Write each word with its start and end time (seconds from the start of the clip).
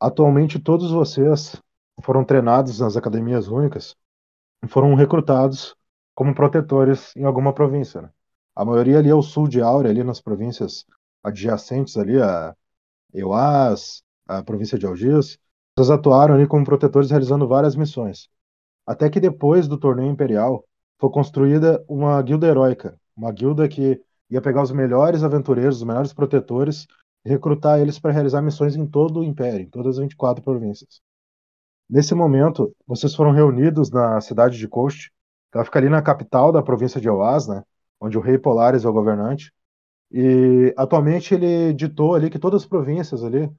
Atualmente, 0.00 0.60
todos 0.60 0.92
vocês 0.92 1.60
foram 2.02 2.24
treinados 2.24 2.78
nas 2.78 2.96
academias 2.96 3.48
únicas 3.48 3.96
e 4.62 4.68
foram 4.68 4.94
recrutados 4.94 5.74
como 6.14 6.34
protetores 6.34 7.14
em 7.16 7.24
alguma 7.24 7.52
província. 7.52 8.02
Né? 8.02 8.10
A 8.54 8.64
maioria 8.64 8.98
ali 8.98 9.08
é 9.08 9.14
o 9.14 9.22
sul 9.22 9.48
de 9.48 9.60
Áurea, 9.60 9.90
ali 9.90 10.04
nas 10.04 10.20
províncias 10.20 10.84
adjacentes 11.22 11.96
ali 11.96 12.20
a 12.20 12.54
Euás, 13.12 14.02
a 14.26 14.42
província 14.42 14.78
de 14.78 14.86
Algiers. 14.86 15.38
Vocês 15.76 15.90
atuaram 15.90 16.34
ali 16.34 16.46
como 16.46 16.64
protetores 16.64 17.10
realizando 17.10 17.48
várias 17.48 17.74
missões. 17.74 18.28
Até 18.86 19.10
que 19.10 19.20
depois 19.20 19.66
do 19.66 19.78
torneio 19.78 20.10
imperial 20.10 20.64
foi 20.98 21.10
construída 21.10 21.84
uma 21.88 22.20
guilda 22.22 22.46
heróica, 22.46 22.98
uma 23.16 23.32
guilda 23.32 23.68
que 23.68 24.00
ia 24.30 24.40
pegar 24.40 24.62
os 24.62 24.72
melhores 24.72 25.22
aventureiros, 25.22 25.78
os 25.78 25.84
melhores 25.84 26.12
protetores 26.12 26.86
recrutar 27.24 27.80
eles 27.80 27.98
para 27.98 28.12
realizar 28.12 28.42
missões 28.42 28.76
em 28.76 28.86
todo 28.86 29.20
o 29.20 29.24
Império, 29.24 29.60
em 29.60 29.70
todas 29.70 29.96
as 29.96 30.02
24 30.02 30.42
províncias. 30.42 31.00
Nesse 31.88 32.14
momento, 32.14 32.74
vocês 32.86 33.14
foram 33.14 33.32
reunidos 33.32 33.90
na 33.90 34.20
cidade 34.20 34.58
de 34.58 34.68
Coast, 34.68 35.10
ela 35.54 35.64
fica 35.64 35.78
ali 35.78 35.88
na 35.88 36.02
capital 36.02 36.52
da 36.52 36.62
província 36.62 37.00
de 37.00 37.08
Oás, 37.08 37.48
né, 37.48 37.62
onde 38.00 38.18
o 38.18 38.20
rei 38.20 38.38
Polaris 38.38 38.84
é 38.84 38.88
o 38.88 38.92
governante, 38.92 39.52
e 40.10 40.74
atualmente 40.76 41.34
ele 41.34 41.72
ditou 41.72 42.14
ali 42.14 42.30
que 42.30 42.38
todas 42.38 42.62
as 42.62 42.68
províncias 42.68 43.22
ali 43.22 43.50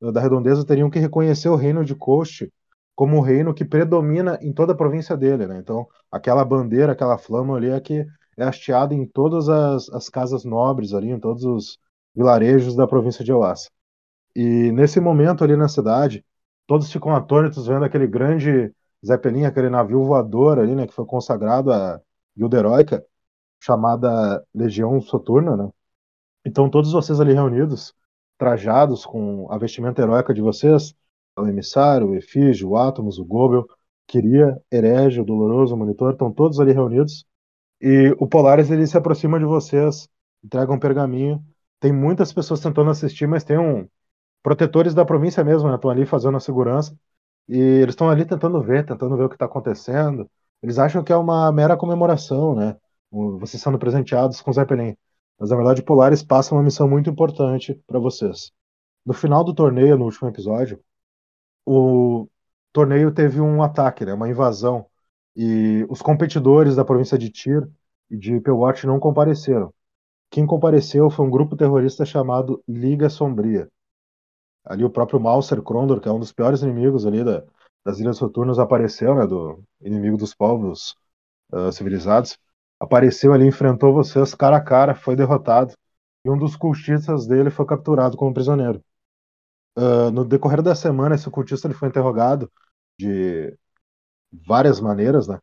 da 0.00 0.20
redondeza 0.20 0.64
teriam 0.64 0.90
que 0.90 0.98
reconhecer 0.98 1.48
o 1.48 1.56
reino 1.56 1.84
de 1.84 1.94
Coast 1.94 2.50
como 2.94 3.18
o 3.18 3.20
reino 3.20 3.54
que 3.54 3.64
predomina 3.64 4.38
em 4.42 4.52
toda 4.52 4.72
a 4.72 4.76
província 4.76 5.16
dele, 5.16 5.46
né? 5.46 5.58
Então, 5.58 5.86
aquela 6.10 6.44
bandeira, 6.44 6.92
aquela 6.92 7.16
flama 7.16 7.56
ali 7.56 7.68
é 7.68 7.80
que 7.80 8.04
é 8.36 8.44
hasteada 8.44 8.94
em 8.94 9.06
todas 9.06 9.48
as, 9.48 9.88
as 9.90 10.08
casas 10.08 10.44
nobres 10.44 10.92
ali, 10.92 11.10
em 11.10 11.20
todos 11.20 11.44
os, 11.44 11.78
vilarejos 12.18 12.74
da 12.74 12.84
província 12.86 13.24
de 13.24 13.32
Oás. 13.32 13.70
E 14.34 14.72
nesse 14.72 14.98
momento 15.00 15.44
ali 15.44 15.56
na 15.56 15.68
cidade, 15.68 16.24
todos 16.66 16.90
ficam 16.90 17.14
atônitos 17.14 17.68
vendo 17.68 17.84
aquele 17.84 18.08
grande 18.08 18.74
Zeppelin, 19.06 19.44
aquele 19.44 19.70
navio 19.70 20.04
voador 20.04 20.58
ali, 20.58 20.74
né, 20.74 20.86
que 20.86 20.92
foi 20.92 21.06
consagrado 21.06 21.72
à 21.72 22.00
guilda 22.36 22.58
heróica, 22.58 23.04
chamada 23.60 24.44
Legião 24.52 25.00
Soturna, 25.00 25.56
né? 25.56 25.70
Então 26.44 26.68
todos 26.68 26.92
vocês 26.92 27.20
ali 27.20 27.32
reunidos, 27.32 27.94
trajados 28.36 29.06
com 29.06 29.50
a 29.52 29.58
vestimenta 29.58 30.02
heróica 30.02 30.34
de 30.34 30.40
vocês, 30.40 30.94
o 31.38 31.46
emissário, 31.46 32.08
o 32.08 32.16
efígio, 32.16 32.70
o 32.70 32.76
átomos, 32.76 33.18
o 33.18 33.24
Gobel, 33.24 33.64
Queria, 34.08 34.60
Herege, 34.72 35.20
o 35.20 35.24
Doloroso, 35.24 35.74
o 35.74 35.78
Monitor, 35.78 36.12
estão 36.12 36.32
todos 36.32 36.58
ali 36.58 36.72
reunidos. 36.72 37.24
E 37.80 38.14
o 38.18 38.26
Polaris 38.26 38.70
ele 38.70 38.86
se 38.86 38.96
aproxima 38.96 39.38
de 39.38 39.44
vocês, 39.44 40.08
entrega 40.42 40.72
um 40.72 40.78
pergaminho 40.78 41.44
tem 41.80 41.92
muitas 41.92 42.32
pessoas 42.32 42.60
tentando 42.60 42.90
assistir, 42.90 43.26
mas 43.26 43.44
tem 43.44 43.58
um 43.58 43.88
protetores 44.42 44.94
da 44.94 45.04
província 45.04 45.44
mesmo, 45.44 45.68
né? 45.68 45.76
Estão 45.76 45.90
ali 45.90 46.06
fazendo 46.06 46.36
a 46.36 46.40
segurança 46.40 46.96
e 47.48 47.58
eles 47.58 47.92
estão 47.92 48.10
ali 48.10 48.24
tentando 48.24 48.62
ver, 48.62 48.86
tentando 48.86 49.16
ver 49.16 49.24
o 49.24 49.28
que 49.28 49.34
está 49.36 49.46
acontecendo. 49.46 50.28
Eles 50.62 50.78
acham 50.78 51.02
que 51.04 51.12
é 51.12 51.16
uma 51.16 51.50
mera 51.52 51.76
comemoração, 51.76 52.54
né? 52.54 52.76
Vocês 53.10 53.62
sendo 53.62 53.78
presenteados 53.78 54.40
com 54.40 54.52
Zeppelin. 54.52 54.96
Mas 55.38 55.50
na 55.50 55.56
verdade, 55.56 55.82
Polaris 55.82 56.22
passa 56.22 56.54
uma 56.54 56.62
missão 56.62 56.88
muito 56.88 57.10
importante 57.10 57.74
para 57.86 57.98
vocês. 57.98 58.52
No 59.04 59.14
final 59.14 59.44
do 59.44 59.54
torneio, 59.54 59.96
no 59.98 60.04
último 60.04 60.28
episódio, 60.28 60.80
o 61.66 62.28
torneio 62.72 63.12
teve 63.12 63.40
um 63.40 63.62
ataque, 63.62 64.04
né? 64.04 64.14
Uma 64.14 64.28
invasão 64.28 64.86
e 65.36 65.86
os 65.88 66.02
competidores 66.02 66.76
da 66.76 66.84
província 66.84 67.18
de 67.18 67.30
Tyr 67.30 67.68
e 68.10 68.16
de 68.16 68.40
Pewatch 68.40 68.84
não 68.84 68.98
compareceram. 69.00 69.72
Quem 70.30 70.46
compareceu 70.46 71.10
foi 71.10 71.26
um 71.26 71.30
grupo 71.30 71.56
terrorista 71.56 72.04
chamado 72.04 72.62
Liga 72.68 73.08
Sombria. 73.08 73.68
Ali 74.64 74.84
o 74.84 74.90
próprio 74.90 75.18
Mauser 75.18 75.62
Krondor, 75.62 76.00
que 76.00 76.08
é 76.08 76.12
um 76.12 76.18
dos 76.18 76.32
piores 76.32 76.62
inimigos 76.62 77.06
ali 77.06 77.24
da, 77.24 77.42
das 77.84 77.98
Ilhas 77.98 78.18
Soturnas, 78.18 78.58
apareceu, 78.58 79.14
né, 79.14 79.26
do 79.26 79.62
inimigo 79.80 80.16
dos 80.18 80.34
povos 80.34 80.94
uh, 81.52 81.72
civilizados. 81.72 82.38
Apareceu 82.78 83.32
ali, 83.32 83.46
enfrentou 83.46 83.92
vocês 83.94 84.34
cara 84.34 84.58
a 84.58 84.60
cara, 84.60 84.94
foi 84.94 85.16
derrotado. 85.16 85.74
E 86.24 86.30
um 86.30 86.36
dos 86.36 86.56
cultistas 86.56 87.26
dele 87.26 87.50
foi 87.50 87.64
capturado 87.64 88.16
como 88.16 88.34
prisioneiro. 88.34 88.82
Uh, 89.76 90.10
no 90.10 90.24
decorrer 90.24 90.60
da 90.60 90.74
semana, 90.74 91.14
esse 91.14 91.30
cultista 91.30 91.66
ele 91.66 91.74
foi 91.74 91.88
interrogado 91.88 92.50
de 92.98 93.56
várias 94.46 94.80
maneiras, 94.80 95.28
né? 95.28 95.38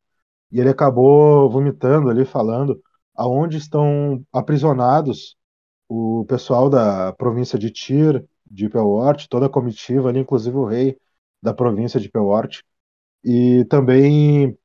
E 0.51 0.59
ele 0.59 0.69
acabou 0.69 1.49
vomitando 1.49 2.09
ali, 2.09 2.25
falando 2.25 2.81
aonde 3.15 3.57
estão 3.57 4.23
aprisionados 4.33 5.37
o 5.87 6.25
pessoal 6.27 6.69
da 6.69 7.13
província 7.13 7.57
de 7.59 7.71
Tyr, 7.71 8.23
de 8.45 8.69
Pelort, 8.69 9.27
toda 9.29 9.47
a 9.47 9.49
comitiva 9.49 10.09
ali, 10.09 10.19
inclusive 10.19 10.55
o 10.57 10.65
rei 10.65 10.97
da 11.41 11.53
província 11.53 11.99
de 11.99 12.09
Pelort, 12.09 12.61
e 13.23 13.65
também 13.65 14.57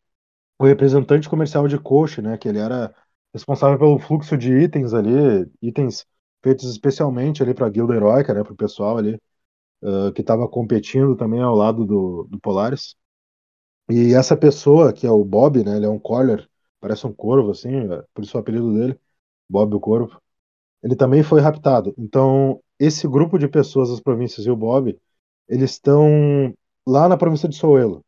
o 0.58 0.66
representante 0.66 1.28
comercial 1.28 1.68
de 1.68 1.78
Koch, 1.78 2.20
né, 2.22 2.38
que 2.38 2.48
ele 2.48 2.58
era 2.58 2.94
responsável 3.34 3.78
pelo 3.78 3.98
fluxo 3.98 4.36
de 4.36 4.52
itens 4.58 4.94
ali, 4.94 5.10
itens 5.62 6.06
feitos 6.42 6.70
especialmente 6.70 7.42
ali 7.42 7.54
para 7.54 7.66
a 7.66 7.70
guilda 7.70 7.94
heróica, 7.94 8.34
né, 8.34 8.42
para 8.44 8.52
o 8.52 8.56
pessoal 8.56 8.98
ali 8.98 9.20
uh, 9.82 10.12
que 10.12 10.22
estava 10.22 10.48
competindo 10.48 11.16
também 11.16 11.40
ao 11.42 11.54
lado 11.54 11.86
do, 11.86 12.26
do 12.30 12.40
Polaris. 12.40 12.96
E 13.90 14.14
essa 14.14 14.36
pessoa, 14.36 14.92
que 14.92 15.06
é 15.06 15.10
o 15.10 15.24
Bob, 15.24 15.64
né, 15.64 15.76
ele 15.76 15.86
é 15.86 15.88
um 15.88 15.98
caller 16.00 16.48
parece 16.80 17.06
um 17.06 17.12
corvo, 17.12 17.50
assim, 17.50 17.70
é, 17.92 18.04
por 18.14 18.24
isso 18.24 18.36
o 18.36 18.40
apelido 18.40 18.72
dele, 18.74 18.98
Bob 19.48 19.74
o 19.74 19.80
Corvo. 19.80 20.20
Ele 20.82 20.96
também 20.96 21.22
foi 21.22 21.40
raptado. 21.40 21.94
Então, 21.98 22.60
esse 22.78 23.06
grupo 23.08 23.38
de 23.38 23.48
pessoas 23.48 23.90
das 23.90 24.00
províncias 24.00 24.46
e 24.46 24.50
o 24.50 24.56
Bob, 24.56 24.98
eles 25.48 25.72
estão 25.72 26.54
lá 26.86 27.08
na 27.08 27.16
província 27.16 27.48
de 27.48 27.56
Soelo, 27.56 28.04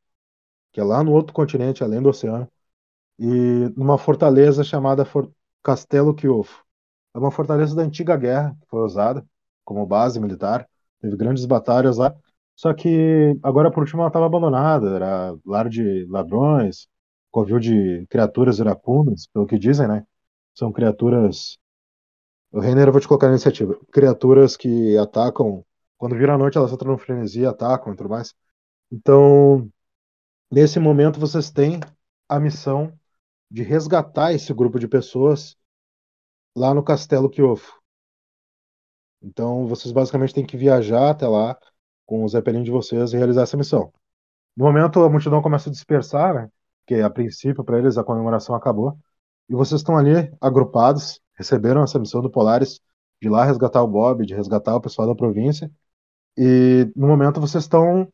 que 0.72 0.80
é 0.80 0.84
lá 0.84 1.02
no 1.04 1.12
outro 1.12 1.32
continente, 1.34 1.84
além 1.84 2.02
do 2.02 2.08
oceano, 2.10 2.48
e 3.18 3.26
numa 3.76 3.98
fortaleza 3.98 4.64
chamada 4.64 5.04
For 5.04 5.30
Castelo 5.62 6.14
Kiofo. 6.14 6.64
É 7.14 7.18
uma 7.18 7.30
fortaleza 7.30 7.74
da 7.76 7.82
antiga 7.82 8.16
guerra, 8.16 8.56
que 8.60 8.68
foi 8.68 8.82
usada 8.82 9.24
como 9.64 9.86
base 9.86 10.20
militar, 10.20 10.68
teve 11.00 11.16
grandes 11.16 11.44
batalhas 11.44 11.98
lá, 11.98 12.14
só 12.56 12.72
que 12.74 13.38
agora 13.42 13.70
por 13.70 13.80
último 13.82 14.02
ela 14.02 14.08
estava 14.08 14.26
abandonada, 14.26 14.94
era 14.96 15.36
lar 15.46 15.68
de 15.68 16.06
ladrões, 16.08 16.88
covil 17.32 17.58
de 17.58 18.06
criaturas 18.08 18.58
iracundas, 18.58 19.26
pelo 19.28 19.46
que 19.46 19.58
dizem, 19.58 19.88
né? 19.88 20.06
São 20.54 20.72
criaturas. 20.72 21.58
O 22.52 22.60
Renner 22.60 22.88
eu 22.88 22.92
vou 22.92 23.00
te 23.00 23.08
colocar 23.08 23.26
na 23.28 23.34
iniciativa. 23.34 23.78
Criaturas 23.92 24.56
que 24.56 24.96
atacam. 24.98 25.64
Quando 25.98 26.16
vira 26.16 26.34
a 26.34 26.38
noite, 26.38 26.58
elas 26.58 26.72
entram 26.72 26.92
no 26.92 26.98
frenesi, 26.98 27.46
atacam 27.46 27.92
e 27.92 27.96
tudo 27.96 28.10
mais. 28.10 28.34
Então, 28.90 29.70
nesse 30.50 30.78
momento, 30.78 31.18
vocês 31.18 31.50
têm 31.50 31.80
a 32.28 32.38
missão 32.38 32.92
de 33.50 33.62
resgatar 33.62 34.32
esse 34.32 34.52
grupo 34.52 34.78
de 34.78 34.88
pessoas 34.88 35.56
lá 36.56 36.74
no 36.74 36.82
Castelo 36.82 37.30
Kiofo. 37.30 37.80
Então, 39.22 39.66
vocês 39.66 39.92
basicamente 39.92 40.34
têm 40.34 40.44
que 40.44 40.56
viajar 40.56 41.10
até 41.10 41.26
lá 41.26 41.56
com 42.04 42.24
o 42.24 42.28
Zeppelin 42.28 42.62
de 42.62 42.70
vocês 42.70 43.12
e 43.12 43.16
realizar 43.16 43.42
essa 43.42 43.56
missão. 43.56 43.92
No 44.56 44.66
momento, 44.66 45.00
a 45.02 45.08
multidão 45.08 45.40
começa 45.40 45.70
a 45.70 45.72
dispersar, 45.72 46.34
né? 46.34 46.50
Porque 46.84 47.00
a 47.00 47.10
princípio 47.10 47.64
para 47.64 47.78
eles 47.78 47.96
a 47.98 48.04
comemoração 48.04 48.54
acabou. 48.54 48.98
E 49.48 49.54
vocês 49.54 49.80
estão 49.80 49.96
ali 49.96 50.32
agrupados, 50.40 51.20
receberam 51.34 51.82
essa 51.82 51.98
missão 51.98 52.20
do 52.20 52.30
Polaris 52.30 52.80
de 53.20 53.28
lá 53.28 53.44
resgatar 53.44 53.82
o 53.82 53.88
Bob, 53.88 54.26
de 54.26 54.34
resgatar 54.34 54.74
o 54.76 54.80
pessoal 54.80 55.08
da 55.08 55.14
província. 55.14 55.70
E 56.36 56.90
no 56.96 57.06
momento 57.06 57.40
vocês 57.40 57.64
estão 57.64 58.08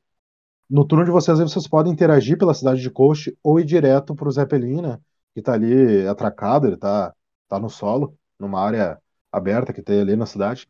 no 0.69 0.84
turno 0.87 1.05
de 1.05 1.11
vocês, 1.11 1.39
vocês 1.39 1.67
podem 1.67 1.93
interagir 1.93 2.37
pela 2.39 2.55
cidade 2.55 2.81
de 2.83 2.91
Coast 2.91 3.37
ou 3.43 3.59
ir 3.59 3.65
direto 3.65 4.15
para 4.15 4.28
o 4.28 4.31
Zeppelin, 4.31 4.83
né, 4.83 4.99
que 5.33 5.41
está 5.41 5.55
ali 5.55 6.07
atracado, 6.07 6.67
ele 6.67 6.75
está 6.75 7.15
tá 7.49 7.59
no 7.59 7.71
solo, 7.71 8.17
numa 8.39 8.61
área 8.61 8.99
aberta 9.33 9.73
que 9.73 9.83
tem 9.83 10.01
ali 10.01 10.17
na 10.17 10.27
cidade. 10.27 10.69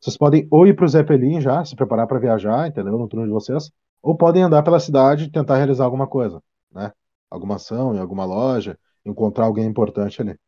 Vocês 0.00 0.16
podem 0.16 0.48
ou 0.50 0.66
ir 0.66 0.74
para 0.74 0.84
o 0.86 0.88
Zeppelin 0.88 1.40
já, 1.40 1.64
se 1.64 1.76
preparar 1.76 2.06
para 2.06 2.18
viajar, 2.18 2.68
entendeu? 2.68 2.98
No 2.98 3.08
turno 3.08 3.26
de 3.26 3.32
vocês, 3.32 3.70
ou 4.02 4.16
podem 4.16 4.42
andar 4.42 4.62
pela 4.62 4.80
cidade 4.80 5.24
e 5.24 5.30
tentar 5.30 5.56
realizar 5.56 5.84
alguma 5.84 6.06
coisa, 6.06 6.42
né? 6.72 6.92
Alguma 7.34 7.56
ação, 7.56 7.94
em 7.94 7.98
alguma 7.98 8.24
loja, 8.24 8.78
encontrar 9.04 9.46
alguém 9.46 9.66
importante 9.66 10.22
ali. 10.22 10.38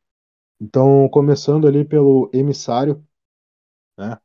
Então, 0.61 1.09
começando 1.11 1.67
ali 1.67 1.85
pelo 1.85 2.31
emissário, 2.33 3.05
né? 3.99 4.19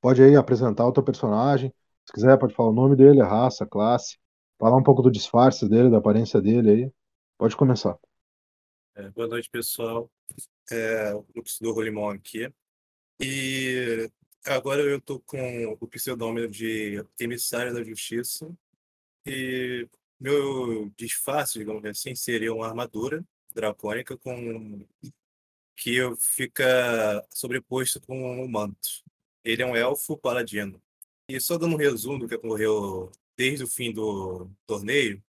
Pode 0.00 0.22
aí 0.22 0.36
apresentar 0.36 0.86
o 0.86 0.92
teu 0.92 1.02
personagem. 1.02 1.74
Se 2.06 2.12
quiser, 2.12 2.38
pode 2.38 2.54
falar 2.54 2.70
o 2.70 2.74
nome 2.74 2.96
dele, 2.96 3.20
a 3.20 3.26
raça, 3.26 3.64
a 3.64 3.66
classe, 3.66 4.18
falar 4.58 4.76
um 4.76 4.82
pouco 4.82 5.02
do 5.02 5.10
disfarce 5.10 5.68
dele, 5.68 5.90
da 5.90 5.98
aparência 5.98 6.40
dele 6.40 6.70
aí. 6.70 6.92
Pode 7.36 7.56
começar. 7.56 7.98
É, 8.94 9.10
boa 9.10 9.26
noite, 9.26 9.50
pessoal. 9.50 10.10
É, 10.70 11.14
o 11.14 11.24
do 11.60 11.72
Rolimão 11.72 12.08
aqui. 12.08 12.50
E 13.20 14.08
agora 14.46 14.80
eu 14.80 14.98
estou 14.98 15.20
com 15.20 15.76
o 15.80 15.88
pseudônimo 15.88 16.48
de 16.48 17.04
Emissário 17.18 17.74
da 17.74 17.82
Justiça. 17.82 18.48
E 19.26 19.88
meu 20.18 20.90
disfarce, 20.96 21.58
digamos 21.58 21.84
assim, 21.84 22.14
seria 22.14 22.52
uma 22.52 22.66
armadura 22.66 23.24
dracônica 23.54 24.16
com 24.16 24.86
que 25.76 25.98
fica 26.18 27.26
sobreposto 27.30 28.00
com 28.00 28.42
um 28.42 28.48
manto. 28.48 28.88
Ele 29.44 29.62
é 29.62 29.66
um 29.66 29.76
elfo 29.76 30.16
paladino. 30.16 30.82
E 31.28 31.38
só 31.40 31.58
dando 31.58 31.74
um 31.74 31.78
resumo 31.78 32.20
do 32.20 32.28
que 32.28 32.34
ocorreu 32.34 33.12
desde 33.36 33.64
o 33.64 33.68
fim 33.68 33.92
do 33.92 34.50
torneio, 34.66 35.22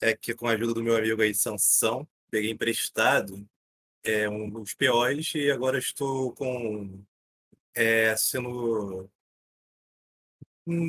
é 0.00 0.16
que 0.16 0.34
com 0.34 0.46
a 0.48 0.52
ajuda 0.52 0.74
do 0.74 0.82
meu 0.82 0.96
amigo 0.96 1.20
aí, 1.20 1.34
Sansão, 1.34 2.08
peguei 2.30 2.50
emprestado 2.50 3.46
é, 4.02 4.28
um 4.28 4.48
dos 4.48 4.74
POs 4.74 5.34
e 5.34 5.50
agora 5.50 5.78
estou 5.78 6.32
com 6.32 7.04
é, 7.74 8.16
sendo 8.16 9.10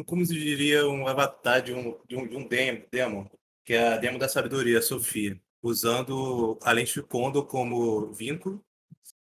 como 0.05 0.25
se 0.25 0.33
diria 0.33 0.87
um 0.87 1.07
avatar 1.07 1.61
de 1.61 1.73
um, 1.73 1.97
de 2.07 2.15
um, 2.15 2.27
de 2.27 2.35
um 2.35 2.47
demo, 2.47 2.85
demo, 2.91 3.31
que 3.63 3.73
é 3.73 3.93
a 3.93 3.97
demo 3.97 4.19
da 4.19 4.27
sabedoria, 4.27 4.81
Sofia, 4.81 5.39
usando 5.61 6.57
a 6.61 6.71
lente 6.71 7.01
Kondo 7.01 7.45
como 7.45 8.11
vínculo 8.13 8.63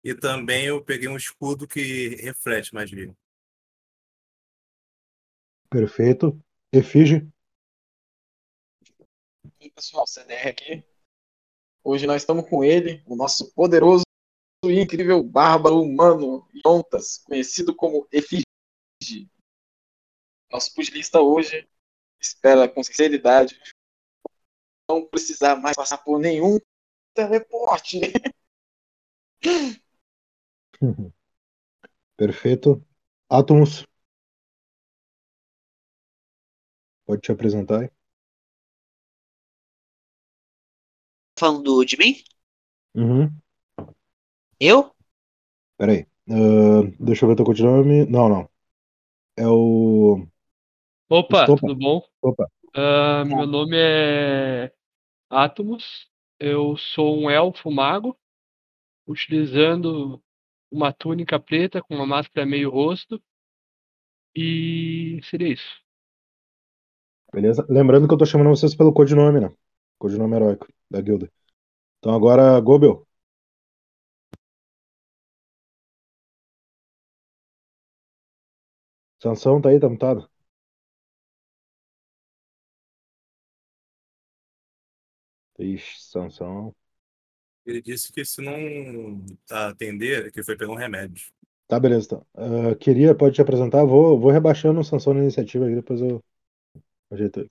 e 0.05 0.15
também 0.15 0.67
eu 0.67 0.85
peguei 0.85 1.09
um 1.09 1.17
escudo 1.17 1.67
que 1.67 2.17
reflete 2.17 2.75
magia. 2.75 3.17
Perfeito. 5.71 6.39
Efige. 6.71 7.27
E 9.59 9.71
pessoal, 9.71 10.07
CDR 10.07 10.49
aqui. 10.49 10.85
Hoje 11.83 12.07
nós 12.07 12.21
estamos 12.21 12.49
com 12.49 12.63
ele, 12.63 13.03
o 13.07 13.17
nosso 13.17 13.51
poderoso 13.55 14.05
e 14.65 14.79
incrível 14.79 15.23
bárbaro 15.23 15.81
humano 15.81 16.47
Yontas, 16.67 17.19
conhecido 17.25 17.75
como 17.75 18.07
Efige. 18.13 18.45
Nosso 20.55 20.73
pugilista 20.73 21.21
hoje 21.21 21.69
espera 22.21 22.69
com 22.69 22.81
sinceridade 22.81 23.61
não 24.89 25.05
precisar 25.05 25.57
mais 25.57 25.75
passar 25.75 25.99
por 25.99 26.21
nenhum 26.21 26.61
teleporte. 27.13 28.01
Perfeito. 32.17 32.87
Atomus. 33.29 33.85
Pode 37.05 37.21
te 37.21 37.33
apresentar 37.33 37.81
aí? 37.81 37.91
Falando 41.37 41.85
de 41.85 41.97
mim? 41.99 42.23
Uhum. 42.95 43.29
Eu? 44.61 44.95
Peraí. 45.77 46.07
Uh, 46.29 46.95
deixa 47.05 47.25
eu 47.25 47.29
ver 47.29 47.35
teu 47.35 47.45
codinome. 47.45 48.07
Não, 48.07 48.29
não. 48.29 48.49
É 49.37 49.49
o. 49.49 50.29
Opa, 51.09 51.41
Estopa. 51.43 51.67
tudo 51.69 51.77
bom? 51.77 52.03
Opa. 52.23 52.49
Ah, 52.75 53.25
meu 53.25 53.47
nome 53.47 53.77
é 53.79 54.73
Atomos. 55.31 56.09
Eu 56.39 56.77
sou 56.77 57.17
um 57.19 57.31
elfo 57.31 57.71
mago, 57.71 58.19
utilizando 59.07 60.23
uma 60.71 60.93
túnica 60.93 61.39
preta 61.39 61.83
com 61.83 61.95
uma 61.95 62.07
máscara 62.07 62.47
meio 62.47 62.71
rosto. 62.71 63.23
E 64.35 65.21
seria 65.25 65.49
isso. 65.53 65.85
Beleza? 67.33 67.67
Lembrando 67.69 68.07
que 68.09 68.15
eu 68.15 68.19
tô 68.19 68.25
chamando 68.27 68.49
vocês 68.51 68.75
pelo 68.75 68.93
codinome, 68.93 69.41
né? 69.41 69.53
Codinome 69.99 70.37
heróico 70.37 70.67
da 70.91 71.01
guilda. 71.01 71.31
Então 71.99 72.15
agora, 72.15 72.61
Gobel. 72.61 73.07
Sansão 79.21 79.61
tá 79.61 79.71
aí, 79.71 79.81
tá 79.81 79.89
mutado? 79.89 80.31
Ixi, 85.59 86.11
Sansão. 86.11 86.75
Ele 87.65 87.81
disse 87.81 88.13
que 88.13 88.25
se 88.25 88.43
não 88.43 89.25
atender, 89.51 90.31
que 90.31 90.43
foi 90.43 90.57
pegar 90.57 90.73
um 90.73 90.77
remédio. 90.77 91.33
Tá, 91.67 91.81
beleza. 91.81 92.07
Então. 92.07 92.27
Ah, 92.35 92.75
queria, 92.75 93.15
pode 93.15 93.35
te 93.35 93.43
apresentar? 93.43 93.85
Vou, 93.85 94.19
vou 94.19 94.31
rebaixando 94.31 94.81
o 94.81 94.85
Sansão 94.85 95.15
na 95.15 95.21
iniciativa 95.21 95.65
aqui, 95.65 95.75
depois 95.75 96.01
eu 96.01 96.23
ajeito 97.11 97.41
ele. 97.41 97.51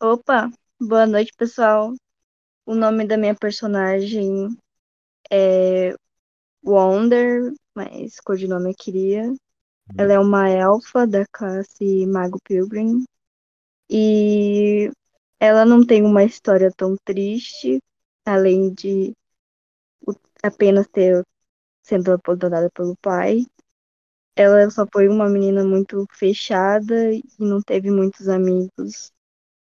Opa, 0.00 0.50
boa 0.80 1.06
noite, 1.06 1.32
pessoal. 1.36 1.92
O 2.64 2.74
nome 2.74 3.06
da 3.06 3.16
minha 3.16 3.34
personagem 3.34 4.48
é 5.30 5.94
Wonder, 6.64 7.52
mas 7.74 8.20
codinome 8.20 8.70
é 8.70 8.74
Kiria. 8.74 9.32
Ela 9.96 10.14
é 10.14 10.18
uma 10.18 10.48
elfa 10.48 11.06
da 11.06 11.24
classe 11.26 12.06
Mago 12.06 12.38
Pilgrim. 12.42 13.04
E 13.88 14.90
ela 15.40 15.64
não 15.64 15.84
tem 15.84 16.02
uma 16.02 16.24
história 16.24 16.70
tão 16.76 16.96
triste, 17.04 17.78
além 18.24 18.72
de 18.72 19.14
apenas 20.42 20.86
ter 20.88 21.22
sendo 21.82 22.12
abandonada 22.12 22.70
pelo 22.70 22.96
pai. 22.96 23.44
Ela 24.34 24.68
só 24.70 24.86
foi 24.92 25.08
uma 25.08 25.28
menina 25.28 25.64
muito 25.64 26.06
fechada 26.12 27.12
e 27.12 27.22
não 27.38 27.62
teve 27.62 27.90
muitos 27.90 28.28
amigos. 28.28 29.10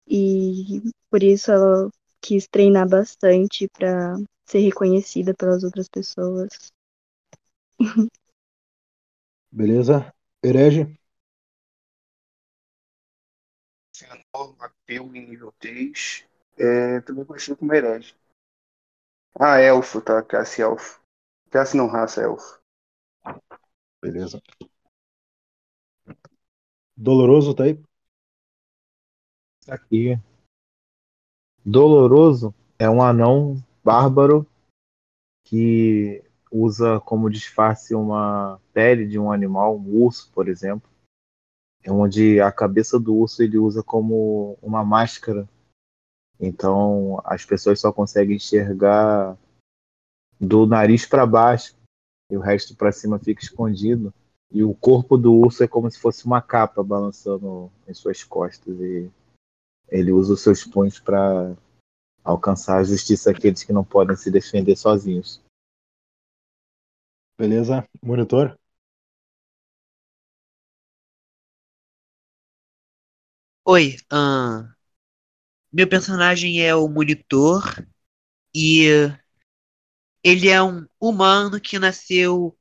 E 0.07 0.81
por 1.09 1.23
isso 1.23 1.51
ela 1.51 1.89
quis 2.21 2.47
treinar 2.47 2.87
bastante 2.87 3.67
para 3.69 4.15
ser 4.45 4.59
reconhecida 4.59 5.33
pelas 5.33 5.63
outras 5.63 5.89
pessoas. 5.89 6.71
Beleza? 9.51 10.13
Herege? 10.43 10.97
Senador 13.91 14.55
Em 15.01 15.27
nível 15.27 15.53
3. 15.59 16.25
É, 16.57 17.01
também 17.01 17.25
conhecido 17.25 17.57
como 17.57 17.73
herege. 17.73 18.15
Ah, 19.39 19.59
elfo, 19.59 20.01
tá? 20.01 20.21
Classe 20.21 20.61
elfo. 20.61 21.01
Classe 21.49 21.75
não 21.75 21.87
raça, 21.87 22.21
elfo. 22.21 22.59
Beleza. 24.01 24.41
Doloroso 26.95 27.55
tá 27.55 27.63
aí? 27.63 27.81
Aqui. 29.67 30.19
Doloroso 31.65 32.53
é 32.77 32.89
um 32.89 33.01
anão 33.01 33.55
bárbaro 33.83 34.45
que 35.43 36.23
usa 36.51 36.99
como 36.99 37.29
disfarce 37.29 37.95
uma 37.95 38.59
pele 38.73 39.07
de 39.07 39.17
um 39.17 39.31
animal, 39.31 39.77
um 39.77 40.03
urso, 40.03 40.31
por 40.31 40.47
exemplo. 40.47 40.89
É 41.83 41.91
onde 41.91 42.39
a 42.39 42.51
cabeça 42.51 42.99
do 42.99 43.13
urso 43.15 43.43
ele 43.43 43.57
usa 43.57 43.83
como 43.83 44.57
uma 44.61 44.83
máscara. 44.83 45.47
Então 46.39 47.21
as 47.23 47.45
pessoas 47.45 47.79
só 47.79 47.91
conseguem 47.91 48.37
enxergar 48.37 49.37
do 50.39 50.65
nariz 50.65 51.05
para 51.05 51.25
baixo 51.25 51.75
e 52.29 52.37
o 52.37 52.39
resto 52.39 52.75
para 52.75 52.91
cima 52.91 53.19
fica 53.19 53.43
escondido. 53.43 54.13
E 54.49 54.63
o 54.63 54.73
corpo 54.73 55.17
do 55.17 55.33
urso 55.33 55.63
é 55.63 55.67
como 55.67 55.89
se 55.89 55.99
fosse 55.99 56.25
uma 56.25 56.41
capa 56.41 56.83
balançando 56.83 57.71
em 57.87 57.93
suas 57.93 58.23
costas 58.23 58.79
e 58.79 59.11
ele 59.89 60.11
usa 60.11 60.33
os 60.33 60.41
seus 60.41 60.63
punhos 60.63 60.99
para 60.99 61.55
alcançar 62.23 62.77
a 62.77 62.83
justiça 62.83 63.31
àqueles 63.31 63.63
que 63.63 63.73
não 63.73 63.83
podem 63.83 64.15
se 64.15 64.31
defender 64.31 64.75
sozinhos. 64.75 65.41
Beleza? 67.37 67.83
Monitor? 68.01 68.57
Oi, 73.65 73.95
meu 75.71 75.87
personagem 75.87 76.61
é 76.61 76.75
o 76.75 76.87
Monitor 76.87 77.63
e 78.55 78.87
ele 80.23 80.49
é 80.49 80.61
um 80.61 80.85
humano 80.99 81.59
que 81.59 81.79
nasceu, 81.79 82.57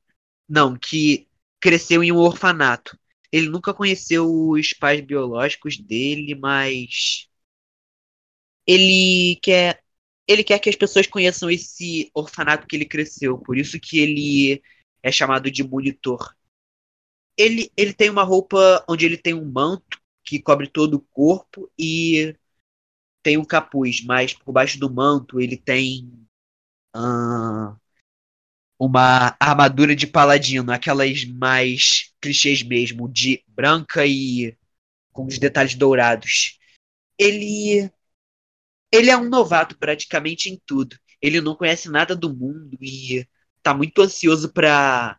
não, 0.47 0.77
que 0.77 1.27
cresceu 1.59 2.03
em 2.03 2.11
um 2.11 2.17
orfanato. 2.17 2.97
Ele 3.31 3.49
nunca 3.49 3.73
conheceu 3.73 4.29
os 4.29 4.73
pais 4.73 5.01
biológicos 5.01 5.77
dele, 5.77 6.35
mas 6.35 7.27
ele 8.67 9.39
quer, 9.41 9.83
ele 10.27 10.43
quer 10.43 10.59
que 10.59 10.69
as 10.69 10.75
pessoas 10.75 11.07
conheçam 11.07 11.49
esse 11.49 12.09
orfanato 12.13 12.67
que 12.67 12.75
ele 12.75 12.85
cresceu. 12.85 13.37
Por 13.37 13.57
isso 13.57 13.79
que 13.79 13.99
ele 13.99 14.61
é 15.01 15.11
chamado 15.11 15.51
de 15.51 15.63
Monitor. 15.63 16.33
Ele, 17.37 17.71
ele 17.75 17.93
tem 17.93 18.09
uma 18.09 18.23
roupa 18.23 18.83
onde 18.87 19.05
ele 19.05 19.17
tem 19.17 19.33
um 19.33 19.49
manto 19.51 20.02
que 20.23 20.39
cobre 20.41 20.67
todo 20.67 20.95
o 20.95 21.01
corpo 21.01 21.69
e 21.77 22.35
tem 23.23 23.37
um 23.37 23.45
capuz, 23.45 24.03
mas 24.03 24.33
por 24.33 24.51
baixo 24.53 24.79
do 24.79 24.91
manto 24.93 25.41
ele 25.41 25.57
tem 25.57 26.11
ah, 26.93 27.75
uma 28.79 29.35
armadura 29.39 29.95
de 29.95 30.07
paladino, 30.07 30.71
aquelas 30.71 31.23
mais 31.25 32.11
clichês 32.21 32.61
mesmo, 32.63 33.07
de 33.09 33.43
branca 33.47 34.05
e 34.05 34.55
com 35.13 35.25
os 35.25 35.39
detalhes 35.39 35.75
dourados. 35.75 36.59
Ele 37.19 37.91
ele 38.91 39.09
é 39.09 39.17
um 39.17 39.29
novato 39.29 39.77
praticamente 39.77 40.49
em 40.49 40.61
tudo. 40.65 40.97
Ele 41.21 41.41
não 41.41 41.55
conhece 41.55 41.89
nada 41.89 42.15
do 42.15 42.33
mundo 42.35 42.77
e 42.81 43.27
tá 43.61 43.73
muito 43.73 44.01
ansioso 44.01 44.51
para 44.53 45.17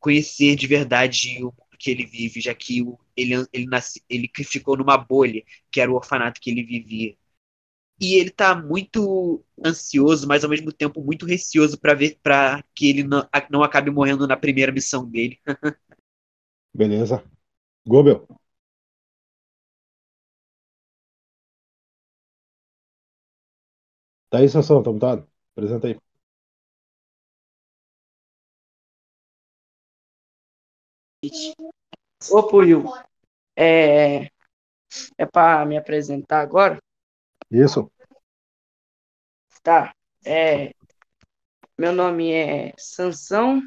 conhecer 0.00 0.56
de 0.56 0.66
verdade 0.66 1.38
o 1.40 1.46
mundo 1.46 1.78
que 1.78 1.90
ele 1.90 2.06
vive, 2.06 2.40
já 2.40 2.54
que 2.54 2.82
o- 2.82 2.98
ele, 3.20 3.46
ele, 3.52 3.66
nasce, 3.66 4.02
ele 4.08 4.28
que 4.28 4.44
ficou 4.44 4.76
numa 4.76 4.96
bolha, 4.98 5.42
que 5.72 5.80
era 5.80 5.90
o 5.90 5.94
orfanato 5.96 6.40
que 6.40 6.50
ele 6.50 6.64
vivia. 6.64 7.16
E 8.00 8.14
ele 8.14 8.30
tá 8.30 8.54
muito 8.56 9.44
ansioso, 9.64 10.26
mas 10.26 10.44
ao 10.44 10.50
mesmo 10.50 10.72
tempo 10.72 11.02
muito 11.02 11.26
receoso 11.26 11.78
para 11.78 11.94
ver 11.94 12.18
para 12.22 12.64
que 12.74 12.88
ele 12.88 13.04
não, 13.04 13.28
não 13.50 13.62
acabe 13.62 13.90
morrendo 13.90 14.26
na 14.26 14.36
primeira 14.36 14.72
missão 14.72 15.06
dele. 15.08 15.38
Beleza. 16.74 17.22
Gobel. 17.86 18.26
Tá 24.28 24.38
aí, 24.38 24.48
Sansão, 24.48 24.82
tá 24.82 24.90
mutado? 24.92 25.28
Apresenta 25.54 25.86
aí. 25.88 25.96
Ô, 32.30 32.42
Puyo, 32.48 32.84
é, 33.60 34.30
é 35.18 35.26
para 35.26 35.66
me 35.66 35.76
apresentar 35.76 36.40
agora? 36.40 36.78
Isso. 37.50 37.90
Tá. 39.62 39.92
É, 40.24 40.72
meu 41.78 41.92
nome 41.92 42.32
é 42.32 42.72
Sansão, 42.78 43.62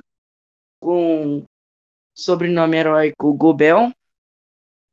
com 0.79 1.45
sobrenome 2.15 2.77
heróico 2.77 3.33
Gobel. 3.33 3.91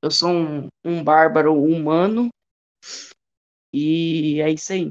Eu 0.02 0.10
sou 0.10 0.30
um, 0.30 0.68
um 0.84 1.02
bárbaro 1.02 1.54
humano. 1.54 2.28
E 3.72 4.40
é 4.40 4.50
isso 4.50 4.72
aí. 4.72 4.90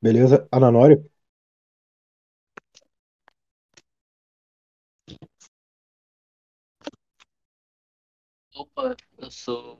Beleza. 0.00 0.46
Ananório. 0.50 1.08
Opa, 8.56 8.96
eu 9.18 9.30
sou. 9.30 9.78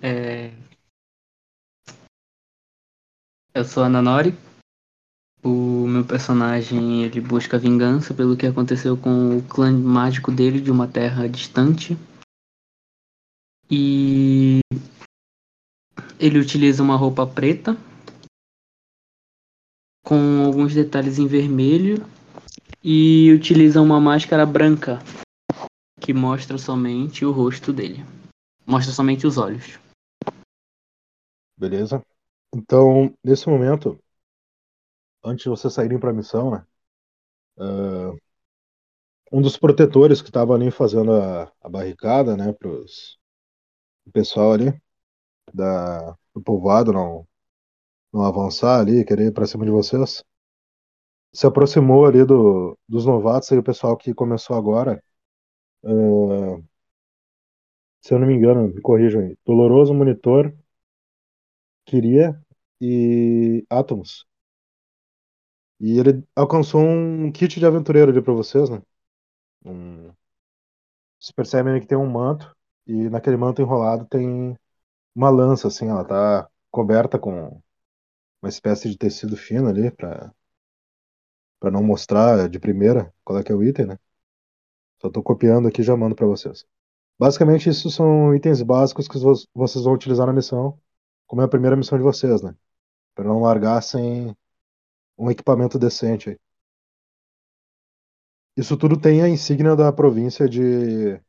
É, 0.00 0.52
Eu 3.52 3.64
sou 3.64 3.82
Ananori. 3.82 4.32
O 5.42 5.88
meu 5.88 6.04
personagem 6.04 7.02
ele 7.02 7.20
busca 7.20 7.58
vingança 7.58 8.14
pelo 8.14 8.36
que 8.36 8.46
aconteceu 8.46 8.96
com 8.96 9.38
o 9.38 9.42
clã 9.42 9.72
mágico 9.72 10.30
dele 10.30 10.60
de 10.60 10.70
uma 10.70 10.86
terra 10.86 11.28
distante. 11.28 11.96
E 13.68 14.60
ele 16.16 16.38
utiliza 16.38 16.80
uma 16.80 16.96
roupa 16.96 17.26
preta 17.26 17.76
com 20.04 20.44
alguns 20.44 20.74
detalhes 20.74 21.18
em 21.18 21.26
vermelho 21.26 22.06
e 22.84 23.32
utiliza 23.32 23.80
uma 23.82 24.00
máscara 24.00 24.46
branca 24.46 25.02
que 26.10 26.14
mostra 26.14 26.58
somente 26.58 27.24
o 27.24 27.30
rosto 27.30 27.72
dele. 27.72 27.98
Mostra 28.66 28.92
somente 28.92 29.28
os 29.28 29.38
olhos. 29.38 29.78
Beleza. 31.56 32.04
Então, 32.52 33.14
nesse 33.22 33.48
momento, 33.48 33.96
antes 35.24 35.44
de 35.44 35.48
vocês 35.48 35.72
saírem 35.72 36.00
para 36.00 36.10
a 36.10 36.12
missão, 36.12 36.50
né? 36.50 36.66
ah, 37.60 38.12
um 39.30 39.40
dos 39.40 39.56
protetores 39.56 40.20
que 40.20 40.30
estava 40.30 40.52
ali 40.52 40.68
fazendo 40.72 41.12
a, 41.12 41.52
a 41.60 41.68
barricada, 41.68 42.36
né, 42.36 42.52
pros 42.54 43.16
o 44.04 44.10
pessoal 44.10 44.54
ali 44.54 44.76
da, 45.54 46.16
do 46.34 46.42
povoado 46.42 46.92
não, 46.92 47.24
não 48.12 48.24
avançar 48.24 48.80
ali, 48.80 49.04
querer 49.04 49.26
ir 49.26 49.32
para 49.32 49.46
cima 49.46 49.64
de 49.64 49.70
vocês, 49.70 50.24
se 51.32 51.46
aproximou 51.46 52.04
ali 52.04 52.24
do, 52.24 52.76
dos 52.88 53.06
novatos 53.06 53.48
e 53.52 53.58
o 53.58 53.62
pessoal 53.62 53.96
que 53.96 54.12
começou 54.12 54.56
agora. 54.56 55.00
Ah, 55.84 56.60
se 58.02 58.12
eu 58.14 58.18
não 58.18 58.26
me 58.26 58.34
engano, 58.34 58.68
me 58.68 58.80
corrijam 58.82 59.22
aí. 59.22 59.36
Doloroso 59.44 59.94
Monitor, 59.94 60.54
Kiria 61.84 62.40
e 62.80 63.64
Atomos. 63.68 64.26
E 65.80 65.98
ele 65.98 66.22
alcançou 66.36 66.80
um 66.82 67.32
kit 67.32 67.58
de 67.58 67.66
aventureiro 67.66 68.10
ali 68.10 68.22
pra 68.22 68.32
vocês, 68.32 68.68
né? 68.70 68.82
Um... 69.64 70.12
Vocês 71.18 71.32
percebem 71.32 71.80
que 71.80 71.86
tem 71.86 71.98
um 71.98 72.08
manto, 72.10 72.54
e 72.86 73.08
naquele 73.10 73.36
manto 73.36 73.60
enrolado 73.62 74.06
tem 74.06 74.56
uma 75.14 75.30
lança, 75.30 75.68
assim, 75.68 75.88
ela 75.88 76.04
tá 76.04 76.48
coberta 76.70 77.18
com 77.18 77.62
uma 78.42 78.48
espécie 78.50 78.90
de 78.90 78.98
tecido 78.98 79.36
fino 79.36 79.68
ali 79.68 79.90
pra, 79.92 80.32
pra 81.58 81.70
não 81.70 81.82
mostrar 81.82 82.48
de 82.48 82.58
primeira 82.58 83.12
qual 83.24 83.38
é 83.38 83.42
que 83.42 83.52
é 83.52 83.54
o 83.54 83.62
item, 83.62 83.86
né? 83.86 83.98
Só 85.00 85.10
tô 85.10 85.22
copiando 85.22 85.68
aqui 85.68 85.80
e 85.82 85.84
já 85.84 85.96
mando 85.96 86.14
pra 86.14 86.26
vocês. 86.26 86.64
Basicamente, 87.18 87.68
isso 87.70 87.90
são 87.90 88.34
itens 88.34 88.62
básicos 88.62 89.08
que 89.08 89.18
vo- 89.18 89.34
vocês 89.54 89.84
vão 89.84 89.94
utilizar 89.94 90.26
na 90.26 90.32
missão, 90.32 90.78
como 91.26 91.42
é 91.42 91.44
a 91.44 91.48
primeira 91.48 91.76
missão 91.76 91.98
de 91.98 92.04
vocês, 92.04 92.42
né? 92.42 92.54
Pra 93.14 93.24
não 93.26 93.40
largar 93.42 93.82
sem 93.82 94.36
um 95.18 95.30
equipamento 95.30 95.78
decente 95.78 96.30
aí. 96.30 96.38
Isso 98.56 98.76
tudo 98.76 99.00
tem 99.00 99.22
a 99.22 99.28
insígnia 99.28 99.74
da 99.76 99.92
província 99.92 100.48
de 100.48 101.20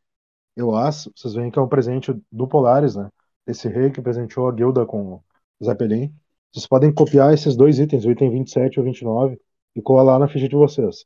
Euas. 0.58 1.10
Vocês 1.16 1.34
veem 1.34 1.52
que 1.52 1.60
é 1.60 1.62
um 1.62 1.68
presente 1.68 2.14
do 2.32 2.48
Polaris, 2.48 2.96
né? 2.96 3.10
Esse 3.48 3.68
rei 3.70 3.92
que 3.92 4.02
presenteou 4.02 4.48
a 4.48 4.52
guilda 4.54 4.86
com 4.86 5.16
o 5.16 5.24
Zeppelin. 5.66 6.14
Vocês 6.54 6.68
podem 6.68 6.94
copiar 6.94 7.34
esses 7.34 7.56
dois 7.56 7.80
itens, 7.80 8.06
o 8.06 8.12
item 8.12 8.32
27 8.32 8.76
e 8.76 8.80
o 8.82 8.84
29, 8.84 9.40
e 9.76 9.82
colar 9.82 10.04
lá 10.04 10.20
na 10.20 10.28
ficha 10.28 10.50
de 10.50 10.56
vocês. 10.56 11.06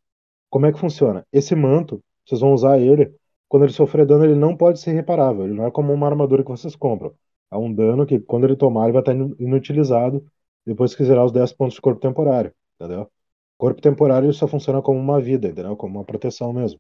Como 0.50 0.66
é 0.66 0.74
que 0.74 0.80
funciona? 0.80 1.26
Esse 1.32 1.56
manto, 1.56 2.04
vocês 2.26 2.42
vão 2.42 2.54
usar 2.54 2.80
ele. 2.80 3.14
Quando 3.48 3.64
ele 3.64 3.74
sofrer 3.74 4.06
dano, 4.06 4.26
ele 4.26 4.36
não 4.36 4.56
pode 4.58 4.80
ser 4.80 4.92
reparável. 4.94 5.46
Ele 5.46 5.54
não 5.54 5.66
é 5.66 5.72
como 5.72 5.94
uma 5.94 6.08
armadura 6.08 6.44
que 6.44 6.50
vocês 6.50 6.76
compram. 6.76 7.14
É 7.52 7.58
um 7.58 7.74
dano 7.74 8.06
que, 8.06 8.20
quando 8.20 8.46
ele 8.46 8.56
tomar, 8.56 8.86
ele 8.86 8.94
vai 8.94 9.02
estar 9.02 9.14
inu- 9.14 9.36
inutilizado 9.40 10.26
depois 10.66 10.96
que 10.96 11.04
zerar 11.04 11.26
os 11.26 11.32
10 11.32 11.54
pontos 11.54 11.76
de 11.76 11.82
corpo 11.82 12.02
temporário. 12.02 12.54
Entendeu? 12.80 13.10
Corpo 13.58 13.82
temporário 13.82 14.34
só 14.34 14.48
funciona 14.48 14.82
como 14.82 15.00
uma 15.00 15.22
vida, 15.22 15.48
entendeu? 15.48 15.76
Como 15.78 15.98
uma 16.00 16.06
proteção 16.06 16.52
mesmo. 16.54 16.80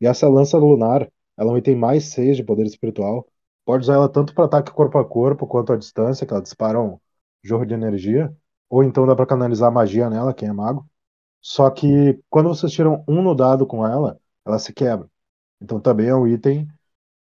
E 0.00 0.06
essa 0.06 0.28
lança 0.28 0.58
lunar, 0.58 1.10
ela 1.36 1.50
é 1.50 1.54
um 1.54 1.58
item 1.58 1.76
mais 1.76 2.06
6 2.06 2.36
de 2.36 2.44
poder 2.44 2.66
espiritual. 2.66 3.26
Pode 3.64 3.84
usar 3.84 3.94
ela 3.94 4.08
tanto 4.08 4.34
para 4.34 4.44
ataque 4.46 4.72
corpo 4.72 4.98
a 4.98 5.04
corpo 5.04 5.46
quanto 5.46 5.72
à 5.72 5.76
distância, 5.76 6.26
que 6.26 6.32
ela 6.32 6.42
dispara 6.42 6.80
um 6.80 6.98
jorro 7.42 7.64
de 7.66 7.74
energia. 7.74 8.34
Ou 8.68 8.82
então 8.84 9.06
dá 9.06 9.14
para 9.16 9.26
canalizar 9.26 9.72
magia 9.72 10.08
nela, 10.10 10.34
quem 10.34 10.48
é 10.48 10.52
mago. 10.52 10.86
Só 11.40 11.70
que 11.70 12.20
quando 12.30 12.48
vocês 12.48 12.72
tiram 12.72 13.04
um 13.08 13.22
no 13.22 13.34
dado 13.34 13.66
com 13.66 13.86
ela, 13.86 14.20
ela 14.46 14.58
se 14.58 14.72
quebra. 14.72 15.08
Então 15.60 15.80
também 15.80 16.08
é 16.08 16.14
um 16.14 16.26
item 16.26 16.68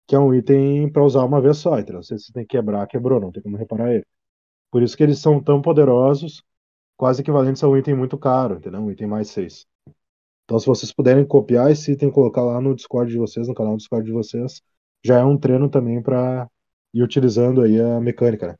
que 0.07 0.17
é 0.17 0.19
um 0.19 0.35
item 0.35 0.91
para 0.91 1.05
usar 1.05 1.25
uma 1.25 1.41
vez 1.41 1.59
só, 1.59 1.79
entendeu? 1.79 2.03
Se 2.03 2.19
você 2.19 2.33
tem 2.33 2.45
que 2.45 2.57
quebrar, 2.57 2.87
quebrou, 2.89 3.21
não 3.21 3.33
tem 3.33 3.43
como 3.43 3.57
reparar 3.57 3.93
ele. 3.95 4.05
Por 4.71 4.83
isso 4.83 4.97
que 4.97 5.03
eles 5.05 5.21
são 5.21 5.43
tão 5.43 5.63
poderosos, 5.63 6.43
quase 6.97 7.23
equivalentes 7.23 7.63
a 7.65 7.69
um 7.69 7.77
item 7.77 7.95
muito 7.95 8.19
caro, 8.19 8.57
entendeu? 8.57 8.81
Um 8.81 8.91
item 8.91 9.07
mais 9.07 9.31
6. 9.31 9.67
Então, 10.45 10.59
se 10.59 10.67
vocês 10.67 10.93
puderem 10.93 11.25
copiar 11.25 11.71
esse 11.71 11.93
item 11.93 12.09
e 12.09 12.13
colocar 12.13 12.43
lá 12.43 12.61
no 12.61 12.75
Discord 12.75 13.11
de 13.13 13.19
vocês, 13.19 13.47
no 13.49 13.55
canal 13.55 13.75
do 13.75 13.79
Discord 13.79 14.05
de 14.05 14.13
vocês, 14.13 14.61
já 15.05 15.21
é 15.21 15.25
um 15.25 15.39
treino 15.39 15.71
também 15.71 16.03
para 16.03 16.49
ir 16.93 17.03
utilizando 17.03 17.63
aí 17.63 17.81
a 17.81 18.01
mecânica, 18.01 18.49
né? 18.49 18.57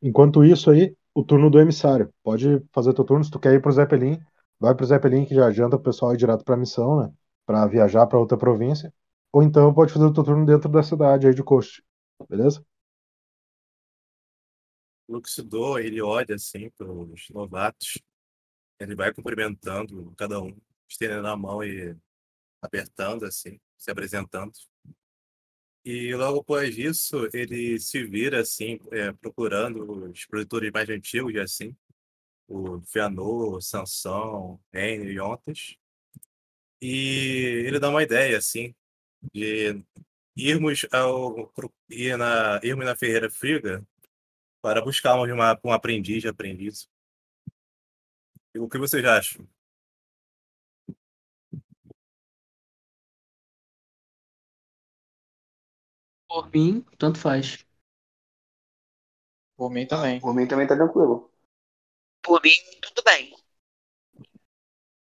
Enquanto 0.00 0.44
isso 0.44 0.70
aí, 0.70 0.94
o 1.14 1.24
turno 1.24 1.50
do 1.50 1.58
emissário. 1.60 2.12
Pode 2.22 2.62
fazer 2.72 2.94
teu 2.94 3.04
turno, 3.04 3.24
se 3.24 3.30
tu 3.30 3.40
quer 3.40 3.54
ir 3.54 3.60
pro 3.60 3.72
Zeppelin, 3.72 4.18
vai 4.60 4.74
pro 4.74 4.86
Zeppelin 4.86 5.24
que 5.24 5.34
já 5.34 5.46
adianta 5.46 5.76
o 5.76 5.82
pessoal 5.82 6.14
ir 6.14 6.16
direto 6.16 6.44
pra 6.44 6.56
missão, 6.56 7.00
né? 7.02 7.12
Pra 7.46 7.66
viajar 7.66 8.06
pra 8.06 8.18
outra 8.18 8.36
província. 8.36 8.92
Ou 9.32 9.42
então 9.42 9.72
pode 9.72 9.92
fazer 9.92 10.04
o 10.04 10.12
teu 10.12 10.24
turno 10.24 10.44
dentro 10.46 10.68
da 10.68 10.82
cidade 10.82 11.26
aí 11.26 11.34
de 11.34 11.42
Coast. 11.42 11.82
Beleza? 12.28 12.64
Luxidor, 15.08 15.80
ele 15.80 16.02
olha 16.02 16.34
assim 16.34 16.70
para 16.76 16.90
os 16.90 17.28
novatos, 17.30 17.98
ele 18.78 18.94
vai 18.94 19.12
cumprimentando 19.12 20.12
cada 20.16 20.40
um, 20.40 20.54
estendendo 20.88 21.26
a 21.26 21.36
mão 21.36 21.64
e 21.64 21.96
apertando 22.60 23.24
assim, 23.24 23.58
se 23.76 23.90
apresentando. 23.90 24.52
E 25.84 26.14
logo 26.14 26.40
após 26.40 26.76
isso, 26.76 27.28
ele 27.32 27.78
se 27.80 28.04
vira 28.04 28.40
assim, 28.40 28.78
é, 28.92 29.12
procurando 29.12 30.10
os 30.10 30.26
produtores 30.26 30.70
mais 30.70 30.88
antigos, 30.90 31.34
assim, 31.36 31.74
o 32.48 32.80
Fianor, 32.82 33.62
Sansão, 33.62 34.60
Renner 34.72 35.08
e 35.12 35.20
Ontas. 35.20 35.76
E 36.80 37.64
ele 37.66 37.78
dá 37.80 37.88
uma 37.90 38.02
ideia 38.02 38.38
assim 38.38 38.74
de 39.34 39.82
irmos 40.36 40.86
ao 40.92 41.52
ir 41.90 42.16
na 42.18 42.60
irmos 42.64 42.86
na 42.86 42.96
Ferreira 42.96 43.30
Friga 43.30 43.86
para 44.62 44.82
buscarmos 44.82 45.30
uma, 45.30 45.58
um 45.64 45.72
aprendiz 45.72 46.22
de 46.22 46.28
aprendiz. 46.28 46.88
E 48.54 48.58
O 48.58 48.68
que 48.68 48.78
vocês 48.78 49.04
acham? 49.06 49.48
Por 56.26 56.50
mim, 56.50 56.84
tanto 56.98 57.18
faz. 57.18 57.66
Por 59.56 59.70
mim 59.70 59.86
também. 59.86 60.20
Por 60.20 60.34
mim 60.34 60.46
também 60.46 60.66
tá 60.66 60.74
tranquilo. 60.76 61.30
Por 62.28 62.42
mim, 62.42 62.50
tudo 62.82 63.02
bem. 63.02 63.34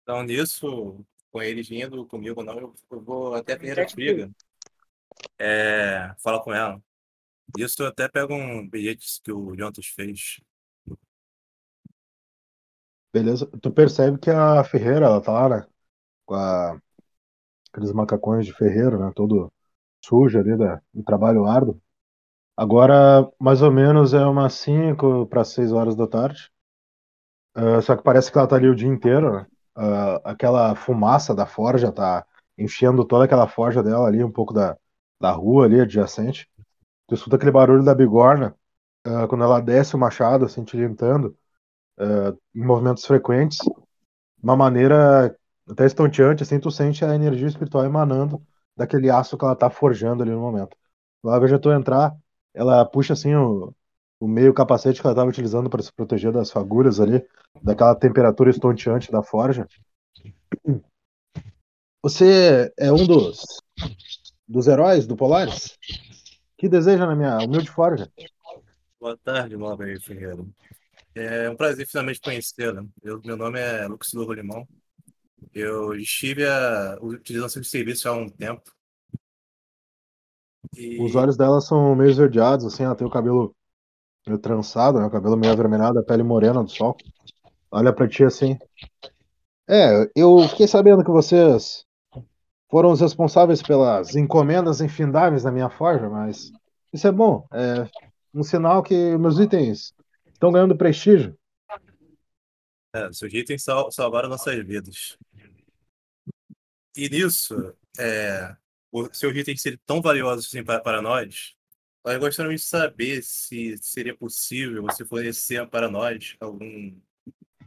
Então, 0.03 0.23
nisso, 0.23 1.05
com 1.31 1.43
eles 1.43 1.69
vindo 1.69 2.07
comigo, 2.07 2.43
não, 2.43 2.59
eu, 2.59 2.75
eu 2.91 3.01
vou 3.03 3.35
até 3.35 3.53
a 3.53 3.59
Ferreira 3.59 3.87
Friga. 3.87 4.31
É, 5.39 6.15
falar 6.23 6.41
com 6.41 6.55
ela. 6.55 6.83
Isso 7.59 7.83
eu 7.83 7.89
até 7.89 8.09
pego 8.09 8.33
um 8.33 8.67
bilhete 8.67 9.21
que 9.23 9.31
o 9.31 9.55
Jontas 9.55 9.89
fez. 9.89 10.41
Beleza? 13.13 13.47
Tu 13.61 13.71
percebe 13.71 14.19
que 14.19 14.31
a 14.31 14.65
Ferreira, 14.65 15.05
ela 15.05 15.21
tá 15.21 15.33
lá, 15.33 15.49
né? 15.51 15.67
Com 16.25 16.35
a, 16.35 16.81
aqueles 17.71 17.93
macacões 17.93 18.47
de 18.47 18.55
ferreiro, 18.55 18.99
né? 18.99 19.13
Todo 19.15 19.53
sujo 20.03 20.39
ali 20.39 20.57
da, 20.57 20.81
do 20.95 21.03
trabalho 21.03 21.45
árduo. 21.45 21.79
Agora, 22.57 23.31
mais 23.39 23.61
ou 23.61 23.71
menos, 23.71 24.15
é 24.15 24.25
umas 24.25 24.55
5 24.55 25.27
para 25.27 25.45
6 25.45 25.73
horas 25.73 25.95
da 25.95 26.07
tarde. 26.07 26.51
Uh, 27.57 27.83
só 27.83 27.97
que 27.97 28.03
parece 28.03 28.31
que 28.33 28.39
ela 28.39 28.47
tá 28.47 28.57
ali 28.57 28.69
o 28.69 28.75
dia 28.75 28.89
inteiro, 28.89 29.33
né? 29.33 29.47
Uh, 29.77 30.21
aquela 30.25 30.75
fumaça 30.75 31.35
da 31.35 31.47
forja 31.47 31.93
tá 31.93 32.25
enchendo 32.57 33.05
toda 33.05 33.25
aquela 33.25 33.47
forja 33.49 33.83
dela 33.83 34.07
ali, 34.07 34.23
um 34.23 34.31
pouco 34.31 34.53
da, 34.53 34.77
da 35.21 35.31
rua 35.31 35.65
ali 35.67 35.81
adjacente. 35.81 36.49
Tu 37.07 37.15
escuta 37.15 37.37
aquele 37.37 37.51
barulho 37.51 37.85
da 37.85 37.95
bigorna 37.95 38.55
uh, 39.07 39.27
quando 39.29 39.45
ela 39.45 39.61
desce 39.61 39.97
o 39.97 39.99
machado, 39.99 40.45
assim, 40.45 40.65
tilintando, 40.65 41.37
em 42.55 42.65
movimentos 42.65 43.05
frequentes, 43.05 43.59
uma 44.43 44.57
maneira 44.57 45.37
até 45.69 45.87
estonteante, 45.87 46.43
assim, 46.43 46.59
tu 46.59 46.71
sente 46.71 47.05
a 47.05 47.15
energia 47.15 47.47
espiritual 47.47 47.85
emanando 47.85 48.43
daquele 48.77 49.11
aço 49.11 49.39
que 49.39 49.45
ela 49.45 49.55
tá 49.55 49.71
forjando 49.71 50.23
ali 50.23 50.33
no 50.33 50.41
momento. 50.41 50.77
Lá 51.23 51.39
veja 51.39 51.59
tu 51.59 51.71
entrar, 51.71 52.17
ela 52.55 52.85
puxa 52.85 53.13
assim 53.13 53.35
o, 53.35 53.75
o 54.23 54.29
meio 54.29 54.55
capacete 54.55 55.01
que 55.01 55.07
ela 55.07 55.15
estava 55.15 55.29
utilizando 55.29 55.69
para 55.69 55.83
se 55.83 55.93
proteger 55.93 56.31
das 56.31 56.49
fagulhas 56.49 57.01
ali, 57.01 57.27
daquela 57.61 57.93
temperatura 57.93 58.51
estonteante 58.51 59.11
da 59.11 59.21
forja. 59.21 59.67
Você 62.01 62.73
é 62.79 62.93
um 62.93 63.05
dos 63.05 63.43
dos 64.47 64.69
heróis 64.69 65.09
do 65.09 65.17
Polaris? 65.17 65.77
Que 66.57 66.69
deseja 66.69 67.05
na 67.05 67.17
minha 67.17 67.39
humilde 67.39 67.69
forja? 67.69 68.09
Boa 69.01 69.19
tarde, 69.25 69.57
Móvel 69.57 70.01
Ferreira. 70.01 70.47
É 71.17 71.51
um 71.51 71.57
prazer 71.57 71.85
finalmente 71.89 72.21
conhecê-la. 72.21 72.85
Meu 73.03 73.37
nome 73.37 73.59
é 73.59 73.89
Lucas 73.89 74.11
do 74.13 74.33
Limão. 74.33 74.69
Eu 75.53 75.97
estive 75.97 76.47
a, 76.47 76.97
utilizando 77.03 77.51
seu 77.51 77.65
serviço 77.65 78.09
há 78.09 78.13
um 78.13 78.29
tempo. 78.29 78.71
E... 80.77 81.03
Os 81.03 81.17
olhos 81.17 81.37
dela 81.37 81.61
são 81.61 81.97
meio 81.97 82.11
esverdeados, 82.11 82.65
assim, 82.65 82.85
ela 82.85 82.95
tem 82.95 83.05
o 83.05 83.11
cabelo 83.11 83.53
meio 84.27 84.39
trançado, 84.39 84.99
né? 84.99 85.07
O 85.07 85.11
cabelo 85.11 85.37
meio 85.37 85.53
avermelhado, 85.53 85.99
a 85.99 86.03
pele 86.03 86.23
morena 86.23 86.63
do 86.63 86.71
sol. 86.71 86.97
Olha 87.71 87.93
pra 87.93 88.09
ti 88.09 88.25
assim. 88.25 88.59
É, 89.69 90.11
eu 90.15 90.47
fiquei 90.49 90.67
sabendo 90.67 91.05
que 91.05 91.11
vocês 91.11 91.85
foram 92.71 92.91
os 92.91 93.01
responsáveis 93.01 93.63
pelas 93.63 94.17
encomendas 94.17 94.81
infindáveis 94.81 95.43
da 95.43 95.53
minha 95.53 95.71
forja, 95.71 96.09
mas 96.09 96.51
isso 96.93 97.07
é 97.07 97.13
bom. 97.13 97.47
É 97.53 97.89
um 98.35 98.43
sinal 98.43 98.83
que 98.83 99.17
meus 99.17 99.39
itens 99.39 99.95
estão 100.33 100.53
ganhando 100.53 100.77
prestígio. 100.77 101.37
É, 102.95 103.11
seus 103.13 103.33
itens 103.33 103.63
sal 103.63 103.91
salvaram 103.91 104.29
nossas 104.29 104.57
vidas. 104.67 105.17
E 106.95 107.09
nisso, 107.09 107.75
é, 107.99 108.55
o 108.91 109.09
seu 109.15 109.31
item 109.35 109.57
ser 109.57 109.81
tão 109.87 110.03
valioso 110.03 110.47
assim 110.47 110.63
para, 110.63 110.81
para 110.81 111.01
nós, 111.01 111.55
nós 112.05 112.19
gostaríamos 112.19 112.63
de 112.63 112.67
saber 112.67 113.23
se 113.23 113.77
seria 113.81 114.17
possível 114.17 114.83
você 114.83 115.05
fornecer 115.05 115.67
para 115.69 115.91
nós 115.91 116.37
algum 116.41 116.95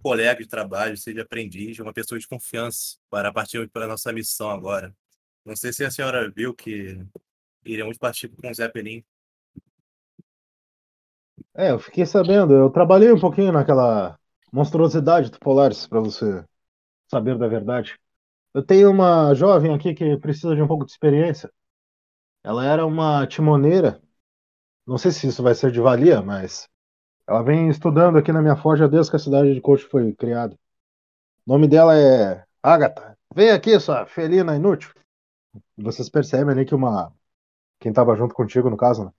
colega 0.02 0.44
de 0.44 0.48
trabalho, 0.48 0.96
seja 0.98 1.24
aprendiz, 1.24 1.80
uma 1.80 1.94
pessoa 1.94 2.20
de 2.20 2.28
confiança 2.28 2.98
para 3.10 3.34
partir 3.34 3.68
para 3.70 3.86
a 3.86 3.88
nossa 3.88 4.14
missão 4.14 4.50
agora. 4.52 4.96
Não 5.44 5.56
sei 5.56 5.74
se 5.74 5.84
a 5.84 5.92
senhora 5.92 6.30
viu 6.30 6.54
que 6.54 7.00
iremos 7.66 7.98
partir 7.98 8.30
com 8.30 8.50
o 8.50 8.54
Zeppelin. 8.54 9.04
É, 11.56 11.72
eu 11.72 11.80
fiquei 11.80 12.06
sabendo. 12.06 12.54
Eu 12.54 12.70
trabalhei 12.70 13.12
um 13.12 13.20
pouquinho 13.20 13.52
naquela 13.52 14.20
monstruosidade 14.52 15.32
do 15.32 15.40
Polaris, 15.40 15.88
para 15.88 16.00
você 16.00 16.44
saber 17.08 17.38
da 17.38 17.48
verdade. 17.48 17.98
Eu 18.54 18.64
tenho 18.64 18.90
uma 18.90 19.34
jovem 19.34 19.74
aqui 19.74 19.94
que 19.94 20.18
precisa 20.18 20.56
de 20.56 20.62
um 20.62 20.68
pouco 20.68 20.86
de 20.86 20.92
experiência. 20.92 21.52
Ela 22.44 22.66
era 22.66 22.86
uma 22.86 23.26
timoneira. 23.28 24.02
Não 24.86 24.98
sei 24.98 25.12
se 25.12 25.28
isso 25.28 25.42
vai 25.44 25.56
ser 25.56 25.72
de 25.72 25.80
valia, 25.80 26.22
mas 26.22 26.68
ela 27.28 27.42
vem 27.42 27.70
estudando 27.70 28.18
aqui 28.18 28.32
na 28.32 28.42
minha 28.42 28.56
forja 28.56 28.88
desde 28.88 29.12
que 29.12 29.16
a 29.18 29.20
cidade 29.20 29.54
de 29.54 29.62
Coach 29.62 29.86
foi 29.86 30.14
criada. 30.14 30.56
O 31.46 31.52
nome 31.54 31.68
dela 31.68 31.98
é 31.98 32.46
Agatha. 32.62 33.18
Vem 33.34 33.52
aqui, 33.52 33.80
sua 33.80 34.06
felina 34.06 34.56
inútil. 34.56 34.92
Vocês 35.78 36.10
percebem 36.10 36.54
ali 36.54 36.66
que 36.66 36.76
uma. 36.76 37.14
Quem 37.80 37.90
estava 37.92 38.16
junto 38.16 38.36
contigo, 38.36 38.70
no 38.70 38.78
caso, 38.78 39.06
né? 39.06 39.12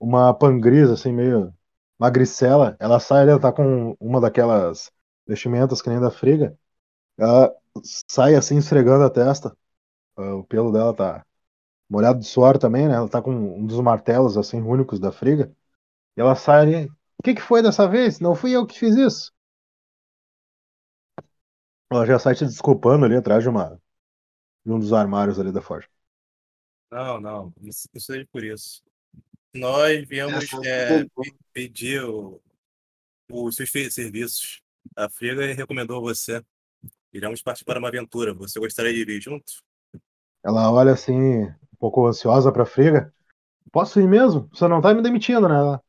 Uma 0.00 0.34
pangrisa, 0.34 0.94
assim, 0.94 1.12
meio 1.12 1.52
magricela. 1.98 2.76
Ela 2.80 3.00
sai 3.00 3.28
ela 3.28 3.40
tá 3.40 3.52
com 3.52 3.96
uma 4.00 4.20
daquelas 4.20 4.90
vestimentas 5.26 5.82
que 5.82 5.90
nem 5.90 6.00
da 6.00 6.10
friga. 6.10 6.56
Ela 7.18 7.54
sai 7.84 8.34
assim 8.34 8.58
esfregando 8.58 9.04
a 9.04 9.10
testa. 9.10 9.56
Ah, 10.16 10.36
o 10.36 10.44
pelo 10.44 10.72
dela 10.72 10.94
tá 10.94 11.26
molhado 11.88 12.18
de 12.18 12.26
suor 12.26 12.58
também, 12.58 12.86
né? 12.88 12.94
Ela 12.94 13.08
tá 13.08 13.22
com 13.22 13.32
um 13.32 13.66
dos 13.66 13.80
martelos 13.80 14.36
assim 14.36 14.60
únicos 14.60 15.00
da 15.00 15.10
friga. 15.10 15.54
E 16.16 16.20
ela 16.20 16.34
sai 16.34 16.60
ali. 16.60 16.90
O 17.18 17.22
que 17.22 17.34
que 17.34 17.42
foi 17.42 17.62
dessa 17.62 17.88
vez? 17.88 18.20
Não 18.20 18.34
fui 18.34 18.52
eu 18.52 18.66
que 18.66 18.78
fiz 18.78 18.94
isso. 18.96 19.32
Ela 21.90 22.06
já 22.06 22.18
sai 22.18 22.34
te 22.34 22.44
desculpando 22.44 23.06
ali 23.06 23.16
atrás 23.16 23.42
de 23.42 23.48
uma 23.48 23.80
de 24.64 24.72
um 24.72 24.78
dos 24.78 24.92
armários 24.92 25.40
ali 25.40 25.50
da 25.50 25.62
forja. 25.62 25.88
Não, 26.90 27.20
não, 27.20 27.52
isso, 27.62 27.88
isso 27.94 28.12
é 28.12 28.24
por 28.26 28.44
isso. 28.44 28.82
Nós 29.54 30.06
viemos 30.06 30.44
é, 30.64 31.06
pedir 31.52 32.04
o, 32.04 32.40
os 33.30 33.56
seus 33.56 33.70
serviços. 33.92 34.60
A 34.94 35.08
Friga 35.08 35.54
recomendou 35.54 36.00
você. 36.00 36.44
Iremos 37.12 37.42
partir 37.42 37.64
para 37.64 37.78
uma 37.78 37.88
aventura. 37.88 38.34
Você 38.34 38.58
gostaria 38.60 38.92
de 38.92 39.04
vir 39.04 39.20
junto? 39.22 39.52
Ela 40.44 40.70
olha 40.70 40.92
assim, 40.92 41.46
pouco 41.78 42.06
ansiosa 42.06 42.52
para 42.52 42.62
a 42.64 42.66
Friga. 42.66 43.12
Posso 43.72 44.00
ir 44.00 44.08
mesmo? 44.08 44.48
Você 44.52 44.68
não 44.68 44.80
tá 44.80 44.94
me 44.94 45.02
demitindo, 45.02 45.48
né? 45.48 45.56
Ela, 45.56 45.82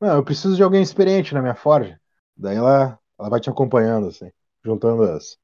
não, 0.00 0.16
eu 0.16 0.24
preciso 0.24 0.56
de 0.56 0.62
alguém 0.62 0.82
experiente 0.82 1.34
na 1.34 1.42
minha 1.42 1.54
forja. 1.54 2.00
Daí 2.36 2.56
ela, 2.56 2.98
ela 3.18 3.30
vai 3.30 3.40
te 3.40 3.50
acompanhando, 3.50 4.08
assim, 4.08 4.30
juntando 4.64 5.04
as, 5.04 5.38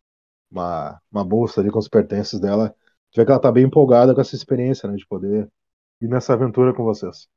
uma, 0.50 1.00
uma 1.12 1.24
bolsa 1.24 1.60
ali 1.60 1.70
com 1.70 1.78
os 1.80 1.88
pertences 1.88 2.40
dela. 2.40 2.70
Tu 3.12 3.18
vê 3.20 3.24
que 3.26 3.30
ela 3.32 3.40
tá 3.40 3.52
bem 3.52 3.64
empolgada 3.66 4.14
com 4.14 4.20
essa 4.20 4.36
experiência, 4.36 4.88
né? 4.90 4.96
De 4.96 5.06
poder 5.06 5.50
ir 6.00 6.08
nessa 6.08 6.34
aventura 6.34 6.74
com 6.74 6.84
vocês. 6.84 7.28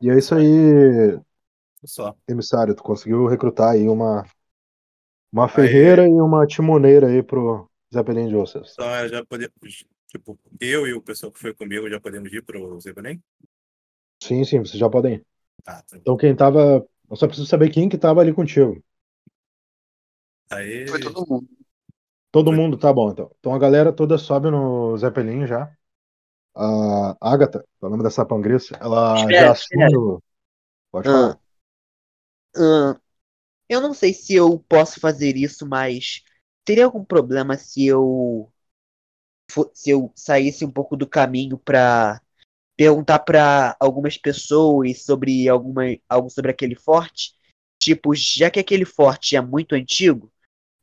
E 0.00 0.10
é 0.10 0.16
isso 0.18 0.34
aí, 0.34 1.18
Só. 1.84 2.16
emissário. 2.28 2.74
Tu 2.76 2.82
conseguiu 2.82 3.26
recrutar 3.26 3.70
aí 3.70 3.88
uma, 3.88 4.24
uma 5.32 5.48
ferreira 5.48 6.06
e 6.06 6.12
uma 6.20 6.46
timoneira 6.46 7.06
aí 7.08 7.22
pro 7.22 7.68
Zeppelin 7.92 8.28
de 8.28 8.34
vocês. 8.34 8.72
Então, 8.72 8.88
é, 8.94 9.08
já 9.08 9.24
podemos, 9.24 9.84
tipo, 10.08 10.38
eu 10.60 10.86
e 10.86 10.92
o 10.92 11.02
pessoal 11.02 11.32
que 11.32 11.38
foi 11.38 11.54
comigo 11.54 11.88
já 11.88 12.00
podemos 12.00 12.32
ir 12.32 12.42
pro 12.42 12.78
Zeppelin? 12.80 13.20
Sim, 14.22 14.44
sim, 14.44 14.58
vocês 14.58 14.78
já 14.78 14.88
podem 14.88 15.14
ir. 15.14 15.26
Ah, 15.66 15.82
tá. 15.82 15.96
Então 15.96 16.16
quem 16.16 16.34
tava. 16.34 16.86
Eu 17.10 17.16
só 17.16 17.26
preciso 17.26 17.48
saber 17.48 17.70
quem 17.70 17.88
que 17.88 17.96
tava 17.96 18.20
ali 18.20 18.32
contigo. 18.32 18.82
Aí, 20.50 20.86
Foi 20.86 21.00
todo 21.00 21.26
mundo. 21.26 21.48
Todo 22.30 22.52
mundo 22.52 22.76
tá 22.76 22.92
bom, 22.92 23.10
então. 23.10 23.30
Então 23.38 23.54
a 23.54 23.58
galera 23.58 23.92
toda 23.92 24.18
sobe 24.18 24.50
no 24.50 24.96
Zeppelin 24.98 25.46
já. 25.46 25.70
A 26.54 27.16
Agatha, 27.20 27.64
é 27.80 27.86
o 27.86 27.88
nome 27.88 28.02
dessa 28.02 28.26
pangriça, 28.26 28.76
ela 28.80 29.14
Espera, 29.14 29.46
já 29.46 29.52
assume 29.52 29.96
o. 29.96 30.22
Pode 30.90 31.08
falar. 31.08 31.38
Ah, 32.56 33.00
eu 33.68 33.80
não 33.80 33.94
sei 33.94 34.12
se 34.12 34.34
eu 34.34 34.58
posso 34.68 34.98
fazer 34.98 35.36
isso, 35.36 35.66
mas 35.66 36.22
teria 36.68 36.84
algum 36.84 37.02
problema 37.02 37.56
se 37.56 37.86
eu 37.86 38.52
se 39.74 39.90
eu 39.90 40.12
saísse 40.14 40.64
um 40.64 40.70
pouco 40.70 40.96
do 40.96 41.06
caminho 41.06 41.58
pra 41.58 42.20
perguntar 42.76 43.20
pra 43.20 43.76
algumas 43.80 44.18
pessoas 44.18 45.04
sobre 45.04 45.48
alguma 45.48 45.84
algo 46.08 46.30
sobre 46.30 46.50
aquele 46.52 46.74
forte? 46.76 47.34
Tipo, 47.80 48.14
já 48.14 48.50
que 48.50 48.60
aquele 48.60 48.84
forte 48.84 49.36
é 49.36 49.40
muito 49.40 49.74
antigo, 49.74 50.32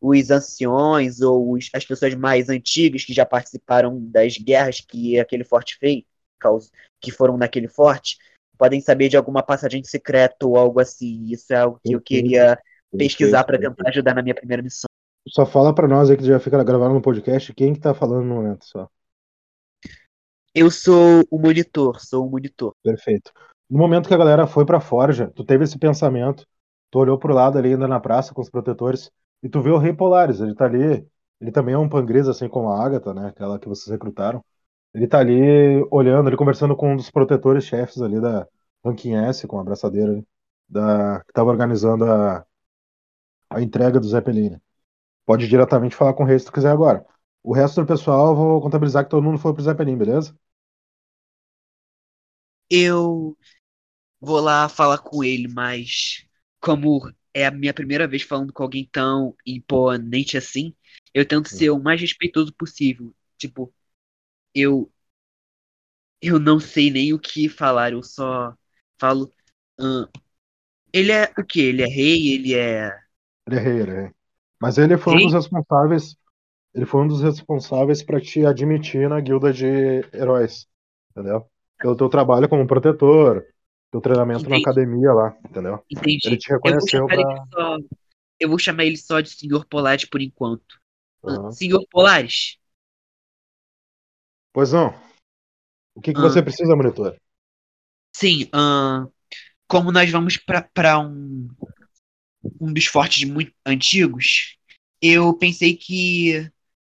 os 0.02 0.32
anciões 0.32 1.21
ou 1.21 1.54
os- 1.54 1.69
as 1.74 1.86
pessoas 1.86 2.15
mais 2.15 2.50
antigas 2.50 3.06
que 3.06 3.13
já 3.13 3.26
participaram 3.26 4.00
das 4.12 4.38
guerras 4.38 4.82
que 4.82 5.19
aquele 5.19 5.43
forte 5.45 5.78
fez, 5.80 6.04
que 7.02 7.12
foram 7.12 7.38
naquele 7.38 7.67
forte, 7.67 8.17
podem 8.58 8.82
saber 8.82 9.10
de 9.10 9.17
alguma 9.17 9.43
passagem 9.43 9.84
secreta 9.84 10.45
ou 10.48 10.58
algo 10.58 10.80
assim. 10.80 11.26
Isso 11.28 11.54
é 11.54 11.58
algo 11.58 11.82
que 11.84 11.95
eu 11.95 12.02
queria 12.02 12.60
pesquisar 12.98 13.43
para 13.43 13.60
tentar 13.60 13.89
ajudar 13.89 14.15
na 14.15 14.21
minha 14.24 14.36
primeira 14.36 14.63
missão. 14.63 14.88
Só 15.27 15.45
fala 15.45 15.73
pra 15.73 15.88
nós 15.88 16.09
aí 16.09 16.17
que 16.17 16.23
já 16.23 16.39
fica 16.39 16.63
gravado 16.63 16.93
no 16.93 17.01
podcast 17.01 17.53
quem 17.53 17.73
que 17.73 17.79
tá 17.79 17.93
falando 17.93 18.25
no 18.25 18.35
momento 18.35 18.65
só. 18.65 18.88
Eu 20.53 20.69
sou 20.71 21.23
o 21.29 21.39
monitor, 21.39 21.99
sou 21.99 22.27
o 22.27 22.29
monitor. 22.29 22.73
Perfeito. 22.83 23.31
No 23.69 23.79
momento 23.79 24.07
que 24.07 24.13
a 24.13 24.17
galera 24.17 24.47
foi 24.47 24.65
pra 24.65 24.79
Forja, 24.79 25.31
tu 25.35 25.43
teve 25.43 25.63
esse 25.63 25.77
pensamento, 25.77 26.45
tu 26.91 26.99
olhou 26.99 27.17
pro 27.17 27.33
lado 27.33 27.57
ali 27.57 27.73
ainda 27.73 27.88
na 27.88 27.99
praça 27.99 28.33
com 28.33 28.41
os 28.41 28.49
protetores 28.49 29.11
e 29.41 29.49
tu 29.49 29.61
vê 29.61 29.71
o 29.71 29.77
Rei 29.77 29.93
Polaris, 29.93 30.39
ele 30.39 30.55
tá 30.55 30.65
ali, 30.65 31.05
ele 31.41 31.51
também 31.51 31.73
é 31.73 31.77
um 31.77 31.89
pangresa 31.89 32.31
assim 32.31 32.47
como 32.47 32.69
a 32.69 32.85
Agatha, 32.85 33.13
né, 33.13 33.27
aquela 33.27 33.59
que 33.59 33.67
vocês 33.67 33.91
recrutaram. 33.91 34.43
Ele 34.93 35.07
tá 35.07 35.19
ali 35.19 35.85
olhando, 35.91 36.29
ele 36.29 36.38
conversando 36.38 36.75
com 36.75 36.93
um 36.93 36.95
dos 36.95 37.11
protetores 37.11 37.65
chefes 37.65 38.01
ali 38.01 38.21
da 38.21 38.47
Ranking 38.83 39.15
S, 39.15 39.45
com 39.47 39.57
a 39.57 39.61
abraçadeira 39.61 40.11
ali, 40.13 40.25
da, 40.69 41.21
que 41.25 41.33
tava 41.33 41.49
organizando 41.49 42.05
a, 42.05 42.45
a 43.49 43.61
entrega 43.61 43.99
do 43.99 44.07
Zeppelin. 44.07 44.57
Pode 45.25 45.47
diretamente 45.47 45.95
falar 45.95 46.13
com 46.13 46.23
o 46.23 46.25
rei 46.25 46.39
se 46.39 46.45
tu 46.45 46.51
quiser 46.51 46.71
agora. 46.71 47.05
O 47.43 47.53
resto 47.53 47.81
do 47.81 47.88
pessoal 47.88 48.29
eu 48.29 48.35
vou 48.35 48.61
contabilizar 48.61 49.03
que 49.03 49.09
todo 49.09 49.23
mundo 49.23 49.38
foi 49.39 49.53
pro 49.53 49.63
Zeppelin, 49.63 49.97
beleza? 49.97 50.35
Eu 52.69 53.38
vou 54.21 54.39
lá 54.41 54.69
falar 54.69 54.99
com 54.99 55.23
ele, 55.23 55.47
mas 55.49 56.25
como 56.61 57.11
é 57.33 57.45
a 57.47 57.51
minha 57.51 57.73
primeira 57.73 58.07
vez 58.07 58.23
falando 58.23 58.53
com 58.53 58.63
alguém 58.63 58.89
tão 58.91 59.35
imponente 59.45 60.38
assim, 60.38 60.75
eu 61.13 61.27
tento 61.27 61.49
ser 61.49 61.69
o 61.71 61.79
mais 61.81 62.01
respeitoso 62.01 62.53
possível. 62.55 63.15
Tipo, 63.38 63.73
eu 64.55 64.91
eu 66.21 66.39
não 66.39 66.59
sei 66.59 66.89
nem 66.91 67.13
o 67.13 67.19
que 67.19 67.49
falar, 67.49 67.91
eu 67.93 68.03
só 68.03 68.53
falo. 68.99 69.33
"Ahn, 69.79 70.07
ele 70.93 71.11
é 71.11 71.33
o 71.39 71.45
quê? 71.45 71.61
Ele 71.61 71.83
é 71.83 71.88
rei? 71.88 72.33
Ele 72.35 72.55
é. 72.55 72.91
Ele 73.47 73.57
é 73.57 73.59
rei, 73.61 73.79
ele 73.81 73.91
é 73.91 74.01
rei. 74.03 74.14
Mas 74.61 74.77
ele 74.77 74.97
foi 74.97 75.13
um 75.13 75.17
Rei? 75.17 75.25
dos 75.25 75.33
responsáveis. 75.33 76.15
Ele 76.73 76.85
foi 76.85 77.01
um 77.01 77.07
dos 77.07 77.21
responsáveis 77.21 78.03
para 78.03 78.21
te 78.21 78.45
admitir 78.45 79.09
na 79.09 79.19
guilda 79.21 79.51
de 79.53 79.65
heróis. 80.13 80.67
Entendeu? 81.11 81.45
Pelo 81.79 81.95
teu 81.95 82.09
trabalho 82.09 82.49
como 82.49 82.67
protetor, 82.67 83.45
teu 83.91 84.01
treinamento 84.01 84.49
na 84.49 84.57
Entendi. 84.57 84.63
academia 84.63 85.13
lá, 85.13 85.37
entendeu? 85.49 85.83
Entendi. 85.89 86.19
Ele 86.25 86.37
te 86.37 86.49
Eu 86.63 86.75
vou 86.77 86.87
reconheceu 86.87 87.07
chamar 87.07 87.13
ele 87.15 87.25
pra. 87.25 87.45
só. 87.53 87.77
Eu 88.39 88.49
vou 88.49 88.59
chamar 88.59 88.85
ele 88.85 88.97
só 88.97 89.21
de 89.21 89.29
Senhor 89.29 89.65
Polaris 89.67 90.05
por 90.05 90.21
enquanto. 90.21 90.79
Aham. 91.23 91.51
Senhor 91.51 91.85
Polaris, 91.91 92.57
Pois 94.53 94.71
não. 94.71 94.87
O 95.95 96.01
que, 96.01 96.13
que 96.13 96.19
Ah. 96.19 96.21
você 96.21 96.41
precisa, 96.41 96.75
monitor? 96.75 97.17
sim, 98.13 98.49
ahn, 98.53 99.07
como 99.67 99.91
nós 99.91 100.11
vamos 100.11 100.37
pra 100.37 100.99
um, 100.99 101.49
um 102.60 102.71
dos 102.73 102.86
fortes 102.86 103.27
muito 103.29 103.53
antigos, 103.65 104.58
eu 105.01 105.34
pensei 105.38 105.75
que 105.75 106.49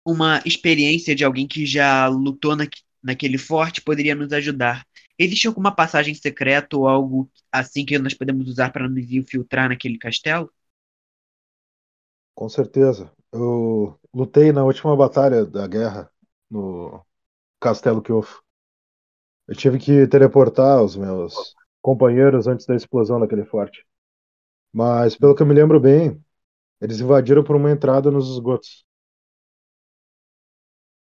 uma 0.06 0.42
experiência 0.46 1.16
de 1.16 1.24
alguém 1.26 1.48
que 1.48 1.66
já 1.66 2.08
lutou 2.08 2.56
naque- 2.56 2.82
naquele 3.04 3.38
forte 3.38 3.82
poderia 3.82 4.16
nos 4.16 4.34
ajudar. 4.34 4.86
Existe 5.20 5.48
alguma 5.48 5.72
passagem 5.76 6.16
secreta 6.16 6.78
ou 6.78 6.88
algo 6.88 7.32
assim 7.52 7.86
que 7.86 8.00
nós 8.00 8.14
podemos 8.14 8.48
usar 8.50 8.72
para 8.72 8.90
nos 8.90 9.12
infiltrar 9.12 9.70
naquele 9.70 9.98
castelo? 9.98 10.52
Com 12.36 12.48
certeza. 12.50 13.12
Eu 13.34 14.00
lutei 14.14 14.52
na 14.52 14.64
última 14.64 14.96
batalha 14.96 15.46
da 15.46 15.68
guerra 15.68 16.10
no 16.50 17.04
Castelo 17.62 18.02
Kyofu. 18.02 18.44
Eu 19.48 19.56
tive 19.56 19.78
que 19.78 20.08
teleportar 20.08 20.82
os 20.82 20.96
meus 20.96 21.54
companheiros 21.82 22.48
antes 22.48 22.66
da 22.66 22.76
explosão 22.76 23.20
daquele 23.20 23.44
forte. 23.46 23.86
Mas, 24.78 25.16
pelo 25.18 25.36
que 25.36 25.42
eu 25.44 25.48
me 25.48 25.54
lembro 25.54 25.80
bem, 25.80 26.24
eles 26.82 27.00
invadiram 27.02 27.44
por 27.44 27.56
uma 27.58 27.72
entrada 27.72 28.12
nos 28.12 28.30
esgotos. 28.32 28.86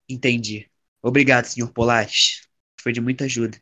Entendi. 0.09 0.69
Obrigado, 1.01 1.45
Senhor 1.45 1.71
Polaris. 1.71 2.47
Foi 2.81 2.91
de 2.93 3.01
muita 3.01 3.25
ajuda. 3.25 3.59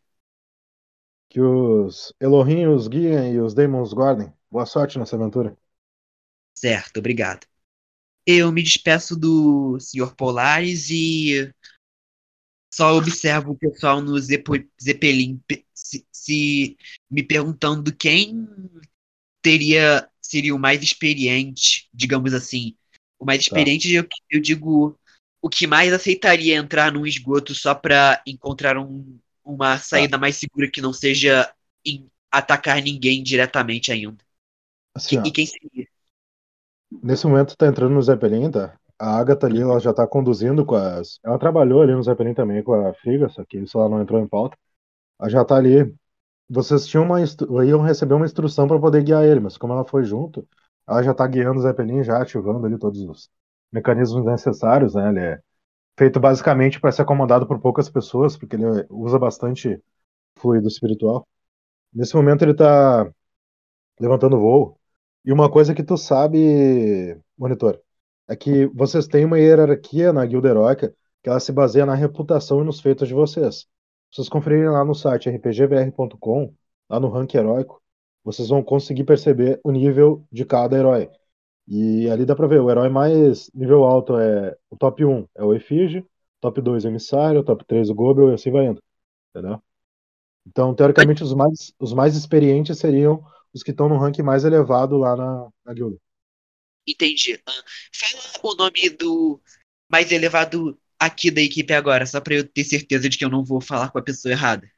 Que 1.30 1.42
os 1.42 2.14
Elohim 2.20 2.66
os 2.68 2.88
guiem 2.88 3.34
e 3.34 3.40
os 3.42 3.54
Demons 3.54 3.92
guardem. 3.94 4.32
Boa 4.50 4.66
sorte 4.66 4.98
nessa 4.98 5.16
aventura. 5.18 5.58
Certo, 6.54 6.98
obrigado. 7.00 7.46
Eu 8.28 8.52
me 8.52 8.64
despeço 8.64 9.18
do 9.18 9.80
Senhor 9.80 10.16
Polaris 10.16 10.90
e 10.92 11.52
só 12.74 12.96
observo 12.98 13.52
o 13.52 13.58
pessoal 13.58 14.02
no 14.02 14.18
Zeppelin 14.20 15.40
pe- 15.48 15.66
se, 15.74 16.06
se 16.12 16.78
me 17.10 17.24
perguntando 17.24 17.96
quem 17.96 18.48
teria 19.44 20.10
seria 20.22 20.56
o 20.56 20.60
mais 20.60 20.84
experiente, 20.84 21.90
digamos 21.94 22.34
assim. 22.36 22.76
O 23.20 23.26
mais 23.26 23.42
experiente, 23.42 23.94
eu, 23.94 24.08
eu 24.32 24.42
digo, 24.42 25.00
o 25.42 25.50
que 25.50 25.68
mais 25.68 25.94
aceitaria 25.94 26.58
entrar 26.58 26.92
num 26.94 27.08
esgoto 27.08 27.56
só 27.56 27.76
para 27.76 28.24
encontrar 28.28 28.78
um- 28.80 29.20
uma 29.46 29.80
saída 29.80 30.18
mais 30.20 30.38
segura 30.38 30.72
que 30.72 30.82
não 30.82 30.94
seja 30.94 31.54
em 31.86 32.10
atacar 32.32 32.82
ninguém 32.84 33.24
diretamente 33.24 33.92
ainda. 33.94 34.18
Assim, 34.96 35.18
ó, 35.20 35.28
E 35.28 35.32
quem 35.32 35.46
seria? 35.48 35.88
nesse 37.04 37.26
momento 37.28 37.56
tá 37.58 37.68
entrando 37.68 37.94
no 37.94 38.02
Zeppelin, 38.02 38.50
tá? 38.52 38.78
A 39.00 39.18
Agatha 39.18 39.48
ali, 39.48 39.62
ela 39.62 39.80
já 39.80 39.94
tá 39.94 40.08
conduzindo 40.08 40.66
com 40.66 40.76
as. 40.76 41.20
Ela 41.24 41.38
trabalhou 41.40 41.82
ali 41.82 41.94
no 41.94 42.04
Zeppelin 42.04 42.34
também 42.34 42.64
com 42.64 42.74
a 42.74 42.94
Friga, 42.94 43.28
só 43.30 43.44
que 43.46 43.58
isso 43.60 43.78
ela 43.80 43.90
não 43.90 44.02
entrou 44.02 44.20
em 44.22 44.28
pauta. 44.28 44.58
Ela 45.20 45.30
já 45.30 45.46
tá 45.46 45.58
ali. 45.58 45.94
Vocês 46.50 46.86
tinham 46.88 47.06
uma 47.06 47.20
iam 47.66 47.82
receber 47.82 48.14
uma 48.14 48.26
instrução 48.26 48.68
para 48.68 48.80
poder 48.80 49.04
guiar 49.04 49.24
ele, 49.26 49.40
mas 49.40 49.58
como 49.58 49.74
ela 49.74 49.86
foi 49.86 50.04
junto, 50.04 50.48
ela 50.88 51.02
já 51.04 51.14
tá 51.14 51.26
guiando 51.28 51.60
o 51.60 51.62
Zeppelin, 51.62 52.04
já 52.04 52.22
ativando 52.22 52.66
ali 52.66 52.78
todos 52.78 53.00
os 53.02 53.30
mecanismos 53.72 54.26
necessários, 54.26 54.94
né? 54.96 55.10
Ele 55.10 55.20
é 55.20 55.40
feito 55.98 56.20
basicamente 56.20 56.80
para 56.80 56.92
ser 56.92 57.04
acomodado 57.04 57.48
por 57.48 57.60
poucas 57.60 57.90
pessoas, 57.90 58.38
porque 58.38 58.56
ele 58.56 58.66
usa 58.90 59.20
bastante 59.20 59.82
fluido 60.38 60.68
espiritual. 60.68 61.28
Nesse 61.94 62.16
momento 62.16 62.44
ele 62.44 62.56
tá 62.56 63.12
levantando 64.00 64.40
voo. 64.40 64.80
E 65.26 65.32
uma 65.32 65.50
coisa 65.52 65.74
que 65.74 65.84
tu 65.84 65.98
sabe, 65.98 67.18
monitor, 67.38 67.82
é 68.28 68.36
que 68.36 68.68
vocês 68.68 69.08
têm 69.08 69.26
uma 69.26 69.40
hierarquia 69.40 70.12
na 70.14 70.26
guilda 70.26 70.50
heróica 70.50 70.96
que 71.22 71.30
ela 71.30 71.40
se 71.40 71.52
baseia 71.52 71.86
na 71.86 71.96
reputação 71.96 72.62
e 72.62 72.66
nos 72.66 72.82
feitos 72.82 73.08
de 73.08 73.14
vocês. 73.14 73.68
Vocês 74.14 74.30
conferirem 74.30 74.70
lá 74.70 74.86
no 74.86 74.94
site 74.94 75.28
rpgvr.com, 75.28 76.54
lá 76.88 77.00
no 77.00 77.10
rank 77.10 77.34
heróico, 77.34 77.82
vocês 78.24 78.48
vão 78.48 78.64
conseguir 78.64 79.06
perceber 79.06 79.60
o 79.64 79.72
nível 79.72 80.24
de 80.32 80.46
cada 80.46 80.78
herói. 80.78 81.10
E 81.68 82.08
ali 82.12 82.24
dá 82.24 82.36
pra 82.36 82.46
ver, 82.46 82.62
o 82.62 82.70
herói 82.70 82.90
mais 82.90 83.50
nível 83.56 83.84
alto 83.84 84.20
é 84.20 84.56
o 84.70 84.78
top 84.78 85.04
1, 85.04 85.28
é 85.34 85.44
o 85.44 85.52
Efígie, 85.52 86.06
top 86.40 86.62
2 86.62 86.86
é 86.86 86.88
o 86.88 86.92
Emissário, 86.92 87.44
top 87.44 87.66
3 87.66 87.90
o 87.90 87.96
Gobel 87.96 88.30
e 88.30 88.36
assim 88.36 88.52
vai 88.52 88.68
indo. 88.68 88.80
Entendeu? 89.32 89.60
Então, 90.46 90.76
teoricamente, 90.76 91.24
os 91.24 91.34
mais, 91.34 91.74
os 91.80 91.92
mais 91.92 92.16
experientes 92.16 92.78
seriam 92.78 93.26
os 93.52 93.64
que 93.64 93.72
estão 93.72 93.90
no 93.90 93.98
rank 93.98 94.20
mais 94.20 94.46
elevado 94.46 94.96
lá 94.96 95.16
na, 95.16 95.50
na 95.66 95.74
guilda. 95.74 95.98
Entendi. 96.86 97.42
Ah, 97.48 97.52
fala 97.92 98.54
o 98.54 98.56
nome 98.56 98.90
do 98.92 99.42
mais 99.90 100.12
elevado 100.12 100.78
aqui 101.06 101.32
da 101.32 101.42
equipe 101.42 101.74
agora, 101.74 102.06
só 102.06 102.22
pra 102.22 102.36
eu 102.36 102.48
ter 102.48 102.64
certeza 102.64 103.10
de 103.10 103.18
que 103.18 103.26
eu 103.26 103.30
não 103.30 103.44
vou 103.44 103.62
falar 103.62 103.92
com 103.92 104.00
a 104.00 104.04
pessoa 104.04 104.32
errada. 104.32 104.70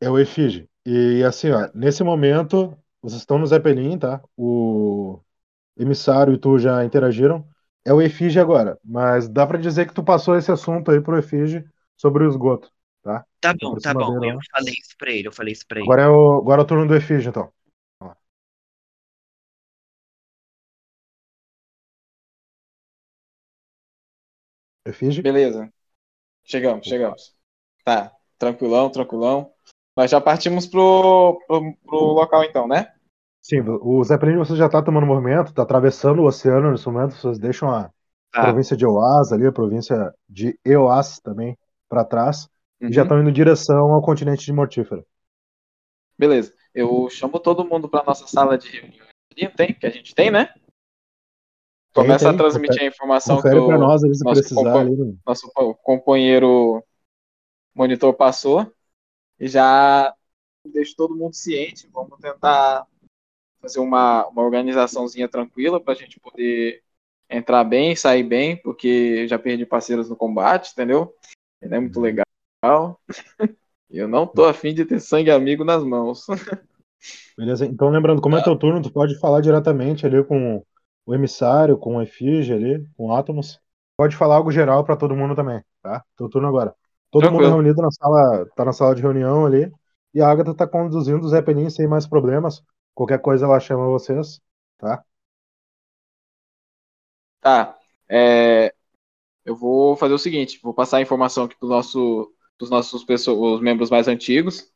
É 0.00 0.10
o 0.10 0.18
Efígie. 0.18 0.68
E 0.84 1.22
assim, 1.24 1.50
ó, 1.50 1.70
nesse 1.74 2.02
momento, 2.02 2.76
vocês 3.00 3.20
estão 3.20 3.38
no 3.38 3.46
Zeppelin, 3.46 3.98
tá? 3.98 4.20
O 4.36 5.20
Emissário 5.78 6.34
e 6.34 6.38
tu 6.38 6.58
já 6.58 6.84
interagiram. 6.84 7.46
É 7.84 7.92
o 7.92 8.02
Efígie 8.02 8.40
agora, 8.40 8.78
mas 8.84 9.28
dá 9.28 9.46
pra 9.46 9.58
dizer 9.58 9.86
que 9.86 9.94
tu 9.94 10.04
passou 10.04 10.36
esse 10.36 10.52
assunto 10.52 10.90
aí 10.90 11.00
pro 11.00 11.18
Efígie 11.18 11.64
sobre 11.96 12.24
o 12.24 12.30
esgoto, 12.30 12.70
tá? 13.02 13.24
Tá 13.40 13.54
bom, 13.54 13.76
tá 13.78 13.92
bom. 13.92 14.20
dele, 14.20 14.34
Eu 14.34 14.38
falei 14.52 14.74
isso 14.80 14.96
pra 14.96 15.10
ele, 15.12 15.28
eu 15.28 15.32
falei 15.32 15.52
isso 15.52 15.66
pra 15.66 15.80
ele. 15.80 15.86
Agora 15.86 16.02
é 16.02 16.08
o, 16.08 16.38
agora 16.38 16.62
é 16.62 16.64
o 16.64 16.66
turno 16.66 16.86
do 16.86 16.94
Efígie, 16.96 17.28
então. 17.28 17.52
Efígie? 24.84 25.22
Beleza. 25.22 25.72
Chegamos, 26.44 26.86
chegamos. 26.86 27.34
Tá, 27.84 28.12
tranquilão, 28.38 28.90
tranquilão. 28.90 29.52
Nós 29.96 30.10
já 30.10 30.20
partimos 30.20 30.66
pro, 30.66 31.40
pro, 31.46 31.76
pro 31.84 31.98
local 31.98 32.44
então, 32.44 32.66
né? 32.66 32.92
Sim, 33.40 33.60
o 33.60 34.02
Zeppelin 34.04 34.36
você 34.36 34.54
já 34.56 34.68
tá 34.68 34.80
tomando 34.82 35.06
movimento, 35.06 35.52
tá 35.52 35.62
atravessando 35.62 36.20
o 36.22 36.26
oceano 36.26 36.70
nesse 36.70 36.86
momento, 36.88 37.14
vocês 37.14 37.38
deixam 37.38 37.70
a 37.70 37.90
Tá. 38.32 38.40
província 38.44 38.74
de 38.74 38.84
Eoas 38.84 39.30
ali, 39.30 39.46
a 39.46 39.52
província 39.52 40.14
de 40.26 40.58
Eoas 40.64 41.20
também 41.20 41.58
pra 41.86 42.02
trás, 42.02 42.48
e 42.80 42.90
já 42.90 43.02
Uhum. 43.02 43.04
estão 43.06 43.20
indo 43.20 43.28
em 43.28 43.32
direção 43.32 43.92
ao 43.92 44.00
continente 44.00 44.46
de 44.46 44.52
Mortífera. 44.54 45.04
Beleza. 46.18 46.54
Eu 46.74 47.10
chamo 47.10 47.38
todo 47.38 47.64
mundo 47.64 47.88
pra 47.90 48.02
nossa 48.02 48.26
sala 48.26 48.56
de 48.56 48.68
reunião. 48.70 49.06
que 49.34 49.86
a 49.86 49.90
gente 49.90 50.14
tem, 50.14 50.30
né? 50.30 50.48
Começa 51.94 52.26
tem. 52.26 52.34
a 52.34 52.38
transmitir 52.38 52.70
Confere- 52.70 52.86
a 52.86 52.88
informação 52.88 53.36
Confere 53.36 53.54
que 53.56 53.60
o 53.60 53.78
nós 53.78 54.00
se 54.00 54.06
nosso 54.24 54.40
precisar 54.40 54.62
compa- 54.62 54.84
né? 54.84 55.14
nosso 55.26 55.50
co- 55.52 55.74
companheiro 55.74 56.82
monitor 57.74 58.14
passou. 58.14 58.70
E 59.38 59.48
já 59.48 60.14
deixo 60.72 60.94
todo 60.96 61.16
mundo 61.16 61.34
ciente. 61.34 61.88
Vamos 61.92 62.18
tentar 62.18 62.86
fazer 63.60 63.80
uma, 63.80 64.26
uma 64.28 64.42
organizaçãozinha 64.42 65.28
tranquila 65.28 65.80
pra 65.80 65.94
gente 65.94 66.18
poder 66.20 66.82
entrar 67.28 67.64
bem, 67.64 67.94
sair 67.96 68.22
bem, 68.22 68.56
porque 68.56 69.26
já 69.28 69.38
perdi 69.38 69.64
parceiros 69.66 70.08
no 70.08 70.16
combate, 70.16 70.72
entendeu? 70.72 71.14
Não 71.62 71.76
é 71.76 71.80
muito 71.80 72.00
legal. 72.00 72.24
E 73.90 73.98
eu 73.98 74.08
não 74.08 74.26
tô 74.26 74.44
afim 74.44 74.74
de 74.74 74.84
ter 74.84 75.00
sangue 75.00 75.30
amigo 75.30 75.64
nas 75.64 75.82
mãos. 75.84 76.26
Beleza? 77.36 77.66
Então, 77.66 77.88
lembrando, 77.88 78.20
como 78.20 78.36
é 78.36 78.42
teu 78.42 78.56
turno, 78.56 78.82
tu 78.82 78.92
pode 78.92 79.18
falar 79.18 79.40
diretamente 79.40 80.06
ali 80.06 80.22
com 80.22 80.64
o 81.06 81.14
emissário, 81.14 81.78
com 81.78 81.96
o 81.96 82.02
Efígie 82.02 82.54
ali, 82.54 82.86
com 82.96 83.06
o 83.06 83.14
Atomos. 83.14 83.60
Pode 83.96 84.16
falar 84.16 84.36
algo 84.36 84.50
geral 84.50 84.84
pra 84.84 84.96
todo 84.96 85.16
mundo 85.16 85.34
também, 85.34 85.62
tá? 85.82 86.04
Teu 86.16 86.28
turno 86.28 86.48
agora. 86.48 86.74
Todo 87.10 87.24
mundo 87.24 87.42
Tranquilo. 87.42 87.50
reunido 87.50 87.82
na 87.82 87.90
sala, 87.90 88.46
tá 88.56 88.64
na 88.64 88.72
sala 88.72 88.94
de 88.94 89.02
reunião 89.02 89.44
ali, 89.46 89.70
e 90.14 90.20
a 90.20 90.28
Agatha 90.30 90.54
tá 90.54 90.66
conduzindo 90.66 91.24
o 91.24 91.28
Zeppelin 91.28 91.70
sem 91.70 91.86
mais 91.86 92.06
problemas. 92.06 92.62
Qualquer 92.94 93.18
coisa 93.20 93.46
ela 93.46 93.60
chama 93.60 93.86
vocês, 93.86 94.40
tá? 94.78 95.04
Tá. 97.40 97.78
É, 98.08 98.72
eu 99.44 99.56
vou 99.56 99.96
fazer 99.96 100.14
o 100.14 100.18
seguinte, 100.18 100.60
vou 100.62 100.74
passar 100.74 100.98
a 100.98 101.02
informação 101.02 101.44
aqui 101.44 101.56
para 101.58 101.68
nosso, 101.68 102.32
os 102.60 102.70
nossos 102.70 103.04
pessoas, 103.04 103.56
os 103.56 103.60
membros 103.60 103.90
mais 103.90 104.08
antigos, 104.08 104.71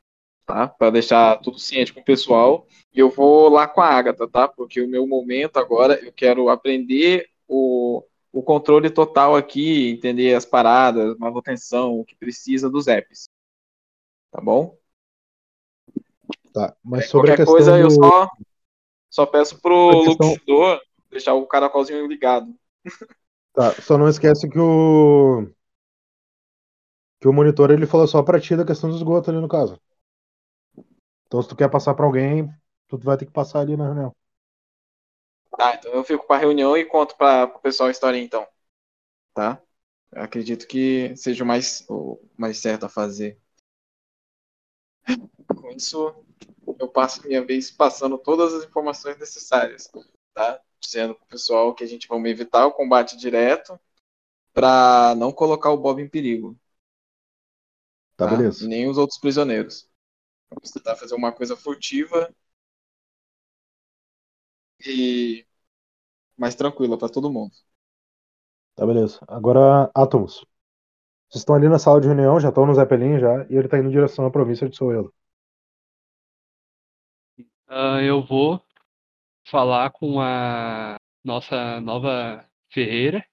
tá? 0.46 0.68
Para 0.68 0.90
deixar 0.90 1.36
tudo 1.40 1.58
ciente 1.58 1.92
com 1.92 2.00
o 2.00 2.04
pessoal. 2.04 2.66
E 2.94 3.00
eu 3.00 3.10
vou 3.10 3.48
lá 3.50 3.66
com 3.66 3.80
a 3.80 3.86
Agatha, 3.88 4.26
tá? 4.28 4.46
Porque 4.48 4.80
o 4.80 4.88
meu 4.88 5.06
momento 5.06 5.58
agora, 5.58 5.94
eu 6.02 6.12
quero 6.12 6.48
aprender 6.48 7.28
o, 7.48 8.02
o 8.32 8.42
controle 8.42 8.88
total 8.88 9.36
aqui, 9.36 9.90
entender 9.90 10.34
as 10.34 10.46
paradas, 10.46 11.16
manutenção, 11.18 11.98
o 11.98 12.04
que 12.04 12.14
precisa 12.16 12.70
dos 12.70 12.86
apps. 12.86 13.28
Tá 14.30 14.40
bom? 14.40 14.78
Tá, 16.52 16.74
mas 16.82 17.04
É, 17.04 17.08
sobre 17.08 17.32
a 17.32 17.36
qualquer 17.36 17.46
coisa 17.46 17.78
eu 17.78 17.88
do- 17.88 17.94
só, 17.94 18.30
só 19.10 19.26
peço 19.26 19.60
pro 19.60 20.04
questão- 20.04 20.28
Luxidor 20.30 20.80
deixar 21.10 21.34
o 21.34 21.46
caracolzinho 21.46 22.06
ligado. 22.06 22.54
Tá, 23.52 23.72
só 23.82 23.98
não 23.98 24.08
esquece 24.08 24.48
que 24.48 24.58
o 24.58 25.48
que 27.20 27.26
o 27.28 27.32
monitor 27.32 27.70
ele 27.70 27.86
falou 27.86 28.06
só 28.06 28.22
pra 28.22 28.38
ti 28.40 28.54
da 28.54 28.64
questão 28.64 28.90
do 28.90 28.96
esgoto 28.96 29.30
ali 29.30 29.40
no 29.40 29.48
caso. 29.48 29.78
Então 31.26 31.42
se 31.42 31.48
tu 31.48 31.56
quer 31.56 31.70
passar 31.70 31.94
pra 31.94 32.06
alguém, 32.06 32.48
tu 32.88 32.98
vai 32.98 33.16
ter 33.16 33.26
que 33.26 33.32
passar 33.32 33.60
ali 33.60 33.76
na 33.76 33.84
reunião. 33.84 34.14
Tá, 35.56 35.74
então 35.74 35.92
eu 35.92 36.04
fico 36.04 36.26
para 36.26 36.40
reunião 36.40 36.76
e 36.76 36.84
conto 36.84 37.16
para 37.16 37.44
o 37.44 37.60
pessoal 37.60 37.88
a 37.88 37.92
história 37.92 38.18
então. 38.18 38.46
Tá? 39.34 39.60
Eu 40.12 40.22
acredito 40.22 40.66
que 40.66 41.16
seja 41.16 41.42
o 41.42 41.46
mais, 41.46 41.84
o 41.88 42.20
mais 42.36 42.58
certo 42.58 42.86
a 42.86 42.88
fazer. 42.88 43.38
Com 45.60 45.70
isso, 45.70 46.14
eu 46.78 46.88
passo 46.88 47.26
minha 47.26 47.44
vez 47.44 47.70
passando 47.70 48.18
todas 48.18 48.54
as 48.54 48.64
informações 48.64 49.18
necessárias, 49.18 49.90
tá? 50.34 50.60
Dizendo 50.80 51.14
pro 51.14 51.26
pessoal 51.26 51.74
que 51.74 51.84
a 51.84 51.86
gente 51.86 52.06
vai 52.06 52.18
evitar 52.26 52.66
o 52.66 52.72
combate 52.72 53.16
direto 53.16 53.78
para 54.52 55.14
não 55.16 55.32
colocar 55.32 55.70
o 55.70 55.76
Bob 55.76 56.00
em 56.02 56.08
perigo. 56.08 56.56
Tá, 58.16 58.26
beleza. 58.26 58.64
E 58.64 58.68
nem 58.68 58.88
os 58.88 58.96
outros 58.96 59.18
prisioneiros. 59.18 59.88
Vamos 60.50 60.72
tentar 60.72 60.96
fazer 60.96 61.14
uma 61.14 61.30
coisa 61.32 61.56
furtiva 61.56 62.34
e 64.80 65.46
mais 66.38 66.54
tranquila 66.56 66.98
para 66.98 67.08
todo 67.12 67.32
mundo. 67.32 67.54
Tá, 68.74 68.86
beleza. 68.86 69.20
Agora, 69.28 69.90
Atomos. 69.94 70.44
Vocês 71.30 71.42
estão 71.42 71.54
ali 71.56 71.68
na 71.68 71.78
sala 71.78 72.00
de 72.00 72.08
reunião, 72.08 72.40
já 72.40 72.50
estão 72.50 72.66
no 72.66 72.74
Zeppelin 72.74 73.18
já, 73.20 73.46
e 73.50 73.56
ele 73.56 73.68
tá 73.68 73.78
indo 73.78 73.88
em 73.88 73.92
direção 73.92 74.26
à 74.26 74.30
província 74.32 74.68
de 74.68 74.76
Soelo. 74.76 75.12
Ah, 77.68 78.00
eu 78.02 78.22
vou 78.24 78.60
falar 79.48 79.90
com 79.92 80.20
a 80.20 80.96
nossa 81.24 81.80
nova 81.80 82.46
ferreira 82.72 83.24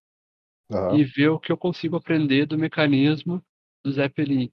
Aham. 0.69 0.99
e 0.99 1.03
ver 1.03 1.29
o 1.29 1.39
que 1.39 1.51
eu 1.51 1.57
consigo 1.57 1.97
aprender 1.97 2.45
do 2.45 2.57
mecanismo 2.57 3.43
do 3.83 3.91
Zeppelin. 3.91 4.51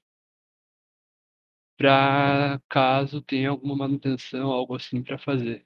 Pra 1.80 2.60
caso 2.68 3.22
tenha 3.22 3.48
alguma 3.48 3.74
manutenção, 3.74 4.50
algo 4.50 4.76
assim 4.76 5.02
pra 5.02 5.16
fazer. 5.16 5.64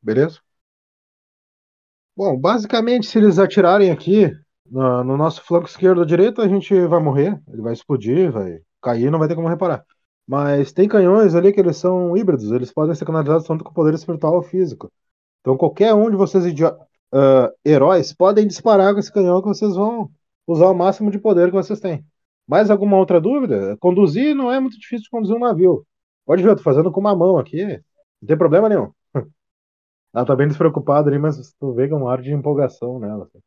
Beleza? 0.00 0.40
Bom, 2.16 2.38
basicamente, 2.38 3.06
se 3.06 3.18
eles 3.18 3.38
atirarem 3.38 3.90
aqui 3.90 4.32
no, 4.64 5.04
no 5.04 5.14
nosso 5.14 5.42
flanco 5.42 5.66
esquerdo 5.68 5.98
ou 5.98 6.06
direito, 6.06 6.40
a 6.40 6.48
gente 6.48 6.74
vai 6.86 7.02
morrer. 7.02 7.38
Ele 7.48 7.60
vai 7.60 7.74
explodir, 7.74 8.32
vai 8.32 8.62
cair, 8.80 9.10
não 9.10 9.18
vai 9.18 9.28
ter 9.28 9.34
como 9.34 9.46
reparar. 9.46 9.84
Mas 10.26 10.72
tem 10.72 10.88
canhões 10.88 11.34
ali 11.34 11.52
que 11.52 11.60
eles 11.60 11.76
são 11.76 12.16
híbridos, 12.16 12.50
eles 12.52 12.72
podem 12.72 12.94
ser 12.94 13.04
canalizados 13.04 13.46
tanto 13.46 13.62
com 13.62 13.74
poder 13.74 13.92
espiritual 13.92 14.36
ou 14.36 14.42
físico. 14.42 14.90
Então 15.42 15.58
qualquer 15.58 15.92
um 15.92 16.08
de 16.08 16.16
vocês 16.16 16.46
ah, 17.12 17.52
heróis 17.62 18.14
podem 18.14 18.46
disparar 18.46 18.94
com 18.94 19.00
esse 19.00 19.12
canhão 19.12 19.42
que 19.42 19.48
vocês 19.48 19.74
vão 19.74 20.10
usar 20.46 20.70
o 20.70 20.74
máximo 20.74 21.10
de 21.10 21.18
poder 21.18 21.48
que 21.50 21.56
vocês 21.56 21.78
têm. 21.78 22.06
Mais 22.50 22.68
alguma 22.68 22.96
outra 22.96 23.20
dúvida? 23.20 23.76
Conduzir 23.76 24.34
não 24.34 24.50
é 24.50 24.58
muito 24.58 24.76
difícil 24.76 25.04
de 25.04 25.10
conduzir 25.10 25.36
um 25.36 25.38
navio. 25.38 25.86
Pode 26.26 26.42
ver, 26.42 26.48
eu 26.48 26.56
tô 26.56 26.64
fazendo 26.64 26.90
com 26.90 26.98
uma 26.98 27.14
mão 27.14 27.38
aqui, 27.38 27.64
não 28.20 28.26
tem 28.26 28.36
problema 28.36 28.68
nenhum. 28.68 28.92
Ela 30.12 30.26
tá 30.26 30.34
bem 30.34 30.48
despreocupada 30.48 31.08
ali, 31.08 31.16
mas 31.16 31.54
tu 31.60 31.72
vê 31.72 31.86
que 31.86 31.94
é 31.94 31.96
um 31.96 32.08
ar 32.08 32.20
de 32.20 32.32
empolgação 32.32 32.98
nela. 32.98 33.26
assim. 33.26 33.40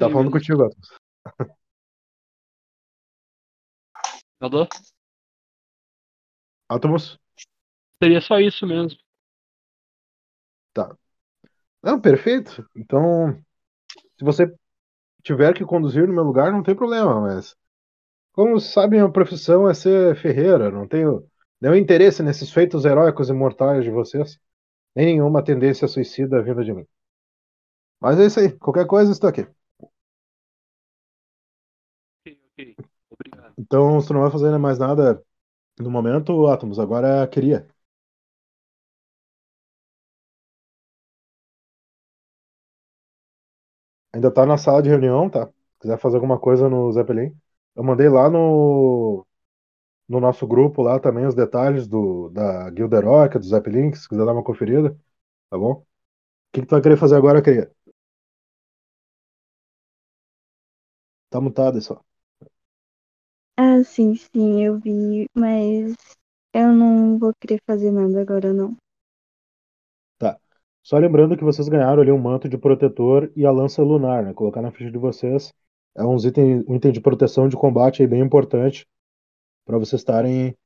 Tá 0.00 0.10
falando 0.10 0.32
mesmo. 0.32 0.32
contigo, 0.32 0.64
Atos. 0.64 0.88
Alô? 4.40 4.66
Atomos? 6.68 7.20
Seria 8.02 8.20
só 8.20 8.40
isso 8.40 8.66
mesmo. 8.66 8.98
Tá. 10.72 10.92
Não, 11.80 12.00
perfeito. 12.00 12.68
Então, 12.74 13.40
se 14.18 14.24
você 14.24 14.52
tiver 15.22 15.54
que 15.54 15.64
conduzir 15.64 16.06
no 16.08 16.14
meu 16.14 16.24
lugar, 16.24 16.52
não 16.52 16.62
tem 16.62 16.74
problema, 16.74 17.20
mas 17.20 17.56
como 18.32 18.60
sabem, 18.60 19.00
a 19.00 19.08
profissão 19.10 19.68
é 19.68 19.74
ser 19.74 20.16
ferreira, 20.16 20.70
não 20.70 20.88
tenho 20.88 21.24
nenhum 21.60 21.76
interesse 21.76 22.22
nesses 22.22 22.52
feitos 22.52 22.84
heróicos 22.86 23.30
e 23.30 23.32
mortais 23.34 23.84
de 23.84 23.90
vocês, 23.90 24.38
nem 24.96 25.06
nenhuma 25.06 25.44
tendência 25.44 25.88
suicida 25.88 26.42
vinda 26.42 26.64
de 26.64 26.72
mim. 26.74 26.86
Mas 28.00 28.18
é 28.18 28.26
isso 28.26 28.40
aí, 28.40 28.52
qualquer 28.58 28.86
coisa 28.86 29.12
estou 29.12 29.28
aqui. 29.30 29.46
Ok, 32.26 32.38
ok. 32.58 32.76
Obrigado. 33.10 33.54
Então, 33.58 34.00
se 34.00 34.12
não 34.12 34.20
vai 34.22 34.30
fazer 34.30 34.56
mais 34.58 34.78
nada 34.78 35.22
no 35.80 35.90
momento, 35.90 36.46
Atomos, 36.48 36.78
agora 36.80 37.26
queria. 37.28 37.68
Ainda 44.12 44.30
tá 44.30 44.44
na 44.46 44.56
sala 44.58 44.82
de 44.82 44.88
reunião, 44.88 45.28
tá? 45.30 45.46
Se 45.46 45.52
quiser 45.82 45.98
fazer 45.98 46.16
alguma 46.16 46.38
coisa 46.38 46.68
no 46.68 46.90
Zeppelin. 46.92 47.34
Eu 47.76 47.84
mandei 47.84 48.08
lá 48.08 48.28
no, 48.30 49.26
no 50.08 50.20
nosso 50.20 50.46
grupo 50.46 50.82
lá 50.82 51.00
também 51.00 51.26
os 51.26 51.34
detalhes 51.34 51.88
do, 51.88 52.30
da 52.30 52.70
guilda 52.70 52.98
heróica, 52.98 53.38
do 53.38 53.46
Zeppelin, 53.46 53.92
se 53.94 54.08
quiser 54.08 54.26
dar 54.26 54.32
uma 54.34 54.44
conferida, 54.44 54.90
tá 55.50 55.58
bom? 55.58 55.72
O 55.74 55.86
que, 56.52 56.62
que 56.62 56.66
tu 56.68 56.72
vai 56.72 56.82
querer 56.82 56.96
fazer 56.98 57.16
agora, 57.16 57.42
queria? 57.42 57.70
Tá 61.28 61.40
mutado 61.40 61.76
aí 61.76 61.82
só. 61.82 62.04
Ah, 63.56 63.84
sim, 63.84 64.16
sim, 64.16 64.60
eu 64.64 64.80
vi, 64.80 65.26
mas 65.36 65.94
eu 66.52 66.72
não 66.72 67.16
vou 67.18 67.32
querer 67.40 67.60
fazer 67.64 67.92
nada 67.92 68.20
agora, 68.20 68.52
não. 68.52 68.76
Só 70.82 70.98
lembrando 70.98 71.36
que 71.36 71.44
vocês 71.44 71.68
ganharam 71.68 72.02
ali 72.02 72.10
um 72.10 72.18
manto 72.18 72.48
de 72.48 72.58
protetor 72.58 73.30
e 73.36 73.44
a 73.46 73.50
lança 73.50 73.82
lunar, 73.82 74.22
né? 74.24 74.32
Colocar 74.34 74.62
na 74.62 74.72
ficha 74.72 74.90
de 74.90 74.98
vocês. 74.98 75.52
É 75.94 76.04
uns 76.04 76.24
item, 76.24 76.64
um 76.68 76.76
item 76.76 76.92
de 76.92 77.00
proteção 77.00 77.48
de 77.48 77.56
combate 77.56 78.02
aí 78.02 78.08
bem 78.08 78.20
importante 78.22 78.86
para 79.64 79.78
vocês 79.78 80.00
estarem, 80.00 80.56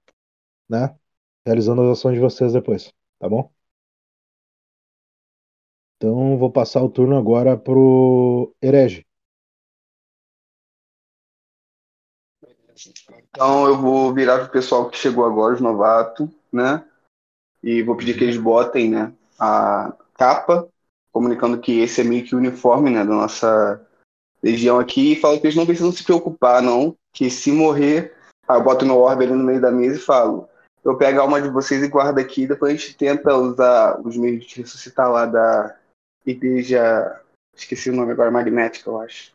né, 0.68 0.96
realizando 1.44 1.82
as 1.82 1.98
ações 1.98 2.14
de 2.14 2.20
vocês 2.20 2.52
depois, 2.52 2.92
tá 3.18 3.28
bom? 3.28 3.50
Então 5.96 6.38
vou 6.38 6.50
passar 6.50 6.82
o 6.82 6.88
turno 6.88 7.16
agora 7.16 7.56
pro 7.56 8.54
Herege. 8.62 9.06
Então 13.30 13.66
eu 13.66 13.80
vou 13.80 14.12
virar 14.12 14.40
pro 14.40 14.52
pessoal 14.52 14.88
que 14.88 14.96
chegou 14.96 15.24
agora, 15.24 15.54
os 15.54 15.60
novatos, 15.60 16.28
né? 16.52 16.86
E 17.62 17.82
vou 17.82 17.96
pedir 17.96 18.16
que 18.16 18.24
eles 18.24 18.36
botem, 18.36 18.90
né, 18.90 19.14
a 19.38 19.96
capa, 20.14 20.68
comunicando 21.12 21.60
que 21.60 21.80
esse 21.80 22.00
é 22.00 22.04
meio 22.04 22.24
que 22.24 22.34
o 22.34 22.38
uniforme, 22.38 22.90
né, 22.90 23.04
da 23.04 23.14
nossa 23.14 23.86
legião 24.42 24.78
aqui, 24.78 25.12
e 25.12 25.20
falo 25.20 25.40
que 25.40 25.46
eles 25.46 25.56
não 25.56 25.66
precisam 25.66 25.92
se 25.92 26.04
preocupar, 26.04 26.62
não, 26.62 26.96
que 27.12 27.30
se 27.30 27.52
morrer, 27.52 28.16
aí 28.48 28.58
eu 28.58 28.64
boto 28.64 28.84
meu 28.84 28.98
orbe 28.98 29.24
ali 29.24 29.32
no 29.32 29.44
meio 29.44 29.60
da 29.60 29.70
mesa 29.70 29.96
e 29.96 30.02
falo, 30.02 30.48
eu 30.84 30.96
pego 30.96 31.18
a 31.18 31.22
alma 31.22 31.40
de 31.40 31.48
vocês 31.48 31.82
e 31.82 31.88
guardo 31.88 32.18
aqui, 32.18 32.46
depois 32.46 32.72
a 32.72 32.76
gente 32.76 32.96
tenta 32.96 33.34
usar 33.34 34.00
os 34.06 34.16
meios 34.16 34.44
de 34.44 34.60
ressuscitar 34.60 35.10
lá 35.10 35.24
da 35.24 35.78
igreja, 36.26 37.20
esqueci 37.54 37.90
o 37.90 37.96
nome 37.96 38.12
agora, 38.12 38.30
magnética, 38.30 38.90
eu 38.90 39.00
acho. 39.00 39.34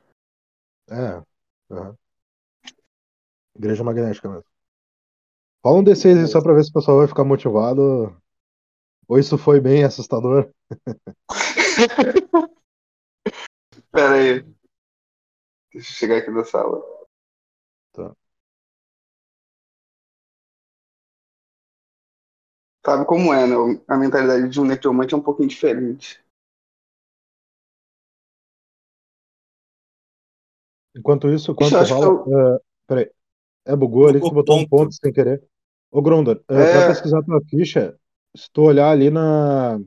É. 0.89 1.21
aham. 1.71 1.95
Igreja 3.55 3.83
magnética 3.83 4.29
mesmo. 4.29 4.45
Fala 5.61 5.79
um 5.79 5.83
D6 5.83 6.17
aí 6.17 6.27
só 6.27 6.41
pra 6.41 6.53
ver 6.53 6.63
se 6.63 6.69
o 6.69 6.73
pessoal 6.73 6.99
vai 6.99 7.07
ficar 7.07 7.25
motivado. 7.25 8.15
Ou 9.09 9.17
isso 9.17 9.37
foi 9.39 9.59
bem 9.59 9.83
assustador. 9.83 10.53
Pera 13.91 14.13
aí. 14.13 14.41
Deixa 15.73 15.89
eu 15.89 15.95
chegar 15.95 16.17
aqui 16.17 16.29
na 16.29 16.43
sala. 16.43 16.79
Tá. 17.91 18.15
Sabe 22.85 23.05
como 23.05 23.33
é, 23.33 23.47
né? 23.47 23.55
A 23.87 23.97
mentalidade 23.97 24.47
de 24.47 24.61
um 24.61 24.65
necromante 24.65 25.15
é 25.15 25.17
um 25.17 25.21
pouquinho 25.23 25.49
diferente. 25.49 26.23
Enquanto 30.95 31.29
isso, 31.29 31.55
quando 31.55 31.77
acho 31.77 31.93
que 31.95 31.99
rola. 31.99 32.55
é, 32.57 32.61
peraí. 32.87 33.11
É, 33.65 33.75
bugou 33.75 34.07
ali 34.07 34.19
Bugou 34.19 34.35
botou 34.35 34.55
um 34.57 34.67
ponto. 34.67 34.69
ponto 34.89 34.95
sem 34.95 35.11
querer. 35.11 35.43
Ô, 35.91 36.01
Grondor, 36.01 36.43
é, 36.47 36.55
É. 36.55 36.71
pra 36.71 36.87
pesquisar 36.89 37.23
tua 37.23 37.41
ficha, 37.49 37.97
se 38.35 38.49
tu 38.51 38.63
olhar 38.63 38.89
ali 38.91 39.09
na. 39.09 39.79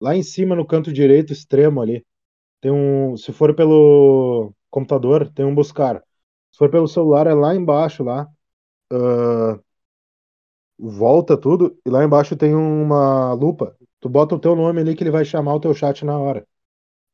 lá 0.00 0.16
em 0.16 0.22
cima 0.22 0.56
no 0.56 0.66
canto 0.66 0.92
direito 0.92 1.32
extremo 1.32 1.80
ali, 1.82 2.04
tem 2.60 2.72
um. 2.72 3.16
Se 3.16 3.32
for 3.32 3.54
pelo 3.56 4.54
computador, 4.70 5.30
tem 5.32 5.46
um 5.46 5.54
buscar. 5.54 6.00
Se 6.52 6.58
for 6.58 6.70
pelo 6.70 6.88
celular, 6.88 7.26
é 7.28 7.34
lá 7.34 7.54
embaixo, 7.56 8.04
lá. 8.04 8.28
Ah, 8.92 9.60
volta 10.78 11.36
tudo, 11.36 11.76
e 11.84 11.90
lá 11.90 12.04
embaixo 12.04 12.36
tem 12.36 12.54
uma 12.54 13.32
lupa. 13.34 13.76
Tu 14.00 14.08
bota 14.08 14.34
o 14.34 14.38
teu 14.38 14.54
nome 14.56 14.80
ali 14.80 14.94
que 14.96 15.02
ele 15.02 15.10
vai 15.10 15.24
chamar 15.24 15.54
o 15.54 15.60
teu 15.60 15.74
chat 15.74 16.04
na 16.04 16.18
hora. 16.18 16.46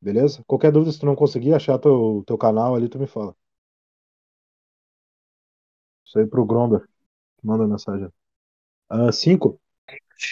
Beleza? 0.01 0.43
Qualquer 0.47 0.71
dúvida, 0.73 0.91
se 0.93 0.99
tu 0.99 1.05
não 1.07 1.15
conseguir 1.15 1.53
achar 1.55 1.79
teu, 1.79 2.23
teu 2.27 2.37
canal 2.37 2.75
ali, 2.75 2.89
tu 2.89 2.99
me 2.99 3.07
fala. 3.07 3.35
Isso 6.05 6.19
aí 6.19 6.27
pro 6.27 6.45
Gromber. 6.45 6.87
Manda 7.43 7.67
mensagem. 7.67 8.09
Ah, 8.89 9.11
cinco. 9.11 9.59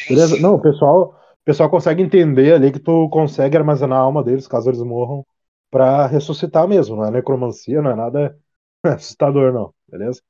Beleza? 0.08 0.38
Não, 0.40 0.56
o 0.56 0.62
pessoal, 0.62 1.16
o 1.42 1.46
pessoal 1.46 1.70
consegue 1.70 2.02
entender 2.02 2.54
ali 2.54 2.72
que 2.72 2.80
tu 2.80 3.10
consegue 3.10 3.58
armazenar 3.58 4.00
a 4.00 4.02
alma 4.02 4.24
deles 4.24 4.48
caso 4.48 4.70
eles 4.70 4.82
morram 4.82 5.26
pra 5.70 6.08
ressuscitar 6.08 6.68
mesmo. 6.68 6.96
Não 6.96 7.06
é 7.06 7.12
necromancia, 7.12 7.82
não 7.82 7.92
é 7.92 7.96
nada 7.96 8.38
assustador, 8.84 9.54
não. 9.54 9.74
Beleza? 9.88 10.22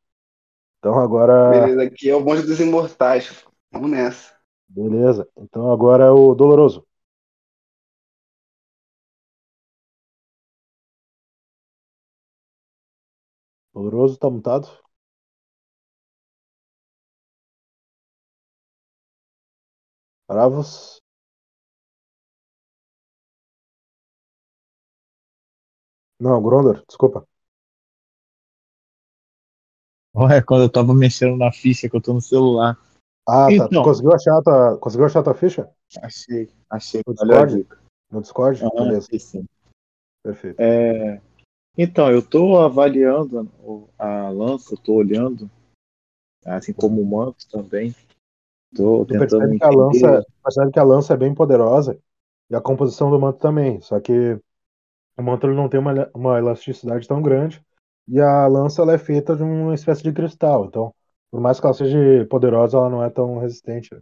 Então 0.80 0.98
agora. 1.00 1.50
Beleza, 1.52 1.84
aqui 1.84 2.10
é 2.10 2.16
o 2.16 2.24
bonde 2.24 2.44
dos 2.44 2.60
imortais. 2.60 3.46
Vamos 3.72 3.92
nessa. 3.92 4.34
Beleza. 4.68 5.28
Então 5.38 5.72
agora 5.72 6.06
é 6.06 6.10
o 6.10 6.34
Doloroso. 6.34 6.86
Doloroso 13.74 14.18
tá 14.18 14.30
mutado? 14.30 14.68
Bravos? 20.30 21.02
Não, 26.22 26.40
Grondor, 26.40 26.84
desculpa. 26.88 27.28
Olha, 30.14 30.44
quando 30.46 30.64
eu 30.64 30.72
tava 30.72 30.94
mexendo 30.94 31.36
na 31.36 31.52
ficha 31.52 31.90
que 31.90 31.96
eu 31.96 32.02
tô 32.02 32.14
no 32.14 32.22
celular. 32.22 32.78
Ah, 33.28 33.48
tá. 33.48 33.68
Tu 33.68 33.72
Então. 33.72 33.84
conseguiu 33.84 34.14
achar 34.14 34.38
a 34.38 34.44
tua, 34.44 34.78
conseguiu 34.78 35.06
achar 35.08 35.20
a 35.22 35.24
tua 35.24 35.34
ficha? 35.34 35.68
Achei, 36.00 36.54
achei. 36.70 37.02
No 37.08 37.14
Discord? 37.16 37.68
No 38.12 38.22
Discord? 38.22 38.64
Aham, 38.64 38.72
Beleza, 38.90 39.08
sim. 39.18 39.46
perfeito. 40.24 40.60
É, 40.60 41.20
então, 41.76 42.12
eu 42.12 42.22
tô 42.22 42.60
avaliando 42.60 43.50
a 43.98 44.30
lança, 44.30 44.76
tô 44.78 44.94
olhando, 44.94 45.50
assim 46.46 46.74
como 46.74 47.02
o 47.02 47.06
manto 47.06 47.50
também. 47.50 47.96
Tô 48.76 49.06
Tu 49.06 49.18
percebe 49.18 49.58
que 49.58 49.64
a 49.64 49.70
lança, 49.70 50.26
percebe 50.44 50.72
que 50.72 50.80
a 50.80 50.84
lança 50.84 51.14
é 51.14 51.18
bem 51.18 51.34
poderosa 51.34 52.00
e 52.50 52.56
a 52.56 52.62
composição 52.62 53.10
do 53.10 53.20
manto 53.20 53.40
também. 53.40 53.80
Só 53.82 54.00
que 54.00 54.40
o 55.18 55.24
manto 55.24 55.48
ele 55.48 55.56
não 55.56 55.68
tem 55.68 55.80
uma, 55.80 56.10
uma 56.14 56.38
elasticidade 56.38 57.08
tão 57.08 57.22
grande 57.22 57.64
e 58.08 58.20
a 58.20 58.48
lança 58.48 58.82
ela 58.82 58.94
é 58.94 58.98
feita 58.98 59.36
de 59.36 59.44
uma 59.44 59.74
espécie 59.74 60.04
de 60.04 60.14
cristal. 60.14 60.66
Então, 60.66 60.94
por 61.32 61.40
mais 61.40 61.60
que 61.60 61.66
ela 61.66 61.74
seja 61.74 62.26
poderosa, 62.30 62.78
ela 62.78 62.90
não 62.90 63.04
é 63.04 63.10
tão 63.10 63.40
resistente. 63.40 63.96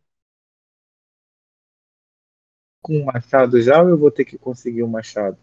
com 2.87 3.01
o 3.01 3.05
machado 3.05 3.61
já 3.61 3.81
ou 3.81 3.89
eu 3.89 3.97
vou 3.97 4.09
ter 4.09 4.23
que 4.23 4.37
conseguir 4.37 4.81
o 4.81 4.87
machado? 4.87 5.37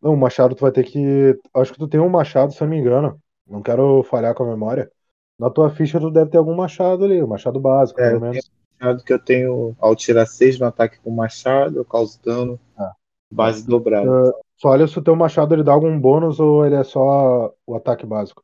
Não, 0.00 0.14
o 0.14 0.16
machado 0.16 0.54
tu 0.54 0.60
vai 0.60 0.70
ter 0.70 0.84
que. 0.84 1.38
Acho 1.52 1.72
que 1.72 1.78
tu 1.78 1.88
tem 1.88 2.00
um 2.00 2.08
machado, 2.08 2.52
se 2.52 2.62
eu 2.62 2.66
não 2.66 2.74
me 2.74 2.80
engano. 2.80 3.20
Não 3.44 3.60
quero 3.60 4.02
falhar 4.04 4.34
com 4.34 4.44
a 4.44 4.46
memória. 4.46 4.90
Na 5.38 5.50
tua 5.50 5.70
ficha 5.70 5.98
tu 5.98 6.10
deve 6.10 6.30
ter 6.30 6.38
algum 6.38 6.54
machado 6.54 7.04
ali, 7.04 7.22
um 7.22 7.26
machado 7.26 7.58
básico, 7.60 8.00
É, 8.00 8.10
pelo 8.10 8.20
menos. 8.20 8.50
machado 8.80 9.02
que 9.04 9.12
eu 9.12 9.18
tenho, 9.18 9.74
ao 9.78 9.96
tirar 9.96 10.26
6 10.26 10.58
no 10.58 10.66
ataque 10.66 10.98
com 11.00 11.10
o 11.10 11.16
machado, 11.16 11.78
eu 11.78 11.84
causo 11.84 12.20
dano 12.22 12.58
Ah. 12.78 12.92
base 13.30 13.66
dobrada. 13.66 14.08
Ah, 14.08 14.32
só 14.56 14.68
olha 14.68 14.86
se 14.86 14.98
o 14.98 15.02
teu 15.02 15.16
machado 15.16 15.54
ele 15.54 15.64
dá 15.64 15.72
algum 15.72 15.98
bônus 15.98 16.38
ou 16.38 16.64
ele 16.64 16.76
é 16.76 16.84
só 16.84 17.52
o 17.66 17.74
ataque 17.74 18.06
básico. 18.06 18.42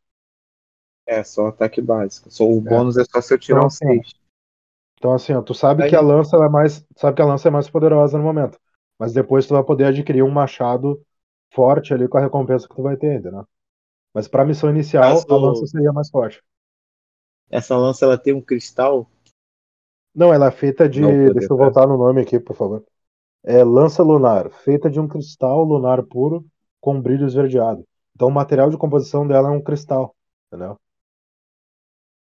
É, 1.06 1.22
só 1.22 1.48
ataque 1.48 1.80
básico. 1.80 2.30
Só 2.30 2.44
o 2.44 2.58
É. 2.58 2.60
bônus 2.60 2.96
é 2.96 3.04
só 3.04 3.20
se 3.20 3.34
eu 3.34 3.38
tirar 3.38 3.58
Então, 3.58 3.64
um 3.64 3.68
assim, 3.68 3.84
ó, 3.86 3.88
6. 3.92 4.14
Então, 4.98 5.12
assim, 5.12 5.32
ó, 5.32 5.42
tu 5.42 5.54
sabe 5.54 5.84
Aí- 5.84 5.90
que 5.90 5.96
a 5.96 6.00
lança 6.00 6.36
é 6.36 6.48
mais, 6.48 6.84
sabe 6.96 7.16
que 7.16 7.22
a 7.22 7.26
lança 7.26 7.48
é 7.48 7.50
mais 7.50 7.70
poderosa 7.70 8.18
no 8.18 8.24
momento, 8.24 8.58
mas 8.98 9.12
depois 9.12 9.46
tu 9.46 9.54
vai 9.54 9.62
poder 9.64 9.84
adquirir 9.86 10.22
um 10.22 10.30
machado 10.30 11.00
forte 11.52 11.94
ali 11.94 12.06
com 12.08 12.18
a 12.18 12.20
recompensa 12.20 12.68
que 12.68 12.74
tu 12.74 12.82
vai 12.82 12.96
ter, 12.96 13.18
entendeu? 13.18 13.44
Mas 14.14 14.28
pra 14.28 14.44
missão 14.44 14.68
inicial, 14.70 15.14
Caso- 15.14 15.26
a 15.32 15.36
lança 15.36 15.66
seria 15.66 15.92
mais 15.92 16.10
forte. 16.10 16.42
Essa 17.50 17.76
lança 17.76 18.04
ela 18.04 18.16
tem 18.16 18.32
um 18.32 18.40
cristal. 18.40 19.10
Não, 20.14 20.32
ela 20.32 20.46
é 20.46 20.50
feita 20.50 20.88
de, 20.88 21.00
Não 21.00 21.12
deixa 21.34 21.52
eu 21.52 21.56
tá? 21.56 21.56
voltar 21.56 21.86
no 21.86 21.98
nome 21.98 22.20
aqui, 22.22 22.38
por 22.38 22.54
favor. 22.54 22.84
É 23.44 23.64
lança 23.64 24.02
lunar, 24.02 24.50
feita 24.50 24.90
de 24.90 25.00
um 25.00 25.08
cristal 25.08 25.64
lunar 25.64 26.02
puro 26.04 26.44
com 26.80 27.00
brilho 27.00 27.26
esverdeado. 27.26 27.84
Então, 28.14 28.28
o 28.28 28.32
material 28.32 28.70
de 28.70 28.76
composição 28.76 29.26
dela 29.26 29.48
é 29.48 29.52
um 29.52 29.62
cristal, 29.62 30.14
entendeu? 30.46 30.76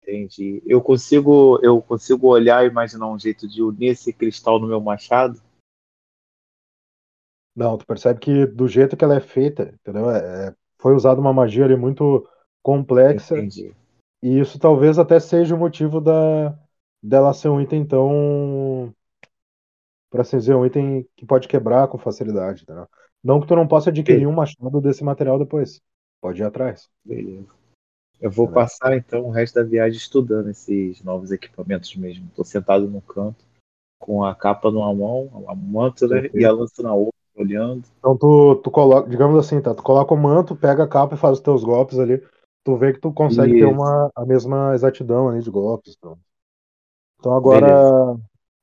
Entendi. 0.02 0.64
Eu 0.66 0.82
consigo, 0.82 1.60
eu 1.62 1.82
consigo 1.82 2.28
olhar 2.28 2.64
e 2.64 2.70
imaginar 2.70 3.10
um 3.10 3.20
jeito 3.20 3.48
de 3.48 3.62
unir 3.62 3.90
esse 3.90 4.14
cristal 4.14 4.60
no 4.60 4.68
meu 4.68 4.80
machado? 4.80 5.42
Não, 7.56 7.78
tu 7.78 7.86
percebe 7.86 8.20
que 8.20 8.46
do 8.46 8.68
jeito 8.68 8.96
que 8.96 9.04
ela 9.04 9.16
é 9.16 9.20
feita, 9.20 9.74
entendeu? 9.74 10.10
É- 10.12 10.50
é- 10.50 10.56
foi 10.80 10.94
usada 10.94 11.20
uma 11.20 11.34
magia 11.34 11.66
ali 11.66 11.76
muito 11.76 12.28
complexa. 12.62 13.36
Entendi. 13.36 13.74
E 14.22 14.40
isso 14.40 14.60
talvez 14.60 14.98
até 14.98 15.20
seja 15.20 15.56
o 15.56 15.58
motivo 15.58 16.02
da, 16.02 16.58
dela 17.02 17.34
ser 17.34 17.50
um 17.50 17.62
item 17.62 17.86
tão. 17.86 18.94
Por 20.10 20.22
assim 20.22 20.38
dizer, 20.38 20.56
um 20.56 20.66
item 20.66 21.08
que 21.16 21.26
pode 21.26 21.48
quebrar 21.48 21.88
com 21.88 21.98
facilidade. 21.98 22.64
Entendeu? 22.64 22.88
Não 23.24 23.40
que 23.42 23.48
tu 23.48 23.56
não 23.56 23.68
possa 23.68 23.90
adquirir 23.90 24.28
um 24.28 24.32
machado 24.32 24.80
desse 24.82 25.04
material 25.04 25.38
depois. 25.38 25.82
Pode 26.22 26.42
ir 26.42 26.46
atrás. 26.46 26.90
Beleza. 27.06 27.46
Eu 28.20 28.32
vou 28.32 28.48
Tá. 28.48 28.54
passar 28.54 28.98
então 28.98 29.26
o 29.26 29.30
resto 29.30 29.56
da 29.56 29.64
viagem 29.64 29.98
estudando 29.98 30.50
esses 30.50 31.04
novos 31.04 31.32
equipamentos 31.32 31.96
mesmo. 31.96 32.26
Estou 32.28 32.44
sentado 32.44 32.88
no 32.88 33.02
canto, 33.02 33.46
com 34.00 34.24
a 34.24 34.34
capa 34.34 34.72
numa 34.72 34.94
mão, 34.94 35.46
a 35.48 35.54
manto 35.54 36.08
né, 36.08 36.30
e 36.34 36.44
a 36.44 36.52
lança 36.52 36.82
na 36.82 36.94
outra, 36.94 37.14
olhando. 37.36 37.84
Então 38.00 38.18
tu, 38.18 38.56
tu 38.64 38.72
coloca, 38.72 39.08
digamos 39.08 39.38
assim, 39.38 39.62
tá? 39.62 39.76
Tu 39.76 39.84
coloca 39.84 40.14
o 40.14 40.18
manto, 40.18 40.56
pega 40.56 40.84
a 40.84 40.88
capa 40.88 41.14
e 41.14 41.18
faz 41.18 41.38
os 41.38 41.44
teus 41.44 41.64
golpes 41.64 42.00
ali. 42.00 42.24
Tu 42.68 42.76
vê 42.78 42.92
que 42.94 43.00
tu 43.00 43.14
consegue 43.14 43.56
ter 43.56 43.66
Isso. 43.66 43.74
uma, 43.74 44.12
a 44.14 44.26
mesma 44.26 44.76
exatidão 44.76 45.30
ali 45.30 45.42
de 45.42 45.50
golpes. 45.50 45.96
Então, 45.98 46.20
então 47.20 47.34
agora. 47.36 48.18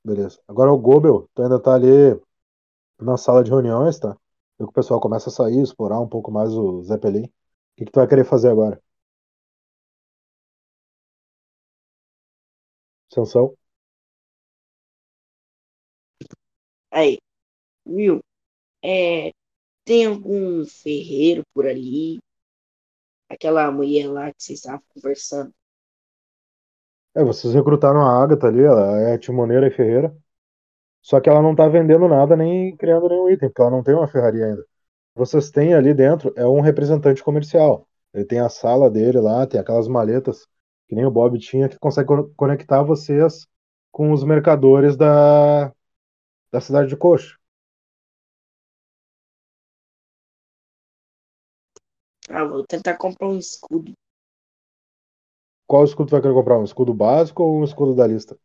Beleza. 0.05 0.39
Agora 0.47 0.71
o 0.71 0.77
Gobel, 0.77 1.27
tu 1.33 1.41
ainda 1.43 1.59
tá 1.59 1.73
ali 1.75 1.87
na 2.99 3.17
sala 3.17 3.43
de 3.43 3.51
reuniões, 3.51 3.99
tá? 3.99 4.11
Vê 4.59 4.65
que 4.65 4.71
o 4.71 4.73
pessoal 4.73 4.99
começa 5.01 5.29
a 5.29 5.33
sair, 5.33 5.61
explorar 5.61 5.99
um 6.01 6.07
pouco 6.09 6.31
mais 6.31 6.53
o 6.53 6.83
Zeppelin. 6.83 7.25
O 7.25 7.31
que, 7.77 7.85
que 7.85 7.91
tu 7.91 7.99
vai 7.99 8.07
querer 8.07 8.25
fazer 8.25 8.49
agora? 8.49 8.81
Sansão? 13.09 13.57
Aí, 16.91 17.17
viu? 17.85 18.21
É, 18.83 19.31
tem 19.85 20.05
algum 20.07 20.65
ferreiro 20.65 21.43
por 21.55 21.67
ali? 21.67 22.19
Aquela 23.35 23.71
mulher 23.71 24.07
lá 24.07 24.33
que 24.33 24.43
vocês 24.43 24.59
estavam 24.59 24.83
conversando. 24.89 25.53
É, 27.15 27.23
vocês 27.23 27.53
recrutaram 27.53 28.01
a 28.01 28.21
Agatha 28.23 28.47
ali, 28.47 28.61
ela 28.63 28.99
é 29.09 29.17
timoneira 29.17 29.67
e 29.67 29.71
ferreira. 29.71 30.15
Só 31.01 31.21
que 31.21 31.29
ela 31.29 31.41
não 31.41 31.55
tá 31.55 31.67
vendendo 31.67 32.07
nada 32.07 32.35
nem 32.37 32.75
criando 32.77 33.09
nenhum 33.09 33.29
item, 33.29 33.49
porque 33.49 33.61
ela 33.61 33.71
não 33.71 33.83
tem 33.83 33.95
uma 33.95 34.07
ferraria 34.07 34.45
ainda. 34.47 34.65
Vocês 35.15 35.51
têm 35.51 35.73
ali 35.75 35.93
dentro 35.93 36.33
é 36.37 36.47
um 36.47 36.61
representante 36.61 37.23
comercial. 37.23 37.87
Ele 38.13 38.25
tem 38.25 38.39
a 38.39 38.49
sala 38.49 38.89
dele 38.89 39.19
lá, 39.19 39.47
tem 39.47 39.59
aquelas 39.59 39.87
maletas 39.87 40.47
que 40.87 40.95
nem 40.95 41.05
o 41.05 41.11
Bob 41.11 41.39
tinha 41.39 41.69
que 41.69 41.79
consegue 41.79 42.07
co- 42.07 42.31
conectar 42.37 42.83
vocês 42.83 43.47
com 43.91 44.11
os 44.13 44.23
mercadores 44.23 44.97
da, 44.97 45.73
da 46.51 46.61
cidade 46.61 46.89
de 46.89 46.97
Coxo. 46.97 47.37
Ah, 52.29 52.43
vou 52.43 52.65
tentar 52.65 52.97
comprar 52.97 53.27
um 53.27 53.37
escudo. 53.37 53.93
Qual 55.67 55.83
escudo 55.83 56.07
tu 56.07 56.11
vai 56.11 56.21
querer 56.21 56.33
comprar? 56.33 56.57
Um 56.59 56.63
escudo 56.63 56.93
básico 56.93 57.43
ou 57.43 57.59
um 57.59 57.63
escudo 57.63 57.95
da 57.95 58.07
lista? 58.07 58.37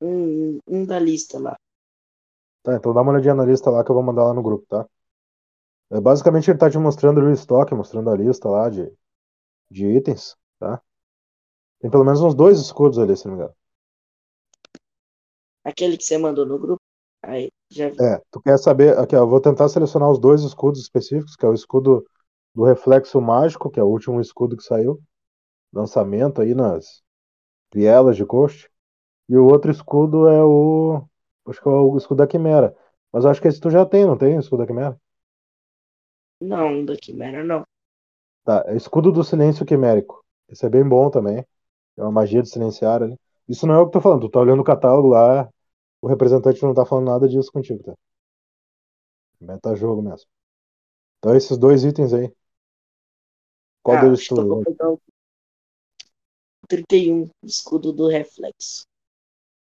Um, 0.00 0.58
um 0.66 0.84
da 0.84 0.98
lista 0.98 1.38
lá. 1.38 1.56
Tá, 2.62 2.76
então 2.76 2.92
dá 2.92 3.00
uma 3.00 3.12
olhadinha 3.12 3.34
na 3.34 3.44
lista 3.44 3.70
lá 3.70 3.84
que 3.84 3.90
eu 3.90 3.94
vou 3.94 4.02
mandar 4.04 4.24
lá 4.24 4.34
no 4.34 4.42
grupo, 4.42 4.66
tá? 4.66 4.86
É, 5.90 6.00
basicamente 6.00 6.50
ele 6.50 6.58
tá 6.58 6.68
te 6.70 6.78
mostrando 6.78 7.20
o 7.20 7.30
estoque, 7.32 7.74
mostrando 7.74 8.10
a 8.10 8.16
lista 8.16 8.48
lá 8.48 8.68
de, 8.68 8.92
de 9.70 9.86
itens, 9.86 10.36
tá? 10.58 10.82
Tem 11.80 11.90
pelo 11.90 12.04
menos 12.04 12.20
uns 12.20 12.34
dois 12.34 12.58
escudos 12.58 12.98
ali, 12.98 13.16
se 13.16 13.26
não 13.26 13.36
me 13.36 13.40
engano. 13.42 13.54
Aquele 15.64 15.98
que 15.98 16.04
você 16.04 16.16
mandou 16.16 16.46
no 16.46 16.58
grupo. 16.58 16.85
Aí, 17.26 17.50
já. 17.68 17.86
É, 17.88 18.22
tu 18.30 18.40
quer 18.40 18.56
saber. 18.58 18.96
Aqui, 18.98 19.16
ó, 19.16 19.20
eu 19.20 19.28
vou 19.28 19.40
tentar 19.40 19.68
selecionar 19.68 20.10
os 20.10 20.18
dois 20.18 20.42
escudos 20.42 20.80
específicos, 20.80 21.34
que 21.34 21.44
é 21.44 21.48
o 21.48 21.54
escudo 21.54 22.06
do 22.54 22.64
reflexo 22.64 23.20
mágico, 23.20 23.68
que 23.68 23.80
é 23.80 23.82
o 23.82 23.88
último 23.88 24.20
escudo 24.20 24.56
que 24.56 24.62
saiu. 24.62 25.00
Lançamento 25.72 26.40
aí 26.40 26.54
nas 26.54 27.02
vielas 27.74 28.16
de 28.16 28.24
Coast. 28.24 28.70
E 29.28 29.36
o 29.36 29.44
outro 29.44 29.72
escudo 29.72 30.28
é 30.28 30.42
o 30.42 31.02
acho 31.48 31.60
que 31.60 31.68
é 31.68 31.72
o 31.72 31.96
escudo 31.96 32.18
da 32.18 32.26
Quimera. 32.26 32.74
Mas 33.12 33.24
eu 33.24 33.30
acho 33.30 33.42
que 33.42 33.48
esse 33.48 33.60
tu 33.60 33.70
já 33.70 33.84
tem, 33.84 34.06
não 34.06 34.16
tem? 34.16 34.36
O 34.36 34.40
escudo 34.40 34.62
da 34.62 34.66
Quimera? 34.66 34.96
Não, 36.40 36.84
da 36.84 36.96
Quimera 36.96 37.42
não. 37.42 37.64
Tá, 38.44 38.64
é 38.68 38.76
escudo 38.76 39.10
do 39.10 39.24
silêncio 39.24 39.66
quimérico. 39.66 40.24
Esse 40.48 40.64
é 40.64 40.68
bem 40.68 40.88
bom 40.88 41.10
também. 41.10 41.44
É 41.96 42.02
uma 42.02 42.12
magia 42.12 42.42
de 42.42 42.48
silenciar 42.48 43.02
ali. 43.02 43.18
Isso 43.48 43.66
não 43.66 43.74
é 43.74 43.78
o 43.78 43.82
que 43.82 43.88
eu 43.88 43.92
tô 43.92 44.00
falando. 44.00 44.20
Tu 44.22 44.30
tá 44.30 44.40
olhando 44.40 44.60
o 44.60 44.64
catálogo 44.64 45.08
lá, 45.08 45.48
o 46.06 46.08
representante 46.08 46.62
não 46.62 46.72
tá 46.72 46.86
falando 46.86 47.06
nada 47.06 47.28
disso 47.28 47.50
contigo, 47.50 47.82
tá? 47.82 47.92
Meta 49.40 49.74
jogo 49.74 50.00
mesmo. 50.00 50.28
Então 51.18 51.34
esses 51.34 51.58
dois 51.58 51.82
itens 51.82 52.12
aí. 52.12 52.32
Qual 53.82 53.96
Ah, 53.96 54.02
deles 54.02 54.28
vou 54.28 54.62
tu. 54.62 54.62
pegar 54.62 54.88
o 54.88 55.00
31, 56.68 57.28
escudo 57.42 57.92
do 57.92 58.06
reflexo. 58.06 58.86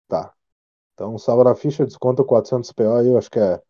Tá. 0.07 0.33
Então 0.93 1.17
salva 1.17 1.43
na 1.43 1.55
ficha, 1.55 1.85
desconta 1.85 2.23
400 2.23 2.71
PO 2.71 2.95
aí, 2.95 3.07
eu 3.09 3.17
acho 3.17 3.29
que 3.29 3.39
é 3.39 3.61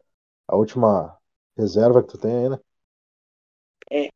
a 0.47 0.55
última 0.55 1.17
reserva 1.57 2.03
que 2.03 2.09
tu 2.09 2.19
tem 2.19 2.35
aí, 2.35 2.49
né? 2.49 2.59
É. 3.91 4.09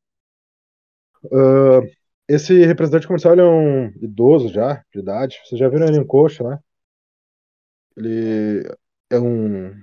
Ah, 1.32 1.82
esse 2.28 2.64
representante 2.66 3.08
comercial 3.08 3.34
ele 3.34 3.41
é 3.41 3.45
um 3.45 3.88
idoso 4.04 4.49
já, 4.49 4.84
de 4.93 4.99
idade. 4.99 5.39
Vocês 5.43 5.58
já 5.60 5.68
viram 5.68 5.88
ele 5.88 5.97
em 5.97 6.06
coxa, 6.06 6.43
né? 6.43 6.60
Ele 7.98 8.68
é 9.10 9.20
um 9.20 9.74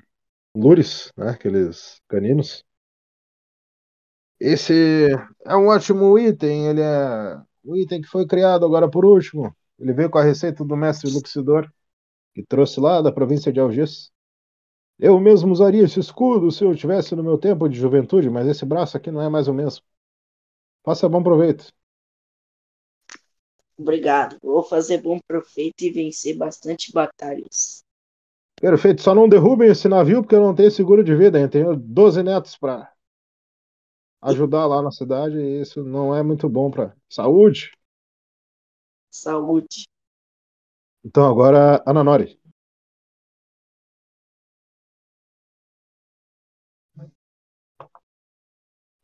Lures, 0.54 1.12
né? 1.16 1.30
Aqueles 1.30 2.00
caninos. 2.08 2.64
Esse 4.38 5.08
é 5.44 5.56
um 5.56 5.68
ótimo 5.68 6.18
item, 6.18 6.68
ele 6.68 6.80
é 6.80 7.36
um 7.64 7.76
item 7.76 8.00
que 8.00 8.08
foi 8.08 8.26
criado 8.26 8.64
agora 8.64 8.90
por 8.90 9.04
último. 9.04 9.54
Ele 9.78 9.92
veio 9.92 10.11
com 10.11 10.18
a 10.18 10.22
receita 10.24 10.64
do 10.64 10.76
mestre 10.76 11.11
Luxidor, 11.11 11.70
que 12.34 12.44
trouxe 12.44 12.80
lá 12.80 13.02
da 13.02 13.12
província 13.12 13.52
de 13.52 13.61
Algis. 13.61 14.11
Eu 14.98 15.18
mesmo 15.20 15.52
usaria 15.52 15.84
esse 15.84 16.00
escudo 16.00 16.50
se 16.50 16.64
eu 16.64 16.74
tivesse 16.76 17.16
no 17.16 17.22
meu 17.24 17.38
tempo 17.38 17.68
de 17.68 17.78
juventude, 17.78 18.30
mas 18.30 18.46
esse 18.48 18.64
braço 18.64 18.96
aqui 18.96 19.11
não 19.11 19.22
é 19.22 19.28
mais 19.28 19.48
o 19.48 19.54
mesmo. 19.54 19.84
Faça 20.84 21.08
bom 21.08 21.22
proveito. 21.22 21.72
Obrigado. 23.78 24.38
Vou 24.42 24.62
fazer 24.62 25.00
bom 25.00 25.18
proveito 25.26 25.82
e 25.82 25.90
vencer 25.90 26.36
bastante 26.36 26.92
batalhas. 26.92 27.82
Perfeito, 28.61 29.02
só 29.02 29.14
não 29.14 29.28
derrubem 29.28 29.70
esse 29.70 29.88
navio 29.88 30.22
porque 30.22 30.34
eu 30.34 30.40
não 30.40 30.54
tenho 30.54 30.70
seguro 30.70 31.02
de 31.02 31.16
vida, 31.16 31.40
hein? 31.40 31.48
Tenho 31.48 31.74
12 31.74 32.22
netos 32.22 32.56
para 32.56 32.92
ajudar 34.22 34.66
lá 34.66 34.80
na 34.82 34.90
cidade 34.90 35.36
e 35.36 35.61
isso 35.61 35.82
não 35.84 36.14
é 36.14 36.22
muito 36.22 36.48
bom 36.48 36.70
para 36.70 36.94
saúde. 37.08 37.70
Saúde. 39.11 39.86
Então 41.04 41.26
agora 41.26 41.82
a 41.86 41.92
Nanori. 41.92 42.38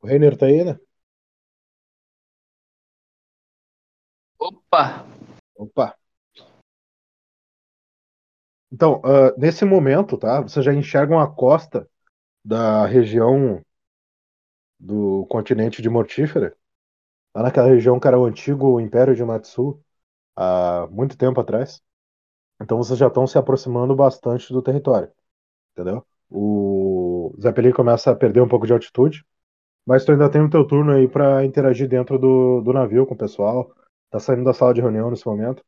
O 0.03 0.07
Reiner 0.07 0.37
tá 0.39 0.47
aí, 0.47 0.65
né? 0.65 0.79
Opa! 4.39 5.05
Opa. 5.55 5.87
Então, 8.77 9.01
ah, 9.07 9.33
nesse 9.39 9.65
momento, 9.65 10.19
tá? 10.19 10.43
Vocês 10.43 10.63
já 10.63 10.75
enxergam 10.75 11.19
a 11.19 11.27
costa 11.27 11.89
da 12.45 12.87
região 12.87 13.63
do 14.79 15.25
continente 15.27 15.81
de 15.81 15.89
Mortífera. 15.89 16.55
Lá 17.35 17.45
naquela 17.45 17.69
região 17.69 18.01
que 18.01 18.09
era 18.09 18.19
o 18.19 18.27
antigo 18.27 18.81
Império 18.81 19.17
de 19.17 19.25
Matsu, 19.25 19.81
há 20.37 20.89
muito 20.91 21.17
tempo 21.19 21.41
atrás. 21.41 21.83
Então 22.61 22.79
vocês 22.79 22.99
já 22.99 23.09
estão 23.09 23.27
se 23.27 23.39
aproximando 23.39 23.97
bastante 23.97 24.53
do 24.53 24.63
território, 24.63 25.11
entendeu? 25.73 26.07
O 26.31 27.35
Zeppelin 27.41 27.73
começa 27.73 28.11
a 28.13 28.17
perder 28.17 28.43
um 28.43 28.49
pouco 28.49 28.67
de 28.67 28.73
altitude, 28.75 29.25
mas 29.87 30.05
tu 30.05 30.13
ainda 30.13 30.31
tem 30.31 30.43
o 30.43 30.51
teu 30.51 30.67
turno 30.67 30.93
aí 30.93 31.09
para 31.09 31.45
interagir 31.45 31.89
dentro 31.89 32.19
do, 32.19 32.63
do 32.63 32.73
navio 32.73 33.07
com 33.07 33.15
o 33.15 33.19
pessoal. 33.19 33.73
Tá 34.11 34.21
saindo 34.21 34.45
da 34.45 34.55
sala 34.55 34.75
de 34.75 34.83
reunião 34.83 35.11
nesse 35.11 35.27
momento. 35.27 35.61
O 35.61 35.65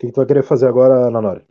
que, 0.00 0.06
que 0.08 0.12
tu 0.12 0.18
vai 0.18 0.26
querer 0.26 0.44
fazer 0.44 0.68
agora, 0.68 1.10
Nanori? 1.10 1.46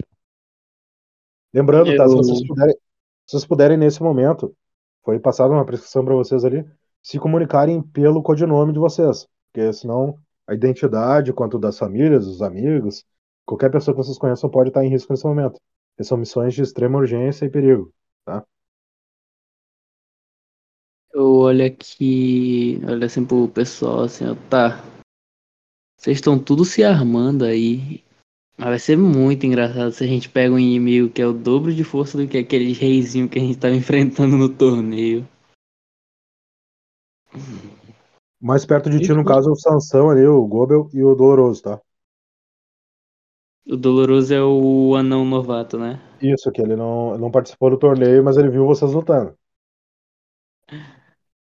Lembrando, 1.54 1.95
tá? 1.95 2.08
Se 2.08 2.16
vocês 2.16 2.47
puderem, 2.47 2.76
se 2.76 3.32
vocês 3.32 3.45
puderem 3.45 3.78
nesse 3.78 4.02
momento, 4.02 4.56
foi 5.04 5.20
passada 5.20 5.54
uma 5.54 5.66
prescrição 5.66 6.04
para 6.06 6.16
vocês 6.16 6.45
ali, 6.45 6.66
se 7.02 7.20
comunicarem 7.20 7.82
pelo 7.82 8.22
codinome 8.22 8.74
de 8.74 8.80
vocês, 8.80 9.28
porque 9.52 9.74
senão 9.74 10.18
a 10.47 10.54
identidade, 10.54 11.34
quanto 11.34 11.58
das 11.58 11.78
famílias, 11.78 12.26
dos 12.26 12.41
amigos, 12.41 13.04
qualquer 13.45 13.72
pessoa 13.72 13.95
que 13.95 14.04
vocês 14.04 14.18
conheçam 14.18 14.49
pode 14.49 14.70
estar 14.70 14.84
em 14.84 14.89
risco 14.89 15.12
nesse 15.12 15.26
momento. 15.26 15.60
Porque 15.91 16.08
são 16.08 16.18
missões 16.18 16.54
de 16.54 16.62
extrema 16.62 16.97
urgência 16.97 17.45
e 17.45 17.49
perigo. 17.49 17.93
Eu 21.14 21.36
olho 21.36 21.66
aqui, 21.66 22.80
olho 22.88 23.06
assim 23.06 23.26
pro 23.26 23.47
pessoal, 23.49 24.04
assim, 24.04 24.26
ó, 24.30 24.36
tá. 24.49 24.82
Vocês 25.97 26.18
estão 26.18 26.39
tudo 26.39 26.64
se 26.64 26.84
armando 26.84 27.43
aí. 27.43 28.04
Mas 28.62 28.70
vai 28.70 28.78
ser 28.78 28.95
muito 28.95 29.43
engraçado 29.43 29.91
se 29.91 30.03
a 30.03 30.07
gente 30.07 30.30
pega 30.30 30.53
um 30.53 30.59
inimigo 30.59 31.09
que 31.09 31.20
é 31.20 31.26
o 31.26 31.34
dobro 31.34 31.74
de 31.74 31.84
força 31.84 32.16
do 32.16 32.28
que 32.28 32.38
aquele 32.38 32.74
reizinho 32.74 33.28
que 33.28 33.39
a 33.39 33.41
gente 33.41 33.57
tava 33.57 33.74
enfrentando 33.74 34.38
no 34.38 34.47
torneio. 34.47 35.28
Mais 38.39 38.64
perto 38.64 38.88
de 38.88 38.99
ti, 38.99 39.12
no 39.14 39.26
caso, 39.26 39.49
é 39.49 39.51
o 39.51 39.55
Sansão 39.55 40.12
ali, 40.12 40.28
o 40.28 40.45
Gobel 40.45 40.88
e 40.93 41.01
o 41.01 41.16
Doloroso, 41.16 41.64
tá? 41.64 41.82
O 43.66 43.76
Doloroso 43.76 44.32
é 44.32 44.43
o 44.43 44.95
anão 44.95 45.26
novato, 45.26 45.80
né? 45.80 45.99
Isso, 46.22 46.51
que 46.51 46.62
ele 46.62 46.76
não, 46.76 47.18
não 47.18 47.32
participou 47.32 47.72
do 47.72 47.80
torneio, 47.80 48.24
mas 48.24 48.38
ele 48.38 48.51
viu 48.51 48.68
vocês 48.68 48.93
lutando. 48.93 49.36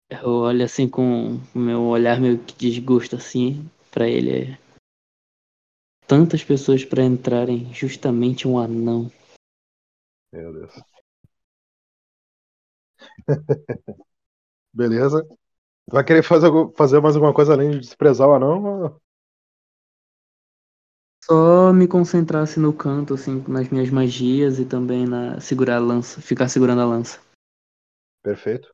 Eu 0.10 0.30
olho 0.30 0.64
assim 0.64 0.88
com 0.88 1.38
o 1.54 1.60
meu 1.60 1.82
olhar 1.82 2.22
meio 2.22 2.38
que 2.38 2.56
desgosto 2.56 3.18
assim 3.18 3.70
pra 3.92 4.08
ele. 4.08 4.58
Tantas 6.08 6.44
pessoas 6.44 6.84
pra 6.84 7.04
entrarem, 7.04 7.74
justamente 7.74 8.48
um 8.48 8.58
anão. 8.58 9.12
Meu 10.32 10.52
Deus. 10.54 10.74
Beleza. 14.74 15.26
Vai 15.90 16.04
querer 16.04 16.24
fazer, 16.24 16.50
fazer 16.76 17.00
mais 17.02 17.16
alguma 17.16 17.34
coisa 17.34 17.54
além 17.54 17.72
de 17.72 17.80
desprezar 17.80 18.28
o 18.28 18.34
anão? 18.34 19.00
Só 21.24 21.72
me 21.72 21.88
concentrasse 21.88 22.60
no 22.60 22.74
canto, 22.74 23.14
assim, 23.14 23.44
nas 23.48 23.70
minhas 23.70 23.90
magias 23.90 24.60
e 24.60 24.66
também 24.66 25.06
na 25.06 25.40
segurar 25.40 25.78
a 25.78 25.80
lança, 25.80 26.22
ficar 26.22 26.50
segurando 26.50 26.82
a 26.82 26.86
lança. 26.86 27.22
Perfeito. 28.22 28.74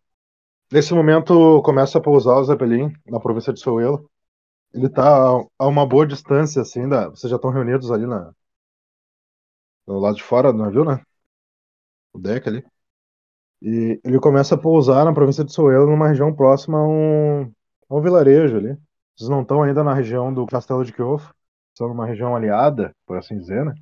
Nesse 0.72 0.94
momento 0.94 1.62
começa 1.64 1.98
a 1.98 2.02
pousar 2.02 2.38
o 2.38 2.44
Zeppelin 2.44 2.94
na 3.06 3.20
província 3.20 3.54
de 3.54 3.60
Souelo. 3.60 4.10
Ele 4.74 4.90
tá 4.90 5.04
a- 5.60 5.68
uma 5.68 5.86
boa 5.86 6.06
distância, 6.08 6.62
assim, 6.62 6.88
da... 6.90 7.08
vocês 7.10 7.30
já 7.30 7.36
estão 7.36 7.52
reunidos 7.52 7.92
ali 7.92 8.06
na... 8.08 8.34
do 9.86 10.00
lado 10.00 10.16
de 10.16 10.24
fora 10.24 10.52
do 10.54 10.58
navio, 10.60 10.86
né? 10.86 11.04
O 12.14 12.20
deck 12.20 12.48
ali. 12.48 12.64
E 13.62 14.00
ele 14.06 14.20
começa 14.20 14.56
a 14.56 14.58
pousar 14.58 15.06
na 15.06 15.14
província 15.14 15.44
de 15.44 15.52
Souelo, 15.54 15.88
numa 15.90 16.08
região 16.08 16.34
próxima 16.34 16.78
a 16.80 16.88
um, 16.88 17.44
a 17.90 17.96
um 17.98 18.02
vilarejo 18.02 18.58
ali. 18.58 18.78
Vocês 19.18 19.30
não 19.30 19.42
estão 19.42 19.64
ainda 19.64 19.84
na 19.84 19.94
região 19.94 20.34
do 20.34 20.46
Castelo 20.46 20.86
de 20.86 20.94
Kiofo, 20.94 21.34
estão 21.74 21.90
numa 21.90 22.06
região 22.06 22.36
aliada, 22.36 22.96
por 23.06 23.18
assim 23.18 23.38
dizer, 23.38 23.66
né? 23.66 23.74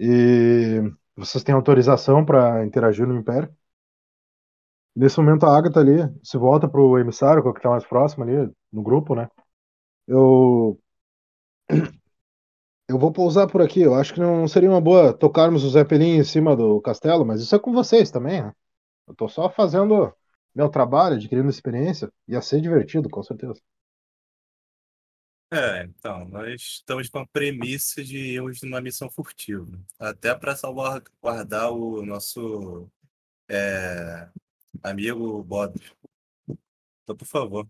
E 0.00 0.82
vocês 1.16 1.44
têm 1.44 1.54
autorização 1.54 2.24
para 2.24 2.64
interagir 2.66 3.06
no 3.06 3.16
Império. 3.16 3.54
Nesse 4.94 5.18
momento 5.18 5.46
a 5.46 5.56
Agatha 5.56 5.80
ali 5.80 5.96
se 6.22 6.36
volta 6.36 6.68
pro 6.68 6.98
emissário, 6.98 7.40
que 7.42 7.48
é 7.48 7.50
o 7.50 7.54
que 7.54 7.60
tá 7.62 7.70
mais 7.70 7.86
próximo 7.86 8.24
ali, 8.24 8.52
no 8.72 8.82
grupo, 8.82 9.14
né? 9.14 9.28
Eu. 10.08 10.80
Eu 12.88 12.98
vou 12.98 13.12
pousar 13.12 13.46
por 13.46 13.60
aqui. 13.60 13.82
Eu 13.82 13.94
acho 13.94 14.14
que 14.14 14.20
não 14.20 14.48
seria 14.48 14.70
uma 14.70 14.80
boa 14.80 15.12
tocarmos 15.12 15.62
o 15.62 15.68
Zeppelin 15.68 16.16
em 16.16 16.24
cima 16.24 16.56
do 16.56 16.80
castelo, 16.80 17.24
mas 17.24 17.42
isso 17.42 17.54
é 17.54 17.58
com 17.58 17.70
vocês 17.70 18.10
também, 18.10 18.42
né? 18.42 18.52
Eu 19.06 19.14
tô 19.14 19.28
só 19.28 19.50
fazendo 19.50 20.14
meu 20.54 20.70
trabalho, 20.70 21.16
adquirindo 21.16 21.50
experiência. 21.50 22.10
Ia 22.26 22.40
ser 22.40 22.62
divertido, 22.62 23.10
com 23.10 23.22
certeza. 23.22 23.60
É, 25.50 25.84
então, 25.84 26.26
nós 26.28 26.60
estamos 26.60 27.08
com 27.08 27.18
a 27.20 27.26
premissa 27.26 28.02
de 28.02 28.18
irmos 28.18 28.62
numa 28.62 28.80
missão 28.80 29.10
furtiva. 29.10 29.78
Até 29.98 30.34
para 30.34 30.56
salvaguardar 30.56 31.70
o 31.72 32.04
nosso 32.04 32.90
é, 33.48 34.28
amigo 34.82 35.42
Bob. 35.42 35.80
Então, 37.02 37.16
por 37.16 37.26
favor, 37.26 37.66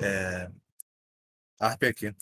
é, 0.00 0.50
arpe 1.58 1.86
aqui. 1.86 2.14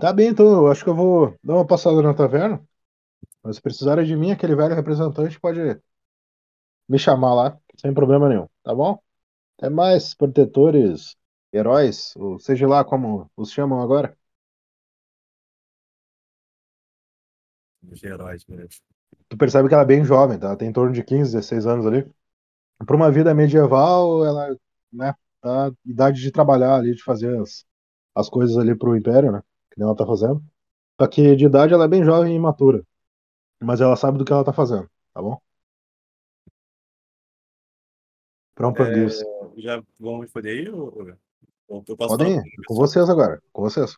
Tá 0.00 0.12
bem, 0.12 0.28
então 0.28 0.46
eu 0.46 0.70
acho 0.70 0.82
que 0.84 0.90
eu 0.90 0.94
vou 0.94 1.36
dar 1.42 1.54
uma 1.54 1.66
passada 1.66 2.02
na 2.02 2.14
taverna. 2.14 2.62
Mas 3.42 3.56
se 3.56 3.62
precisarem 3.62 4.06
de 4.06 4.16
mim, 4.16 4.32
aquele 4.32 4.56
velho 4.56 4.74
representante 4.74 5.40
pode 5.40 5.60
me 6.88 6.98
chamar 6.98 7.34
lá, 7.34 7.58
sem 7.76 7.92
problema 7.94 8.28
nenhum, 8.28 8.48
tá 8.62 8.74
bom? 8.74 8.98
Até 9.58 9.70
mais, 9.70 10.14
protetores, 10.14 11.16
heróis, 11.52 12.14
ou 12.16 12.38
seja 12.40 12.68
lá 12.68 12.84
como 12.84 13.30
os 13.36 13.52
chamam 13.52 13.82
agora. 13.82 14.16
Os 17.90 18.02
heróis 18.02 18.44
mesmo. 18.46 18.68
tu 19.28 19.36
percebe 19.36 19.68
que 19.68 19.74
ela 19.74 19.82
é 19.84 19.86
bem 19.86 20.04
jovem, 20.04 20.38
tá? 20.38 20.48
Ela 20.48 20.56
tem 20.56 20.68
em 20.68 20.72
torno 20.72 20.92
de 20.92 21.04
15, 21.04 21.32
16 21.32 21.66
anos 21.66 21.86
ali. 21.86 22.06
Para 22.86 22.96
uma 22.96 23.10
vida 23.12 23.34
medieval, 23.34 24.24
ela, 24.24 24.56
né, 24.92 25.14
tá 25.42 25.72
idade 25.84 26.20
de 26.20 26.30
trabalhar 26.30 26.76
ali, 26.76 26.94
de 26.94 27.02
fazer 27.02 27.38
as, 27.40 27.66
as 28.14 28.30
coisas 28.30 28.56
ali 28.56 28.74
pro 28.74 28.96
Império, 28.96 29.32
né? 29.32 29.42
Que 29.70 29.78
nem 29.78 29.86
ela 29.86 29.96
tá 29.96 30.06
fazendo. 30.06 30.42
Só 30.98 31.06
que 31.06 31.36
de 31.36 31.44
idade 31.44 31.74
ela 31.74 31.84
é 31.84 31.88
bem 31.88 32.04
jovem 32.04 32.32
e 32.32 32.36
imatura. 32.36 32.82
Mas 33.60 33.80
ela 33.80 33.96
sabe 33.96 34.18
do 34.18 34.24
que 34.24 34.32
ela 34.32 34.44
tá 34.44 34.52
fazendo, 34.52 34.88
tá 35.12 35.20
bom? 35.20 35.38
Pra 38.54 38.68
um 38.68 38.72
panguice. 38.72 39.24
Já 39.56 39.82
vamos 39.98 40.30
poder 40.30 40.62
ir? 40.62 40.74
Ou... 40.74 41.08
eu 41.68 41.96
posso 41.96 42.16
Podem 42.16 42.36
ir. 42.36 42.42
com 42.66 42.74
vocês 42.74 43.08
agora. 43.08 43.42
Com 43.52 43.62
vocês. 43.62 43.96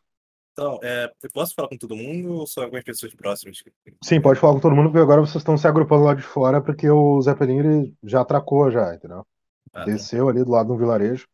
Então, 0.53 0.79
é, 0.85 1.13
eu 1.21 1.31
posso 1.33 1.53
falar 1.53 1.69
com 1.69 1.77
todo 1.77 1.97
mundo 1.97 2.33
ou 2.35 2.47
só 2.47 2.63
algumas 2.63 2.85
pessoas 2.85 3.13
próximas? 3.13 3.63
Sim, 4.05 4.21
pode 4.21 4.39
falar 4.39 4.55
com 4.55 4.61
todo 4.61 4.77
mundo, 4.77 4.91
porque 4.91 5.03
agora 5.03 5.21
vocês 5.21 5.37
estão 5.37 5.59
se 5.59 5.67
agrupando 5.67 6.05
lá 6.05 6.15
de 6.15 6.23
fora, 6.23 6.63
porque 6.63 6.89
o 6.89 7.21
Zeppelin 7.21 7.59
ele 7.59 7.95
já 8.05 8.21
atracou 8.21 8.71
já, 8.71 8.95
entendeu? 8.95 9.27
Ah, 9.75 9.81
tá. 9.81 9.85
Desceu 9.85 10.29
ali 10.29 10.45
do 10.45 10.51
lado 10.51 10.67
de 10.69 10.73
um 10.73 10.79
vilarejo 10.79 11.27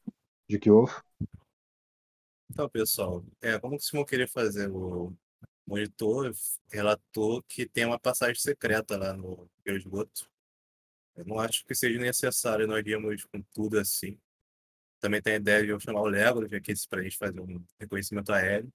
de 0.49 0.59
Kiov. 0.59 0.91
Então, 2.51 2.68
pessoal, 2.68 3.24
é, 3.41 3.59
como 3.59 3.76
que 3.76 3.84
vocês 3.84 3.93
vão 3.93 4.05
querer 4.05 4.28
fazer? 4.28 4.70
O 4.70 5.14
monitor 5.66 6.32
relatou 6.68 7.43
que 7.45 7.66
tem 7.66 7.84
uma 7.84 7.99
passagem 7.99 8.34
secreta 8.34 8.97
lá 8.97 9.12
no 9.12 9.49
Esgoto. 9.64 10.28
Eu 11.14 11.24
não 11.26 11.38
acho 11.38 11.64
que 11.64 11.74
seja 11.74 11.99
necessário 11.99 12.66
nós 12.66 12.84
irmos 12.84 13.24
com 13.26 13.41
tudo 13.53 13.78
assim. 13.78 14.18
Também 14.99 15.22
tem 15.22 15.34
a 15.34 15.36
ideia 15.36 15.62
de 15.62 15.68
eu 15.68 15.80
chamar 15.80 16.01
o 16.01 16.07
Legolas 16.07 16.53
aqui 16.53 16.72
para 16.88 17.01
a 17.01 17.03
gente 17.05 17.16
fazer 17.16 17.41
um 17.41 17.64
reconhecimento 17.78 18.32
aéreo. 18.32 18.72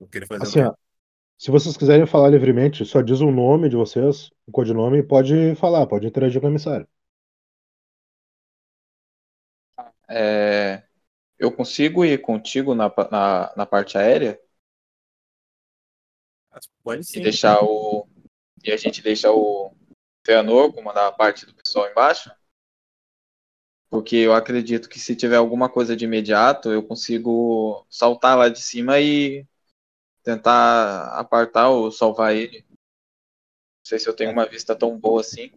Eu 0.00 0.06
queria 0.08 0.28
fazer 0.28 0.42
Assim, 0.44 0.62
um... 0.62 0.87
se 1.38 1.50
vocês 1.50 1.76
quiserem 1.76 2.06
falar 2.06 2.30
livremente, 2.30 2.84
só 2.84 3.00
diz 3.00 3.20
o 3.20 3.30
nome 3.30 3.68
de 3.68 3.76
vocês, 3.76 4.30
o 4.46 4.52
codinome, 4.52 4.98
e 4.98 5.02
pode 5.02 5.54
falar, 5.54 5.86
pode 5.86 6.06
interagir 6.06 6.40
com 6.40 6.48
o 6.48 6.50
emissário. 6.50 6.86
É, 10.10 10.82
eu 11.38 11.52
consigo 11.52 12.04
ir 12.04 12.20
contigo 12.20 12.74
na, 12.74 12.92
na, 13.10 13.54
na 13.56 13.66
parte 13.66 13.96
aérea 13.96 14.38
Pode 16.82 17.02
e 17.02 17.04
sim. 17.04 17.22
deixar 17.22 17.62
o. 17.62 18.06
E 18.64 18.72
a 18.72 18.76
gente 18.76 19.02
deixa 19.02 19.30
o 19.30 19.72
Feanor 20.24 20.72
comandar 20.72 21.06
a 21.06 21.12
parte 21.12 21.46
do 21.46 21.54
pessoal 21.54 21.88
embaixo? 21.90 22.30
Porque 23.90 24.16
eu 24.16 24.34
acredito 24.34 24.88
que 24.88 24.98
se 24.98 25.16
tiver 25.16 25.36
alguma 25.36 25.68
coisa 25.68 25.96
de 25.96 26.04
imediato, 26.04 26.70
eu 26.70 26.82
consigo 26.82 27.86
saltar 27.88 28.36
lá 28.36 28.48
de 28.48 28.60
cima 28.60 29.00
e 29.00 29.46
tentar 30.28 31.18
apartar 31.18 31.70
ou 31.70 31.90
salvar 31.90 32.36
ele. 32.36 32.62
Não 32.68 33.86
sei 33.86 33.98
se 33.98 34.06
eu 34.06 34.14
tenho 34.14 34.30
uma 34.30 34.44
vista 34.44 34.76
tão 34.76 34.98
boa 34.98 35.22
assim. 35.22 35.50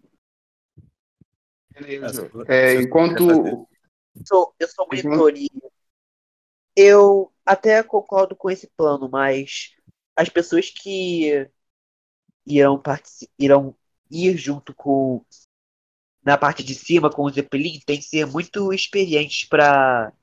Beleza. 1.73 2.31
É, 2.47 2.75
enquanto. 2.75 3.67
sou, 4.25 4.55
eu 4.57 4.67
sou 4.69 4.87
monitor 4.87 5.35
e 5.35 5.49
eu 6.73 7.33
até 7.45 7.83
concordo 7.83 8.33
com 8.33 8.49
esse 8.49 8.67
plano, 8.77 9.09
mas 9.09 9.75
as 10.15 10.29
pessoas 10.29 10.69
que 10.69 11.49
irão, 12.45 12.81
irão 13.37 13.75
ir 14.09 14.37
junto 14.37 14.73
com 14.73 15.25
na 16.23 16.37
parte 16.37 16.63
de 16.63 16.75
cima 16.75 17.11
com 17.11 17.23
o 17.23 17.29
Zeppelin 17.29 17.81
têm 17.85 17.97
que 17.97 18.05
ser 18.05 18.25
muito 18.25 18.71
experientes 18.71 19.49
para 19.49 20.13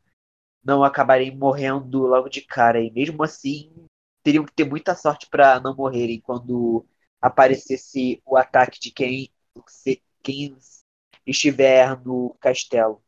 não 0.65 0.83
acabarem 0.83 1.37
morrendo 1.37 2.07
logo 2.07 2.31
de 2.31 2.41
cara. 2.41 2.81
E 2.81 2.91
mesmo 2.91 3.23
assim, 3.23 3.89
teriam 4.29 4.45
que 4.45 4.53
ter 4.53 4.69
muita 4.69 4.95
sorte 4.95 5.27
para 5.31 5.59
não 5.59 5.75
morrerem 5.75 6.21
quando 6.21 6.87
aparecesse 7.19 8.23
o 8.27 8.37
ataque 8.37 8.79
de 8.79 8.91
quem, 8.91 9.33
quem 10.23 10.55
estiver 11.27 11.99
no 12.05 12.37
castelo. 12.39 13.03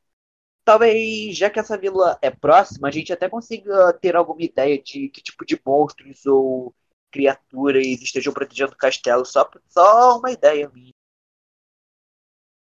Talvez, 0.64 1.36
já 1.36 1.50
que 1.50 1.60
essa 1.60 1.76
vila 1.76 2.18
é 2.22 2.30
próxima, 2.30 2.88
a 2.88 2.90
gente 2.90 3.12
até 3.12 3.28
consiga 3.28 3.92
ter 3.94 4.16
alguma 4.16 4.42
ideia 4.42 4.80
de 4.82 5.10
que 5.10 5.20
tipo 5.20 5.44
de 5.44 5.60
monstros 5.64 6.24
ou 6.24 6.74
criaturas 7.10 7.86
estejam 7.86 8.32
protegendo 8.32 8.72
o 8.72 8.76
castelo. 8.76 9.24
Só, 9.26 9.48
só 9.68 10.18
uma 10.18 10.30
ideia 10.32 10.70
minha. 10.70 10.94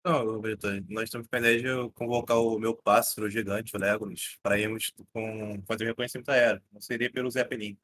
Não, 0.03 0.41
Vitor, 0.41 0.83
nós 0.89 1.03
estamos 1.03 1.27
com 1.27 1.35
a 1.35 1.39
ideia 1.39 1.59
de 1.59 1.91
convocar 1.91 2.37
o 2.39 2.57
meu 2.57 2.75
pássaro 2.75 3.29
gigante, 3.29 3.75
o 3.75 3.79
Legolas, 3.79 4.39
para 4.41 4.57
irmos 4.57 4.91
com, 5.13 5.61
fazer 5.67 5.83
um 5.83 5.87
reconhecimento 5.89 6.29
aéreo. 6.29 6.61
Não 6.71 6.81
seria 6.81 7.11
pelo 7.11 7.29
Zeppelin. 7.29 7.77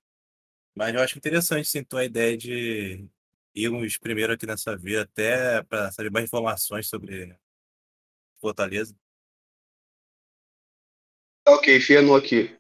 Mas 0.78 0.94
eu 0.94 1.02
acho 1.02 1.18
interessante, 1.18 1.68
sim, 1.68 1.84
tua 1.84 2.06
ideia 2.06 2.38
de 2.38 3.08
irmos 3.56 3.98
primeiro 3.98 4.34
aqui 4.34 4.46
nessa 4.46 4.78
vila, 4.78 5.02
até 5.04 5.64
para 5.64 5.92
saber 5.92 6.12
mais 6.12 6.26
informações 6.26 6.88
sobre 6.88 7.36
Fortaleza. 8.40 8.96
Ok, 11.48 11.80
Fiano 11.80 12.16
aqui. 12.16 12.56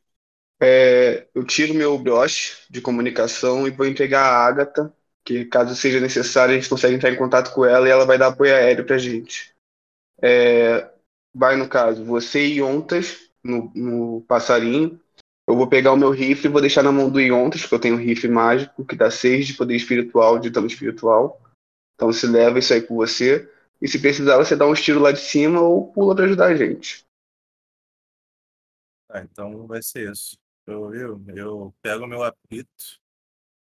É, 0.62 1.28
eu 1.36 1.46
tiro 1.46 1.74
meu 1.74 1.98
broche 2.00 2.58
de 2.70 2.82
comunicação 2.82 3.68
e 3.68 3.72
vou 3.72 3.86
entregar 3.88 4.24
a 4.24 4.48
Agatha, 4.48 4.94
que 5.26 5.46
caso 5.46 5.76
seja 5.76 6.00
necessário, 6.00 6.54
a 6.56 6.58
gente 6.60 6.70
consegue 6.70 6.96
entrar 6.96 7.12
em 7.12 7.18
contato 7.18 7.54
com 7.54 7.66
ela 7.66 7.88
e 7.88 7.92
ela 7.92 8.06
vai 8.06 8.18
dar 8.18 8.28
apoio 8.30 8.56
aéreo 8.56 8.86
pra 8.86 8.98
gente. 8.98 9.56
É, 10.22 10.90
vai, 11.34 11.56
no 11.58 11.70
caso, 11.70 12.06
você 12.06 12.48
e 12.48 12.62
Ontas 12.62 13.30
no, 13.44 13.72
no 13.76 14.22
passarinho. 14.28 15.00
Eu 15.48 15.56
vou 15.56 15.68
pegar 15.68 15.94
o 15.94 15.98
meu 15.98 16.12
rifle 16.12 16.50
e 16.50 16.52
vou 16.52 16.60
deixar 16.60 16.84
na 16.84 16.92
mão 16.92 17.10
do 17.10 17.22
Iontas, 17.22 17.62
porque 17.62 17.76
eu 17.76 17.80
tenho 17.80 17.96
um 17.96 18.00
rifle 18.00 18.30
mágico 18.30 18.84
que 18.84 18.98
dá 18.98 19.10
6 19.10 19.48
de 19.48 19.54
poder 19.54 19.76
espiritual, 19.76 20.38
de 20.38 20.50
dano 20.50 20.68
espiritual. 20.68 21.42
Então 21.96 22.12
se 22.12 22.28
leva 22.28 22.60
isso 22.60 22.74
aí 22.74 22.82
com 22.82 22.96
você. 22.96 23.50
E 23.82 23.88
se 23.88 24.00
precisar, 24.00 24.38
você 24.38 24.56
dá 24.56 24.68
um 24.68 24.74
tiro 24.74 25.00
lá 25.00 25.12
de 25.12 25.20
cima 25.20 25.62
ou 25.62 25.92
pula 25.94 26.16
pra 26.16 26.26
ajudar 26.26 26.48
a 26.48 26.56
gente. 26.56 27.06
Ah, 29.10 29.22
então 29.22 29.66
vai 29.66 29.82
ser 29.82 30.12
isso. 30.12 30.38
Eu, 30.66 30.94
eu, 30.94 31.22
eu 31.34 31.74
pego 31.82 32.04
o 32.04 32.08
meu 32.08 32.24
apito 32.24 33.00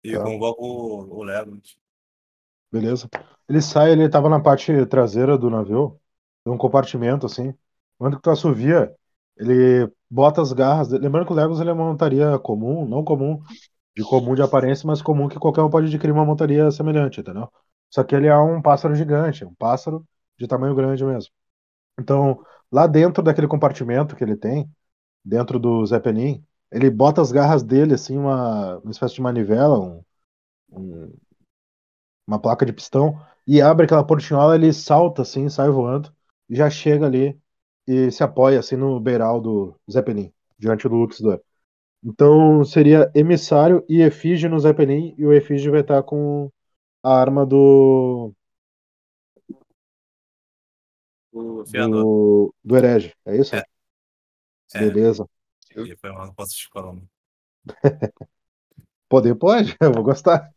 e 0.03 0.13
Tá. 0.13 0.23
convoco 0.23 0.63
o, 0.63 1.23
o. 1.23 1.61
Beleza. 2.71 3.09
Ele 3.49 3.61
sai, 3.61 3.91
ele 3.91 4.07
tava 4.07 4.29
na 4.29 4.39
parte 4.39 4.85
traseira 4.85 5.37
do 5.37 5.49
navio, 5.49 5.99
tem 6.43 6.53
um 6.53 6.57
compartimento 6.57 7.25
assim. 7.25 7.53
Quando 7.97 8.17
que 8.17 8.21
tu 8.21 8.29
assovia, 8.29 8.95
ele 9.35 9.91
bota 10.11 10.41
as 10.43 10.53
garras. 10.53 10.89
Lembrando 10.91 11.27
que 11.27 11.33
o 11.33 11.35
Legos 11.37 11.61
ele 11.61 11.71
é 11.71 11.73
uma 11.73 11.85
montaria 11.85 12.39
comum, 12.39 12.87
não 12.87 13.03
comum, 13.05 13.41
de 13.95 14.03
comum 14.05 14.35
de 14.35 14.41
aparência, 14.43 14.87
mas 14.87 15.01
comum 15.01 15.27
que 15.29 15.39
qualquer 15.39 15.61
um 15.63 15.69
pode 15.71 15.87
adquirir 15.87 16.13
uma 16.13 16.25
montaria 16.25 16.71
semelhante, 16.71 17.21
entendeu? 17.21 17.49
Só 17.89 18.03
que 18.03 18.15
ele 18.15 18.27
é 18.27 18.37
um 18.37 18.61
pássaro 18.61 18.95
gigante, 18.95 19.45
um 19.45 19.55
pássaro 19.55 20.05
de 20.39 20.47
tamanho 20.47 20.75
grande 20.75 21.05
mesmo. 21.05 21.31
Então, 21.99 22.43
lá 22.71 22.87
dentro 22.87 23.23
daquele 23.23 23.47
compartimento 23.47 24.15
que 24.15 24.23
ele 24.23 24.37
tem, 24.37 24.69
dentro 25.25 25.59
do 25.59 25.85
Zeppelin, 25.85 26.43
ele 26.71 26.89
bota 26.91 27.21
as 27.21 27.31
garras 27.31 27.63
dele, 27.63 27.95
assim, 27.95 28.17
uma, 28.17 28.79
uma 28.79 28.91
espécie 28.91 29.15
de 29.15 29.21
manivela, 29.21 29.79
um, 29.79 30.03
um- 30.71 31.13
uma 32.27 32.39
placa 32.39 32.65
de 32.65 32.73
pistão, 32.73 33.19
e 33.47 33.61
abre 33.61 33.85
aquela 33.85 34.05
portinhola, 34.05 34.55
ele 34.55 34.71
salta, 34.73 35.21
assim, 35.23 35.49
sai 35.49 35.69
voando, 35.69 36.13
e 36.49 36.55
já 36.55 36.69
chega 36.69 37.05
ali 37.05 37.39
e 37.87 38.11
se 38.11 38.23
apoia, 38.23 38.59
assim, 38.59 38.75
no 38.75 38.99
beiral 38.99 39.41
do 39.41 39.75
Zeppelin, 39.91 40.33
diante 40.57 40.87
do 40.89 40.95
Luxdor. 40.95 41.41
Então, 42.03 42.63
seria 42.65 43.11
emissário 43.15 43.85
e 43.89 44.01
efígie 44.01 44.49
no 44.49 44.59
Zeppelin, 44.59 45.15
e 45.17 45.25
o 45.25 45.33
efígie 45.33 45.69
vai 45.71 45.81
estar 45.81 46.03
com 46.03 46.51
a 47.03 47.15
arma 47.15 47.45
do, 47.45 48.33
O 51.33 51.63
do, 51.65 52.53
do 52.63 52.75
herege, 52.77 53.13
é 53.25 53.37
isso? 53.37 53.55
É. 53.55 53.63
É. 54.73 54.79
Beleza. 54.79 55.25
E 55.75 55.95
foi 55.97 56.11
não 56.11 56.33
posso 56.33 56.55
não. 56.75 57.01
Poder 59.09 59.35
pode, 59.35 59.75
eu 59.81 59.91
vou 59.93 60.03
gostar. 60.03 60.51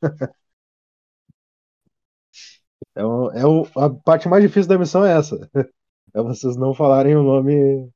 É, 2.97 3.05
o- 3.05 3.31
é 3.33 3.47
o- 3.47 3.66
a 3.77 3.91
parte 3.91 4.29
mais 4.29 4.43
difícil 4.43 4.68
da 4.68 4.79
missão 4.79 5.05
é 5.05 5.16
essa. 5.18 5.37
É 6.15 6.21
vocês 6.23 6.57
não 6.57 6.73
falarem 6.75 7.15
o 7.17 7.23
nome 7.23 7.91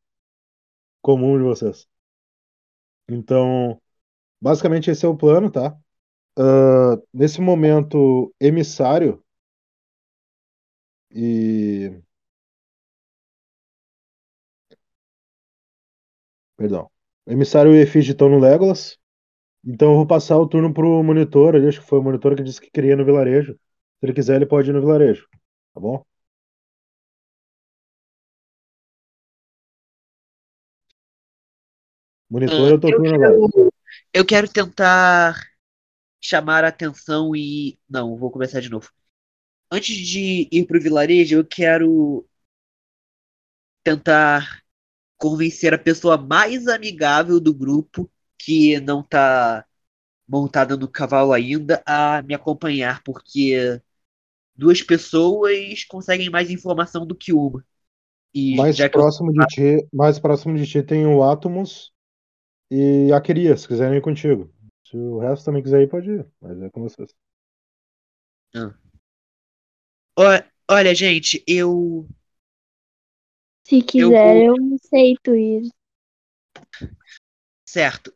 comum 1.03 1.37
de 1.39 1.43
vocês. 1.45 1.89
Então, 3.09 3.81
basicamente 4.41 4.91
esse 4.91 5.07
é 5.07 5.09
o 5.09 5.16
plano, 5.16 5.51
tá? 5.53 5.77
Ah, 6.39 6.97
nesse 7.14 7.41
momento, 7.43 8.35
emissário 8.41 9.23
e. 11.11 12.03
Perdão. 16.57 16.91
Emissário 17.27 17.75
e 17.75 17.81
efígie 17.81 18.12
estão 18.12 18.29
no 18.29 18.39
Legolas. 18.39 18.99
Então 19.64 19.91
eu 19.93 19.97
vou 19.97 20.09
passar 20.09 20.39
o 20.39 20.49
turno 20.49 20.75
pro 20.75 21.03
monitor 21.05 21.57
acho 21.57 21.81
que 21.81 21.87
foi 21.89 21.99
o 22.01 22.05
monitor 22.05 22.37
que 22.37 22.43
disse 22.45 22.61
que 22.61 22.71
queria 22.71 22.97
no 22.97 23.05
vilarejo. 23.05 23.55
Se 23.55 24.07
ele 24.07 24.14
quiser, 24.14 24.37
ele 24.37 24.47
pode 24.47 24.71
ir 24.71 24.73
no 24.75 24.81
vilarejo. 24.81 25.27
Tá 25.75 25.81
bom? 25.81 26.05
Monitor, 32.31 32.66
Ah, 32.66 32.72
eu 32.72 32.81
tô 32.81 32.91
eu 32.91 33.01
turno 33.01 33.14
agora. 33.14 33.45
quero, 33.45 33.51
eu 34.14 34.26
quero 34.26 34.49
tentar 34.53 35.41
chamar 36.20 36.64
a 36.64 36.68
atenção 36.68 37.35
e. 37.37 37.79
Não, 37.89 38.16
vou 38.18 38.31
começar 38.31 38.61
de 38.61 38.70
novo. 38.70 38.91
Antes 39.70 39.97
de 39.97 40.49
ir 40.53 40.66
pro 40.66 40.81
vilarejo, 40.83 41.37
eu 41.37 41.47
quero 41.47 42.26
tentar 43.83 44.62
convencer 45.18 45.74
a 45.74 45.79
pessoa 45.79 46.18
mais 46.18 46.68
amigável 46.68 47.41
do 47.41 47.55
grupo, 47.55 48.11
que 48.39 48.81
não 48.81 49.03
tá 49.03 49.66
montada 50.29 50.76
no 50.76 50.89
cavalo 50.89 51.33
ainda, 51.33 51.83
a 51.87 52.22
me 52.22 52.35
acompanhar, 52.35 53.03
porque 53.05 53.81
duas 54.57 54.83
pessoas 54.83 55.85
conseguem 55.87 56.31
mais 56.31 56.51
informação 56.51 57.07
do 57.07 57.16
que 57.16 57.33
uma. 57.33 57.64
E 58.35 58.66
Mais 58.68 58.74
que 58.74 58.83
próximo 58.83 59.33
de 59.33 59.47
ti, 59.47 59.89
mais 59.93 60.18
próximo 60.18 60.55
de 60.57 60.66
ti 60.66 60.83
tem 60.83 61.07
o 61.07 61.22
Atomos 61.22 61.93
e 62.71 63.12
a 63.12 63.21
Queria, 63.21 63.57
se 63.57 63.66
quiserem 63.66 63.99
ir 63.99 64.03
contigo. 64.03 64.53
Se 64.85 64.97
o 64.97 65.19
resto 65.19 65.45
também 65.45 65.62
quiser 65.62 65.83
ir, 65.83 65.89
pode 65.89 66.11
ir. 66.11 66.27
Mas 66.41 66.61
é 66.62 66.71
com 66.71 66.83
vocês. 66.83 67.14
Ó- 70.16 70.43
Olha, 70.71 70.95
gente, 70.95 71.43
eu. 71.47 72.07
Se 73.66 73.83
quiser, 73.83 74.45
eu 74.47 74.55
aceito 74.75 75.35
ir. 75.35 75.71
Certo. 77.66 78.14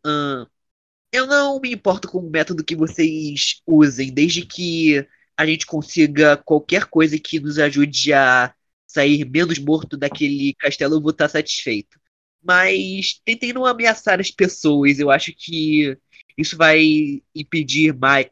eu 1.12 1.26
não 1.26 1.60
me 1.60 1.72
importo 1.72 2.08
com 2.08 2.18
o 2.18 2.30
método 2.30 2.64
que 2.64 2.74
vocês 2.76 3.60
usem, 3.66 4.12
desde 4.12 4.44
que 4.46 5.06
a 5.36 5.46
gente 5.46 5.66
consiga 5.66 6.36
qualquer 6.36 6.86
coisa 6.86 7.18
que 7.18 7.38
nos 7.40 7.58
ajude 7.58 8.12
a 8.12 8.54
sair 8.86 9.24
menos 9.28 9.58
morto 9.58 9.96
daquele 9.96 10.54
castelo, 10.54 10.94
eu 10.96 11.00
vou 11.00 11.10
estar 11.10 11.28
satisfeito. 11.28 11.98
Mas 12.42 13.20
tentem 13.24 13.52
não 13.52 13.64
ameaçar 13.64 14.20
as 14.20 14.30
pessoas, 14.30 14.98
eu 14.98 15.10
acho 15.10 15.32
que 15.32 15.96
isso 16.36 16.56
vai 16.56 17.22
impedir 17.34 17.94
mais, 17.94 18.26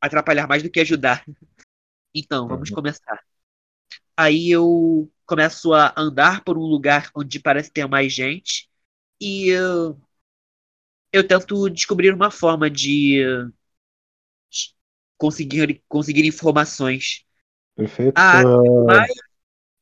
atrapalhar 0.00 0.46
mais 0.46 0.62
do 0.62 0.70
que 0.70 0.80
ajudar. 0.80 1.24
Então, 2.14 2.46
vamos 2.46 2.68
começar. 2.68 3.24
Aí 4.14 4.50
eu 4.50 5.10
começo 5.24 5.72
a 5.72 5.94
andar 5.96 6.44
por 6.44 6.58
um 6.58 6.60
lugar 6.60 7.10
onde 7.14 7.40
parece 7.40 7.72
ter 7.72 7.88
mais 7.88 8.12
gente 8.12 8.68
e 9.18 9.50
uh, 9.56 9.98
eu 11.10 11.26
tento 11.26 11.70
descobrir 11.70 12.12
uma 12.12 12.30
forma 12.30 12.68
de 12.68 13.22
conseguir, 15.16 15.82
conseguir 15.88 16.26
informações. 16.26 17.24
Perfeito. 17.76 18.14
Ah, 18.16 18.42
mas. 18.86 19.12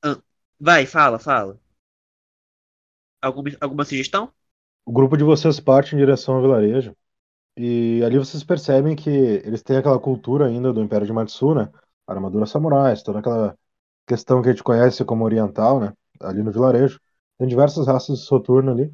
ah, 0.04 0.22
vai, 0.58 0.86
fala, 0.86 1.18
fala. 1.18 1.58
Alguma, 3.22 3.50
alguma 3.60 3.84
sugestão? 3.84 4.32
o 4.84 4.92
grupo 4.92 5.16
de 5.16 5.24
vocês 5.24 5.60
parte 5.60 5.94
em 5.94 5.98
direção 5.98 6.36
ao 6.36 6.42
vilarejo. 6.42 6.96
E 7.56 8.02
ali 8.04 8.18
vocês 8.18 8.44
percebem 8.44 8.96
que 8.96 9.10
eles 9.10 9.62
têm 9.62 9.76
aquela 9.76 10.00
cultura 10.00 10.46
ainda 10.46 10.72
do 10.72 10.82
Império 10.82 11.06
de 11.06 11.12
Matsu, 11.12 11.54
né? 11.54 11.70
Armadura 12.06 12.46
samurais, 12.46 13.02
toda 13.02 13.20
aquela 13.20 13.56
questão 14.06 14.42
que 14.42 14.48
a 14.48 14.52
gente 14.52 14.64
conhece 14.64 15.04
como 15.04 15.24
oriental, 15.24 15.80
né? 15.80 15.92
Ali 16.20 16.42
no 16.42 16.52
vilarejo. 16.52 17.00
Tem 17.38 17.48
diversas 17.48 17.86
raças 17.86 18.20
de 18.20 18.24
soturno 18.26 18.72
ali. 18.72 18.92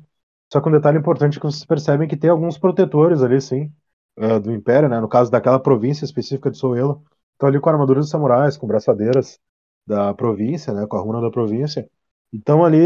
Só 0.52 0.60
que 0.60 0.68
um 0.68 0.72
detalhe 0.72 0.98
importante 0.98 1.38
é 1.38 1.40
que 1.40 1.46
vocês 1.46 1.64
percebem 1.64 2.08
que 2.08 2.16
tem 2.16 2.30
alguns 2.30 2.58
protetores 2.58 3.22
ali, 3.22 3.40
sim, 3.40 3.72
eh, 4.18 4.38
do 4.40 4.52
Império, 4.52 4.88
né? 4.88 5.00
No 5.00 5.08
caso 5.08 5.30
daquela 5.30 5.58
província 5.60 6.04
específica 6.04 6.50
de 6.50 6.58
Soelo. 6.58 7.04
Estão 7.32 7.48
ali 7.48 7.60
com 7.60 7.70
armaduras 7.70 8.06
de 8.06 8.10
samurais, 8.10 8.56
com 8.56 8.66
braçadeiras 8.66 9.38
da 9.86 10.14
província, 10.14 10.72
né? 10.72 10.86
Com 10.86 10.96
a 10.96 11.00
runa 11.00 11.20
da 11.20 11.30
província. 11.30 11.88
Então 12.32 12.64
ali 12.64 12.78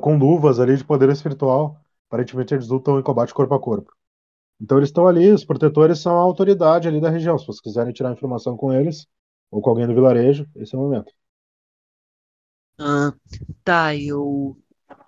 com 0.00 0.16
luvas 0.16 0.60
ali 0.60 0.76
de 0.76 0.84
poder 0.84 1.08
espiritual. 1.10 1.80
Aparentemente 2.08 2.54
eles 2.54 2.68
lutam 2.68 2.98
em 2.98 3.02
combate 3.02 3.32
corpo 3.32 3.54
a 3.54 3.60
corpo. 3.60 3.92
Então 4.60 4.78
eles 4.78 4.90
estão 4.90 5.06
ali, 5.08 5.30
os 5.30 5.44
protetores 5.44 5.98
são 5.98 6.16
a 6.16 6.20
autoridade 6.20 6.86
ali 6.86 7.00
da 7.00 7.10
região. 7.10 7.36
Se 7.38 7.46
vocês 7.46 7.60
quiserem 7.60 7.92
tirar 7.92 8.12
informação 8.12 8.56
com 8.56 8.72
eles, 8.72 9.06
ou 9.50 9.60
com 9.60 9.70
alguém 9.70 9.86
do 9.86 9.94
vilarejo, 9.94 10.48
esse 10.56 10.74
é 10.74 10.78
o 10.78 10.80
momento. 10.80 11.12
Ah, 12.78 13.12
tá, 13.64 13.94
eu 13.96 14.56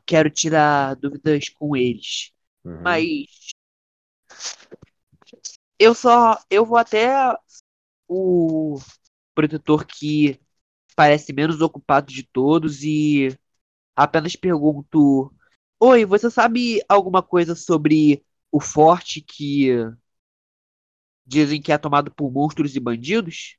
quero 0.05 0.31
tirar 0.31 0.97
dúvidas 0.97 1.49
com 1.49 1.77
eles. 1.77 2.33
Uhum. 2.65 2.83
Mas 2.83 3.27
eu 5.79 5.95
só 5.95 6.39
eu 6.51 6.65
vou 6.65 6.77
até 6.77 7.37
o 8.09 8.79
protetor 9.35 9.85
que 9.87 10.41
parece 10.95 11.33
menos 11.33 11.61
ocupado 11.61 12.12
de 12.12 12.23
todos 12.23 12.83
e 12.83 13.37
apenas 13.97 14.37
pergunto: 14.37 15.33
Oi, 15.81 16.05
você 16.05 16.31
sabe 16.31 16.81
alguma 16.89 17.23
coisa 17.23 17.55
sobre 17.55 18.25
o 18.51 18.61
forte 18.61 19.21
que 19.21 19.71
dizem 21.27 21.61
que 21.63 21.73
é 21.73 21.79
tomado 21.79 22.11
por 22.13 22.31
monstros 22.31 22.75
e 22.77 22.81
bandidos? 22.81 23.57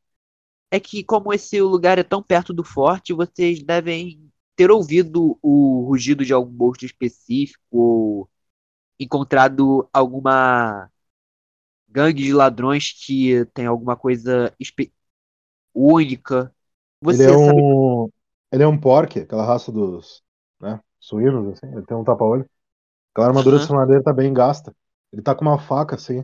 É 0.71 0.79
que 0.79 1.03
como 1.03 1.33
esse 1.33 1.61
lugar 1.61 1.99
é 1.99 2.03
tão 2.03 2.23
perto 2.23 2.53
do 2.53 2.63
forte, 2.63 3.13
vocês 3.13 3.63
devem 3.63 4.31
ter 4.55 4.71
ouvido 4.71 5.39
o 5.41 5.85
rugido 5.87 6.25
de 6.25 6.33
algum 6.33 6.53
monstro 6.53 6.85
específico 6.85 7.61
ou 7.71 8.29
encontrado 8.99 9.89
alguma 9.93 10.89
gangue 11.89 12.23
de 12.23 12.33
ladrões 12.33 12.91
que 12.93 13.45
tem 13.53 13.65
alguma 13.65 13.95
coisa 13.95 14.53
única. 15.73 16.53
Você 17.01 17.19
Ele 17.19 17.23
é 17.23 17.31
sabe 17.37 17.63
um. 17.63 18.09
Ele 18.51 18.63
é 18.63 18.67
um 18.67 18.77
aquela 19.21 19.45
raça 19.45 19.71
dos. 19.71 20.23
Suínos, 21.07 21.47
assim. 21.53 21.67
Ele 21.75 21.85
tem 21.85 21.97
um 21.97 22.03
tapa-olho. 22.03 22.49
Aquela 23.13 23.29
armadura 23.29 23.59
de 23.59 23.65
Aham. 23.65 23.67
samurai 23.67 23.87
dele 23.87 24.03
tá 24.03 24.13
bem 24.13 24.33
gasta. 24.33 24.75
Ele 25.13 25.21
tá 25.23 25.35
com 25.35 25.45
uma 25.45 25.59
faca, 25.59 25.95
assim, 25.95 26.23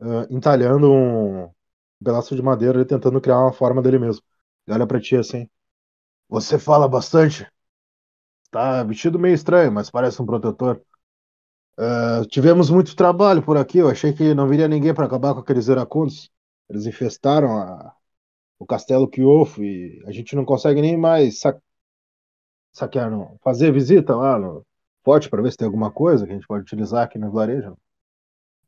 ah, 0.00 0.26
entalhando 0.30 0.92
um 0.92 1.50
pedaço 2.04 2.36
de 2.36 2.42
madeira 2.42 2.80
e 2.82 2.86
tentando 2.86 3.20
criar 3.20 3.38
uma 3.40 3.52
forma 3.52 3.82
dele 3.82 3.98
mesmo. 3.98 4.22
Ele 4.66 4.76
olha 4.76 4.86
pra 4.86 5.00
ti 5.00 5.16
assim. 5.16 5.48
Você 6.28 6.58
fala 6.58 6.88
bastante. 6.88 7.46
Tá 8.50 8.82
vestido 8.84 9.18
meio 9.18 9.34
estranho, 9.34 9.70
mas 9.72 9.90
parece 9.90 10.22
um 10.22 10.26
protetor. 10.26 10.80
Ah, 11.78 12.22
tivemos 12.30 12.70
muito 12.70 12.96
trabalho 12.96 13.42
por 13.42 13.56
aqui. 13.56 13.78
Eu 13.78 13.88
achei 13.90 14.12
que 14.12 14.34
não 14.34 14.48
viria 14.48 14.66
ninguém 14.68 14.94
para 14.94 15.06
acabar 15.06 15.34
com 15.34 15.40
aqueles 15.40 15.68
iracundos. 15.68 16.30
Eles 16.68 16.86
infestaram 16.86 17.56
a- 17.58 17.94
o 18.58 18.66
castelo 18.66 19.08
Kyofo 19.08 19.62
e 19.64 20.02
a 20.06 20.12
gente 20.12 20.36
não 20.36 20.44
consegue 20.44 20.82
nem 20.82 20.96
mais 20.96 21.40
sa 22.74 22.86
saquear, 22.86 23.10
não. 23.10 23.38
fazer 23.44 23.72
visita 23.72 24.16
lá 24.16 24.38
no 24.38 24.66
forte 25.04 25.30
para 25.30 25.42
ver 25.42 25.52
se 25.52 25.58
tem 25.58 25.66
alguma 25.66 25.90
coisa 25.92 26.26
que 26.26 26.32
a 26.32 26.34
gente 26.34 26.46
pode 26.46 26.62
utilizar 26.64 27.04
aqui 27.04 27.18
no 27.18 27.30
vilarejo. 27.30 27.76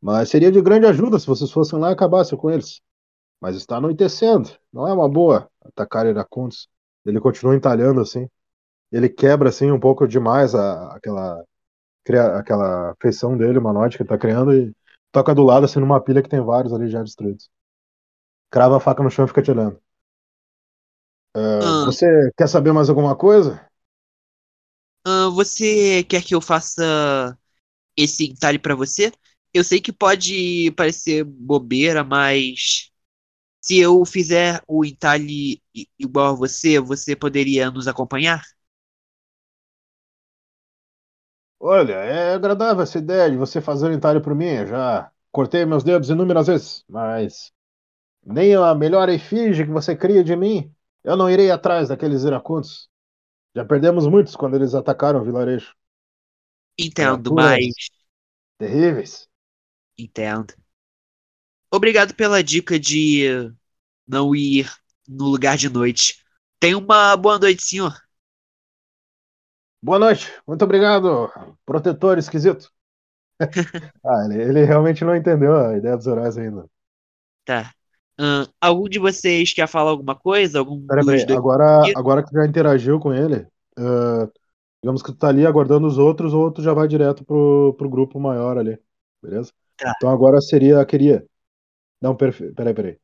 Mas 0.01 0.31
seria 0.31 0.53
de 0.53 0.61
grande 0.63 0.87
ajuda 0.87 1.19
se 1.19 1.27
vocês 1.27 1.51
fossem 1.51 1.79
lá 1.79 1.91
e 1.91 1.93
acabassem 1.95 2.39
com 2.39 2.51
eles. 2.51 2.81
Mas 3.41 3.57
está 3.57 3.79
anoitecendo. 3.79 4.51
Não 4.73 4.89
é 4.89 4.93
uma 4.95 5.09
boa 5.09 5.51
atacar 5.65 6.07
iracundos. 6.07 6.69
Ele 7.07 7.21
continua 7.21 7.57
entalhando 7.57 8.01
assim. 8.01 8.29
Ele 8.93 9.09
quebra 9.09 9.51
assim 9.51 9.71
um 9.73 9.81
pouco 9.81 10.09
demais 10.09 10.55
a, 10.55 10.95
aquela 10.97 11.45
aquela 12.39 12.95
feição 13.01 13.37
dele, 13.37 13.59
humanoide 13.59 13.97
que 13.97 14.03
ele 14.03 14.09
tá 14.09 14.19
criando 14.19 14.55
e 14.55 14.75
toca 15.13 15.35
do 15.35 15.43
lado 15.45 15.65
assim 15.67 15.81
numa 15.81 16.01
pilha 16.03 16.23
que 16.23 16.29
tem 16.29 16.41
vários 16.41 16.73
ali 16.73 16.89
já 16.89 17.03
destruídos. 17.03 17.51
Crava 18.51 18.77
a 18.77 18.81
faca 18.81 19.03
no 19.05 19.11
chão 19.11 19.25
e 19.25 19.29
fica 19.29 19.43
te 19.43 19.51
olhando. 19.53 19.81
Ah, 21.35 21.41
Ah, 21.63 21.85
você 21.87 22.31
quer 22.37 22.49
saber 22.49 22.73
mais 22.73 22.89
alguma 22.89 23.15
coisa? 23.17 23.61
Você 25.37 26.05
quer 26.05 26.23
que 26.25 26.35
eu 26.35 26.43
faça 26.43 27.39
esse 27.97 28.27
entalhe 28.27 28.59
pra 28.59 28.75
você? 28.75 29.13
Eu 29.55 29.65
sei 29.65 29.81
que 29.81 29.93
pode 29.93 30.71
parecer 30.73 31.25
bobeira, 31.25 32.05
mas 32.05 32.91
se 33.63 33.79
eu 33.79 34.05
fizer 34.07 34.63
o 34.69 34.85
entalhe 34.85 35.63
igual 35.99 36.35
a 36.35 36.37
você, 36.39 36.81
você 36.81 37.17
poderia 37.17 37.71
nos 37.71 37.89
acompanhar? 37.89 38.43
Olha, 41.59 41.95
é 41.95 42.35
agradável 42.35 42.83
essa 42.83 42.99
ideia 42.99 43.31
de 43.31 43.37
você 43.37 43.61
fazer 43.61 43.89
um 43.89 43.93
entalhe 43.93 44.21
por 44.21 44.35
mim. 44.35 44.47
Eu 44.47 44.67
já 44.67 45.11
cortei 45.33 45.65
meus 45.65 45.83
dedos 45.85 46.11
inúmeras 46.11 46.47
vezes, 46.47 46.85
mas 46.89 47.53
nem 48.25 48.55
a 48.57 48.75
melhor 48.75 49.09
efígie 49.11 49.65
que 49.67 49.73
você 49.73 49.97
cria 49.97 50.25
de 50.25 50.37
mim, 50.37 50.75
eu 51.05 51.17
não 51.17 51.31
irei 51.31 51.51
atrás 51.51 51.89
daqueles 51.89 52.25
iracundos. 52.25 52.91
Já 53.57 53.65
perdemos 53.65 54.07
muitos 54.07 54.37
quando 54.37 54.55
eles 54.55 54.75
atacaram 54.75 55.23
o 55.23 55.25
vilarejo. 55.25 55.75
Entendo, 56.79 57.33
mas 57.33 57.75
terríveis. 58.59 59.27
entendo. 59.99 60.55
Obrigado 61.73 62.15
pela 62.15 62.45
dica 62.45 62.79
de 62.79 63.51
não 64.07 64.37
ir 64.37 64.71
no 65.09 65.25
lugar 65.25 65.57
de 65.57 65.71
noite. 65.71 66.23
Tenha 66.61 66.77
uma 66.77 67.17
boa 67.17 67.39
noite, 67.39 67.63
senhor. 67.63 67.95
Boa 69.83 69.99
noite, 69.99 70.31
muito 70.47 70.63
obrigado, 70.65 71.33
protetor 71.65 72.19
esquisito. 72.19 72.71
Ah, 74.05 74.25
ele, 74.25 74.43
ele 74.43 74.65
realmente 74.65 75.05
não 75.05 75.15
entendeu 75.17 75.55
a 75.57 75.77
ideia 75.77 75.97
dos 75.97 76.07
heróis 76.07 76.39
ainda. 76.39 76.67
Tá. 77.45 77.76
Ahn, 78.19 78.47
algum 78.61 78.89
de 78.89 78.99
vocês 78.99 79.53
quer 79.53 79.69
falar 79.69 79.91
alguma 79.91 80.15
coisa? 80.15 80.59
Algum 80.59 80.81
dois? 80.81 81.25
agora, 81.27 81.65
agora 81.95 82.23
que 82.23 82.31
tu 82.31 82.35
já 82.37 82.47
interagiu 82.47 82.99
com 82.99 83.13
ele, 83.13 83.47
ah, 83.79 84.29
digamos 84.83 85.03
que 85.03 85.13
tu 85.13 85.19
tá 85.19 85.29
ali 85.29 85.47
aguardando 85.47 85.87
os 85.87 85.99
outros, 85.99 86.33
ou 86.33 86.51
tu 86.51 86.63
já 86.63 86.73
vai 86.73 86.89
direto 86.89 87.25
pro, 87.25 87.75
pro 87.77 87.91
grupo 87.91 88.19
maior 88.21 88.59
ali, 88.59 88.79
beleza? 89.23 89.53
Tá. 89.77 89.93
Então 89.97 90.11
agora 90.11 90.41
seria 90.41 90.85
Queria. 90.87 91.27
Não, 92.01 92.17
perfeito. 92.17 92.55
Peraí, 92.55 92.75
peraí. 92.75 92.99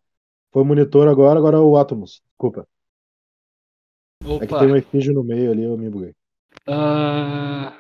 Foi 0.52 0.62
o 0.62 0.64
monitor 0.66 1.08
agora, 1.08 1.38
agora 1.38 1.56
é 1.58 1.60
o 1.60 1.76
Atomos. 1.76 2.22
Desculpa. 2.30 2.66
É 4.40 4.46
que 4.46 4.46
Opa, 4.46 4.60
tem 4.60 4.68
um 4.68 4.76
efígio 4.76 5.14
no 5.14 5.24
meio 5.24 5.50
ali, 5.52 5.64
eu 5.64 5.76
me 5.76 5.90
buguei. 5.90 6.14
ah, 6.66 7.72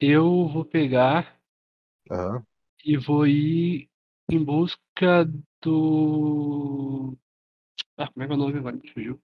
eu 0.00 0.48
vou 0.48 0.64
pegar 0.64 1.38
Aham. 2.10 2.46
e 2.84 2.96
vou 2.96 3.26
ir 3.26 3.88
em 4.30 4.42
busca 4.42 5.24
do. 5.62 7.16
Ah, 7.98 8.08
como 8.12 8.24
é 8.24 8.26
que 8.26 8.32
é 8.34 8.36
o 8.36 8.38
nome 8.38 8.58
agora? 8.58 8.76
Me 8.76 8.90
fugiu. 8.92 9.20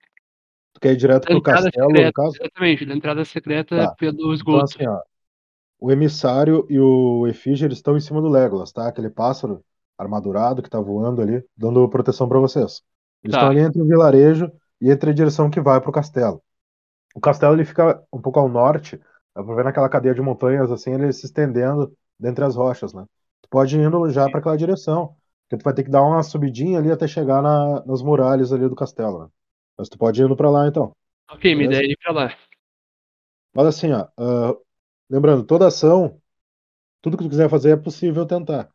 Tu 0.75 0.81
quer 0.81 0.93
ir 0.93 0.97
direto 0.97 1.29
pro 1.29 1.43
castelo, 1.43 2.05
no 2.05 2.13
secreta, 2.13 2.13
caso? 2.13 2.41
exatamente, 2.41 2.87
da 2.87 2.95
entrada 2.95 3.25
secreta 3.25 3.89
Tá. 3.89 3.97
pelo 3.97 4.33
Então, 4.47 4.61
esgoto. 4.61 4.63
assim, 4.63 4.87
ó. 4.87 5.01
O 5.81 5.93
emissário 5.93 6.67
e 6.71 6.79
o 6.81 7.27
efígio 7.29 7.67
eles 7.67 7.79
estão 7.79 7.97
em 7.97 8.01
cima 8.01 8.21
do 8.23 8.29
Legolas, 8.29 8.73
tá? 8.73 8.89
Aquele 8.89 9.11
pássaro 9.11 9.65
armadurado 9.99 10.63
que 10.63 10.71
tá 10.71 10.81
voando 10.81 11.23
ali, 11.23 11.45
dando 11.57 11.89
proteção 11.89 12.29
pra 12.29 12.39
vocês. 12.41 12.83
Eles 13.23 13.35
estão 13.37 13.49
Tá. 13.49 13.51
ali 13.51 13.61
entre 13.61 13.83
o 13.83 13.87
vilarejo 13.87 14.51
e 14.81 14.91
entre 14.91 15.11
a 15.11 15.15
direção 15.15 15.51
que 15.51 15.61
vai 15.61 15.81
pro 15.81 15.93
castelo. 15.93 16.43
O 17.15 17.21
castelo 17.21 17.55
ele 17.57 17.65
fica 17.65 18.03
um 18.13 18.21
pouco 18.21 18.41
ao 18.41 18.49
norte, 18.49 18.99
dá 19.35 19.45
pra 19.45 19.55
ver 19.57 19.65
naquela 19.65 19.89
cadeia 19.89 20.15
de 20.15 20.23
montanhas 20.23 20.71
assim, 20.73 20.93
ele 20.95 21.13
se 21.13 21.27
estendendo 21.27 21.97
dentre 22.19 22.45
as 22.45 22.57
rochas, 22.57 22.95
né? 22.95 23.05
Tu 23.43 23.49
pode 23.51 23.77
ir 23.79 23.83
indo 23.87 24.11
já 24.11 24.29
para 24.31 24.41
aquela 24.41 24.57
direção, 24.57 25.17
porque 25.49 25.59
tu 25.63 25.65
vai 25.65 25.75
ter 25.75 25.85
que 25.85 25.91
dar 25.91 26.03
uma 26.03 26.23
subidinha 26.23 26.79
ali 26.79 26.91
até 26.93 27.07
chegar 27.09 27.43
na- 27.43 27.85
nas 27.87 28.03
muralhas 28.03 28.53
ali 28.53 28.69
do 28.69 28.77
castelo, 28.77 29.25
né? 29.25 29.31
Mas 29.79 29.89
tu 29.89 29.99
pode 29.99 30.21
ir 30.23 30.25
indo 30.27 30.37
pra 30.37 30.51
lá 30.51 30.67
então. 30.69 30.93
Ok, 31.31 31.45
minha 31.55 31.65
Beleza? 31.65 31.67
ideia 31.67 31.87
é 31.87 31.91
ir 31.93 31.97
pra 31.99 32.13
lá. 32.13 32.37
Mas 33.53 33.67
assim, 33.67 33.93
ó, 33.93 34.09
ah, 34.19 34.57
lembrando, 35.09 35.45
toda 35.45 35.67
ação, 35.69 36.21
tudo 37.03 37.19
que 37.19 37.25
tu 37.25 37.31
quiser 37.31 37.51
fazer 37.51 37.73
é 37.73 37.77
possível 37.77 38.27
tentar. 38.27 38.71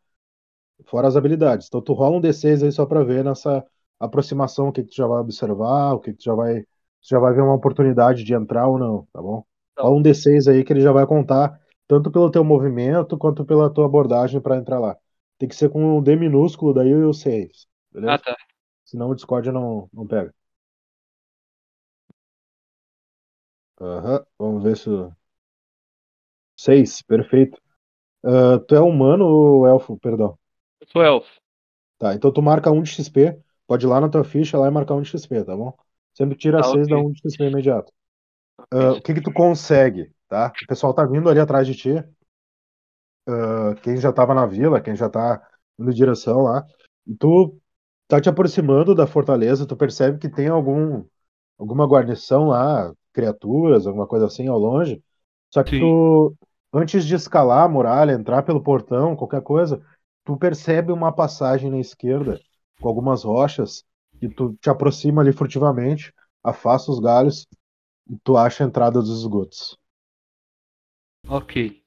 Fora 0.85 1.07
as 1.07 1.15
habilidades. 1.15 1.67
Então 1.67 1.81
tu 1.81 1.93
rola 1.93 2.17
um 2.17 2.21
D6 2.21 2.63
aí 2.63 2.71
só 2.71 2.85
pra 2.85 3.03
ver 3.03 3.23
nessa 3.23 3.65
aproximação 3.99 4.69
o 4.69 4.71
que, 4.73 4.83
que 4.83 4.89
tu 4.89 4.95
já 4.95 5.07
vai 5.07 5.19
observar, 5.21 5.93
o 5.93 5.99
que, 5.99 6.11
que 6.13 6.19
tu 6.19 6.23
já 6.25 6.33
vai. 6.35 6.61
Tu 6.63 7.09
já 7.09 7.19
vai 7.19 7.33
ver 7.33 7.41
uma 7.41 7.55
oportunidade 7.55 8.23
de 8.23 8.33
entrar 8.33 8.67
ou 8.67 8.77
não, 8.79 9.07
tá 9.13 9.21
bom? 9.21 9.43
Tá. 9.75 9.83
Rola 9.83 9.97
um 9.97 10.01
D6 10.01 10.47
aí 10.47 10.63
que 10.63 10.73
ele 10.73 10.81
já 10.81 10.91
vai 10.91 11.05
contar 11.07 11.59
tanto 11.87 12.11
pelo 12.11 12.29
teu 12.31 12.43
movimento 12.43 13.17
quanto 13.17 13.45
pela 13.45 13.69
tua 13.73 13.85
abordagem 13.85 14.41
pra 14.41 14.57
entrar 14.57 14.79
lá. 14.79 14.97
Tem 15.39 15.49
que 15.49 15.55
ser 15.55 15.69
com 15.69 15.97
um 15.97 16.03
D 16.03 16.15
minúsculo, 16.15 16.73
daí 16.73 16.93
o 16.93 17.13
6. 17.13 17.67
Beleza? 17.91 18.13
Ah, 18.13 18.19
tá. 18.19 18.35
Senão 18.85 19.09
o 19.09 19.15
Discord 19.15 19.51
não, 19.51 19.89
não 19.93 20.07
pega. 20.07 20.33
Aham, 23.81 24.25
vamos 24.37 24.63
ver 24.63 24.77
se. 24.77 24.89
6, 26.55 27.01
perfeito. 27.01 27.59
Ah, 28.25 28.59
tu 28.67 28.75
é 28.75 28.81
humano 28.81 29.25
ou 29.25 29.67
elfo? 29.67 29.97
Perdão. 29.99 30.37
Eu 30.81 30.87
sou 30.87 31.01
elfo. 31.03 31.39
Tá, 31.97 32.13
então 32.13 32.31
tu 32.31 32.41
marca 32.41 32.71
1 32.71 32.81
de 32.81 32.89
XP. 32.91 33.37
Pode 33.67 33.85
ir 33.85 33.89
lá 33.89 34.01
na 34.01 34.09
tua 34.09 34.23
ficha 34.23 34.57
lá 34.57 34.67
e 34.67 34.71
marcar 34.71 34.95
1 34.95 35.01
de 35.01 35.09
XP, 35.09 35.43
tá 35.43 35.55
bom? 35.55 35.73
Sempre 36.13 36.37
tira 36.37 36.61
Tá, 36.61 36.67
6 36.67 36.87
dá 36.87 36.97
ok. 36.97 37.05
1 37.07 37.11
de 37.11 37.19
XP 37.19 37.43
imediato. 37.45 37.91
Ah, 38.71 38.93
o 38.93 39.01
que 39.01 39.13
que 39.13 39.21
tu 39.21 39.33
consegue, 39.33 40.11
tá? 40.27 40.51
O 40.63 40.67
pessoal 40.67 40.93
tá 40.93 41.05
vindo 41.05 41.29
ali 41.29 41.39
atrás 41.39 41.67
de 41.67 41.75
ti. 41.75 42.03
Ah, 43.29 43.75
quem 43.83 43.97
já 43.97 44.11
tava 44.11 44.33
na 44.33 44.45
vila, 44.47 44.81
quem 44.81 44.95
já 44.95 45.09
tá 45.09 45.41
indo 45.77 45.91
em 45.91 45.93
direção 45.93 46.39
lá. 46.43 46.65
Tu 47.19 47.59
tá 48.07 48.19
te 48.21 48.29
aproximando 48.29 48.95
da 48.95 49.05
fortaleza, 49.07 49.65
tu 49.67 49.75
percebe 49.77 50.17
que 50.19 50.29
tem 50.29 50.47
algum 50.47 51.05
alguma 51.59 51.85
guarnição 51.87 52.47
lá, 52.47 52.93
criaturas, 53.13 53.87
alguma 53.87 54.07
coisa 54.07 54.27
assim 54.27 54.47
ao 54.47 54.57
longe. 54.59 55.03
Só 55.53 55.63
que 55.63 55.71
Sim. 55.71 55.79
tu, 55.79 56.35
antes 56.73 57.05
de 57.05 57.15
escalar 57.15 57.65
a 57.65 57.69
muralha, 57.69 58.13
entrar 58.13 58.43
pelo 58.43 58.63
portão, 58.63 59.15
qualquer 59.15 59.41
coisa, 59.43 59.81
tu 60.25 60.37
percebe 60.37 60.91
uma 60.91 61.11
passagem 61.13 61.69
na 61.71 61.79
esquerda 61.79 62.39
com 62.81 62.87
algumas 62.89 63.23
rochas 63.23 63.83
e 64.21 64.29
tu 64.29 64.55
te 64.61 64.69
aproxima 64.69 65.21
ali 65.21 65.33
furtivamente, 65.33 66.13
afasta 66.43 66.91
os 66.91 66.99
galhos 66.99 67.47
e 68.09 68.17
tu 68.23 68.37
acha 68.37 68.63
a 68.63 68.67
entrada 68.67 69.01
dos 69.01 69.21
esgotos. 69.21 69.77
Ok. 71.29 71.78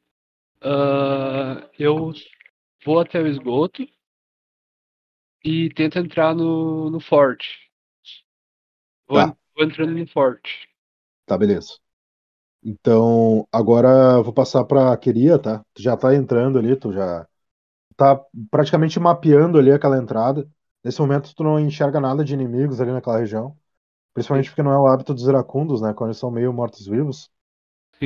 Ah, 0.64 1.68
eu 1.78 2.12
vou 2.84 3.00
até 3.00 3.20
o 3.20 3.26
esgoto 3.28 3.86
e 5.44 5.70
tento 5.74 5.98
entrar 6.00 6.34
no, 6.34 6.90
no 6.90 6.98
forte. 7.00 7.46
Vou, 9.08 9.20
Tá. 9.20 9.36
vou 9.54 9.64
entrando 9.64 9.92
no 9.96 10.08
forte. 10.08 10.50
Tá, 11.26 11.38
beleza. 11.38 11.78
Então, 12.64 13.48
agora 13.52 13.88
eu 14.18 14.24
vou 14.24 14.32
passar 14.34 14.64
pra 14.64 14.96
Queria, 14.98 15.38
tá? 15.38 15.64
Tu 15.74 15.82
já 15.82 15.96
tá 15.96 16.14
entrando 16.14 16.58
ali, 16.58 16.76
tu 16.76 16.92
já 16.92 17.26
tá 17.96 18.20
praticamente 18.50 19.00
mapeando 19.00 19.58
ali 19.58 19.72
aquela 19.72 19.98
entrada. 19.98 20.48
Nesse 20.84 21.00
momento 21.00 21.34
tu 21.34 21.44
não 21.44 21.60
enxerga 21.60 22.00
nada 22.00 22.24
de 22.24 22.34
inimigos 22.34 22.80
ali 22.80 22.92
naquela 22.92 23.18
região. 23.18 23.56
Principalmente 24.14 24.50
porque 24.50 24.62
não 24.62 24.72
é 24.72 24.78
o 24.78 24.86
hábito 24.88 25.14
dos 25.14 25.26
iracundos, 25.28 25.82
né? 25.82 25.94
Quando 25.94 26.10
eles 26.10 26.18
são 26.18 26.30
meio 26.30 26.52
mortos-vivos, 26.52 27.30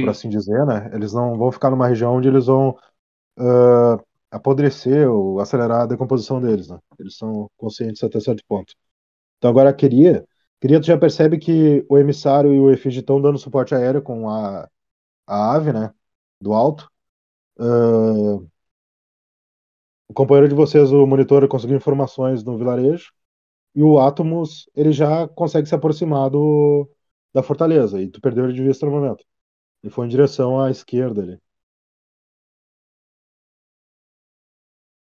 por 0.01 0.09
Sim. 0.09 0.11
assim 0.11 0.29
dizer, 0.29 0.65
né? 0.67 0.91
Eles 0.95 1.13
não 1.13 1.37
vão 1.39 1.51
ficar 1.53 1.71
numa 1.71 1.89
região 1.89 2.15
onde 2.17 2.29
eles 2.29 2.47
vão 2.47 2.77
ah, 3.39 3.99
apodrecer 4.31 5.11
ou 5.11 5.41
acelerar 5.41 5.83
a 5.83 5.87
decomposição 5.87 6.41
deles, 6.41 6.69
né? 6.69 6.79
Eles 6.99 7.17
são 7.17 7.51
conscientes 7.57 8.03
até 8.05 8.21
certo 8.21 8.45
ponto. 8.49 8.75
Então 9.39 9.51
agora 9.51 9.73
queria, 9.75 10.27
queria 10.61 10.81
tu 10.81 10.87
já 10.87 10.99
percebe 10.99 11.39
que 11.39 11.85
o 11.89 11.99
emissário 11.99 12.53
e 12.55 12.61
o 12.61 12.71
efígie 12.71 13.01
estão 13.01 13.21
dando 13.21 13.39
suporte 13.39 13.75
aéreo 13.75 14.03
com 14.03 14.29
a, 14.31 14.69
a 15.27 15.55
ave, 15.57 15.73
né? 15.73 15.93
Do 16.41 16.53
alto. 16.55 16.91
Ah, 17.59 18.41
o 20.09 20.15
companheiro 20.15 20.49
de 20.49 20.55
vocês, 20.55 20.93
o 20.93 21.07
monitor, 21.07 21.47
conseguiu 21.49 21.77
informações 21.77 22.45
no 22.45 22.57
vilarejo. 22.57 23.13
E 23.75 23.83
o 23.83 23.99
Atomos, 24.01 24.69
ele 24.75 24.93
já 24.93 25.29
consegue 25.29 25.69
se 25.69 25.75
aproximar 25.75 26.31
do, 26.31 26.91
da 27.35 27.43
fortaleza. 27.43 28.01
E 28.03 28.09
tu 28.11 28.21
perdeu 28.21 28.45
ele 28.47 28.55
de 28.55 28.65
vista 28.65 28.87
no 28.87 28.93
momento. 28.93 29.25
Ele 29.87 29.95
foi 29.95 30.07
em 30.07 30.11
direção 30.11 30.61
à 30.61 30.71
esquerda 30.71 31.23
ali. 31.23 31.37
O 31.37 31.41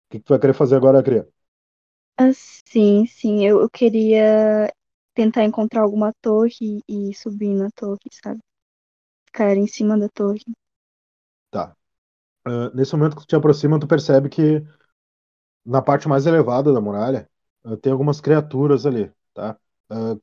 que, 0.09 0.17
que 0.19 0.25
tu 0.25 0.29
vai 0.33 0.39
querer 0.41 0.53
fazer 0.53 0.75
agora, 0.75 1.03
Cria? 1.03 1.27
Ah, 2.17 2.31
sim, 2.33 3.05
sim. 3.05 3.45
Eu, 3.45 3.61
eu 3.61 3.69
queria 3.69 4.71
tentar 5.13 5.43
encontrar 5.43 5.81
alguma 5.81 6.13
torre 6.21 6.81
e 6.87 7.13
subir 7.13 7.53
na 7.53 7.69
torre, 7.71 7.99
sabe? 8.23 8.39
Ficar 9.27 9.57
em 9.57 9.67
cima 9.67 9.97
da 9.99 10.09
torre. 10.09 10.41
Tá. 11.49 11.75
Ah, 12.45 12.71
nesse 12.75 12.95
momento 12.95 13.15
que 13.17 13.23
tu 13.23 13.27
te 13.27 13.35
aproxima, 13.37 13.79
tu 13.79 13.87
percebe 13.87 14.29
que 14.29 14.63
na 15.65 15.81
parte 15.81 16.07
mais 16.07 16.25
elevada 16.25 16.73
da 16.73 16.81
muralha 16.81 17.29
ah, 17.63 17.77
tem 17.77 17.91
algumas 17.91 18.21
criaturas 18.21 18.85
ali, 18.85 19.11
tá? 19.33 19.57
Ah, 19.89 20.15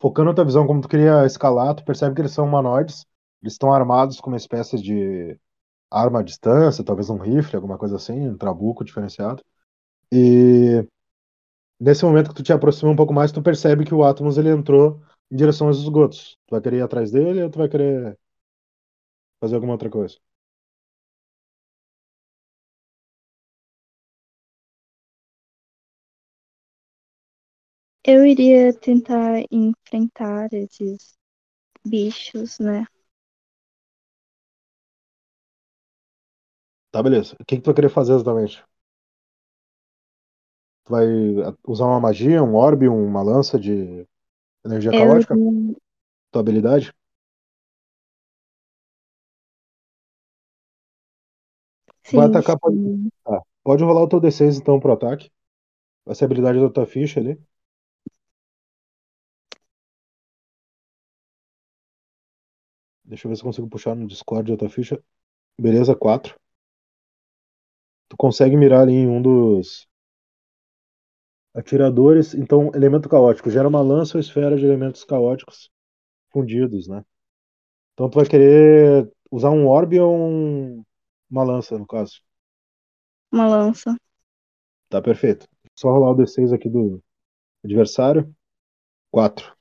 focando 0.00 0.30
a 0.30 0.34
tua 0.34 0.44
visão 0.44 0.66
como 0.66 0.80
tu 0.80 0.88
queria 0.88 1.24
escalar, 1.26 1.74
tu 1.74 1.84
percebe 1.84 2.14
que 2.14 2.22
eles 2.22 2.32
são 2.32 2.46
humanoides. 2.46 3.06
Eles 3.42 3.54
estão 3.54 3.72
armados 3.72 4.20
com 4.20 4.30
uma 4.30 4.36
espécie 4.36 4.78
de 4.80 5.38
arma 5.90 6.20
à 6.20 6.22
distância, 6.22 6.84
talvez 6.84 7.10
um 7.10 7.18
rifle, 7.18 7.56
alguma 7.56 7.78
coisa 7.78 7.96
assim, 7.96 8.28
um 8.30 8.38
trabuco 8.38 8.84
diferenciado. 8.84 9.44
E 10.12 10.86
nesse 11.80 12.04
momento 12.04 12.30
que 12.30 12.36
tu 12.36 12.42
te 12.42 12.52
aproxima 12.52 12.90
um 12.92 12.96
pouco 12.96 13.12
mais, 13.14 13.32
tu 13.32 13.42
percebe 13.42 13.84
que 13.84 13.94
o 13.94 14.04
Atomos 14.04 14.38
ele 14.38 14.50
entrou 14.50 15.00
em 15.30 15.36
direção 15.36 15.68
aos 15.68 15.78
esgotos. 15.78 16.38
Tu 16.46 16.52
vai 16.52 16.60
querer 16.60 16.78
ir 16.78 16.82
atrás 16.82 17.10
dele 17.12 17.42
ou 17.42 17.50
tu 17.50 17.58
vai 17.58 17.68
querer 17.68 18.18
fazer 19.40 19.54
alguma 19.56 19.72
outra 19.74 19.90
coisa? 19.90 20.16
Eu 28.04 28.26
iria 28.26 28.74
tentar 28.74 29.42
enfrentar 29.50 30.52
esses 30.52 31.16
bichos, 31.86 32.58
né? 32.58 32.86
Tá, 36.92 37.02
beleza. 37.02 37.34
O 37.40 37.44
que 37.44 37.56
que 37.56 37.62
tu 37.62 37.66
vai 37.66 37.74
querer 37.74 37.88
fazer 37.90 38.14
exatamente? 38.14 38.64
Tu 40.84 40.90
vai 40.92 41.06
usar 41.66 41.86
uma 41.86 42.00
magia, 42.00 42.42
um 42.42 42.54
orbe, 42.54 42.88
uma 42.88 43.22
lança 43.22 43.58
de 43.58 44.06
energia 44.64 44.92
Eu 44.92 44.98
caótica? 44.98 45.36
Tua 46.32 46.40
habilidade? 46.40 46.92
Vai 52.12 52.26
Sim, 52.26 52.26
atacar, 52.26 52.58
pode, 52.58 52.76
sim. 52.78 53.10
tá. 53.24 53.42
Pode 53.64 53.84
rolar 53.84 54.02
o 54.02 54.08
teu 54.08 54.20
D6 54.20 54.58
então 54.58 54.78
pro 54.80 54.92
ataque. 54.92 55.30
Vai 56.06 56.14
ser 56.16 56.24
a 56.24 56.26
habilidade 56.28 56.60
da 56.60 56.70
tua 56.70 56.86
ficha 56.86 57.20
ali. 57.20 57.38
Deixa 63.04 63.26
eu 63.26 63.30
ver 63.30 63.36
se 63.36 63.42
eu 63.42 63.46
consigo 63.46 63.68
puxar 63.68 63.94
no 63.94 64.06
Discord 64.06 64.50
a 64.52 64.56
tua 64.56 64.70
ficha. 64.70 64.98
Beleza, 65.60 65.94
4. 65.96 66.39
Tu 68.10 68.16
consegue 68.18 68.58
mirar 68.58 68.82
ali 68.82 68.92
em 68.92 69.08
um 69.08 69.22
dos 69.22 69.88
atiradores. 71.54 72.34
Então, 72.34 72.70
elemento 72.74 73.08
caótico. 73.08 73.50
Gera 73.50 73.68
uma 73.68 73.80
lança 73.82 74.16
ou 74.16 74.20
esfera 74.20 74.56
de 74.56 74.64
elementos 74.64 75.04
caóticos 75.04 75.70
fundidos, 76.32 76.88
né? 76.88 77.04
Então 77.94 78.10
tu 78.10 78.16
vai 78.16 78.26
querer 78.26 79.10
usar 79.30 79.50
um 79.50 79.66
orbe 79.68 80.00
ou 80.00 80.16
um- 80.16 80.84
uma 81.30 81.44
lança, 81.44 81.78
no 81.78 81.86
caso. 81.86 82.22
Uma 83.32 83.46
lança. 83.48 83.96
Tá 84.88 85.00
perfeito. 85.00 85.46
Só 85.76 85.90
rolar 85.90 86.10
o 86.10 86.14
D6 86.14 86.52
aqui 86.52 86.68
do 86.68 87.02
adversário. 87.64 88.34
4. 89.10 89.56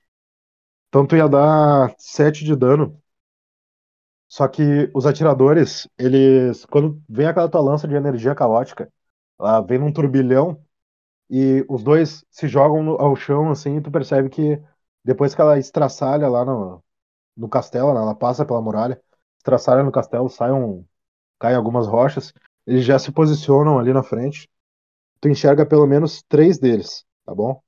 Então 0.89 1.07
tu 1.07 1.15
ia 1.15 1.27
dar 1.29 1.95
7 1.99 2.45
de 2.45 2.55
dano. 2.55 3.01
Só 4.29 4.47
que 4.49 4.91
os 4.95 5.07
atiradores, 5.07 5.89
eles. 5.99 6.65
Quando 6.67 7.01
vem 7.09 7.27
aquela 7.27 7.49
tua 7.49 7.61
lança 7.61 7.87
de 7.87 7.95
energia 7.95 8.35
caótica, 8.35 8.91
ela 9.39 9.61
vem 9.61 9.79
num 9.79 9.93
turbilhão 9.93 10.61
e 11.29 11.65
os 11.69 11.83
dois 11.83 12.25
se 12.31 12.47
jogam 12.47 12.83
no- 12.83 13.01
ao 13.01 13.15
chão, 13.15 13.51
assim, 13.51 13.77
e 13.77 13.81
tu 13.81 13.91
percebe 13.91 14.29
que 14.29 14.61
depois 15.03 15.35
que 15.35 15.41
ela 15.41 15.57
estraçalha 15.59 16.27
lá 16.29 16.45
no, 16.45 16.83
no 17.37 17.49
castelo, 17.49 17.93
né, 17.93 18.01
ela 18.01 18.15
passa 18.15 18.45
pela 18.45 18.61
muralha, 18.61 19.01
estraçalha 19.39 19.83
no 19.83 19.91
castelo, 19.91 20.29
sai 20.29 20.51
um, 20.53 20.85
caem 21.39 21.57
algumas 21.57 21.87
rochas, 21.87 22.33
eles 22.67 22.85
já 22.85 22.99
se 22.99 23.11
posicionam 23.13 23.79
ali 23.79 23.93
na 23.93 24.03
frente. 24.03 24.49
Tu 25.21 25.29
enxerga 25.29 25.65
pelo 25.65 25.87
menos 25.87 26.23
três 26.29 26.59
deles, 26.59 27.05
tá 27.25 27.35
bom? 27.35 27.61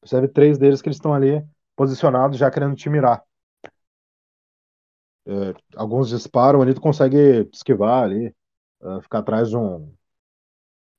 Percebe 0.00 0.28
três 0.28 0.56
deles 0.58 0.80
que 0.80 0.88
eles 0.88 0.96
estão 0.96 1.12
ali 1.14 1.44
posicionados, 1.76 2.38
já 2.38 2.50
querendo 2.50 2.74
te 2.76 2.88
mirar. 2.88 3.22
É, 5.26 5.54
alguns 5.76 6.08
disparam 6.10 6.62
ali, 6.62 6.74
tu 6.74 6.80
consegue 6.80 7.48
esquivar 7.52 8.04
ali, 8.04 8.34
ah, 8.82 9.00
ficar 9.02 9.18
atrás 9.20 9.50
de, 9.50 9.56
um, 9.56 9.86
de 9.88 9.96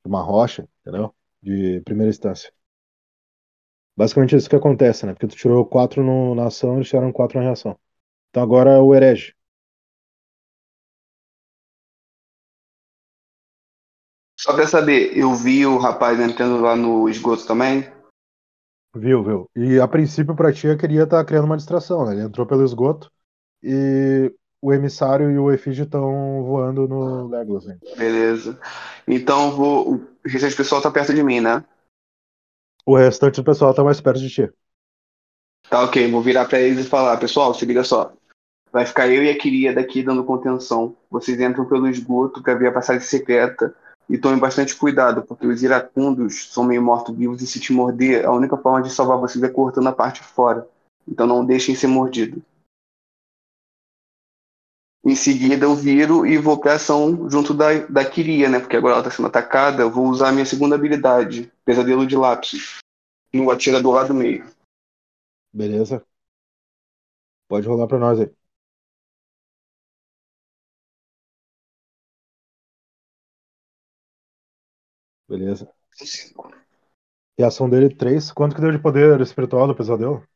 uma 0.06 0.22
rocha, 0.24 0.68
entendeu? 0.82 1.14
De 1.42 1.82
primeira 1.82 2.10
instância. 2.10 2.52
Basicamente 3.98 4.34
é 4.34 4.38
isso 4.38 4.50
que 4.50 4.56
acontece, 4.56 5.06
né? 5.06 5.14
Porque 5.14 5.28
tu 5.28 5.36
tirou 5.36 5.66
quatro 5.66 6.02
no- 6.04 6.34
na 6.36 6.46
ação, 6.48 6.76
eles 6.76 6.88
tiraram 6.88 7.12
quatro 7.12 7.38
na 7.40 7.44
reação. 7.46 7.78
Então 8.30 8.44
agora 8.44 8.72
é 8.72 8.80
o 8.80 8.96
herege. 8.96 9.34
Só 14.40 14.54
pra 14.56 14.66
saber, 14.66 15.18
eu 15.18 15.36
vi 15.36 15.66
o 15.66 15.78
rapaz 15.78 16.20
entrando 16.20 16.62
lá 16.62 16.76
no 16.76 17.10
esgoto 17.10 17.46
também. 17.46 17.92
Viu, 18.96 19.24
viu? 19.24 19.50
E 19.56 19.80
a 19.80 19.88
princípio 19.88 20.36
pra 20.36 20.52
ti 20.52 20.68
eu 20.68 20.78
queria 20.78 21.04
estar 21.04 21.24
criando 21.24 21.46
uma 21.46 21.56
distração, 21.58 22.06
né? 22.06 22.14
Ele 22.14 22.24
entrou 22.24 22.46
pelo 22.46 22.64
esgoto 22.66 23.10
e 23.70 24.34
o 24.62 24.74
emissário 24.74 25.30
e 25.30 25.38
o 25.38 25.52
efígie 25.52 25.84
estão 25.84 26.42
voando 26.44 26.88
no 26.88 27.28
Legolas 27.28 27.68
ainda. 27.68 27.82
Beleza. 27.98 28.58
Então 29.06 29.52
vou. 29.52 29.96
O 29.96 30.08
restante 30.24 30.54
do 30.54 30.58
pessoal 30.58 30.82
tá 30.82 30.90
perto 30.90 31.14
de 31.14 31.22
mim, 31.22 31.42
né? 31.42 31.64
O 32.86 32.96
restante 32.96 33.36
do 33.36 33.44
pessoal 33.44 33.74
tá 33.74 33.84
mais 33.84 34.00
perto 34.00 34.22
de 34.22 34.30
ti. 34.30 34.50
Tá 35.70 35.84
ok, 35.84 36.10
vou 36.10 36.22
virar 36.22 36.46
pra 36.46 36.62
eles 36.62 36.86
e 36.86 36.90
falar, 36.90 37.18
pessoal, 37.18 37.54
se 37.54 37.66
liga 37.66 37.84
só. 37.84 38.14
Vai 38.72 38.86
ficar 38.86 39.10
eu 39.10 39.22
e 39.22 39.30
a 39.30 39.38
Kiria 39.38 39.76
daqui 39.76 40.02
dando 40.02 40.24
contenção. 40.24 40.96
Vocês 41.12 41.40
entram 41.42 41.66
pelo 41.66 41.90
esgoto 41.90 42.42
pra 42.42 42.56
ver 42.56 42.68
a 42.68 42.72
passagem 42.72 43.02
secreta 43.02 43.76
e 44.10 44.18
tomem 44.18 44.40
bastante 44.40 44.74
cuidado, 44.76 45.24
porque 45.24 45.46
os 45.46 45.62
iracundos 45.62 46.54
são 46.54 46.64
meio 46.64 46.82
mortos-vivos 46.82 47.42
e 47.42 47.48
se 47.48 47.60
te 47.60 47.74
morder, 47.74 48.26
a 48.26 48.32
única 48.32 48.56
forma 48.56 48.82
de 48.82 48.94
salvar 48.94 49.18
vocês 49.18 49.44
é 49.44 49.50
cortando 49.50 49.88
a 49.88 49.92
parte 49.92 50.22
de 50.22 50.28
fora. 50.28 50.66
Então 51.06 51.28
não 51.28 51.46
deixem 51.46 51.76
ser 51.76 51.88
mordidos. 51.88 52.42
Em 55.08 55.16
seguida 55.16 55.64
eu 55.64 55.74
viro 55.74 56.26
e 56.26 56.38
vou 56.38 56.60
pra 56.60 56.74
ação 56.74 57.30
junto 57.30 57.54
da, 57.54 57.80
da 57.88 58.04
Kiria, 58.04 58.50
né? 58.50 58.60
Porque 58.60 58.76
agora 58.76 58.96
ela 58.96 59.04
tá 59.06 59.10
sendo 59.10 59.30
atacada. 59.30 59.82
Eu 59.82 59.90
vou 59.90 60.08
usar 60.08 60.28
a 60.28 60.32
minha 60.34 60.46
segunda 60.46 60.76
habilidade, 60.76 61.50
Pesadelo 61.64 62.06
de 62.06 62.18
Lápis, 62.18 62.80
no 63.34 63.50
atirador 63.50 63.96
lá 63.96 64.04
do 64.04 64.14
meio. 64.14 64.46
Beleza? 65.54 66.06
Pode 67.48 67.66
rolar 67.66 67.88
pra 67.88 67.98
nós 67.98 68.20
aí. 68.20 68.30
Beleza. 75.30 75.74
Reação 77.40 77.70
dele, 77.70 77.96
3. 77.96 78.30
Quanto 78.30 78.56
que 78.56 78.62
deu 78.62 78.74
de 78.74 78.80
poder 78.80 79.22
espiritual 79.22 79.68
do 79.68 79.76
pesadelo? 79.76 80.28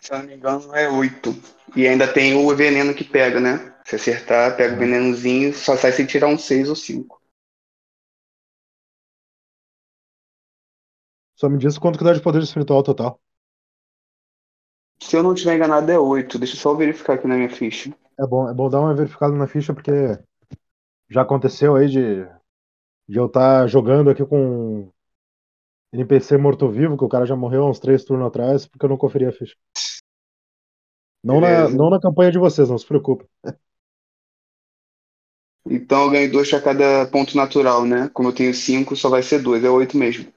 Se 0.00 0.12
eu 0.12 0.18
não 0.18 0.26
me 0.26 0.34
engano, 0.34 0.74
é 0.74 0.88
8. 0.88 1.30
E 1.76 1.86
ainda 1.86 2.10
tem 2.12 2.34
o 2.34 2.56
veneno 2.56 2.94
que 2.94 3.04
pega, 3.04 3.38
né? 3.38 3.74
Se 3.84 3.96
acertar, 3.96 4.56
pega 4.56 4.74
o 4.74 4.78
venenozinho, 4.78 5.52
só 5.54 5.76
sai 5.76 5.92
se 5.92 6.06
tirar 6.06 6.28
um 6.28 6.38
6 6.38 6.68
ou 6.68 6.76
5. 6.76 7.20
Só 11.36 11.48
me 11.48 11.58
diz 11.58 11.78
quanto 11.78 11.98
que 11.98 12.04
dá 12.04 12.12
de 12.12 12.22
poder 12.22 12.42
espiritual 12.42 12.82
total. 12.82 13.20
Se 15.02 15.16
eu 15.16 15.22
não 15.22 15.32
estiver 15.32 15.56
enganado, 15.56 15.90
é 15.90 15.98
8. 15.98 16.38
Deixa 16.38 16.54
eu 16.54 16.60
só 16.60 16.74
verificar 16.74 17.14
aqui 17.14 17.26
na 17.26 17.36
minha 17.36 17.48
ficha. 17.48 17.94
É 18.18 18.26
bom, 18.26 18.48
é 18.48 18.54
bom 18.54 18.68
dar 18.68 18.80
uma 18.80 18.94
verificada 18.94 19.34
na 19.34 19.46
ficha, 19.46 19.72
porque 19.72 19.90
já 21.08 21.22
aconteceu 21.22 21.76
aí 21.76 21.88
de, 21.88 22.24
de 23.08 23.18
eu 23.18 23.26
estar 23.26 23.66
jogando 23.66 24.10
aqui 24.10 24.24
com 24.24 24.90
NPC 25.92 26.36
morto-vivo, 26.36 26.96
que 26.96 27.04
o 27.04 27.08
cara 27.08 27.26
já 27.26 27.34
morreu 27.34 27.64
há 27.64 27.70
uns 27.70 27.80
três 27.80 28.04
turnos 28.04 28.26
atrás, 28.26 28.66
porque 28.66 28.84
eu 28.84 28.90
não 28.90 28.96
conferi 28.96 29.26
a 29.26 29.32
ficha. 29.32 29.56
Não 31.22 31.40
na, 31.40 31.68
não 31.68 31.90
na 31.90 32.00
campanha 32.00 32.30
de 32.30 32.38
vocês, 32.38 32.68
não 32.70 32.78
se 32.78 32.86
preocupe. 32.86 33.26
Então 35.66 36.04
eu 36.04 36.10
ganho 36.10 36.32
2 36.32 36.48
pra 36.50 36.60
cada 36.60 37.06
ponto 37.10 37.36
natural, 37.36 37.84
né? 37.84 38.08
Como 38.14 38.28
eu 38.28 38.34
tenho 38.34 38.54
5, 38.54 38.96
só 38.96 39.08
vai 39.08 39.22
ser 39.22 39.40
2. 39.40 39.62
É 39.62 39.68
8 39.68 39.96
mesmo. 39.96 40.32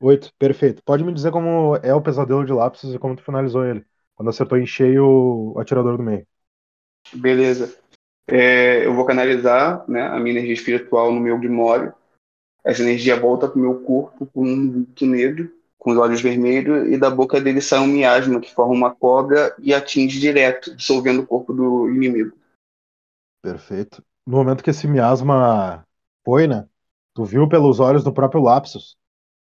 Oito, 0.00 0.32
perfeito. 0.38 0.82
Pode 0.84 1.04
me 1.04 1.12
dizer 1.12 1.30
como 1.30 1.76
é 1.76 1.92
o 1.92 2.00
pesadelo 2.00 2.46
de 2.46 2.52
lápis 2.52 2.84
e 2.84 2.98
como 2.98 3.16
tu 3.16 3.22
finalizou 3.22 3.64
ele? 3.64 3.84
Quando 4.14 4.28
acertou 4.28 4.56
em 4.56 4.66
cheio 4.66 5.04
o 5.54 5.58
atirador 5.58 5.96
do 5.96 6.02
meio. 6.02 6.26
Beleza. 7.12 7.76
É, 8.26 8.84
eu 8.84 8.94
vou 8.94 9.04
canalizar 9.04 9.84
né, 9.88 10.02
a 10.02 10.18
minha 10.18 10.36
energia 10.36 10.54
espiritual 10.54 11.12
no 11.12 11.20
meu 11.20 11.38
Grimório. 11.38 11.92
Essa 12.64 12.82
energia 12.82 13.18
volta 13.18 13.48
pro 13.48 13.60
meu 13.60 13.80
corpo 13.82 14.26
com 14.26 14.42
um 14.42 14.70
vulto 14.70 15.06
negro, 15.06 15.50
com 15.78 15.92
os 15.92 15.96
olhos 15.96 16.20
vermelhos, 16.20 16.88
e 16.88 16.98
da 16.98 17.10
boca 17.10 17.40
dele 17.40 17.60
sai 17.60 17.78
um 17.78 17.86
miasma 17.86 18.40
que 18.40 18.52
forma 18.52 18.74
uma 18.74 18.94
cobra 18.94 19.54
e 19.58 19.72
atinge 19.72 20.20
direto, 20.20 20.74
dissolvendo 20.74 21.22
o 21.22 21.26
corpo 21.26 21.52
do 21.52 21.88
inimigo. 21.88 22.36
Perfeito. 23.40 24.02
No 24.26 24.36
momento 24.36 24.62
que 24.62 24.70
esse 24.70 24.86
miasma 24.86 25.86
foi, 26.24 26.46
né? 26.46 26.68
Tu 27.14 27.24
viu 27.24 27.48
pelos 27.48 27.80
olhos 27.80 28.04
do 28.04 28.12
próprio 28.12 28.42
Lapsus, 28.42 28.96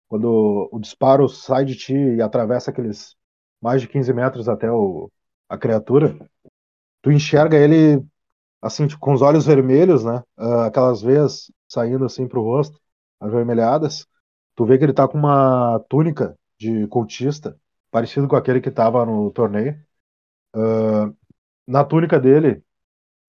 quando 0.07 0.69
o 0.71 0.79
disparo 0.79 1.27
sai 1.27 1.65
de 1.65 1.75
ti 1.75 1.93
e 1.93 2.21
atravessa 2.21 2.69
aqueles 2.69 3.15
mais 3.61 3.81
de 3.81 3.87
15 3.87 4.13
metros 4.13 4.47
até 4.47 4.71
o, 4.71 5.09
a 5.49 5.57
criatura, 5.57 6.15
tu 7.01 7.11
enxerga 7.11 7.57
ele 7.57 8.05
assim, 8.61 8.87
com 8.99 9.13
os 9.13 9.21
olhos 9.21 9.45
vermelhos, 9.45 10.03
né? 10.03 10.23
Ah, 10.37 10.67
aquelas 10.67 11.01
veias 11.01 11.51
saindo 11.67 12.05
assim 12.05 12.27
pro 12.27 12.41
rosto, 12.41 12.79
avermelhadas. 13.19 14.07
Tu 14.55 14.65
vê 14.65 14.77
que 14.77 14.83
ele 14.85 14.93
tá 14.93 15.07
com 15.07 15.17
uma 15.17 15.79
túnica 15.89 16.37
de 16.59 16.87
cultista, 16.87 17.59
parecido 17.91 18.27
com 18.27 18.35
aquele 18.35 18.61
que 18.61 18.71
tava 18.71 19.05
no 19.05 19.31
torneio. 19.31 19.77
Ah, 20.53 21.11
na 21.67 21.83
túnica 21.85 22.19
dele 22.19 22.63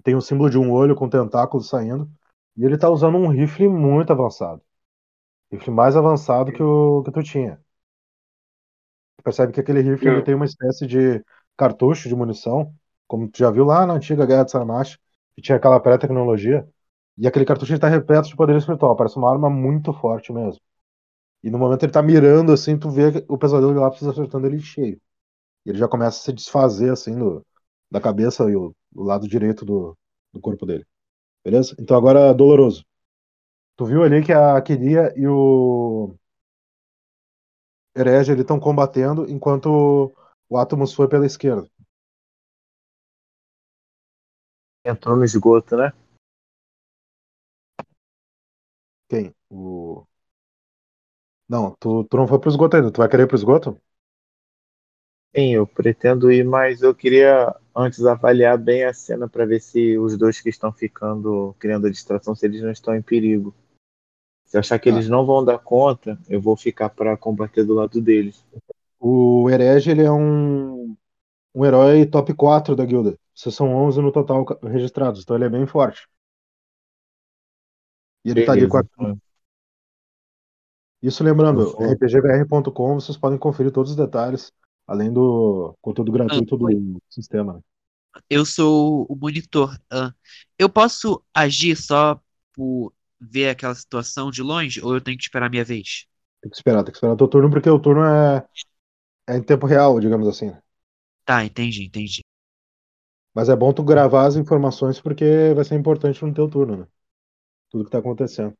tem 0.04 0.14
o 0.16 0.20
símbolo 0.22 0.50
de 0.50 0.58
um 0.58 0.72
olho 0.72 0.94
com 0.96 1.08
tentáculos 1.10 1.68
saindo. 1.68 2.10
E 2.56 2.64
ele 2.64 2.78
tá 2.78 2.90
usando 2.90 3.16
um 3.18 3.28
rifle 3.28 3.68
muito 3.68 4.12
avançado. 4.12 4.62
Rifle 5.52 5.72
mais 5.72 5.96
avançado 5.96 6.52
que 6.52 6.62
o 6.62 7.02
que 7.04 7.12
tu 7.12 7.22
tinha. 7.24 7.60
Percebe 9.24 9.52
que 9.52 9.60
aquele 9.60 9.80
rifle 9.82 10.10
ele 10.10 10.22
Eu- 10.22 10.22
tem 10.22 10.34
uma 10.34 10.44
espécie 10.44 10.86
de 10.86 11.24
cartucho 11.56 12.08
de 12.08 12.14
munição, 12.14 12.72
como 13.06 13.28
tu 13.30 13.38
já 13.38 13.50
viu 13.50 13.64
lá 13.64 13.84
na 13.86 13.94
antiga 13.94 14.24
Guerra 14.26 14.44
de 14.44 14.50
Sarmash, 14.52 14.98
que 15.34 15.42
tinha 15.42 15.56
aquela 15.56 15.80
pré-tecnologia. 15.80 16.66
E 17.18 17.26
aquele 17.26 17.44
cartucho 17.44 17.72
ele 17.72 17.80
tá 17.80 17.88
repleto 17.88 18.28
de 18.28 18.36
poder 18.36 18.56
espiritual, 18.56 18.94
parece 18.96 19.16
uma 19.16 19.30
arma 19.30 19.48
muito 19.50 19.92
forte 19.92 20.32
mesmo. 20.32 20.60
E 21.42 21.50
no 21.50 21.58
momento 21.58 21.84
ele 21.84 21.92
tá 21.92 22.02
mirando 22.02 22.52
assim, 22.52 22.78
tu 22.78 22.90
vê 22.90 23.24
o 23.28 23.38
pesadelo 23.38 23.72
de 23.72 23.78
lápis 23.80 24.02
acertando 24.04 24.46
ele 24.46 24.60
cheio. 24.60 25.00
E 25.64 25.70
ele 25.70 25.78
já 25.78 25.88
começa 25.88 26.18
a 26.18 26.22
se 26.22 26.32
desfazer 26.32 26.92
assim 26.92 27.18
do, 27.18 27.44
da 27.90 28.00
cabeça 28.00 28.44
e 28.50 28.56
o, 28.56 28.74
o 28.94 29.04
lado 29.04 29.28
direito 29.28 29.64
do, 29.64 29.96
do 30.32 30.40
corpo 30.40 30.66
dele. 30.66 30.86
Beleza? 31.44 31.76
Então 31.78 31.96
agora 31.96 32.34
doloroso. 32.34 32.84
Tu 33.76 33.84
viu 33.86 34.02
ali 34.04 34.24
que 34.24 34.32
a 34.32 34.60
Kiria 34.62 35.12
e 35.16 35.26
o 35.28 36.14
Herege 37.96 38.32
estão 38.32 38.60
combatendo 38.60 39.28
enquanto 39.30 40.12
o 40.48 40.58
Atomos 40.58 40.92
foi 40.94 41.08
pela 41.08 41.26
esquerda. 41.26 41.68
Entrou 44.84 45.16
no 45.16 45.24
esgoto, 45.24 45.76
né? 45.76 45.92
Quem? 49.08 49.34
O. 49.50 50.04
Não, 51.48 51.74
tu, 51.80 52.04
tu 52.04 52.16
não 52.16 52.26
foi 52.26 52.38
pro 52.38 52.48
esgoto 52.50 52.76
ainda. 52.76 52.90
Tu 52.90 52.98
vai 52.98 53.08
querer 53.08 53.24
ir 53.24 53.26
pro 53.28 53.36
esgoto? 53.36 53.80
Sim, 55.34 55.52
eu 55.54 55.66
pretendo 55.66 56.32
ir, 56.32 56.44
mas 56.44 56.80
eu 56.82 56.94
queria 56.94 57.54
antes 57.74 58.04
avaliar 58.06 58.56
bem 58.56 58.84
a 58.84 58.92
cena 58.92 59.28
para 59.28 59.44
ver 59.44 59.60
se 59.60 59.98
os 59.98 60.16
dois 60.16 60.40
que 60.40 60.48
estão 60.48 60.72
ficando 60.72 61.54
criando 61.58 61.86
a 61.86 61.90
distração, 61.90 62.34
se 62.34 62.46
eles 62.46 62.62
não 62.62 62.70
estão 62.70 62.96
em 62.96 63.02
perigo. 63.02 63.54
Se 64.46 64.56
eu 64.56 64.60
achar 64.60 64.78
que 64.78 64.90
Tá. 64.90 64.96
eles 64.96 65.08
não 65.08 65.26
vão 65.26 65.44
dar 65.44 65.58
conta, 65.58 66.18
eu 66.28 66.40
vou 66.40 66.56
ficar 66.56 66.88
para 66.88 67.16
combater 67.16 67.64
do 67.64 67.74
lado 67.74 68.00
deles. 68.00 68.42
O 68.98 69.50
Herege 69.50 69.90
ele 69.90 70.02
é 70.04 70.10
um, 70.10 70.96
um 71.54 71.64
herói 71.64 72.06
top 72.06 72.32
4 72.32 72.74
da 72.74 72.84
guilda. 72.84 73.18
Vocês 73.34 73.54
são 73.54 73.74
11 73.74 74.00
no 74.00 74.10
total 74.10 74.44
registrados, 74.62 75.22
então 75.22 75.36
ele 75.36 75.44
é 75.44 75.50
bem 75.50 75.66
forte. 75.66 76.08
E 78.26 78.30
ele 78.30 78.44
tá 78.44 78.52
ali 78.52 78.66
com 78.66 78.76
a, 78.76 78.80
então. 78.80 79.20
Isso 81.00 81.22
lembrando, 81.22 81.76
rpgvr.com 81.78 82.94
vocês 82.94 83.16
podem 83.16 83.38
conferir 83.38 83.70
todos 83.70 83.92
os 83.92 83.96
detalhes, 83.96 84.52
além 84.84 85.12
do 85.12 85.76
conteúdo 85.80 86.10
gratuito 86.10 86.60
oi. 86.60 86.74
do 86.74 87.00
sistema. 87.08 87.52
Né? 87.54 87.60
Eu 88.28 88.44
sou 88.44 89.06
o 89.08 89.14
monitor. 89.14 89.78
Ah, 89.88 90.12
eu 90.58 90.68
posso 90.68 91.22
agir 91.32 91.76
só 91.76 92.20
por 92.52 92.92
ver 93.20 93.50
aquela 93.50 93.76
situação 93.76 94.28
de 94.28 94.42
longe 94.42 94.82
ou 94.82 94.92
eu 94.92 95.00
tenho 95.00 95.16
que 95.16 95.22
esperar 95.22 95.46
a 95.46 95.50
minha 95.50 95.64
vez? 95.64 96.08
Tem 96.42 96.50
que 96.50 96.56
esperar, 96.56 96.82
tem 96.82 96.90
que 96.90 96.96
esperar 96.96 97.12
o 97.12 97.16
teu 97.16 97.28
turno, 97.28 97.48
porque 97.48 97.70
o 97.70 97.78
turno 97.78 98.02
é, 98.02 98.44
é 99.28 99.36
em 99.36 99.42
tempo 99.42 99.66
real, 99.66 100.00
digamos 100.00 100.26
assim. 100.26 100.52
Tá, 101.24 101.44
entendi, 101.44 101.84
entendi. 101.84 102.24
Mas 103.32 103.48
é 103.48 103.54
bom 103.54 103.72
tu 103.72 103.84
gravar 103.84 104.26
as 104.26 104.34
informações 104.34 105.00
porque 105.00 105.52
vai 105.54 105.64
ser 105.64 105.76
importante 105.76 106.24
no 106.24 106.34
teu 106.34 106.50
turno, 106.50 106.78
né? 106.78 106.86
Tudo 107.76 107.84
que 107.84 107.90
tá 107.90 107.98
acontecendo. 107.98 108.54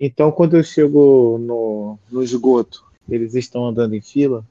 Então, 0.00 0.32
quando 0.32 0.56
eu 0.56 0.64
chego 0.64 1.38
no, 1.38 1.96
no 2.10 2.24
esgoto, 2.24 2.84
eles 3.08 3.36
estão 3.36 3.68
andando 3.68 3.94
em 3.94 4.00
fila? 4.00 4.44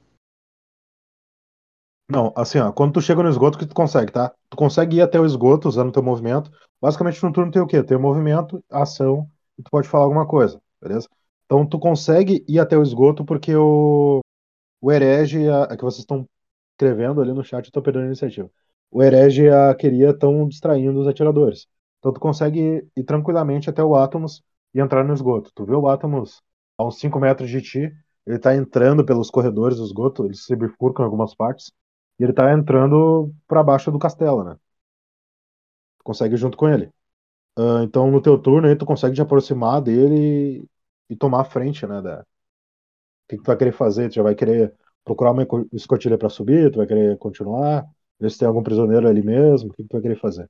Não, 2.10 2.32
assim, 2.34 2.58
ó, 2.58 2.72
quando 2.72 2.94
tu 2.94 3.02
chega 3.02 3.22
no 3.22 3.28
esgoto, 3.28 3.58
que 3.58 3.66
tu 3.66 3.74
consegue, 3.74 4.10
tá? 4.10 4.34
Tu 4.48 4.56
consegue 4.56 4.96
ir 4.96 5.02
até 5.02 5.20
o 5.20 5.26
esgoto 5.26 5.68
usando 5.68 5.92
teu 5.92 6.02
movimento. 6.02 6.50
Basicamente, 6.80 7.22
no 7.22 7.30
turno 7.30 7.52
tem 7.52 7.60
o 7.60 7.66
quê? 7.66 7.82
Tem 7.82 7.98
o 7.98 8.00
movimento, 8.00 8.64
ação, 8.70 9.30
e 9.58 9.62
tu 9.62 9.70
pode 9.70 9.86
falar 9.86 10.04
alguma 10.04 10.26
coisa, 10.26 10.58
beleza? 10.80 11.06
Então, 11.44 11.66
tu 11.66 11.78
consegue 11.78 12.42
ir 12.48 12.58
até 12.58 12.78
o 12.78 12.82
esgoto 12.82 13.26
porque 13.26 13.54
o, 13.54 14.20
o 14.80 14.90
herege, 14.90 15.46
a, 15.50 15.64
a 15.64 15.76
que 15.76 15.84
vocês 15.84 16.00
estão 16.00 16.26
escrevendo 16.72 17.20
ali 17.20 17.34
no 17.34 17.44
chat, 17.44 17.66
eu 17.66 17.72
tô 17.72 17.82
perdendo 17.82 18.04
a 18.04 18.06
iniciativa. 18.06 18.50
O 18.90 19.02
herege 19.02 19.42
e 19.42 19.50
a 19.50 19.74
queria 19.74 20.12
estão 20.12 20.48
distraindo 20.48 20.98
os 20.98 21.06
atiradores. 21.06 21.68
Então, 21.98 22.12
tu 22.12 22.20
consegue 22.20 22.60
ir, 22.96 23.04
tranquilamente 23.04 23.68
até 23.70 23.82
o 23.82 23.96
Atomos 23.96 24.42
e 24.74 24.80
entrar 24.80 25.04
no 25.04 25.14
esgoto. 25.14 25.50
Tu 25.54 25.64
vê 25.64 25.74
o 25.74 25.88
Atomos 25.88 26.42
a 26.78 26.84
uns 26.86 26.98
5 26.98 27.18
metros 27.20 27.50
de 27.50 27.60
ti, 27.62 27.92
ele 28.26 28.38
tá 28.38 28.54
entrando 28.54 29.04
pelos 29.04 29.30
corredores 29.30 29.78
do 29.78 29.84
esgoto, 29.84 30.24
eles 30.24 30.44
se 30.44 30.54
bifurcam 30.56 31.02
em 31.02 31.06
algumas 31.06 31.34
partes. 31.34 31.72
E 32.18 32.24
ele 32.24 32.32
tá 32.32 32.52
entrando 32.52 33.32
pra 33.46 33.62
baixo 33.62 33.90
do 33.90 33.98
castelo, 33.98 34.44
né? 34.44 34.56
Tu 35.98 36.04
consegue 36.04 36.34
ir 36.34 36.38
junto 36.38 36.56
com 36.56 36.68
ele. 36.68 36.90
Ah, 37.58 37.82
então, 37.84 38.10
no 38.10 38.22
teu 38.22 38.38
turno 38.40 38.68
aí, 38.68 38.76
tu 38.76 38.86
consegue 38.86 39.14
te 39.16 39.22
aproximar 39.22 39.82
dele 39.82 40.68
e, 41.10 41.16
tomar 41.16 41.42
a 41.42 41.44
frente, 41.44 41.86
né? 41.86 42.02
Da... 42.02 42.20
O 42.22 42.26
que, 43.28 43.36
que 43.36 43.42
tu 43.42 43.46
vai 43.46 43.56
querer 43.56 43.72
fazer? 43.72 44.08
Tu 44.08 44.14
já 44.14 44.22
vai 44.22 44.34
querer 44.34 44.74
procurar 45.04 45.32
uma 45.32 45.42
esco- 45.42 45.68
escotilha 45.72 46.18
pra 46.18 46.28
subir? 46.28 46.70
Tu 46.70 46.76
vai 46.78 46.86
querer 46.86 47.18
continuar? 47.18 47.86
Ver 48.20 48.30
se 48.30 48.38
tem 48.38 48.48
algum 48.48 48.62
prisioneiro 48.62 49.06
ali 49.08 49.22
mesmo? 49.22 49.70
O 49.70 49.72
que, 49.74 49.82
que 49.82 49.88
tu 49.88 49.92
vai 49.92 50.02
querer 50.02 50.18
fazer? 50.20 50.48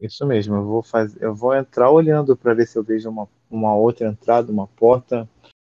Isso 0.00 0.26
mesmo, 0.26 0.54
eu 0.56 0.64
vou 0.64 0.82
fazer, 0.82 1.22
eu 1.22 1.34
vou 1.34 1.54
entrar 1.54 1.90
olhando 1.90 2.34
para 2.36 2.54
ver 2.54 2.66
se 2.66 2.78
eu 2.78 2.82
vejo 2.82 3.08
uma, 3.10 3.28
uma 3.50 3.74
outra 3.74 4.08
entrada, 4.08 4.50
uma 4.50 4.66
porta 4.66 5.28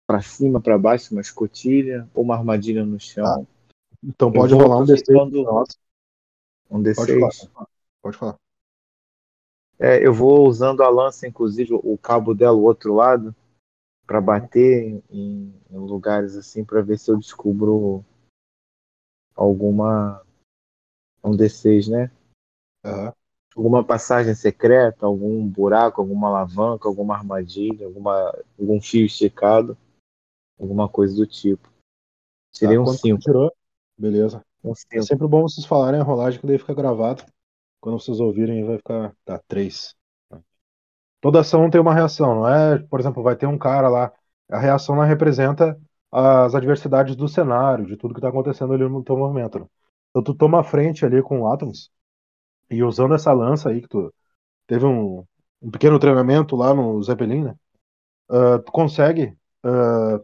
para 0.06 0.20
cima, 0.20 0.60
para 0.60 0.78
baixo, 0.78 1.14
uma 1.14 1.20
escotilha 1.20 2.08
ou 2.14 2.22
uma 2.24 2.36
armadilha 2.36 2.84
no 2.84 3.00
chão. 3.00 3.46
Então 4.04 4.28
Eu 4.28 4.34
pode 4.34 4.52
vou 4.54 4.62
rolar 4.62 4.78
um 4.78 4.84
D6. 4.84 5.02
aproveitando- 5.08 5.44
Nossa, 5.44 5.76
Um 6.70 6.82
pode 6.82 7.18
falar. 7.18 7.30
D6. 7.30 7.50
Pode 8.02 8.16
falar. 8.18 8.36
É, 9.78 10.04
eu 10.04 10.12
vou 10.12 10.46
usando 10.46 10.82
a 10.82 10.88
lança, 10.88 11.26
inclusive 11.26 11.72
o 11.72 11.96
cabo 11.96 12.34
dela, 12.34 12.56
o 12.56 12.64
outro 12.64 12.94
lado, 12.94 13.34
para 14.06 14.20
bater 14.20 15.02
em, 15.10 15.54
em 15.70 15.76
lugares 15.78 16.36
assim, 16.36 16.64
para 16.64 16.82
ver 16.82 16.98
se 16.98 17.10
eu 17.10 17.16
descubro 17.16 18.04
alguma 19.36 20.22
um 21.22 21.36
D6, 21.36 21.88
né? 21.88 22.10
Aham. 22.84 23.12
Alguma 23.56 23.84
passagem 23.84 24.34
secreta, 24.34 25.04
algum 25.06 25.46
buraco, 25.46 26.00
alguma 26.00 26.28
alavanca, 26.28 26.88
alguma 26.88 27.16
armadilha, 27.16 27.86
alguma, 27.86 28.32
algum 28.58 28.80
fio 28.80 29.06
esticado, 29.06 29.76
alguma 30.60 30.88
coisa 30.88 31.16
do 31.16 31.26
tipo. 31.26 31.68
Tirei 32.52 32.76
Tá, 32.76 32.82
um 32.82 32.84
quanto 32.84 33.00
tu 33.00 33.06
5. 33.08 33.18
tirou? 33.18 33.52
Beleza. 33.98 34.44
Um 34.62 34.72
É 34.72 34.74
cinco. 34.74 35.02
sempre 35.02 35.26
bom 35.28 35.42
vocês 35.42 35.66
falarem 35.66 36.00
a 36.00 36.04
rolagem, 36.04 36.40
que 36.40 36.46
daí 36.46 36.58
fica 36.58 36.74
gravado. 36.74 37.24
Quando 37.80 38.00
vocês 38.00 38.20
ouvirem, 38.20 38.64
vai 38.64 38.76
ficar. 38.78 39.14
Tá, 39.24 39.40
3. 39.48 39.94
Toda 41.20 41.40
ação 41.40 41.68
tem 41.70 41.80
uma 41.80 41.94
reação, 41.94 42.34
não 42.36 42.48
é? 42.48 42.78
Por 42.78 43.00
exemplo, 43.00 43.22
vai 43.22 43.36
ter 43.36 43.46
um 43.46 43.58
cara 43.58 43.88
lá. 43.88 44.12
A 44.50 44.58
reação 44.58 44.94
ela 44.96 45.04
representa 45.04 45.78
as 46.12 46.54
adversidades 46.54 47.16
do 47.16 47.28
cenário, 47.28 47.86
de 47.86 47.96
tudo 47.96 48.14
que 48.14 48.20
tá 48.20 48.28
acontecendo 48.28 48.72
ali 48.72 48.88
no 48.88 49.02
teu 49.02 49.16
movimento. 49.16 49.58
né? 49.58 49.66
Então 50.10 50.22
tu 50.22 50.34
toma 50.34 50.60
a 50.60 50.64
frente 50.64 51.04
ali 51.04 51.22
com 51.22 51.40
o 51.40 51.52
Atoms 51.52 51.90
e 52.70 52.82
usando 52.82 53.14
essa 53.14 53.32
lança 53.32 53.70
aí 53.70 53.80
que 53.82 53.88
tu 53.88 54.12
teve 54.66 54.86
um, 54.86 55.24
um 55.62 55.70
pequeno 55.70 55.98
treinamento 55.98 56.56
lá 56.56 56.74
no 56.74 57.02
Zeppelin, 57.02 57.44
né? 57.44 57.56
Ah, 58.30 58.58
tu 58.60 58.72
consegue 58.72 59.36
ah, 59.64 60.20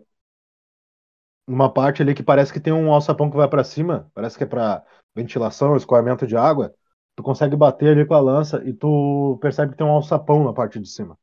numa 1.47 1.73
parte 1.73 2.03
ali 2.03 2.15
que 2.15 2.23
parece 2.23 2.53
que 2.53 2.61
tem 2.61 2.73
um 2.73 2.93
alçapão 2.93 3.31
que 3.31 3.37
vai 3.37 3.49
pra 3.49 3.65
cima, 3.65 4.11
parece 4.15 4.37
que 4.39 4.45
é 4.45 4.47
pra 4.47 4.85
ventilação, 5.15 5.77
escoamento 5.77 6.27
de 6.27 6.37
água. 6.37 6.75
Tu 7.17 7.23
consegue 7.23 7.55
bater 7.57 7.91
ali 7.93 8.07
com 8.07 8.15
a 8.15 8.21
lança 8.21 8.63
e 8.65 8.73
tu 8.73 9.39
percebe 9.41 9.73
que 9.73 9.79
tem 9.79 9.87
um 9.87 9.91
alçapão 9.91 10.45
na 10.45 10.53
parte 10.53 10.81
de 10.81 10.89
cima. 10.89 11.17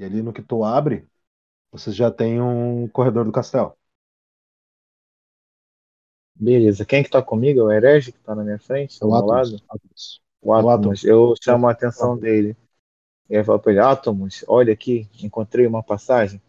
E 0.00 0.04
ali 0.04 0.20
no 0.22 0.32
que 0.32 0.42
tu 0.42 0.64
abre, 0.64 1.08
você 1.72 1.92
já 1.92 2.10
tem 2.12 2.40
um 2.42 2.88
corredor 2.88 3.24
do 3.26 3.32
castelo. 3.32 3.76
Beleza. 6.40 6.84
Quem 6.84 7.02
que 7.04 7.10
tá 7.10 7.22
comigo? 7.22 7.60
É 7.60 7.62
o 7.64 7.70
herege 7.72 8.12
que 8.12 8.18
tá 8.20 8.34
na 8.34 8.42
minha 8.42 8.58
frente, 8.58 9.00
É 9.00 9.04
o 9.04 9.08
do 9.08 9.12
meu 9.12 9.24
Atomos. 9.24 9.52
lado? 9.52 9.60
Atomos. 9.68 10.20
O 10.42 10.54
É 10.56 10.60
Atomos. 10.62 11.04
Atomos. 11.04 11.04
Eu 11.04 11.34
chamo 11.42 11.68
a 11.68 11.72
atenção 11.72 12.18
dele. 12.18 12.56
E 13.30 13.34
aí 13.36 13.40
eu 13.42 13.44
falo 13.46 13.60
pra 13.60 13.72
ele, 13.72 13.80
Atomos, 13.80 14.44
olha 14.48 14.72
aqui, 14.74 15.08
encontrei 15.22 15.66
uma 15.66 15.82
passagem. 15.82 16.42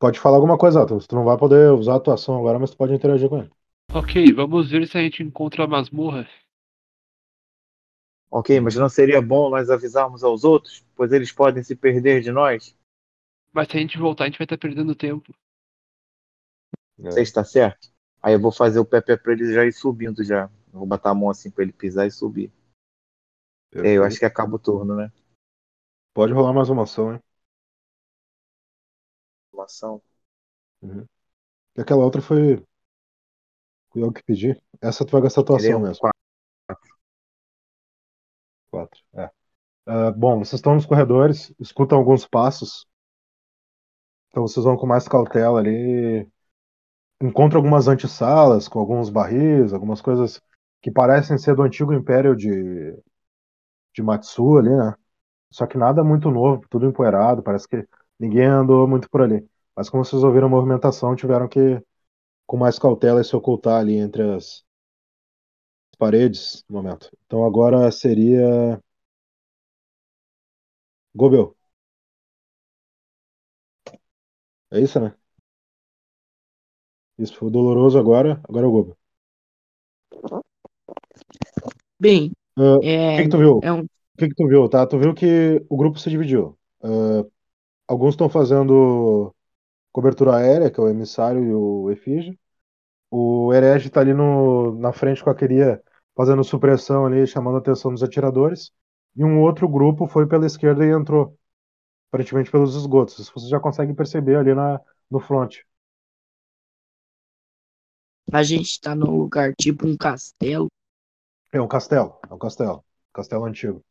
Pode 0.00 0.20
falar 0.20 0.36
alguma 0.38 0.58
coisa, 0.58 0.82
Atomos. 0.82 1.06
Tu 1.06 1.14
não 1.16 1.24
vai 1.24 1.38
poder 1.38 1.72
usar 1.72 1.94
a 1.94 1.96
atuação 1.96 2.38
agora, 2.38 2.58
mas 2.58 2.70
tu 2.72 2.78
pode 2.78 2.94
interagir 2.94 3.28
com 3.28 3.38
ele. 3.40 3.50
Ok, 3.92 4.32
vamos 4.34 4.68
ver 4.70 4.88
se 4.88 4.98
a 4.98 5.00
gente 5.02 5.22
encontra 5.22 5.62
a 5.62 5.66
masmorra. 5.68 6.26
Ok, 8.28 8.58
mas 8.60 8.74
não 8.74 8.88
seria 8.88 9.22
bom 9.22 9.50
nós 9.50 9.70
avisarmos 9.70 10.24
aos 10.24 10.42
outros, 10.42 10.84
pois 10.96 11.12
eles 11.12 11.30
podem 11.30 11.62
se 11.62 11.76
perder 11.76 12.20
de 12.22 12.32
nós? 12.32 12.76
Mas 13.54 13.68
se 13.68 13.76
a 13.76 13.80
gente 13.80 13.96
voltar, 13.96 14.24
a 14.24 14.26
gente 14.26 14.38
vai 14.38 14.44
estar 14.44 14.58
perdendo 14.58 14.92
tempo. 14.92 15.32
Você 16.98 17.22
está 17.22 17.42
certo? 17.42 17.89
Aí 18.22 18.34
eu 18.34 18.40
vou 18.40 18.52
fazer 18.52 18.78
o 18.78 18.84
pé 18.84 19.00
pé 19.00 19.16
pra 19.16 19.32
ele 19.32 19.52
já 19.52 19.64
ir 19.64 19.72
subindo 19.72 20.24
já. 20.24 20.44
Eu 20.72 20.80
vou 20.80 20.86
botar 20.86 21.10
a 21.10 21.14
mão 21.14 21.30
assim 21.30 21.50
pra 21.50 21.62
ele 21.64 21.72
pisar 21.72 22.06
e 22.06 22.10
subir. 22.10 22.52
É, 23.72 23.92
eu 23.94 24.04
acho 24.04 24.18
que 24.18 24.24
acaba 24.24 24.56
o 24.56 24.58
turno, 24.58 24.96
né? 24.96 25.10
Pode 26.14 26.32
rolar 26.32 26.52
mais 26.52 26.68
uma 26.68 26.84
ação, 26.84 27.12
hein? 27.12 27.20
Ação. 29.58 30.02
E 31.76 31.80
aquela 31.80 32.04
outra 32.04 32.22
foi. 32.22 32.64
Fui 33.92 34.02
eu 34.02 34.12
que 34.12 34.22
pedi. 34.22 34.60
Essa 34.80 35.04
tu 35.04 35.12
vai 35.12 35.22
gastar 35.22 35.42
a 35.42 35.44
tua 35.44 35.56
ação 35.56 35.80
mesmo. 35.80 36.00
quatro. 36.00 36.20
Quatro. 38.70 39.00
É. 39.14 39.30
Ah, 39.86 40.12
bom, 40.12 40.38
vocês 40.40 40.54
estão 40.60 40.74
nos 40.74 40.86
corredores, 40.86 41.52
escutam 41.60 41.98
alguns 41.98 42.26
passos. 42.26 42.86
Então 44.28 44.46
vocês 44.46 44.64
vão 44.64 44.76
com 44.76 44.86
mais 44.86 45.08
cautela 45.08 45.58
ali. 45.60 46.26
Encontram 47.22 47.58
algumas 47.58 47.88
antessalas 47.88 48.66
com 48.68 48.78
alguns 48.78 49.10
barris, 49.10 49.72
algumas 49.72 50.00
coisas 50.00 50.40
que 50.82 50.90
parecem 50.90 51.36
ser 51.38 51.54
do 51.54 51.62
antigo 51.62 51.92
império 51.92 52.34
de, 52.36 52.94
de 53.94 54.02
Matsu 54.02 54.58
ali, 54.58 54.70
né? 54.70 54.94
Só 55.52 55.66
que 55.66 55.78
nada 55.78 56.04
muito 56.04 56.30
novo, 56.30 56.64
tudo 56.70 56.86
empoeirado, 56.86 57.42
parece 57.42 57.68
que 57.68 57.86
ninguém 58.20 58.46
andou 58.46 58.88
muito 58.88 59.10
por 59.10 59.22
ali. 59.22 59.46
Mas 59.76 59.90
como 59.90 60.04
vocês 60.04 60.22
ouviram 60.24 60.48
a 60.48 60.50
movimentação, 60.50 61.16
tiveram 61.16 61.48
que, 61.48 61.82
com 62.46 62.56
mais 62.58 62.78
cautela, 62.78 63.24
se 63.24 63.36
ocultar 63.36 63.80
ali 63.80 63.96
entre 63.96 64.22
as 64.36 64.64
paredes 65.98 66.64
no 66.68 66.76
momento. 66.82 67.10
Então 67.26 67.44
agora 67.44 67.90
seria. 67.92 68.80
Gobel. 71.14 71.54
É 74.70 74.80
isso, 74.80 75.00
né? 75.00 75.14
Isso 77.24 77.36
foi 77.38 77.50
doloroso 77.52 77.98
agora, 77.98 78.40
agora 78.48 78.66
é 78.66 78.68
o 78.68 78.72
Gobel. 78.72 78.96
Bem, 81.98 82.32
Ah, 82.58 82.76
O 82.78 82.82
é, 82.82 83.16
que, 83.16 83.22
que 83.24 83.28
tu 83.28 83.38
viu? 83.38 83.58
é 83.60 83.72
um, 83.72 83.86
O 84.14 84.18
que, 84.18 84.28
que 84.28 84.34
tu 84.34 84.46
viu, 84.48 84.68
tá? 84.68 84.86
Tu 84.86 84.98
viu 84.98 85.14
que 85.14 85.64
o 85.68 85.76
grupo 85.76 85.98
se 85.98 86.10
dividiu. 86.10 86.58
Ah, 86.82 87.24
alguns 87.88 88.10
estão 88.14 88.28
fazendo 88.28 89.34
cobertura 89.92 90.36
aérea, 90.36 90.70
que 90.70 90.80
é 90.80 90.84
o 90.84 90.88
emissário 90.88 91.44
e 91.44 91.54
o 91.54 91.90
efígie. 91.92 92.38
O 93.10 93.52
herege 93.54 93.90
tá 93.90 94.00
ali 94.00 94.14
no, 94.14 94.74
na 94.78 94.92
frente 94.92 95.24
com 95.24 95.30
a 95.30 95.34
queria 95.36 95.82
fazendo 96.16 96.44
supressão 96.44 97.06
ali, 97.06 97.26
chamando 97.26 97.56
a 97.56 97.58
atenção 97.60 97.92
dos 97.92 98.02
atiradores. 98.02 98.72
E 99.16 99.24
um 99.24 99.40
outro 99.42 99.68
grupo 99.68 100.06
foi 100.08 100.26
pela 100.28 100.46
esquerda 100.46 100.84
e 100.86 100.90
entrou, 100.90 101.36
aparentemente 102.10 102.50
pelos 102.50 102.76
esgotos. 102.76 103.18
Isso 103.18 103.32
você 103.34 103.48
já 103.48 103.60
consegue 103.60 103.94
perceber 103.94 104.36
ali 104.36 104.54
na, 104.54 104.80
no 105.10 105.20
front. 105.20 105.58
A 108.32 108.42
gente 108.42 108.80
tá 108.80 108.94
num 108.94 109.16
lugar 109.16 109.52
tipo 109.60 109.86
um 109.86 109.96
castelo. 109.96 110.68
É 111.52 111.60
um 111.60 111.68
castelo, 111.68 112.18
é 112.28 112.34
um 112.34 112.38
castelo. 112.38 112.84
Castelo 113.12 113.44
antigo. 113.44 113.84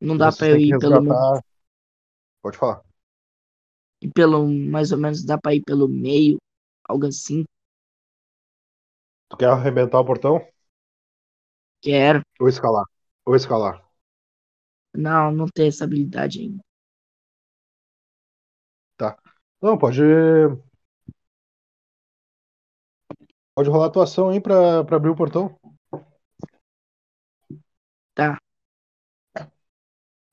Não 0.00 0.16
dá 0.16 0.32
pra 0.32 0.48
eu 0.48 0.56
ir 0.58 0.78
pelo 0.78 1.00
resgatar. 1.00 1.44
Pode 2.42 2.58
falar. 2.58 2.82
E 4.02 4.08
pelo, 4.08 4.46
mais 4.48 4.92
ou 4.92 4.98
menos 4.98 5.24
dá 5.24 5.38
pra 5.38 5.54
ir 5.54 5.62
pelo 5.62 5.88
meio, 5.88 6.36
algo 6.86 7.06
assim. 7.06 7.44
Tu 9.28 9.36
quer 9.36 9.50
arrebentar 9.50 10.00
o 10.00 10.04
portão? 10.04 10.40
Quero. 11.80 12.22
Ou 12.40 12.48
escalar? 12.48 12.84
Ou 13.26 13.34
escalar? 13.34 13.82
Não, 14.96 15.30
não 15.30 15.46
tem 15.46 15.68
essa 15.68 15.84
habilidade 15.84 16.40
ainda. 16.40 16.62
Não, 19.62 19.78
pode. 19.78 20.02
Pode 23.54 23.70
rolar 23.70 23.86
atuação 23.86 24.30
aí 24.30 24.40
pra, 24.40 24.84
pra 24.84 24.96
abrir 24.96 25.10
o 25.10 25.16
portão. 25.16 25.56
Tá. 28.14 28.38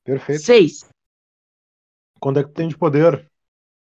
Perfeito. 0.04 0.44
Seis. 0.44 0.86
Quando 2.22 2.40
é 2.40 2.44
que 2.44 2.50
tu 2.50 2.54
tem 2.54 2.68
de 2.70 2.78
poder 2.78 3.30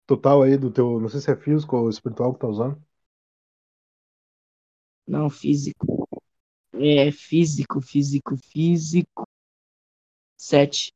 total 0.08 0.44
aí 0.44 0.58
do 0.58 0.72
teu. 0.72 1.00
Não 1.00 1.10
sei 1.10 1.22
se 1.22 1.32
é 1.32 1.36
físico 1.36 1.78
ou 1.78 1.90
espiritual 1.90 2.34
que 2.34 2.40
tá 2.40 2.48
usando. 2.48 2.82
Não, 5.08 5.30
físico. 5.30 6.08
É, 6.74 7.12
físico, 7.12 7.82
físico, 7.82 8.38
físico. 8.38 9.28
Sete. 10.38 10.92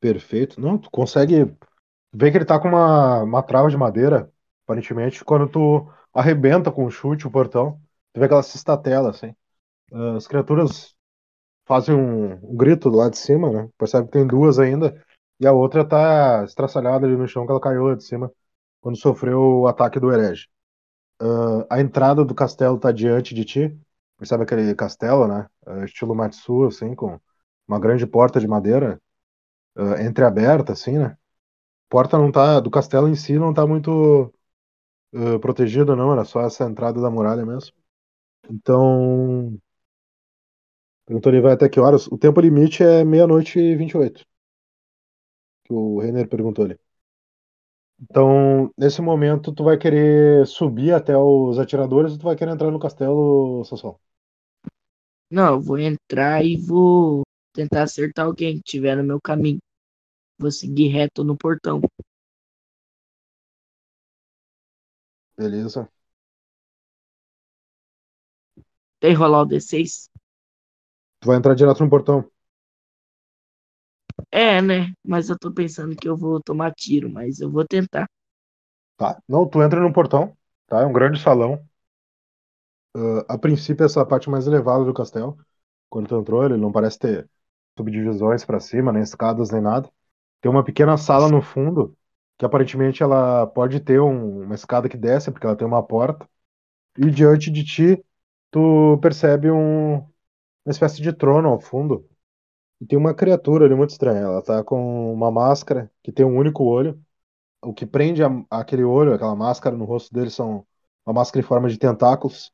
Perfeito. 0.00 0.60
Não, 0.60 0.78
tu 0.78 0.90
consegue. 0.90 1.44
Vê 2.12 2.30
que 2.30 2.38
ele 2.38 2.44
tá 2.44 2.60
com 2.60 2.68
uma, 2.68 3.22
uma 3.22 3.42
trava 3.42 3.70
de 3.70 3.76
madeira, 3.76 4.32
aparentemente. 4.68 5.24
Quando 5.24 5.48
tu 5.48 5.90
arrebenta 6.12 6.70
com 6.70 6.84
o 6.84 6.90
chute 6.90 7.26
o 7.26 7.30
portão, 7.30 7.80
tu 8.12 8.20
vê 8.20 8.28
que 8.28 8.34
ela 8.34 8.42
se 8.42 8.56
estatela, 8.56 9.10
assim. 9.10 9.34
Ah, 9.92 10.16
As 10.16 10.26
criaturas 10.28 10.94
fazem 11.66 11.94
um, 11.94 12.32
um 12.52 12.56
grito 12.56 12.88
lado 12.90 13.12
de 13.12 13.18
cima, 13.18 13.50
né? 13.52 13.68
Percebe 13.78 14.06
que 14.06 14.12
tem 14.12 14.26
duas 14.26 14.58
ainda. 14.58 15.04
E 15.40 15.46
a 15.46 15.52
outra 15.52 15.84
tá 15.86 16.44
estraçalhada 16.44 17.06
ali 17.06 17.16
no 17.16 17.28
chão, 17.28 17.46
que 17.46 17.52
ela 17.52 17.60
caiu 17.60 17.84
lá 17.88 17.94
de 17.96 18.04
cima 18.04 18.32
quando 18.80 18.98
sofreu 18.98 19.40
o 19.62 19.66
ataque 19.68 20.00
do 20.00 20.12
herege. 20.12 20.48
Ah, 21.20 21.76
a 21.76 21.80
entrada 21.80 22.24
do 22.24 22.34
castelo 22.34 22.78
tá 22.78 22.92
diante 22.92 23.34
de 23.34 23.44
ti. 23.44 23.78
Percebe 24.18 24.44
aquele 24.44 24.74
castelo, 24.74 25.26
né? 25.28 25.48
Ah, 25.66 25.84
estilo 25.84 26.14
Matsu, 26.14 26.66
assim, 26.66 26.94
com 26.94 27.20
uma 27.68 27.78
grande 27.80 28.06
porta 28.06 28.40
de 28.40 28.48
madeira 28.48 29.00
ah, 29.76 30.02
entreaberta, 30.02 30.72
assim, 30.72 30.98
né? 30.98 31.16
Porta 31.88 32.18
não 32.18 32.32
tá. 32.32 32.60
Do 32.60 32.70
castelo 32.70 33.08
em 33.08 33.14
si 33.14 33.38
não 33.38 33.54
tá 33.54 33.66
muito 33.66 34.32
ah, 35.14 35.38
protegida, 35.40 35.96
não. 35.96 36.12
Era 36.12 36.24
só 36.24 36.40
essa 36.42 36.64
entrada 36.64 37.00
da 37.00 37.10
muralha 37.10 37.44
mesmo. 37.46 37.72
Então. 38.50 39.58
Perguntou 41.06 41.32
ele 41.32 41.40
vai 41.40 41.52
até 41.54 41.68
que 41.68 41.80
horas? 41.80 42.06
O 42.06 42.18
tempo 42.18 42.40
limite 42.40 42.82
é 42.82 43.04
meia-noite 43.04 43.58
e 43.58 43.74
28. 43.76 44.24
Que 45.64 45.72
o 45.72 45.98
Renner 46.00 46.28
perguntou 46.28 46.64
ali. 46.64 46.78
Então, 48.00 48.72
nesse 48.78 49.02
momento, 49.02 49.52
tu 49.52 49.64
vai 49.64 49.76
querer 49.76 50.46
subir 50.46 50.92
até 50.92 51.16
os 51.16 51.58
atiradores 51.58 52.12
ou 52.12 52.18
tu 52.18 52.24
vai 52.24 52.36
querer 52.36 52.52
entrar 52.52 52.70
no 52.70 52.78
castelo, 52.78 53.64
Sassol? 53.64 54.00
Não, 55.30 55.54
eu 55.54 55.60
vou 55.60 55.78
entrar 55.78 56.44
e 56.44 56.56
vou 56.56 57.22
tentar 57.52 57.82
acertar 57.82 58.26
alguém 58.26 58.54
que 58.54 58.62
estiver 58.64 58.96
no 58.96 59.02
meu 59.02 59.20
caminho. 59.20 59.58
Vou 60.38 60.50
seguir 60.50 60.88
reto 60.88 61.24
no 61.24 61.36
portão. 61.36 61.80
Beleza. 65.38 65.90
Tem 69.00 69.12
rolar 69.14 69.42
o 69.42 69.46
D6? 69.46 70.08
Tu 71.20 71.28
vai 71.28 71.36
entrar 71.36 71.54
direto 71.54 71.84
no 71.84 71.90
portão. 71.90 72.28
É, 74.30 74.60
né? 74.62 74.92
Mas 75.04 75.28
eu 75.28 75.38
tô 75.38 75.52
pensando 75.52 75.94
que 75.96 76.08
eu 76.08 76.16
vou 76.16 76.40
tomar 76.42 76.72
tiro, 76.74 77.10
mas 77.10 77.40
eu 77.40 77.50
vou 77.50 77.66
tentar. 77.66 78.06
Tá. 78.96 79.20
Não, 79.28 79.48
tu 79.48 79.62
entra 79.62 79.80
no 79.80 79.92
portão, 79.92 80.36
tá? 80.66 80.80
É 80.82 80.86
um 80.86 80.92
grande 80.92 81.20
salão. 81.20 81.66
Ah, 82.94 83.24
a 83.34 83.38
princípio, 83.38 83.84
essa 83.86 84.00
é 84.00 84.02
a 84.02 84.06
parte 84.06 84.28
mais 84.30 84.46
elevada 84.46 84.84
do 84.84 84.94
castelo. 84.94 85.38
Quando 85.90 86.08
tu 86.08 86.16
entrou, 86.20 86.44
ele 86.44 86.56
não 86.58 86.72
parece 86.72 86.98
ter 87.00 87.30
subdivisões 87.78 88.44
pra 88.46 88.60
cima, 88.60 88.92
nem 88.92 89.02
escadas, 89.02 89.50
nem 89.50 89.62
nada. 89.62 89.90
Tem 90.42 90.50
uma 90.52 90.64
pequena 90.64 90.98
sala 90.98 91.28
no 91.30 91.42
fundo, 91.42 91.97
que 92.38 92.44
aparentemente 92.46 93.02
ela 93.02 93.46
pode 93.48 93.80
ter 93.80 94.00
um- 94.00 94.44
uma 94.44 94.54
escada 94.56 94.88
que 94.88 94.96
desce, 94.96 95.30
porque 95.32 95.46
ela 95.46 95.56
tem 95.56 95.66
uma 95.66 95.82
porta. 95.82 96.28
E 96.98 97.10
diante 97.10 97.50
de 97.50 97.64
ti, 97.64 98.04
tu 98.50 98.98
percebe 99.02 99.50
um, 99.50 99.96
uma 99.98 100.06
espécie 100.70 101.02
de 101.02 101.12
trono 101.12 101.48
ao 101.50 101.60
fundo. 101.60 102.08
E 102.80 102.86
tem 102.86 102.98
uma 102.98 103.14
criatura 103.14 103.64
ali 103.66 103.74
muito 103.74 103.90
estranha. 103.90 104.20
Ela 104.22 104.42
tá 104.42 104.62
com 104.64 105.12
uma 105.12 105.30
máscara 105.30 105.90
que 106.02 106.12
tem 106.12 106.24
um 106.26 106.36
único 106.36 106.64
olho. 106.64 107.00
O 107.62 107.74
que 107.74 107.86
prende 107.86 108.22
a- 108.24 108.44
aquele 108.50 108.84
olho, 108.84 109.14
aquela 109.14 109.36
máscara 109.36 109.76
no 109.76 109.84
rosto 109.84 110.12
dele, 110.14 110.30
são 110.30 110.66
uma 111.06 111.14
máscara 111.14 111.44
em 111.44 111.48
forma 111.48 111.68
de 111.70 111.78
tentáculos. 111.78 112.52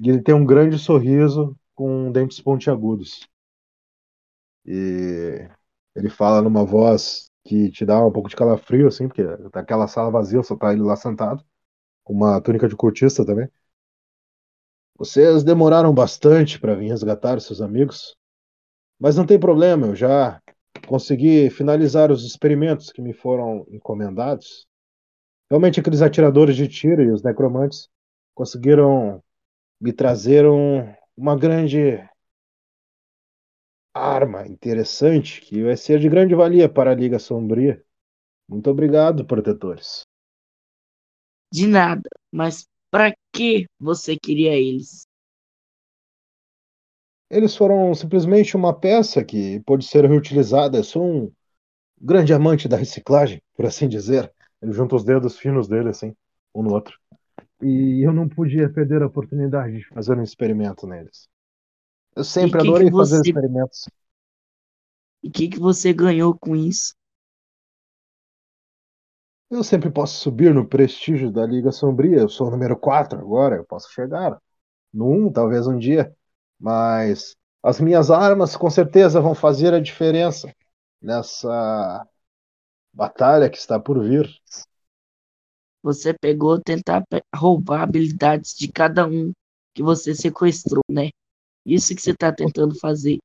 E 0.00 0.10
ele 0.10 0.22
tem 0.22 0.34
um 0.34 0.46
grande 0.46 0.78
sorriso 0.78 1.56
com 1.74 2.12
dentes 2.12 2.40
pontiagudos. 2.40 3.20
E 4.64 5.48
ele 5.94 6.10
fala 6.10 6.42
numa 6.42 6.64
voz 6.64 7.30
que 7.48 7.70
te 7.70 7.84
dá 7.86 8.04
um 8.04 8.12
pouco 8.12 8.28
de 8.28 8.36
calafrio, 8.36 8.88
assim, 8.88 9.08
porque 9.08 9.24
tá 9.50 9.60
aquela 9.60 9.88
sala 9.88 10.10
vazia, 10.10 10.42
só 10.42 10.56
tá 10.56 10.72
ele 10.72 10.82
lá 10.82 10.96
sentado, 10.96 11.42
com 12.04 12.14
uma 12.14 12.40
túnica 12.40 12.68
de 12.68 12.76
cultista 12.76 13.24
também. 13.26 13.48
Vocês 14.98 15.44
demoraram 15.44 15.94
bastante 15.94 16.60
para 16.60 16.74
vir 16.74 16.88
resgatar 16.88 17.40
seus 17.40 17.60
amigos, 17.62 18.16
mas 18.98 19.16
não 19.16 19.26
tem 19.26 19.38
problema, 19.38 19.86
eu 19.88 19.96
já 19.96 20.40
consegui 20.86 21.50
finalizar 21.50 22.10
os 22.10 22.24
experimentos 22.24 22.92
que 22.92 23.02
me 23.02 23.12
foram 23.12 23.66
encomendados. 23.70 24.66
Realmente 25.50 25.80
aqueles 25.80 26.02
atiradores 26.02 26.56
de 26.56 26.68
tiro 26.68 27.02
e 27.02 27.12
os 27.12 27.22
necromantes 27.22 27.88
conseguiram 28.34 29.22
me 29.80 29.92
trazer 29.92 30.46
um- 30.46 30.92
uma 31.16 31.36
grande 31.36 31.98
arma 33.94 34.46
interessante 34.46 35.40
que 35.40 35.62
vai 35.62 35.76
ser 35.76 35.98
de 35.98 36.08
grande 36.08 36.34
valia 36.34 36.68
para 36.68 36.90
a 36.90 36.94
Liga 36.94 37.18
Sombria. 37.18 37.82
Muito 38.48 38.70
obrigado, 38.70 39.24
protetores. 39.24 40.02
De 41.52 41.66
nada. 41.66 42.08
Mas 42.32 42.66
pra 42.90 43.12
que 43.32 43.66
você 43.78 44.16
queria 44.16 44.54
eles? 44.54 45.06
Eles 47.30 47.54
foram 47.54 47.94
simplesmente 47.94 48.56
uma 48.56 48.72
peça 48.72 49.22
que 49.22 49.60
pode 49.60 49.84
ser 49.84 50.04
reutilizada. 50.06 50.78
Eu 50.78 50.84
sou 50.84 51.04
um 51.04 51.32
grande 52.00 52.32
amante 52.32 52.68
da 52.68 52.76
reciclagem, 52.76 53.42
por 53.54 53.66
assim 53.66 53.88
dizer. 53.88 54.32
Ele 54.62 54.72
junta 54.72 54.96
os 54.96 55.04
dedos 55.04 55.38
finos 55.38 55.68
dele, 55.68 55.90
assim, 55.90 56.14
um 56.54 56.62
no 56.62 56.72
outro. 56.72 56.98
E 57.62 58.06
eu 58.06 58.12
não 58.12 58.28
podia 58.28 58.70
perder 58.70 59.02
a 59.02 59.06
oportunidade 59.06 59.78
de 59.78 59.88
fazer 59.88 60.16
um 60.16 60.22
experimento 60.22 60.86
neles. 60.86 61.28
Eu 62.18 62.22
sempre 62.24 62.60
E 62.60 62.60
que 62.60 62.72
que 62.72 62.84
adorei 62.84 62.92
fazer 62.92 63.18
você- 63.20 63.22
experimentos. 63.22 63.88
E 65.22 65.28
o 65.28 65.30
que, 65.30 65.46
que 65.48 65.60
você 65.60 65.92
ganhou 65.92 66.36
com 66.36 66.56
isso? 66.56 66.92
Eu 69.50 69.64
sempre 69.64 69.90
posso 69.90 70.18
subir 70.20 70.52
no 70.54 70.66
prestígio 70.68 71.30
da 71.32 71.46
Liga 71.46 71.72
Sombria. 71.72 72.18
Eu 72.18 72.28
sou 72.28 72.48
o 72.48 72.50
número 72.50 72.76
4 72.76 73.18
agora, 73.18 73.56
eu 73.56 73.64
posso 73.64 73.90
chegar. 73.92 74.38
No 74.92 75.10
1, 75.10 75.32
talvez 75.32 75.66
um 75.66 75.78
dia. 75.78 76.14
Mas 76.60 77.36
as 77.62 77.80
minhas 77.80 78.10
armas 78.10 78.56
com 78.56 78.70
certeza 78.70 79.20
vão 79.20 79.34
fazer 79.34 79.74
a 79.74 79.80
diferença 79.80 80.54
nessa 81.02 82.06
batalha 82.92 83.50
que 83.50 83.58
está 83.58 83.80
por 83.80 84.02
vir. 84.04 84.28
Você 85.82 86.14
pegou 86.14 86.60
tentar 86.60 87.02
roubar 87.34 87.82
habilidades 87.82 88.54
de 88.56 88.70
cada 88.70 89.06
um 89.08 89.32
que 89.74 89.82
você 89.82 90.14
sequestrou, 90.14 90.82
né? 90.88 91.10
Isso 91.64 91.94
que 91.94 92.02
você 92.02 92.14
tá 92.14 92.32
tentando 92.32 92.78
fazer. 92.78 93.18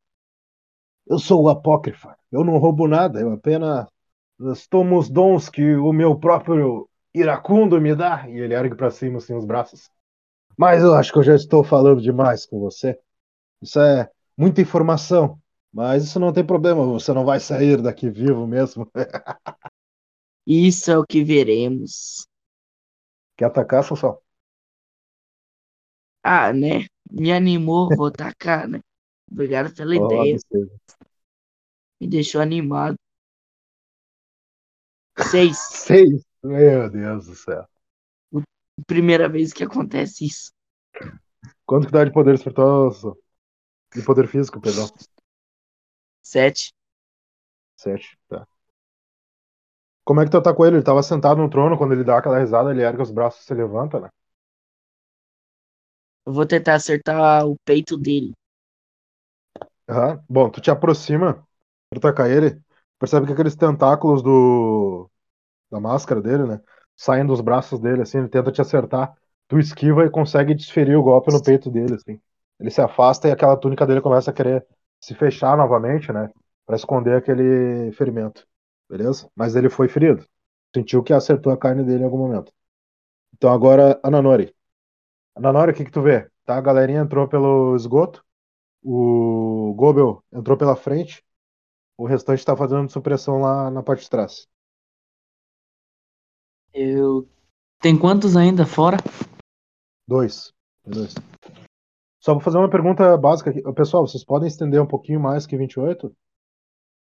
Eu 1.08 1.20
sou 1.20 1.44
o 1.44 1.50
apócrifa. 1.50 2.16
Eu 2.32 2.44
não 2.44 2.58
roubo 2.58 2.88
nada, 2.88 3.20
eu 3.20 3.32
apenas 3.32 3.88
tomo 4.70 4.98
os 4.98 5.10
dons 5.10 5.50
que 5.50 5.76
o 5.76 5.94
meu 5.94 6.18
próprio 6.18 6.90
iracundo 7.14 7.80
me 7.80 7.96
dá. 7.96 8.28
E 8.30 8.40
ele 8.40 8.54
ergue 8.54 8.76
para 8.76 8.92
cima 8.92 9.18
assim 9.18 9.36
os 9.36 9.46
braços. 9.46 9.90
Mas 10.58 10.84
eu 10.84 10.94
acho 10.94 11.12
que 11.12 11.20
eu 11.20 11.24
já 11.24 11.36
estou 11.36 11.64
falando 11.64 12.02
demais 12.02 12.46
com 12.46 12.60
você. 12.60 13.00
Isso 13.62 13.80
é 13.80 14.10
muita 14.38 14.62
informação. 14.62 15.40
Mas 15.74 16.04
isso 16.04 16.20
não 16.20 16.32
tem 16.32 16.46
problema, 16.46 16.86
você 16.86 17.12
não 17.14 17.26
vai 17.26 17.40
sair 17.40 17.82
daqui 17.82 18.08
vivo 18.08 18.46
mesmo. 18.46 18.88
Isso 20.46 20.92
é 20.92 20.98
o 20.98 21.06
que 21.06 21.24
veremos. 21.24 22.28
Quer 23.38 23.46
atacar, 23.46 23.84
Sassol? 23.84 24.24
Ah, 26.24 26.52
né? 26.54 26.86
Me 27.16 27.32
animou, 27.32 27.90
vou 27.96 28.12
tacar, 28.12 28.68
né? 28.68 28.80
Obrigado 29.32 29.72
pela 29.76 29.96
ideia. 29.96 30.36
Me 32.02 32.08
deixou 32.08 32.42
animado. 32.42 32.96
Seis. 35.30 35.58
Seis. 35.60 36.26
Meu 36.44 36.90
Deus 36.90 37.28
do 37.28 37.36
céu. 37.36 37.68
Primeira 38.88 39.30
vez 39.30 39.54
que 39.54 39.64
acontece 39.64 40.26
isso. 40.26 40.52
Quanto 41.68 41.86
que 41.86 41.94
dá 41.94 42.04
de 42.04 42.12
poder 42.12 42.34
espiritual? 42.34 42.90
De 43.94 44.04
poder 44.04 44.28
físico, 44.28 44.60
perdão. 44.60 44.88
Sete. 46.24 46.74
Sete, 47.78 48.18
tá. 48.28 48.48
Como 50.04 50.20
é 50.20 50.26
que 50.26 50.32
tu 50.32 50.42
tá 50.42 50.52
com 50.52 50.66
ele? 50.66 50.78
Ele 50.78 50.84
tava 50.84 51.04
sentado 51.04 51.38
no 51.40 51.50
trono, 51.50 51.78
quando 51.78 51.94
ele 51.94 52.04
dá 52.04 52.18
aquela 52.18 52.40
risada, 52.40 52.72
ele 52.72 52.82
ergue 52.82 53.04
os 53.04 53.12
braços 53.12 53.44
e 53.44 53.46
se 53.46 53.54
levanta, 53.54 54.00
né? 54.00 54.10
Eu 56.28 56.34
vou 56.34 56.46
tentar 56.46 56.76
acertar 56.76 57.48
o 57.48 57.56
peito 57.66 57.98
dele. 57.98 58.34
Aham. 59.90 60.24
Bom, 60.30 60.50
tu 60.50 60.62
te 60.62 60.72
aproxima 60.72 61.46
pra 61.90 62.00
atacar 62.00 62.30
ele, 62.30 62.60
percebe 63.00 63.26
que 63.28 63.34
aqueles 63.34 63.56
tentáculos 63.56 64.22
do 64.24 65.10
da 65.72 65.80
máscara 65.80 66.22
dele, 66.22 66.46
né, 66.46 66.62
saem 66.98 67.26
dos 67.26 67.42
braços 67.42 67.80
dele, 67.80 68.02
assim, 68.04 68.20
ele 68.20 68.30
tenta 68.30 68.52
te 68.52 68.62
acertar, 68.62 69.14
tu 69.48 69.60
esquiva 69.60 70.06
e 70.06 70.10
consegue 70.12 70.54
desferir 70.56 70.96
o 70.98 71.04
golpe 71.04 71.32
no 71.32 71.44
peito 71.44 71.70
dele, 71.72 71.96
assim. 71.96 72.22
Ele 72.60 72.72
se 72.72 72.82
afasta 72.82 73.28
e 73.28 73.32
aquela 73.32 73.58
túnica 73.58 73.86
dele 73.88 74.02
começa 74.02 74.32
a 74.32 74.34
querer 74.34 74.66
se 75.02 75.16
fechar 75.16 75.58
novamente, 75.58 76.12
né, 76.14 76.30
Pra 76.66 76.76
esconder 76.78 77.16
aquele 77.18 77.92
ferimento, 77.94 78.48
beleza? 78.90 79.30
Mas 79.36 79.56
ele 79.56 79.70
foi 79.70 79.90
ferido. 79.90 80.26
Sentiu 80.76 81.04
que 81.04 81.14
acertou 81.14 81.52
a 81.52 81.58
carne 81.58 81.84
dele 81.84 82.04
em 82.04 82.06
algum 82.06 82.18
momento. 82.20 82.54
Então 83.36 83.52
agora, 83.52 84.00
Ananori. 84.04 84.54
Ananori, 85.36 85.72
o 85.72 85.76
que 85.76 85.86
que 85.86 85.92
tu 85.92 86.02
vê? 86.02 86.30
Tá, 86.46 86.58
a 86.58 86.62
galerinha 86.62 87.02
entrou 87.02 87.28
pelo 87.28 87.76
esgoto, 87.76 88.24
o 88.84 89.74
Gobel 89.76 90.24
entrou 90.32 90.58
pela 90.58 90.76
frente, 90.76 91.24
o 91.98 92.06
restante 92.06 92.46
tá 92.46 92.56
fazendo 92.56 92.92
supressão 92.92 93.40
lá 93.40 93.72
na 93.72 93.82
parte 93.82 94.04
de 94.04 94.10
trás. 94.10 94.48
Eu. 96.74 97.28
Tem 97.80 97.98
quantos 97.98 98.36
ainda 98.36 98.66
fora? 98.66 98.98
Dois. 100.08 100.54
Dois. 100.86 101.14
Só 102.20 102.34
vou 102.34 102.42
fazer 102.42 102.58
uma 102.58 102.70
pergunta 102.70 103.18
básica 103.18 103.50
aqui. 103.50 103.62
Pessoal, 103.74 104.08
vocês 104.08 104.24
podem 104.24 104.48
estender 104.48 104.82
um 104.82 104.88
pouquinho 104.88 105.20
mais 105.20 105.46
que 105.46 105.58
28? 105.58 106.16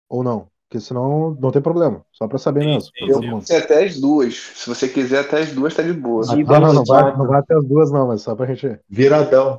Ou 0.09 0.23
não? 0.23 0.49
Porque 0.71 0.79
senão 0.79 1.35
não 1.37 1.51
tem 1.51 1.61
problema. 1.61 2.01
Só 2.13 2.29
pra 2.29 2.37
saber 2.37 2.63
Sim, 2.63 2.79
mesmo. 3.05 3.41
sim, 3.41 3.55
até 3.57 3.83
as 3.83 3.99
duas. 3.99 4.35
Se 4.55 4.69
você 4.69 4.87
quiser 4.87 5.19
até 5.19 5.41
as 5.41 5.51
duas, 5.51 5.75
tá 5.75 5.83
de 5.83 5.91
boa. 5.91 6.23
Ah, 6.29 6.35
não, 6.37 6.61
não, 6.61 6.73
não 6.75 6.85
vai, 6.85 7.17
não 7.17 7.27
vai 7.27 7.41
até 7.41 7.53
as 7.53 7.65
duas, 7.65 7.91
não, 7.91 8.07
mas 8.07 8.21
só 8.21 8.33
pra 8.33 8.45
gente. 8.45 8.79
Viradão. 8.87 9.57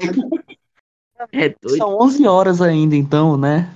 É 1.30 1.50
doido. 1.50 1.76
São 1.76 2.00
11 2.00 2.26
horas 2.26 2.62
ainda, 2.62 2.96
então, 2.96 3.36
né? 3.36 3.70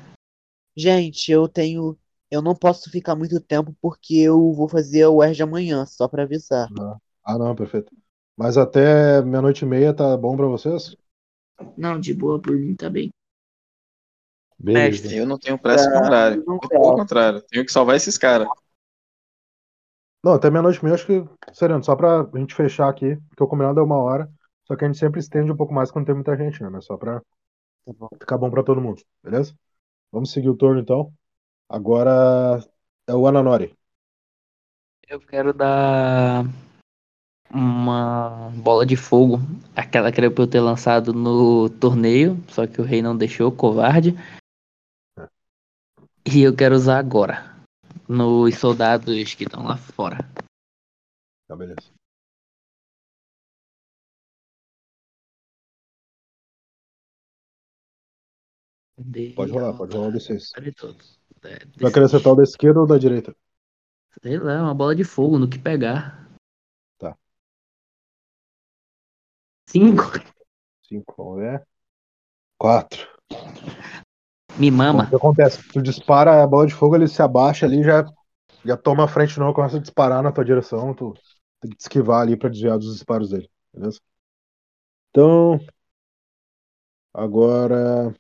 Gente, 0.75 1.31
eu 1.31 1.47
tenho. 1.47 1.95
Eu 2.31 2.41
não 2.41 2.55
posso 2.55 2.91
ficar 2.91 3.15
muito 3.15 3.39
tempo 3.39 3.77
porque 3.83 4.15
eu 4.15 4.55
vou 4.55 4.67
fazer 4.67 5.05
o 5.05 5.17
UERJ 5.17 5.43
amanhã, 5.43 5.85
só 5.85 6.09
pra 6.09 6.23
avisar. 6.23 6.71
Ah, 7.23 7.37
não, 7.37 7.55
perfeito. 7.55 7.93
Mas 8.35 8.57
até 8.57 9.21
meia-noite 9.21 9.67
e 9.67 9.69
meia 9.69 9.93
tá 9.93 10.17
bom 10.17 10.35
pra 10.35 10.47
vocês? 10.47 10.97
Não, 11.77 12.01
de 12.01 12.15
boa 12.15 12.41
por 12.41 12.57
mim 12.57 12.75
tá 12.75 12.89
bem. 12.89 13.11
Beleza. 14.59 15.15
Eu 15.15 15.27
não 15.27 15.39
tenho 15.39 15.59
pressa 15.59 15.91
com 15.91 15.99
o 15.99 16.05
horário. 16.05 16.45
pelo 16.45 16.97
contrário. 16.97 17.43
Tenho 17.43 17.65
que 17.65 17.73
salvar 17.73 17.97
esses 17.97 18.17
caras. 18.17 18.49
Não, 20.25 20.33
até 20.33 20.51
meia-noite 20.51 20.81
e 20.81 20.85
meia, 20.85 20.95
acho 20.95 21.07
que, 21.07 21.25
Sereno, 21.53 21.85
só 21.85 21.95
pra 21.95 22.29
gente 22.35 22.55
fechar 22.55 22.89
aqui, 22.89 23.17
porque 23.29 23.45
o 23.45 23.47
combinado 23.47 23.79
é 23.79 23.83
uma 23.83 23.99
hora, 23.99 24.29
só 24.67 24.75
que 24.75 24.85
a 24.85 24.89
gente 24.89 24.99
sempre 24.99 25.21
estende 25.21 25.53
um 25.53 25.57
pouco 25.57 25.73
mais 25.73 25.91
quando 25.91 26.07
tem 26.07 26.15
muita 26.15 26.37
gente, 26.37 26.61
né? 26.63 26.69
Mas 26.69 26.85
só 26.85 26.97
pra 26.97 27.23
Tá 27.87 28.09
ficar 28.19 28.37
bom 28.37 28.51
pra 28.51 28.65
todo 28.65 28.81
mundo, 28.81 29.01
beleza? 29.23 29.55
Vamos 30.11 30.33
seguir 30.33 30.49
o 30.49 30.57
turno 30.57 30.81
então. 30.81 31.13
Agora 31.69 32.61
é 33.07 33.15
o 33.15 33.29
Ananori. 33.29 33.77
Eu 35.09 35.21
quero 35.21 35.53
dar 35.53 36.45
uma 37.49 38.51
bola 38.57 38.85
de 38.85 38.97
fogo, 38.97 39.39
aquela 39.75 40.11
que 40.11 40.21
era 40.21 40.29
pra 40.29 40.43
eu 40.43 40.51
ter 40.51 40.59
lançado 40.59 41.13
no 41.13 41.71
torneio, 41.71 42.37
só 42.49 42.67
que 42.67 42.81
o 42.81 42.85
rei 42.85 43.01
não 43.01 43.17
deixou, 43.17 43.53
covarde. 43.53 44.17
E 46.29 46.43
eu 46.43 46.55
quero 46.57 46.75
usar 46.75 46.99
agora, 46.99 47.57
nos 48.09 48.59
soldados 48.59 49.35
que 49.35 49.45
estão 49.45 49.63
lá 49.63 49.77
fora. 49.77 50.19
Tá, 51.47 51.55
beleza. 51.55 51.95
Pode 59.37 59.53
rolar, 59.53 59.77
pode 59.77 59.95
rolar 59.95 60.09
o 60.09 60.13
D6. 60.13 60.51
De 60.61 60.73
todos. 60.73 61.21
É, 61.45 61.59
Tu 61.61 61.81
vai 61.81 61.93
querer 61.93 62.07
acertar 62.07 62.33
o 62.33 62.37
da 62.37 62.43
esquerda 62.43 62.81
ou 62.81 62.87
da 62.87 62.99
direita? 62.99 63.37
Sei 64.21 64.37
lá, 64.37 64.63
uma 64.63 64.75
bola 64.75 64.97
de 64.97 65.05
fogo 65.05 65.39
no 65.39 65.49
que 65.49 65.59
pegar. 65.61 66.29
Tá. 66.99 67.17
Cinco. 69.69 70.03
Cinco, 70.83 71.37
ver. 71.37 71.65
Quatro. 72.59 73.07
Me 74.59 74.71
mama. 74.71 75.05
o 75.05 75.09
que 75.09 75.17
acontece? 75.17 75.63
Tu 75.73 75.83
dispara 75.83 76.43
a 76.43 76.47
bola 76.47 76.67
de 76.67 76.75
fogo, 76.75 76.97
ele 76.97 77.09
se 77.09 77.21
abaixa 77.21 77.67
ali, 77.67 77.83
já, 77.83 78.05
já 78.65 78.77
toma 78.77 79.05
a 79.05 79.09
frente 79.09 79.39
não, 79.39 79.53
começa 79.53 79.77
a 79.77 79.81
disparar 79.81 80.23
na 80.23 80.33
tua 80.33 80.45
direção, 80.45 80.95
tu 80.95 81.13
tem 81.61 81.71
que 81.71 81.77
te 81.77 81.81
esquivar 81.83 82.23
ali 82.23 82.37
pra 82.37 82.49
desviar 82.49 82.79
dos 82.79 82.95
disparos 82.95 83.31
dele, 83.31 83.49
beleza? 83.75 83.99
Então, 85.11 85.59
agora 87.13 88.15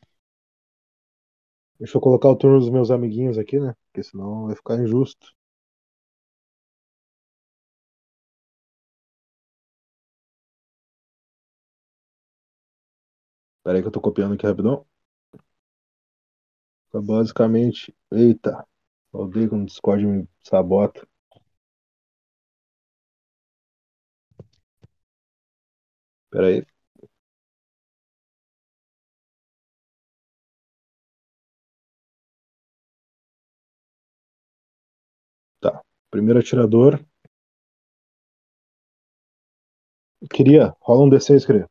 deixa 1.81 1.97
eu 1.97 2.03
colocar 2.03 2.29
o 2.29 2.37
turno 2.37 2.59
dos 2.61 2.69
meus 2.69 2.91
amiguinhos 2.91 3.39
aqui, 3.39 3.59
né? 3.59 3.75
Porque 3.87 4.03
senão 4.03 4.47
vai 4.47 4.55
ficar 4.57 4.77
injusto. 4.79 5.27
Pera 13.63 13.77
aí 13.77 13.83
que 13.83 13.89
eu 13.89 13.93
tô 13.93 14.01
copiando 14.01 14.33
aqui 14.35 14.47
rapidão. 14.47 14.87
Fica 16.87 17.01
basicamente. 17.01 17.95
Eita! 18.11 18.67
Odeio 19.13 19.49
quando 19.51 19.63
o 19.63 19.67
Discord 19.67 20.05
me 20.05 20.29
sabota. 20.43 21.07
Pera 26.31 26.47
aí. 26.49 26.67
Tá. 35.61 35.83
Primeiro 36.11 36.41
atirador. 36.41 37.05
Queria. 40.33 40.73
Rola 40.81 41.05
um 41.05 41.09
D6, 41.09 41.45
queria. 41.45 41.67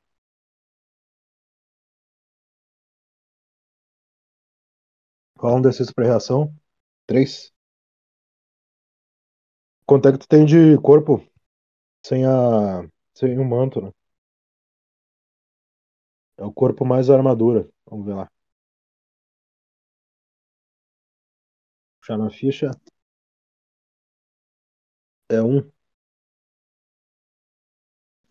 Rola 5.45 5.57
um 5.57 5.61
D6 5.61 5.91
pra 5.93 6.05
reação. 6.05 6.51
Três. 7.05 7.53
Quanto 9.85 10.07
é 10.09 10.11
que 10.11 10.17
tu 10.17 10.27
tem 10.27 10.43
de 10.45 10.75
corpo 10.79 11.23
sem 12.05 12.25
a. 12.25 12.87
sem 13.13 13.37
o 13.39 13.45
manto, 13.45 13.81
né? 13.81 13.91
É 16.37 16.43
o 16.43 16.51
corpo 16.51 16.83
mais 16.85 17.09
a 17.09 17.15
armadura. 17.15 17.69
Vamos 17.85 18.05
ver 18.07 18.15
lá. 18.15 18.29
Puxar 21.99 22.17
na 22.17 22.29
ficha. 22.29 22.71
É 25.29 25.41
um. 25.41 25.69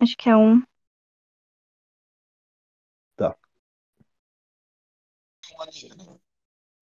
Acho 0.01 0.17
que 0.17 0.29
é 0.29 0.37
um. 0.37 0.63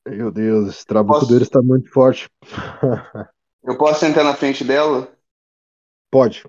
Meu 0.07 0.31
Deus, 0.33 0.69
esse 0.69 0.87
trabuco 0.87 1.21
Posso- 1.21 1.33
dele 1.33 1.45
está 1.45 1.63
muito 1.63 1.91
forte. 1.91 2.29
Eu 3.63 3.79
posso 3.79 4.01
sentar 4.01 4.25
na 4.25 4.35
frente 4.35 4.65
dela? 4.65 5.17
Pode. 6.11 6.45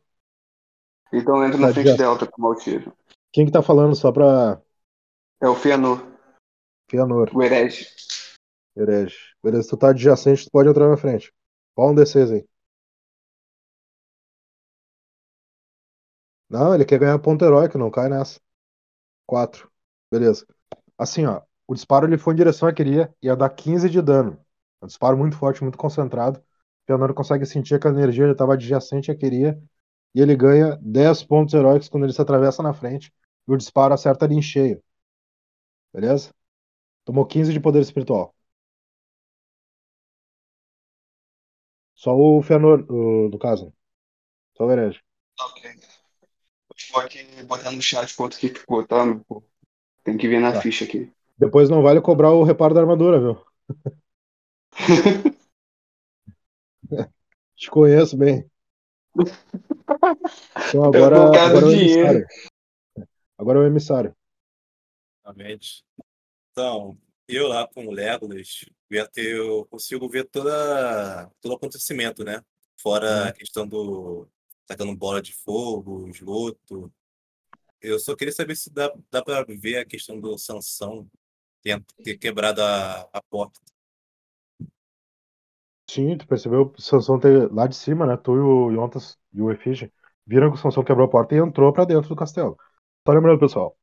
Então 1.13 1.37
eu 1.37 1.45
entro 1.45 1.59
Tá 1.59 1.67
na 1.67 1.73
frente 1.73 1.79
adiante. 1.89 1.97
dela 1.99 2.17
pra 2.17 2.25
tomar 2.27 2.49
o 2.49 2.55
tiro. 2.55 2.91
Quem 3.31 3.45
que 3.45 3.51
tá 3.51 3.61
falando 3.61 3.95
só 3.95 4.11
pra 4.11 4.59
É 5.39 5.47
o 5.47 5.53
Fëanor, 5.55 5.99
Fëanor, 6.89 7.29
o 7.35 7.43
herege. 7.43 7.87
herege? 8.75 9.15
Beleza, 9.43 9.69
tu 9.69 9.77
tá 9.77 9.89
adjacente, 9.91 10.45
tu 10.45 10.49
pode 10.51 10.69
entrar 10.69 10.89
na 10.89 10.97
frente. 10.97 11.31
Rola 11.77 11.91
um 11.91 11.95
D6 11.95 12.31
aí. 12.31 12.47
Não, 16.49 16.73
ele 16.73 16.85
quer 16.85 16.97
ganhar 16.99 17.19
ponto 17.19 17.45
heróico, 17.45 17.77
não 17.77 17.91
cai 17.91 18.09
nessa. 18.09 18.39
Quatro. 19.27 19.71
Beleza. 20.11 20.47
Assim, 20.97 21.25
ó, 21.25 21.41
o 21.67 21.73
disparo 21.73 22.07
ele 22.07 22.17
foi 22.17 22.33
em 22.33 22.37
direção 22.37 22.67
à 22.67 22.73
Queria 22.73 23.13
e 23.21 23.27
ia 23.27 23.35
dar 23.35 23.49
15 23.49 23.89
de 23.89 24.01
dano. 24.01 24.37
É 24.81 24.85
um 24.85 24.87
disparo 24.87 25.17
muito 25.17 25.37
forte, 25.37 25.61
muito 25.63 25.77
concentrado. 25.77 26.41
O 26.89 27.13
consegue 27.13 27.45
sentir 27.45 27.79
que 27.79 27.87
a 27.87 27.91
energia 27.91 28.25
já 28.25 28.33
estava 28.33 28.53
adjacente 28.53 29.09
à 29.11 29.15
Queria 29.15 29.61
e 30.13 30.21
ele 30.21 30.35
ganha 30.35 30.77
10 30.81 31.23
pontos 31.23 31.53
heróicos 31.53 31.89
quando 31.89 32.03
ele 32.05 32.13
se 32.13 32.21
atravessa 32.21 32.61
na 32.63 32.73
frente 32.73 33.13
e 33.47 33.51
o 33.53 33.57
disparo 33.57 33.93
acerta 33.93 34.25
ali 34.25 34.35
em 34.35 34.41
cheio. 34.41 34.81
Beleza? 35.93 36.33
Tomou 37.05 37.25
15 37.27 37.53
de 37.53 37.59
poder 37.61 37.81
espiritual. 37.81 38.35
Só 41.95 42.11
o 42.15 42.41
Fëanor, 42.43 42.85
o- 42.89 43.29
no 43.29 43.39
caso. 43.39 43.73
Só 44.57 44.65
o 44.65 44.71
herege. 44.71 45.01
Ok. 45.39 45.61
Vou 46.91 47.01
aqui 47.01 47.23
botar 47.43 47.71
no 47.71 47.81
chat 47.81 48.15
quanto 48.15 48.37
que 48.37 48.49
ficou, 48.49 48.85
tá? 48.85 49.03
Tem 50.03 50.17
que 50.17 50.27
ver 50.27 50.39
na 50.39 50.53
Tá. 50.53 50.61
ficha 50.61 50.85
aqui. 50.85 51.11
Depois 51.37 51.69
não 51.69 51.81
vale 51.81 52.01
cobrar 52.01 52.31
o 52.31 52.43
reparo 52.43 52.73
da 52.73 52.81
armadura, 52.81 53.19
viu? 53.19 53.45
Te 57.55 57.69
conheço 57.69 58.17
bem. 58.17 58.49
Então 60.67 60.83
agora, 60.83 61.17
agora 61.17 61.65
é 61.65 61.69
o 61.69 61.71
emissário. 61.71 62.27
Agora 63.37 63.59
é 63.59 63.61
o 63.61 63.65
emissário. 63.65 64.15
Realmente. 65.23 65.83
Então, 66.51 66.97
eu 67.27 67.47
lá 67.47 67.67
com 67.67 67.87
o 67.87 67.91
Legolas, 67.91 68.65
eu 68.89 69.07
eu 69.15 69.65
consigo 69.65 70.09
ver 70.09 70.25
toda, 70.29 71.31
todo 71.41 71.53
o 71.53 71.55
acontecimento, 71.55 72.23
né? 72.23 72.43
Fora 72.77 73.29
a 73.29 73.33
questão 73.33 73.67
do 73.67 74.27
tacando 74.65 74.95
bola 74.95 75.21
de 75.21 75.33
fogo, 75.33 76.07
esgoto. 76.09 76.91
Eu 77.81 77.99
só 77.99 78.15
queria 78.15 78.33
saber 78.33 78.55
se 78.55 78.69
dá, 78.69 78.93
dá 79.11 79.23
para 79.23 79.45
ver 79.47 79.77
a 79.77 79.85
questão 79.85 80.19
do 80.19 80.37
Sansão 80.37 81.09
ter, 81.63 82.17
quebrado 82.17 82.61
a, 82.61 83.01
a 83.13 83.21
porta. 83.29 83.59
Sim, 85.89 86.17
tu 86.17 86.27
percebeu 86.27 86.73
o 86.77 86.81
Sansão 86.81 87.19
ter 87.19 87.51
lá 87.51 87.67
de 87.67 87.75
cima, 87.75 88.05
né? 88.05 88.17
Tu 88.17 88.35
e 88.35 88.39
o 88.39 88.71
Yontas 88.71 89.17
e 89.33 89.41
o 89.41 89.51
Efígie 89.51 89.91
viram 90.25 90.49
que 90.51 90.55
o 90.57 90.59
Sansão 90.61 90.83
quebrou 90.83 91.05
a 91.07 91.09
porta 91.09 91.35
e 91.35 91.37
entrou 91.39 91.71
pra 91.73 91.85
dentro 91.85 92.09
do 92.09 92.15
castelo. 92.15 92.57
Só 93.05 93.13
lembrando, 93.13 93.39
pessoal, 93.39 93.77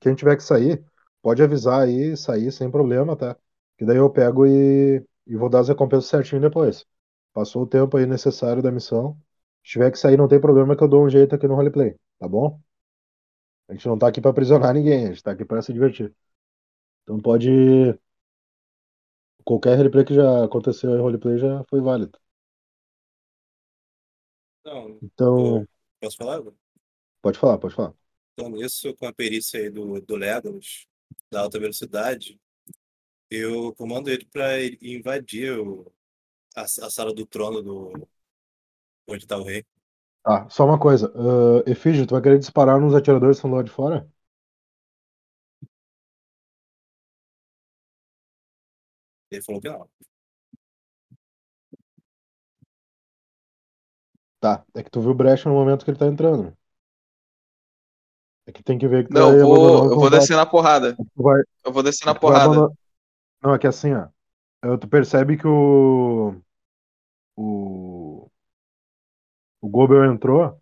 quem 0.00 0.14
tiver 0.14 0.36
que 0.36 0.42
sair, 0.42 0.84
pode 1.22 1.42
avisar 1.42 1.82
aí, 1.82 2.16
sair 2.16 2.50
sem 2.52 2.70
problema, 2.70 3.16
tá? 3.16 3.36
Que 3.76 3.84
daí 3.84 3.96
eu 3.96 4.10
pego 4.10 4.46
e, 4.46 5.04
e 5.26 5.36
vou 5.36 5.48
dar 5.48 5.60
as 5.60 5.68
recompensas 5.68 6.06
certinho 6.10 6.40
depois. 6.40 6.84
Passou 7.32 7.62
o 7.62 7.66
tempo 7.66 7.96
aí 7.96 8.06
necessário 8.06 8.62
da 8.62 8.72
missão. 8.72 9.16
Se 9.64 9.72
tiver 9.72 9.90
que 9.90 9.98
sair, 9.98 10.16
não 10.16 10.28
tem 10.28 10.40
problema 10.40 10.76
que 10.76 10.82
eu 10.84 10.88
dou 10.88 11.04
um 11.04 11.10
jeito 11.10 11.34
aqui 11.34 11.46
no 11.48 11.54
roleplay, 11.54 11.94
tá 12.18 12.28
bom? 12.28 12.60
A 13.68 13.72
gente 13.72 13.86
não 13.88 13.98
tá 13.98 14.08
aqui 14.08 14.20
pra 14.20 14.30
aprisionar 14.30 14.74
ninguém, 14.74 15.04
a 15.06 15.08
gente 15.08 15.22
tá 15.22 15.30
aqui 15.32 15.44
pra 15.44 15.62
se 15.62 15.72
divertir. 15.72 16.14
Então 17.08 17.18
pode. 17.20 17.48
Qualquer 19.44 19.76
roleplay 19.76 20.04
que 20.04 20.14
já 20.14 20.44
aconteceu 20.44 20.94
em 20.96 21.00
roleplay 21.00 21.38
já 21.38 21.64
foi 21.68 21.80
válido. 21.80 22.16
Então, 24.60 25.02
Então, 25.02 25.56
eu- 25.56 25.68
posso 26.00 26.16
falar? 26.16 26.40
pode 27.22 27.38
falar, 27.38 27.58
pode 27.58 27.74
falar. 27.74 27.94
Então, 28.32 28.50
nisso, 28.50 28.94
com 28.94 29.06
a 29.06 29.12
perícia 29.12 29.60
aí 29.60 29.70
do, 29.70 30.00
do 30.00 30.16
Legolas, 30.16 30.86
da 31.30 31.40
alta 31.42 31.58
velocidade, 31.58 32.40
eu 33.30 33.74
comando 33.74 34.10
ele 34.10 34.26
para 34.26 34.64
invadir 34.82 35.58
o, 35.58 35.92
a, 36.56 36.62
a 36.62 36.90
sala 36.90 37.14
do 37.14 37.26
trono 37.26 37.62
do 37.62 38.08
onde 39.08 39.24
está 39.24 39.36
o 39.36 39.42
rei. 39.44 39.64
Tá, 40.22 40.48
só 40.50 40.64
uma 40.66 40.78
coisa. 40.78 41.10
Uh, 41.16 41.62
Efígie, 41.68 42.06
tu 42.06 42.12
vai 42.14 42.22
querer 42.22 42.38
disparar 42.38 42.78
nos 42.80 42.94
atiradores 42.94 43.36
que 43.38 43.46
estão 43.46 43.50
lá 43.56 43.62
de 43.62 43.70
fora? 43.70 44.08
Ele 49.30 49.42
falou 49.42 49.60
que 49.60 49.68
não. 49.68 49.88
Tá, 54.40 54.64
é 54.74 54.82
que 54.82 54.90
tu 54.90 55.00
viu 55.00 55.14
brecha 55.14 55.48
no 55.48 55.54
momento 55.54 55.84
que 55.84 55.90
ele 55.90 55.98
tá 55.98 56.06
entrando. 56.06 56.56
É 58.46 58.52
que 58.52 58.62
tem 58.62 58.78
que 58.78 58.88
ver 58.88 59.04
que 59.04 59.10
tu 59.10 59.14
Não, 59.14 59.28
vai 59.30 59.40
eu 59.40 59.46
vou, 59.46 59.82
o 59.82 59.92
eu 59.92 59.96
vou 59.96 60.10
descer 60.10 60.36
na 60.36 60.46
porrada. 60.46 60.96
Vai, 61.14 61.42
Eu 61.64 61.72
vou 61.72 61.82
descer 61.82 62.06
na 62.06 62.14
porrada. 62.14 62.44
abandonar- 62.46 62.70
Não, 63.42 63.54
é 63.54 63.58
que 63.58 63.66
assim, 63.66 63.92
ó. 63.94 64.08
Tu 64.78 64.88
percebe 64.88 65.36
que 65.36 65.46
o. 65.46 66.34
O. 67.36 68.30
O 69.60 69.68
Gobel 69.68 70.04
entrou, 70.04 70.58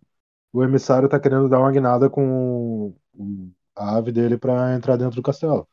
o 0.53 0.63
emissário 0.63 1.09
tá 1.09 1.19
querendo 1.19 1.49
dar 1.49 1.59
uma 1.59 1.71
guinada 1.71 2.09
com 2.09 2.93
o- 3.15 3.51
a 3.75 3.97
ave 3.97 4.11
dele 4.11 4.37
pra 4.37 4.75
entrar 4.75 4.97
dentro 4.97 5.15
do 5.17 5.23
castelo. 5.23 5.67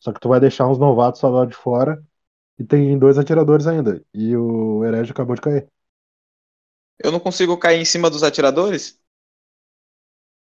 Só 0.00 0.12
que 0.12 0.20
tu 0.20 0.28
vai 0.28 0.40
deixar 0.40 0.68
uns 0.68 0.78
novatos 0.78 1.20
lá 1.22 1.46
de 1.46 1.54
fora 1.54 2.02
e 2.60 2.64
tem 2.64 2.98
dois 2.98 3.18
atiradores 3.18 3.66
ainda. 3.66 4.04
E 4.14 4.36
o 4.36 4.84
herege 4.84 5.12
acabou 5.12 5.34
de 5.34 5.40
cair. 5.42 5.68
Eu 6.98 7.10
não 7.12 7.20
consigo 7.20 7.58
cair 7.58 7.78
em 7.80 7.84
cima 7.84 8.08
dos 8.10 8.22
atiradores? 8.22 8.98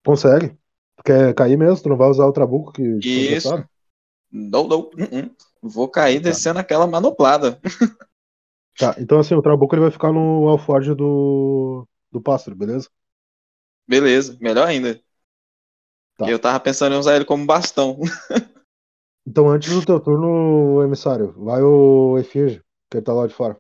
Consegue? 0.06 0.50
Tu 0.98 1.04
quer 1.06 1.34
cair 1.36 1.58
mesmo? 1.58 1.82
Tu 1.84 1.90
não 1.90 1.98
vai 1.98 2.10
usar 2.10 2.26
o 2.26 2.34
trabuco 2.34 2.72
que 2.74 2.84
Isso. 3.04 3.24
dropado? 3.24 3.70
Não, 4.32 4.68
não. 4.68 4.80
uh-uh. 4.82 5.36
Vou 5.62 5.90
cair 5.90 6.22
Tá. 6.22 6.22
descendo 6.22 6.60
aquela 6.60 6.88
manoplada. 6.88 7.60
Tá, 8.78 8.96
então 8.98 9.20
assim, 9.20 9.36
o 9.36 9.42
trabuco 9.42 9.76
ele 9.76 9.82
vai 9.82 9.92
ficar 9.92 10.12
no 10.14 10.48
alforge 10.48 10.96
do, 10.96 11.86
do 12.12 12.22
pássaro, 12.22 12.56
beleza? 12.56 12.90
Beleza, 13.88 14.38
melhor 14.40 14.68
ainda. 14.68 15.02
Tá. 16.18 16.30
Eu 16.30 16.40
tava 16.40 16.60
pensando 16.60 16.96
em 16.96 17.00
usar 17.00 17.16
ele 17.16 17.26
como 17.26 17.46
bastão. 17.46 18.00
Então 19.26 19.50
antes 19.50 19.72
do 19.74 19.86
teu 19.86 20.00
turno, 20.00 20.84
emissário, 20.84 21.34
vai 21.34 21.62
o 21.62 22.18
Efígie, 22.18 22.64
que 22.90 22.98
ele 22.98 23.06
tá 23.06 23.14
lá 23.14 23.28
de 23.28 23.34
fora. 23.34 23.60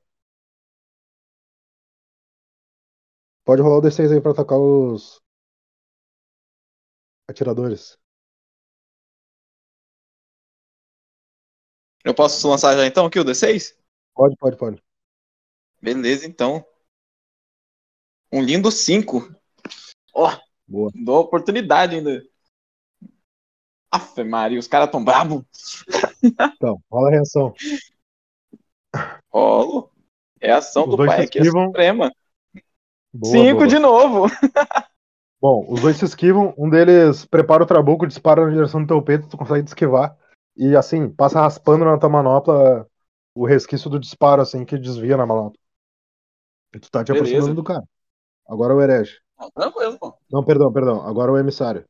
Pode 3.45 3.61
rolar 3.61 3.77
o 3.77 3.81
D6 3.81 4.11
aí 4.11 4.21
pra 4.21 4.31
atacar 4.31 4.59
os 4.59 5.21
atiradores. 7.27 7.97
Eu 12.03 12.13
posso 12.13 12.47
lançar 12.47 12.75
já 12.75 12.85
então 12.85 13.05
aqui 13.05 13.19
o 13.19 13.23
D6? 13.23 13.77
Pode, 14.13 14.35
pode, 14.37 14.57
pode. 14.57 14.83
Beleza, 15.81 16.25
então. 16.25 16.65
Um 18.31 18.41
lindo 18.41 18.71
5. 18.71 19.33
Ó, 20.13 20.29
Boa. 20.67 20.91
dou 20.93 21.21
oportunidade 21.21 21.95
ainda. 21.95 22.23
Aff, 23.91 24.23
Maria, 24.23 24.59
os 24.59 24.67
caras 24.67 24.91
tão 24.91 25.03
bravos. 25.03 25.43
Então, 26.23 26.81
rola 26.91 27.09
a 27.09 27.11
reação. 27.11 27.53
Rolo. 29.31 29.91
É 30.41 30.51
a 30.51 30.57
ação 30.57 30.83
Os 30.87 30.95
do 30.95 31.05
pai 31.05 31.23
aqui, 31.23 31.39
é 31.39 31.43
suprema. 31.43 32.11
Boa, 33.13 33.31
5 33.31 33.55
boa. 33.55 33.67
de 33.67 33.79
novo. 33.79 34.27
Bom, 35.41 35.65
os 35.69 35.81
dois 35.81 35.97
se 35.97 36.05
esquivam, 36.05 36.53
um 36.57 36.69
deles 36.69 37.25
prepara 37.25 37.63
o 37.63 37.65
trabuco, 37.65 38.07
dispara 38.07 38.45
na 38.45 38.51
direção 38.51 38.81
do 38.81 38.87
teu 38.87 39.01
peito, 39.01 39.27
tu 39.27 39.37
consegue 39.37 39.63
te 39.63 39.69
esquivar. 39.69 40.17
E 40.55 40.75
assim, 40.75 41.09
passa 41.09 41.41
raspando 41.41 41.85
na 41.85 41.97
tua 41.97 42.09
manopla 42.09 42.85
o 43.33 43.45
resquício 43.45 43.89
do 43.89 43.99
disparo, 43.99 44.41
assim, 44.41 44.65
que 44.65 44.77
desvia 44.77 45.17
na 45.17 45.25
manopla. 45.25 45.59
E 46.75 46.79
tu 46.79 46.91
tá 46.91 47.03
te 47.03 47.11
Beleza. 47.11 47.29
aproximando 47.29 47.55
do 47.55 47.63
cara. 47.63 47.83
Agora 48.47 48.75
o 48.75 48.81
herege. 48.81 49.19
Não, 49.39 49.49
tranquilo, 49.51 49.97
pô. 49.97 50.13
Não, 50.31 50.43
perdão, 50.43 50.71
perdão. 50.71 51.07
Agora 51.07 51.31
o 51.31 51.37
emissário. 51.37 51.85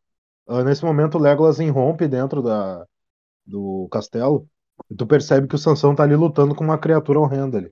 Ah, 0.52 0.64
nesse 0.64 0.84
momento 0.84 1.16
o 1.16 1.22
Legolas 1.22 1.60
irrompe 1.60 2.08
dentro 2.08 2.42
da, 2.42 2.84
do 3.46 3.88
castelo. 3.92 4.50
E 4.90 4.96
tu 4.96 5.06
percebe 5.06 5.48
que 5.48 5.56
o 5.56 5.60
Sansão 5.60 5.96
tá 5.96 6.04
ali 6.04 6.16
lutando 6.16 6.56
com 6.56 6.64
uma 6.64 6.80
criatura 6.80 7.20
horrenda 7.20 7.60
ali. 7.60 7.72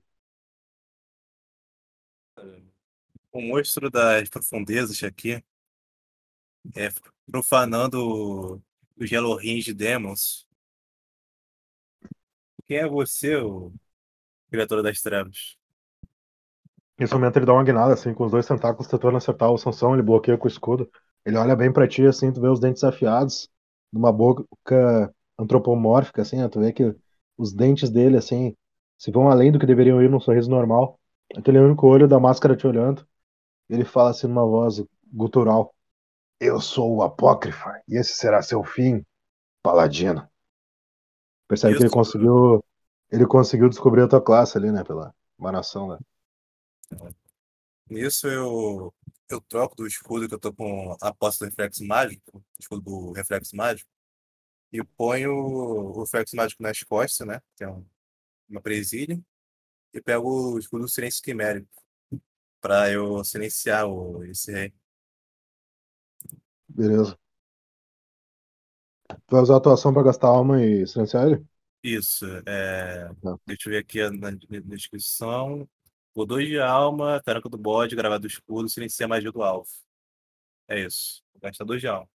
O 3.32 3.40
monstro 3.42 3.90
das 3.90 4.28
profundezas 4.28 5.02
aqui 5.02 5.42
é 6.76 6.88
profanando 7.26 8.62
os 8.96 9.10
Yellow 9.10 9.36
Range 9.36 9.74
Demons. 9.74 10.46
Quem 12.68 12.76
é 12.76 12.88
você, 12.88 13.36
o 13.36 13.72
criatura 14.50 14.84
das 14.84 15.02
trevas? 15.02 15.56
Nesse 16.96 17.12
momento 17.12 17.38
ele 17.38 17.46
dá 17.46 17.54
uma 17.54 17.64
guinada, 17.64 17.94
assim, 17.94 18.14
com 18.14 18.24
os 18.24 18.30
dois 18.30 18.46
tentáculos 18.46 18.86
tentando 18.86 19.16
acertar 19.16 19.50
o 19.50 19.58
Sansão, 19.58 19.94
ele 19.94 20.02
bloqueia 20.02 20.38
com 20.38 20.44
o 20.44 20.48
escudo. 20.48 20.88
Ele 21.28 21.36
olha 21.36 21.54
bem 21.54 21.70
pra 21.70 21.86
ti, 21.86 22.06
assim, 22.06 22.32
tu 22.32 22.40
vê 22.40 22.48
os 22.48 22.58
dentes 22.58 22.82
afiados, 22.82 23.50
numa 23.92 24.10
boca 24.10 24.46
antropomórfica, 25.38 26.22
assim, 26.22 26.38
né? 26.38 26.48
tu 26.48 26.58
vê 26.58 26.72
que 26.72 26.96
os 27.36 27.52
dentes 27.52 27.90
dele, 27.90 28.16
assim, 28.16 28.56
se 28.96 29.10
vão 29.10 29.28
além 29.28 29.52
do 29.52 29.58
que 29.58 29.66
deveriam 29.66 30.02
ir 30.02 30.08
num 30.08 30.20
sorriso 30.20 30.48
normal. 30.48 30.98
Aquele 31.36 31.58
único 31.58 31.86
olho 31.86 32.08
da 32.08 32.18
máscara 32.18 32.56
te 32.56 32.66
olhando. 32.66 33.06
Ele 33.68 33.84
fala 33.84 34.08
assim 34.08 34.26
numa 34.26 34.46
voz 34.46 34.82
gutural. 35.12 35.74
Eu 36.40 36.62
sou 36.62 36.96
o 36.96 37.02
Apócrifa, 37.02 37.78
e 37.86 37.98
esse 37.98 38.14
será 38.14 38.40
seu 38.40 38.64
fim, 38.64 39.04
paladino. 39.62 40.26
Percebe 41.46 41.76
que 41.76 41.82
ele 41.82 41.90
conseguiu. 41.90 42.64
Ele 43.10 43.26
conseguiu 43.26 43.68
descobrir 43.68 44.00
a 44.00 44.08
tua 44.08 44.22
classe 44.22 44.56
ali, 44.56 44.72
né? 44.72 44.82
Pela 44.82 45.14
emanação, 45.38 45.88
né? 45.88 45.98
Nisso 47.90 48.26
eu, 48.28 48.94
eu 49.34 49.40
troco 49.40 49.76
do 49.76 49.86
escudo 49.86 50.28
que 50.28 50.34
eu 50.34 50.38
tô 50.40 50.52
com 50.52 50.96
a 51.00 51.12
posse 51.14 51.38
do 51.40 51.46
reflexo 51.46 51.84
mágico, 51.86 52.44
escudo 52.58 52.82
do 52.82 53.12
reflexo 53.12 53.56
mágico, 53.56 53.90
e 54.72 54.82
ponho 54.84 55.32
o 55.34 56.00
reflexo 56.02 56.36
mágico 56.36 56.62
nas 56.62 56.82
costas, 56.82 57.26
né? 57.26 57.40
Que 57.56 57.64
é 57.64 57.70
um- 57.70 57.86
uma 58.48 58.62
presilha, 58.62 59.20
e 59.94 60.02
pego 60.02 60.54
o 60.54 60.58
escudo 60.60 60.84
do 60.84 60.88
silêncio 60.90 61.22
quimérico 61.22 61.68
para 62.60 62.90
eu 62.92 63.24
silenciar 63.24 63.86
o, 63.88 64.24
esse 64.24 64.52
rei. 64.52 64.74
Beleza. 66.68 67.18
Tu 69.08 69.34
vai 69.34 69.40
usar 69.42 69.56
a 69.56 69.60
tua 69.60 69.74
ação 69.74 69.92
pra 69.92 70.02
gastar 70.02 70.28
alma 70.28 70.62
e 70.64 70.86
silenciar 70.86 71.26
ele? 71.28 71.46
Isso, 71.82 72.26
é, 72.46 73.08
Tá. 73.20 73.38
deixa 73.46 73.68
eu 73.68 73.72
ver 73.72 73.78
aqui 73.78 74.08
na 74.10 74.30
descrição. 74.64 75.68
O 76.14 76.24
2 76.26 76.48
de 76.48 76.58
alma, 76.60 77.20
taranca 77.24 77.48
do 77.48 77.58
bode, 77.58 77.96
gravado 77.96 78.22
do 78.22 78.26
escudo, 78.26 78.68
silencia 78.68 79.06
a 79.06 79.08
magia 79.08 79.32
do 79.32 79.42
alvo. 79.42 79.68
É 80.68 80.80
isso. 80.80 81.22
2 81.64 81.80
de 81.80 81.88
alma. 81.88 82.08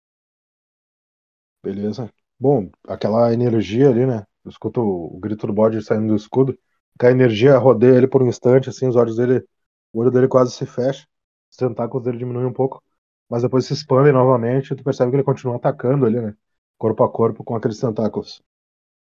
Beleza. 1.63 2.11
Bom, 2.39 2.72
aquela 2.88 3.31
energia 3.34 3.89
ali, 3.89 4.05
né? 4.05 4.26
Eu 4.43 4.49
escuto 4.49 4.81
o, 4.81 5.19
grito 5.19 5.45
do 5.47 5.53
bode 5.53 5.81
saindo 5.84 6.07
do 6.07 6.15
escudo. 6.15 6.57
Que 6.99 7.05
a 7.07 7.11
energia 7.11 7.57
rodeia 7.57 7.97
ele 7.97 8.07
por 8.07 8.22
um 8.23 8.27
instante, 8.27 8.69
assim, 8.69 8.88
os 8.88 8.95
olhos 8.95 9.15
dele 9.18 9.45
O 9.93 10.01
olho 10.01 10.11
dele 10.11 10.30
quase 10.30 10.53
se 10.53 10.65
fecha, 10.68 11.07
os 11.51 11.57
tentáculos 11.57 12.05
dele 12.05 12.19
diminuem 12.19 12.47
um 12.47 12.53
pouco, 12.53 12.84
mas 13.30 13.43
depois 13.43 13.65
se 13.68 13.73
expandem 13.73 14.13
novamente 14.13 14.73
e 14.73 14.77
tu 14.77 14.84
percebe 14.85 15.11
que 15.11 15.18
ele 15.18 15.23
continua 15.26 15.57
atacando 15.57 16.05
ali, 16.07 16.22
né? 16.22 16.35
Corpo 16.80 17.03
a 17.05 17.11
corpo 17.11 17.43
com 17.45 17.55
aqueles 17.55 17.80
tentáculos. 17.80 18.43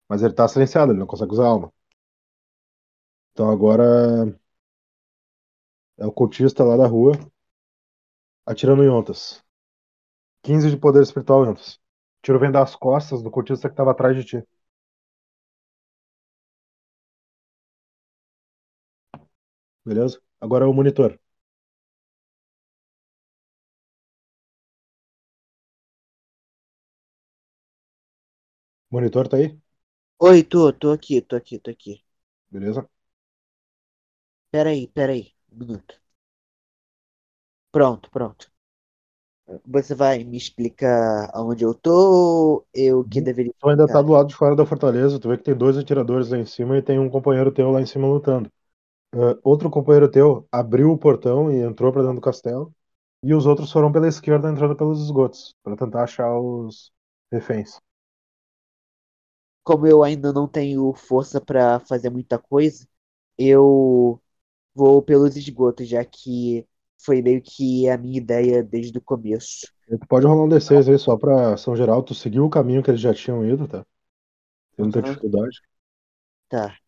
Mas 0.08 0.22
ele 0.22 0.34
tá 0.34 0.48
silenciado, 0.48 0.92
ele 0.92 1.00
não 1.00 1.06
consegue 1.08 1.32
usar 1.32 1.46
alma. 1.46 1.72
Então 3.32 3.50
agora 3.50 4.38
é 5.98 6.04
o 6.06 6.12
cultista 6.12 6.62
lá 6.64 6.76
da 6.76 6.86
rua 6.86 7.12
atirando 8.46 8.84
em 8.84 8.88
ontas. 8.88 9.42
15 10.42 10.70
de 10.70 10.76
poder 10.78 11.02
espiritual, 11.02 11.44
Yontas. 11.46 11.74
O 11.76 11.80
tiro 12.24 12.38
vem 12.40 12.52
das 12.52 12.76
costas 12.76 13.22
do 13.22 13.30
cultista 13.30 13.68
que 13.68 13.74
estava 13.74 13.92
atrás 13.92 14.16
de 14.16 14.24
ti. 14.24 14.44
Beleza? 19.84 20.20
Agora 20.40 20.64
é 20.64 20.68
o 20.68 20.72
monitor. 20.74 21.18
Monitor 28.90 29.26
tá 29.28 29.36
aí? 29.38 29.58
Oi, 30.18 30.42
tô, 30.42 30.72
tô 30.72 30.90
aqui, 30.90 31.20
tô 31.20 31.36
aqui, 31.36 31.58
tô 31.58 31.70
aqui. 31.70 32.02
Beleza? 32.50 32.88
Peraí, 34.50 34.86
peraí, 34.88 35.34
minuto. 35.54 36.00
Pronto, 37.70 38.10
pronto. 38.10 38.50
Você 39.66 39.94
vai 39.94 40.24
me 40.24 40.36
explicar 40.36 41.30
aonde 41.34 41.64
eu 41.64 41.74
tô 41.74 42.64
eu 42.72 43.04
que 43.04 43.20
deveria 43.20 43.52
Tu 43.58 43.68
ainda 43.68 43.86
tá 43.88 44.02
do 44.02 44.12
lado 44.12 44.28
de 44.28 44.34
fora 44.34 44.56
da 44.56 44.66
fortaleza, 44.66 45.18
tu 45.20 45.28
vê 45.28 45.36
que 45.36 45.44
tem 45.44 45.54
dois 45.56 45.76
atiradores 45.76 46.30
lá 46.30 46.38
em 46.38 46.46
cima 46.46 46.76
e 46.78 46.82
tem 46.82 46.98
um 46.98 47.08
companheiro 47.10 47.52
teu 47.52 47.70
lá 47.70 47.80
em 47.80 47.86
cima 47.86 48.06
lutando. 48.08 48.50
Ah, 49.14 49.38
outro 49.44 49.70
companheiro 49.70 50.10
teu 50.10 50.46
abriu 50.52 50.90
o 50.90 50.98
portão 50.98 51.50
e 51.52 51.58
entrou 51.62 51.92
pra 51.92 52.02
dentro 52.02 52.16
do 52.16 52.22
castelo, 52.22 52.74
e 53.24 53.34
os 53.34 53.46
outros 53.46 53.72
foram 53.72 53.92
pela 53.92 54.08
esquerda 54.08 54.50
entrando 54.50 54.76
pelos 54.76 55.02
esgotos, 55.02 55.54
pra 55.62 55.76
tentar 55.76 56.04
achar 56.04 56.38
os 56.38 56.92
reféns. 57.32 57.78
Como 59.64 59.86
eu 59.86 60.02
ainda 60.02 60.32
não 60.32 60.48
tenho 60.48 60.92
força 60.94 61.40
pra 61.40 61.78
fazer 61.80 62.10
muita 62.10 62.38
coisa, 62.38 62.86
eu 63.38 64.20
vou 64.74 65.02
pelos 65.02 65.36
esgotos, 65.36 65.88
já 65.88 66.04
que 66.04 66.66
foi 66.98 67.22
meio 67.22 67.42
que 67.42 67.88
a 67.88 67.98
minha 67.98 68.18
ideia 68.18 68.62
desde 68.62 68.98
o 68.98 69.02
começo. 69.02 69.72
Tu 69.88 70.06
pode 70.08 70.26
rolar 70.26 70.44
um 70.44 70.48
D6 70.48 70.88
aí 70.88 70.98
só 70.98 71.16
pra 71.16 71.56
São 71.56 71.76
Geral, 71.76 72.02
tu 72.02 72.14
seguiu 72.14 72.44
o 72.44 72.50
caminho 72.50 72.82
que 72.82 72.90
eles 72.90 73.00
já 73.00 73.14
tinham 73.14 73.46
ido, 73.46 73.68
tá? 73.68 73.84
Tem 74.76 74.84
muita 74.84 75.02
Aham. 75.02 75.02
dificuldade. 75.02 75.60
Tá. 76.48 76.78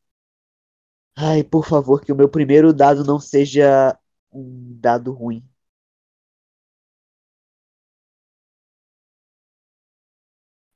Ai, 1.16 1.42
por 1.44 1.66
favor, 1.66 2.00
que 2.04 2.12
o 2.12 2.16
meu 2.16 2.28
primeiro 2.28 2.72
dado 2.72 3.04
não 3.04 3.18
seja 3.20 3.98
um 4.32 4.76
dado 4.80 5.12
ruim. 5.12 5.44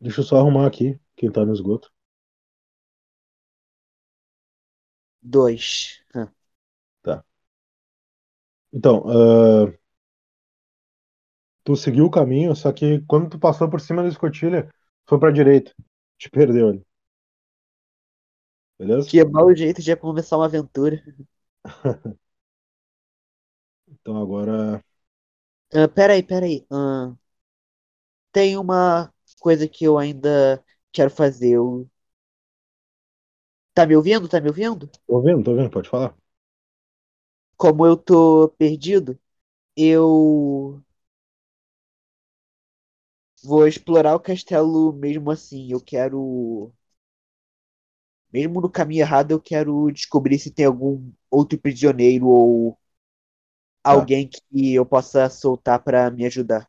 Deixa 0.00 0.20
eu 0.22 0.24
só 0.24 0.38
arrumar 0.38 0.66
aqui 0.66 0.98
quem 1.16 1.30
tá 1.30 1.44
no 1.44 1.52
esgoto. 1.52 1.88
Dois. 5.22 6.02
Hã. 6.14 6.32
Então, 8.78 9.02
ah, 9.08 9.72
tu 11.64 11.76
seguiu 11.76 12.06
o 12.06 12.10
caminho, 12.10 12.54
só 12.56 12.72
que 12.72 13.00
quando 13.06 13.30
tu 13.30 13.38
passou 13.38 13.68
por 13.70 13.80
cima 13.80 14.02
da 14.02 14.08
escotilha, 14.08 14.68
foi 15.08 15.18
pra 15.18 15.30
direita. 15.30 15.72
Te 16.18 16.30
perdeu 16.30 16.68
ali. 16.68 16.84
Beleza? 18.78 19.12
Que 19.12 19.24
mau 19.24 19.52
jeito 19.54 19.82
de 19.82 19.96
começar 19.96 20.36
uma 20.36 20.44
aventura. 20.46 21.02
Então 23.86 24.16
agora. 24.20 24.82
Ah, 25.74 25.88
peraí, 25.88 26.22
peraí. 26.22 26.66
Ah, 26.70 27.14
tem 28.32 28.56
uma 28.58 29.12
coisa 29.40 29.68
que 29.68 29.84
eu 29.84 29.98
ainda 29.98 30.62
quero 30.92 31.10
fazer. 31.10 31.50
Eu... 31.54 31.88
Tá 33.74 33.86
me 33.86 33.96
ouvindo? 33.96 34.28
Tá 34.28 34.40
me 34.42 34.48
ouvindo? 34.48 34.90
Tô 35.06 35.16
ouvindo, 35.16 35.42
tô 35.44 35.50
ouvindo, 35.52 35.70
pode 35.70 35.88
falar. 35.88 36.14
Como 37.58 37.84
eu 37.86 37.94
tô 37.96 38.48
perdido, 38.58 39.18
eu 39.76 40.82
vou 43.42 43.66
explorar 43.66 44.14
o 44.14 44.20
castelo 44.20 44.92
mesmo 44.92 45.30
assim. 45.32 45.72
Eu 45.72 45.80
quero. 45.80 46.72
Mesmo 48.32 48.60
no 48.62 48.70
caminho 48.70 49.02
errado, 49.02 49.32
eu 49.32 49.40
quero 49.40 49.90
descobrir 49.90 50.38
se 50.38 50.50
tem 50.50 50.64
algum 50.66 51.10
outro 51.30 51.58
prisioneiro 51.58 52.26
ou 52.28 52.78
alguém 53.82 54.28
que 54.28 54.74
eu 54.74 54.86
possa 54.86 55.28
soltar 55.28 55.82
pra 55.82 56.10
me 56.12 56.24
ajudar. 56.26 56.68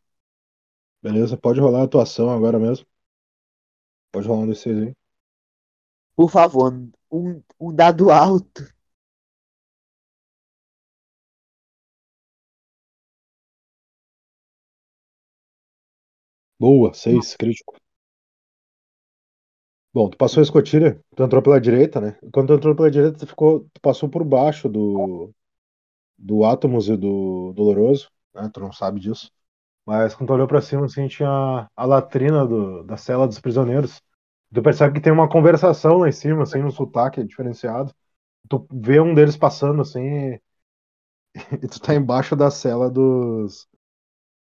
Beleza, 1.03 1.35
pode 1.37 1.59
rolar 1.59 1.81
a 1.81 1.83
atuação 1.83 2.29
agora 2.29 2.57
mesmo. 2.59 2.85
Pode 4.11 4.27
rolar 4.27 4.41
um 4.43 4.47
D6 4.47 4.77
aí. 4.77 4.93
Por 6.15 6.29
favor, 6.29 6.71
um, 7.11 7.41
um 7.59 7.73
dado 7.73 8.11
alto. 8.11 8.63
Boa, 16.59 16.93
6, 16.93 17.35
crítico. 17.35 17.73
Bom, 19.93 20.09
tu 20.09 20.17
passou 20.17 20.41
a 20.41 20.43
escotilha, 20.43 21.01
tu 21.15 21.23
entrou 21.23 21.41
pela 21.41 21.59
direita, 21.59 21.99
né? 21.99 22.17
Quando 22.31 22.47
tu 22.49 22.53
entrou 22.53 22.75
pela 22.75 22.91
direita, 22.91 23.17
tu 23.19 23.27
ficou, 23.27 23.61
tu 23.73 23.81
passou 23.81 24.07
por 24.09 24.23
baixo 24.23 24.69
do 24.69 25.33
do 26.17 26.45
Átomos 26.45 26.89
e 26.89 26.97
do 26.97 27.53
Doloroso, 27.53 28.09
né? 28.35 28.49
Tu 28.53 28.59
não 28.59 28.71
sabe 28.73 28.99
disso. 28.99 29.31
Mas 29.85 30.15
quando 30.15 30.29
tu 30.29 30.33
olhou 30.33 30.47
pra 30.47 30.61
cima, 30.61 30.85
assim, 30.85 31.07
tinha 31.07 31.69
a 31.75 31.85
latrina 31.85 32.45
do, 32.47 32.83
da 32.83 32.97
cela 32.97 33.27
dos 33.27 33.39
prisioneiros. 33.39 34.01
Tu 34.53 34.61
percebe 34.63 34.95
que 34.95 35.01
tem 35.01 35.13
uma 35.13 35.29
conversação 35.29 35.99
lá 35.99 36.09
em 36.09 36.11
cima, 36.13 36.43
assim, 36.43 36.59
no 36.61 36.71
sotaque 36.71 37.23
diferenciado. 37.25 37.93
Tu 38.49 38.67
vê 38.73 38.99
um 39.01 39.13
deles 39.15 39.37
passando, 39.37 39.81
assim, 39.83 40.01
e, 40.03 40.41
e 41.63 41.67
tu 41.67 41.79
tá 41.79 41.93
embaixo 41.95 42.35
da 42.35 42.49
cela 42.51 42.89
dos 42.89 43.67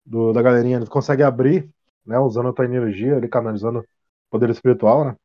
do, 0.04 0.32
da 0.32 0.42
galerinha. 0.42 0.80
Tu 0.84 0.90
consegue 0.90 1.22
abrir, 1.24 1.70
né, 2.06 2.18
usando 2.18 2.48
a 2.48 2.52
tua 2.52 2.64
energia 2.64 3.16
ali, 3.16 3.28
canalizando 3.28 3.84
poder 4.30 4.50
espiritual, 4.50 5.04
né? 5.06 5.16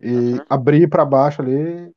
E 0.00 0.40
Uhum. 0.40 0.46
abrir 0.48 0.88
pra 0.88 1.04
baixo 1.04 1.42
ali. 1.42 1.92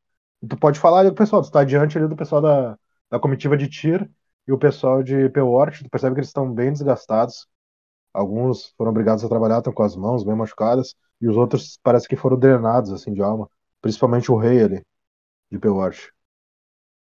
Tu 0.48 0.56
pode 0.58 0.78
falar 0.80 1.00
ali 1.00 1.10
com 1.10 1.14
o 1.14 1.18
pessoal, 1.18 1.42
tu 1.42 1.50
tá 1.50 1.64
diante 1.64 1.98
ali 1.98 2.08
do 2.08 2.16
pessoal 2.16 2.42
da, 2.42 2.78
da 3.10 3.18
comitiva 3.20 3.56
de 3.56 3.68
Tyr 3.68 4.08
e 4.46 4.52
o 4.52 4.58
pessoal 4.58 5.02
de 5.02 5.28
Pewort, 5.30 5.82
tu 5.84 5.90
percebe 5.90 6.14
que 6.14 6.20
eles 6.20 6.28
estão 6.30 6.52
bem 6.52 6.72
desgastados. 6.72 7.46
Alguns 8.12 8.74
foram 8.78 8.90
obrigados 8.92 9.24
a 9.24 9.28
trabalhar, 9.28 9.58
estão 9.58 9.72
com 9.72 9.82
as 9.82 9.96
mãos 9.96 10.24
bem 10.24 10.34
machucadas, 10.36 10.94
e 11.20 11.28
os 11.28 11.36
outros 11.36 11.78
parece 11.82 12.08
que 12.08 12.16
foram 12.16 12.38
drenados 12.38 12.92
assim 12.92 13.12
de 13.12 13.22
alma, 13.22 13.48
principalmente 13.82 14.30
o 14.32 14.36
rei 14.36 14.62
ali 14.64 14.82
de 15.52 15.58
Pewort. 15.58 16.10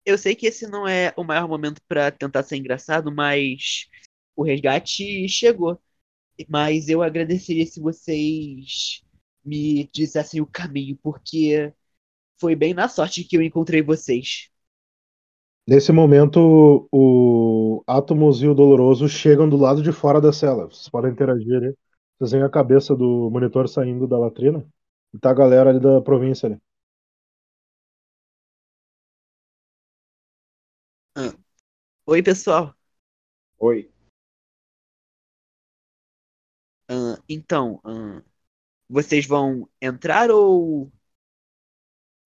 Eu 0.04 0.18
sei 0.18 0.34
que 0.34 0.46
esse 0.46 0.66
não 0.66 0.86
é 0.88 1.12
o 1.16 1.22
maior 1.24 1.48
momento 1.48 1.80
pra 1.88 2.10
tentar 2.10 2.42
ser 2.42 2.56
engraçado, 2.56 3.12
mas 3.14 3.86
o 4.36 4.42
resgate 4.42 5.28
chegou. 5.28 5.80
Mas 6.48 6.88
eu 6.88 7.02
agradeceria 7.02 7.66
se 7.66 7.80
vocês 7.80 9.02
me 9.44 9.88
dissessem 9.92 10.40
o 10.40 10.46
caminho, 10.46 10.98
porque 11.02 11.72
foi 12.40 12.54
bem 12.54 12.74
na 12.74 12.88
sorte 12.88 13.24
que 13.24 13.36
eu 13.36 13.42
encontrei 13.42 13.82
vocês. 13.82 14.50
Nesse 15.66 15.92
momento, 15.92 16.88
o 16.90 17.82
Átomos 17.86 18.42
e 18.42 18.48
o 18.48 18.54
Doloroso 18.54 19.08
chegam 19.08 19.48
do 19.48 19.56
lado 19.56 19.82
de 19.82 19.92
fora 19.92 20.20
da 20.20 20.32
cela. 20.32 20.66
Vocês 20.66 20.88
podem 20.88 21.12
interagir 21.12 21.56
ali. 21.56 21.74
Vocês 22.18 22.32
veem 22.32 22.42
a 22.42 22.48
cabeça 22.48 22.96
do 22.96 23.30
monitor 23.30 23.68
saindo 23.68 24.06
da 24.06 24.18
latrina 24.18 24.66
e 25.14 25.18
tá 25.18 25.30
a 25.30 25.34
galera 25.34 25.70
ali 25.70 25.80
da 25.80 26.00
província 26.00 26.48
ali. 26.48 26.58
Oi, 32.06 32.22
pessoal. 32.22 32.74
Oi. 33.58 33.91
Ah, 36.92 37.22
então, 37.26 37.80
ah, 37.84 38.22
vocês 38.88 39.26
vão 39.26 39.66
entrar 39.80 40.30
ou. 40.30 40.92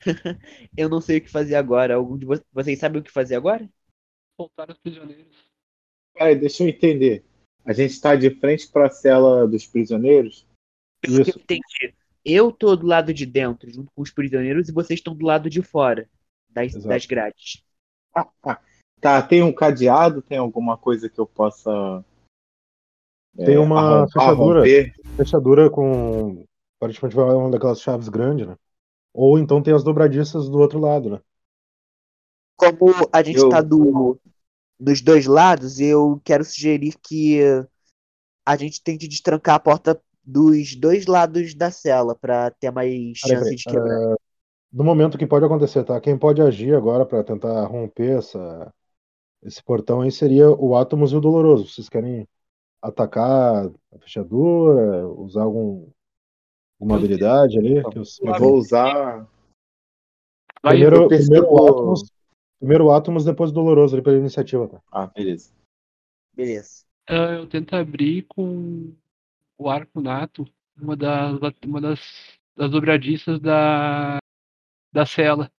Eu 0.76 0.88
não 0.88 1.00
sei 1.00 1.18
o 1.18 1.20
que 1.20 1.30
fazer 1.30 1.54
agora. 1.54 1.94
Algum 1.94 2.18
de 2.18 2.26
vo- 2.26 2.44
vocês 2.52 2.78
sabem 2.78 3.00
o 3.00 3.04
que 3.04 3.10
fazer 3.10 3.36
agora? 3.36 3.68
Soltar 4.36 4.68
os 4.70 4.78
prisioneiros. 4.78 5.36
Peraí, 6.12 6.34
deixa 6.34 6.64
eu 6.64 6.68
entender. 6.68 7.24
A 7.64 7.72
gente 7.72 7.92
está 7.92 8.16
de 8.16 8.30
frente 8.30 8.68
para 8.68 8.86
a 8.86 8.90
cela 8.90 9.46
dos 9.46 9.66
prisioneiros? 9.66 10.46
Pelo 11.00 11.22
que 11.22 11.30
eu 11.30 11.34
Isso. 11.34 11.38
entendi, 11.38 11.94
eu 12.24 12.50
tô 12.50 12.74
do 12.74 12.86
lado 12.86 13.14
de 13.14 13.24
dentro, 13.24 13.70
junto 13.70 13.90
com 13.94 14.02
os 14.02 14.10
prisioneiros, 14.10 14.68
e 14.68 14.72
vocês 14.72 14.98
estão 14.98 15.14
do 15.14 15.24
lado 15.24 15.48
de 15.48 15.62
fora 15.62 16.08
das, 16.48 16.72
Exato. 16.72 16.88
das 16.88 17.06
grades. 17.06 17.64
Ah, 18.14 18.28
ah. 18.42 18.60
Tá, 19.00 19.22
tem 19.22 19.42
um 19.42 19.52
cadeado? 19.52 20.22
Tem 20.22 20.38
alguma 20.38 20.76
coisa 20.76 21.08
que 21.08 21.18
eu 21.18 21.26
possa. 21.26 22.04
Tem 23.36 23.58
uma 23.58 23.80
arrom- 23.80 24.08
fechadura. 24.08 24.62
Fechadura 25.16 25.70
com. 25.70 26.44
Aparentemente 26.78 27.16
vai 27.16 27.34
uma 27.34 27.50
daquelas 27.50 27.80
chaves 27.80 28.08
grandes, 28.08 28.46
né? 28.46 28.56
Ou 29.14 29.38
então 29.38 29.62
tem 29.62 29.72
as 29.74 29.82
dobradiças 29.82 30.48
do 30.48 30.58
outro 30.58 30.78
lado, 30.78 31.10
né? 31.10 31.20
Como 32.56 32.92
a 33.12 33.22
gente 33.22 33.38
Eu- 33.38 33.48
tá 33.48 33.60
do 33.60 34.18
dos 34.78 35.00
dois 35.00 35.26
lados, 35.26 35.80
eu 35.80 36.20
quero 36.22 36.44
sugerir 36.44 36.94
que 37.02 37.40
a 38.44 38.56
gente 38.56 38.82
tente 38.82 39.08
destrancar 39.08 39.54
a 39.54 39.60
porta 39.60 39.98
dos 40.22 40.76
dois 40.76 41.06
lados 41.06 41.54
da 41.54 41.70
cela 41.70 42.14
pra 42.14 42.50
ter 42.50 42.70
mais 42.70 43.16
chance 43.16 43.56
de 43.56 43.64
quebrar. 43.64 44.16
No 44.70 44.84
momento 44.84 45.16
que 45.16 45.26
pode 45.26 45.46
acontecer, 45.46 45.82
tá? 45.84 45.98
Quem 45.98 46.18
pode 46.18 46.42
agir 46.42 46.74
agora 46.74 47.06
pra 47.06 47.24
tentar 47.24 47.64
romper 47.66 48.18
essa, 48.18 48.70
esse 49.42 49.62
portão 49.62 50.02
aí 50.02 50.12
seria 50.12 50.50
o 50.50 50.76
Atomos 50.76 51.12
e 51.12 51.16
o 51.16 51.20
Doloroso. 51.20 51.68
Vocês 51.68 51.88
querem 51.88 52.28
atacar 52.82 53.66
a 53.92 53.98
fechadura, 53.98 55.06
usar 55.08 55.42
algum, 55.42 55.88
alguma 56.80 56.96
Eu- 56.96 56.98
habilidade 56.98 57.58
ali? 57.58 57.82
Que 57.90 57.98
eu, 57.98 58.02
Eu 58.22 58.34
vou 58.38 58.56
usar. 58.56 59.26
Primeiro, 60.62 61.08
primeiro 61.08 61.46
o 61.52 61.66
Atomos, 61.68 62.12
primeiro 62.58 62.90
Atomos, 62.90 63.24
depois 63.24 63.50
o 63.50 63.54
Doloroso 63.54 63.94
ali 63.94 64.02
pela 64.02 64.18
iniciativa, 64.18 64.68
tá? 64.68 64.82
Ah, 64.90 65.06
beleza. 65.06 65.52
Beleza. 66.34 66.84
ah, 67.08 67.34
eu 67.34 67.46
tento 67.48 67.74
abrir 67.74 68.22
com 68.24 68.92
o 69.58 69.70
arco 69.70 70.00
nato 70.00 70.44
uma 70.76 70.96
das, 70.96 71.38
uma 71.64 71.80
das, 71.80 72.00
das 72.56 72.70
dobradiças 72.70 73.40
da, 73.40 74.18
da 74.92 75.06
cela. 75.06 75.50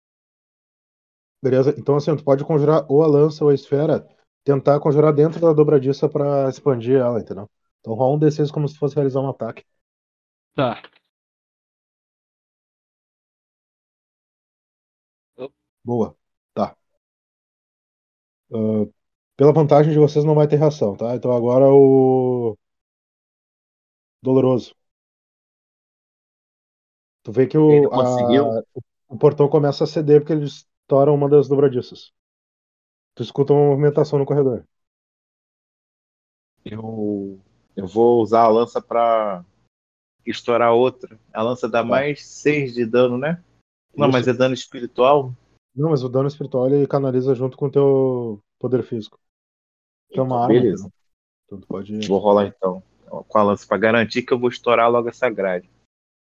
Beleza? 1.43 1.75
Então 1.79 1.97
assim, 1.97 2.15
tu 2.17 2.25
pode 2.25 2.45
conjurar 2.45 2.85
ou 2.91 3.03
a 3.03 3.07
lança 3.07 3.45
ou 3.45 3.51
a 3.51 3.55
esfera, 3.55 4.07
tentar 4.47 4.81
conjurar 4.81 5.13
dentro 5.15 5.41
da 5.43 5.53
dobradiça 5.55 6.09
pra 6.09 6.49
expandir 6.51 6.97
ela, 6.99 7.21
entendeu? 7.21 7.51
Então 7.81 7.95
rola 7.95 8.17
um 8.17 8.21
D6 8.21 8.51
como 8.53 8.69
se 8.69 8.79
fosse 8.79 8.97
realizar 8.97 9.21
um 9.23 9.31
ataque. 9.31 9.65
Tá. 10.55 10.81
Boa. 15.85 16.15
Tá. 16.55 16.77
Ah, 18.53 18.85
pela 19.37 19.53
vantagem 19.53 19.93
de 19.93 19.99
vocês 19.99 20.25
não 20.25 20.35
vai 20.35 20.49
ter 20.49 20.57
reação, 20.57 20.97
tá? 20.97 21.15
Então 21.17 21.33
agora 21.33 21.67
o 21.71 22.57
Doloroso. 24.23 24.75
Tu 27.23 27.33
vê 27.33 27.47
que 27.47 27.59
Ele 27.69 27.81
o, 27.81 27.93
conseguiu? 27.93 28.59
a- 28.59 28.63
o 29.09 29.19
portão 29.19 29.49
começa 29.49 29.85
a 29.85 29.87
ceder 29.87 30.21
porque 30.21 30.33
ele 30.33 30.45
estoura 30.47 31.13
uma 31.13 31.29
das 31.29 31.49
dobradiças. 31.49 32.13
Tu 33.17 33.23
escuta 33.23 33.53
uma 33.53 33.71
movimentação 33.71 34.19
no 34.19 34.27
corredor. 34.27 34.63
Eu, 36.65 37.41
eu 37.75 37.87
vou 37.87 38.21
usar 38.23 38.43
a 38.43 38.49
lança 38.49 38.81
pra 38.81 39.45
estourar 40.25 40.75
outra. 40.75 41.19
A 41.33 41.43
lança 41.43 41.69
dá 41.69 41.81
Tá. 41.81 41.85
mais 41.89 42.25
6 42.27 42.75
de 42.75 42.85
dano, 42.85 43.17
né? 43.17 43.43
Não, 43.97 44.09
Isso. 44.09 44.13
mas 44.13 44.29
é 44.29 44.35
dano 44.35 44.53
espiritual? 44.55 45.33
Não, 45.75 45.91
mas 45.91 46.03
o 46.03 46.09
dano 46.09 46.29
espiritual 46.29 46.67
ele 46.69 46.87
canaliza 46.87 47.35
junto 47.35 47.57
com 47.57 47.67
o 47.67 47.71
teu 47.71 48.43
poder 48.59 48.83
físico. 48.83 49.19
Que 50.11 50.19
é 50.19 50.23
uma 50.23 50.37
Então, 50.37 50.43
arma. 50.45 50.55
beleza. 50.61 50.93
Então 51.47 51.61
pode. 51.63 52.07
Vou 52.07 52.19
rolar 52.19 52.47
então 52.47 52.83
com 53.09 53.39
a 53.39 53.43
lança 53.43 53.67
pra 53.67 53.79
garantir 53.79 54.23
que 54.23 54.33
eu 54.33 54.39
vou 54.39 54.51
estourar 54.51 54.91
logo 54.91 55.09
essa 55.09 55.31
grade. 55.31 55.71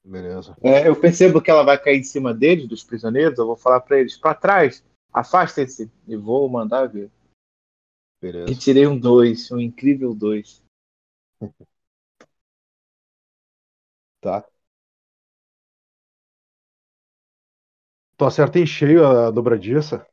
Beleza. 0.05 0.55
É, 0.63 0.87
eu 0.87 0.95
percebo 1.01 1.41
que 1.41 1.51
ela 1.51 1.63
vai 1.63 1.79
cair 1.81 1.99
em 2.01 2.03
cima 2.03 2.35
deles, 2.35 2.69
dos 2.69 2.85
prisioneiros. 2.85 3.39
Eu 3.39 3.47
vou 3.47 3.57
falar 3.57 3.81
pra 3.81 3.99
eles: 3.99 4.19
pra 4.19 4.35
trás, 4.35 4.85
afastem-se. 5.15 5.91
E 6.09 6.17
vou 6.17 6.49
mandar 6.49 6.89
ver. 6.89 7.11
E 8.21 8.21
Beleza. 8.21 8.55
tirei 8.59 8.87
um 8.87 8.99
2, 8.99 9.51
um 9.53 9.61
incrível 9.61 10.15
2. 10.15 10.63
Tá. 14.21 14.43
Tu 18.17 18.25
acerta 18.25 18.59
em 18.59 18.65
cheio 18.65 19.07
a 19.07 19.31
dobradiça. 19.31 20.07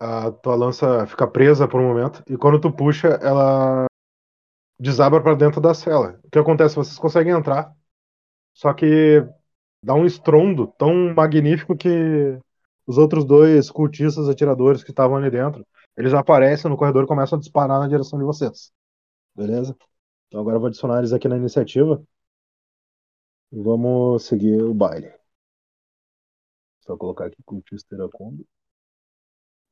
A 0.00 0.32
tua 0.32 0.54
lança 0.54 1.06
fica 1.06 1.26
presa 1.26 1.68
por 1.68 1.80
um 1.80 1.88
momento. 1.88 2.22
E 2.26 2.36
quando 2.38 2.58
tu 2.58 2.72
puxa, 2.72 3.08
ela 3.22 3.84
desaba 4.80 5.20
pra 5.22 5.34
dentro 5.34 5.60
da 5.60 5.74
cela. 5.74 6.18
O 6.24 6.30
que 6.30 6.38
acontece? 6.38 6.76
Vocês 6.76 6.98
conseguem 6.98 7.34
entrar. 7.34 7.76
Só 8.54 8.72
que 8.72 9.20
dá 9.84 9.92
um 9.94 10.06
estrondo 10.06 10.66
tão 10.78 11.12
magnífico 11.14 11.76
que 11.76 12.40
os 12.86 12.98
outros 12.98 13.24
dois 13.24 13.70
cultistas 13.70 14.28
atiradores 14.28 14.82
que 14.84 14.90
estavam 14.90 15.16
ali 15.16 15.30
dentro, 15.30 15.66
eles 15.96 16.14
aparecem 16.14 16.70
no 16.70 16.76
corredor 16.76 17.04
e 17.04 17.06
começam 17.06 17.36
a 17.38 17.40
disparar 17.40 17.80
na 17.80 17.88
direção 17.88 18.18
de 18.18 18.24
vocês. 18.24 18.72
Beleza? 19.34 19.76
Então 20.28 20.40
agora 20.40 20.56
eu 20.56 20.60
vou 20.60 20.68
adicionar 20.68 20.98
eles 20.98 21.12
aqui 21.12 21.28
na 21.28 21.36
iniciativa. 21.36 22.02
E 23.52 23.60
vamos 23.62 24.24
seguir 24.24 24.62
o 24.62 24.74
baile. 24.74 25.12
Só 26.80 26.96
colocar 26.96 27.26
aqui 27.26 27.42
cultista 27.44 27.94
iracundo. 27.94 28.46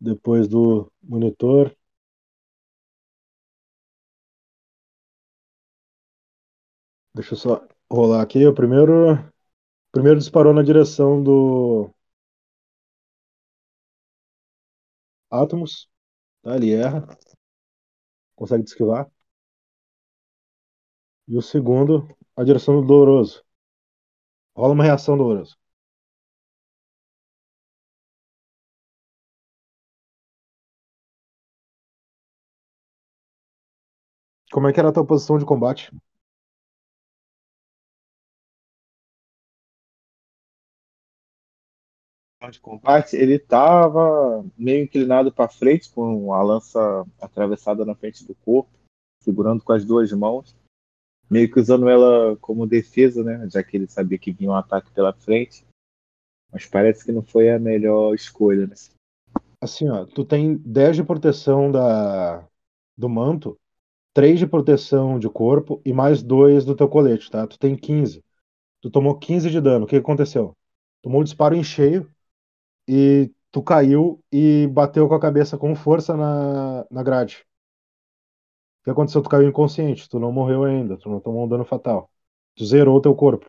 Depois 0.01 0.49
do 0.49 0.91
monitor. 1.03 1.75
Deixa 7.15 7.35
eu 7.35 7.39
só 7.39 7.67
rolar 7.91 8.23
aqui. 8.23 8.47
O 8.47 8.55
primeiro, 8.55 9.15
o 9.15 9.33
primeiro 9.93 10.19
disparou 10.19 10.53
na 10.55 10.63
direção 10.63 11.23
do 11.23 11.91
Atomos. 15.31 15.89
Tá, 16.43 16.57
ele 16.57 16.73
erra. 16.75 17.07
Consegue 18.35 18.65
te 18.65 18.69
esquivar. 18.73 19.09
E 21.27 21.35
o 21.35 21.41
segundo, 21.41 22.07
a 22.37 22.45
direção 22.45 22.79
do 22.79 22.87
Doloroso. 22.87 23.43
Rola 24.55 24.75
uma 24.75 24.85
reação, 24.85 25.17
Doloroso. 25.19 25.57
Como 34.53 34.69
é 34.69 34.73
que 34.73 34.79
era 34.79 34.91
a 34.91 34.93
tua 34.93 35.05
posição 35.05 35.39
de 35.39 35.45
combate? 35.45 35.91
De 42.51 42.61
combate, 42.61 43.17
ele 43.17 43.39
tava 43.39 44.45
meio 44.57 44.85
inclinado 44.85 45.33
para 45.33 45.49
frente, 45.49 45.91
com 45.91 46.33
a 46.33 46.43
lança 46.43 47.07
atravessada 47.21 47.85
na 47.85 47.95
frente 47.95 48.27
do 48.27 48.35
corpo, 48.35 48.71
segurando 49.23 49.63
com 49.63 49.73
as 49.73 49.85
duas 49.85 50.13
mãos, 50.13 50.55
meio 51.31 51.51
que 51.51 51.61
usando 51.61 51.89
ela 51.89 52.37
como 52.39 52.67
defesa, 52.67 53.23
né? 53.23 53.49
Já 53.51 53.63
que 53.63 53.77
ele 53.77 53.87
sabia 53.89 54.19
que 54.19 54.33
vinha 54.33 54.51
um 54.51 54.55
ataque 54.55 54.91
pela 54.91 55.13
frente. 55.13 55.65
Mas 56.53 56.67
parece 56.67 57.05
que 57.05 57.13
não 57.13 57.23
foi 57.23 57.51
a 57.51 57.59
melhor 57.59 58.15
escolha, 58.15 58.67
né? 58.67 58.75
Assim, 59.61 59.89
ó, 59.89 60.05
tu 60.05 60.25
tem 60.25 60.57
10 60.57 60.97
de 60.97 61.05
proteção 61.05 61.71
da, 61.71 62.45
do 62.97 63.09
manto, 63.09 63.57
3 64.15 64.41
de 64.41 64.47
proteção 64.47 65.19
de 65.19 65.29
corpo 65.29 65.81
e 65.85 65.93
mais 65.93 66.23
2 66.23 66.65
do 66.65 66.75
teu 66.75 66.89
colete, 66.89 67.31
tá? 67.31 67.47
Tu 67.47 67.59
tem 67.59 67.77
15. 67.77 68.25
Tu 68.81 68.91
tomou 68.91 69.19
15 69.19 69.51
de 69.51 69.61
dano. 69.61 69.85
O 69.85 69.89
que 69.89 69.97
aconteceu? 69.97 70.57
Tomou 71.03 71.21
um 71.21 71.25
disparo 71.25 71.55
em 71.55 71.63
cheio 71.63 72.11
e 72.93 73.33
tu 73.53 73.63
caiu 73.63 74.21
e 74.33 74.67
bateu 74.67 75.09
com 75.09 75.15
a 75.15 75.21
cabeça 75.21 75.57
com 75.57 75.77
força 75.77 76.17
na, 76.17 76.85
na 76.91 77.05
grade. 77.05 77.47
O 78.81 78.85
que 78.85 78.91
aconteceu? 78.91 79.23
Tu 79.23 79.29
caiu 79.29 79.49
inconsciente, 79.49 80.09
tu 80.09 80.19
não 80.19 80.33
morreu 80.33 80.65
ainda, 80.65 80.97
tu 80.97 81.09
não 81.09 81.21
tomou 81.21 81.45
um 81.45 81.49
dano 81.49 81.65
fatal. 81.65 82.11
Tu 82.57 82.67
zerou 82.67 82.97
o 82.97 83.01
teu 83.01 83.15
corpo, 83.15 83.49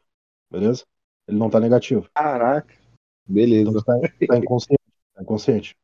beleza? 0.52 0.86
Ele 1.28 1.40
não 1.40 1.50
tá 1.50 1.60
negativo. 1.60 2.08
Caraca. 2.14 2.72
Então 2.72 3.34
Beleza. 3.34 3.72
tu 3.72 3.84
tá, 3.84 3.94
tá 4.28 4.38
inconsciente, 4.38 4.84
tá 5.16 5.24
inconsciente. 5.24 5.76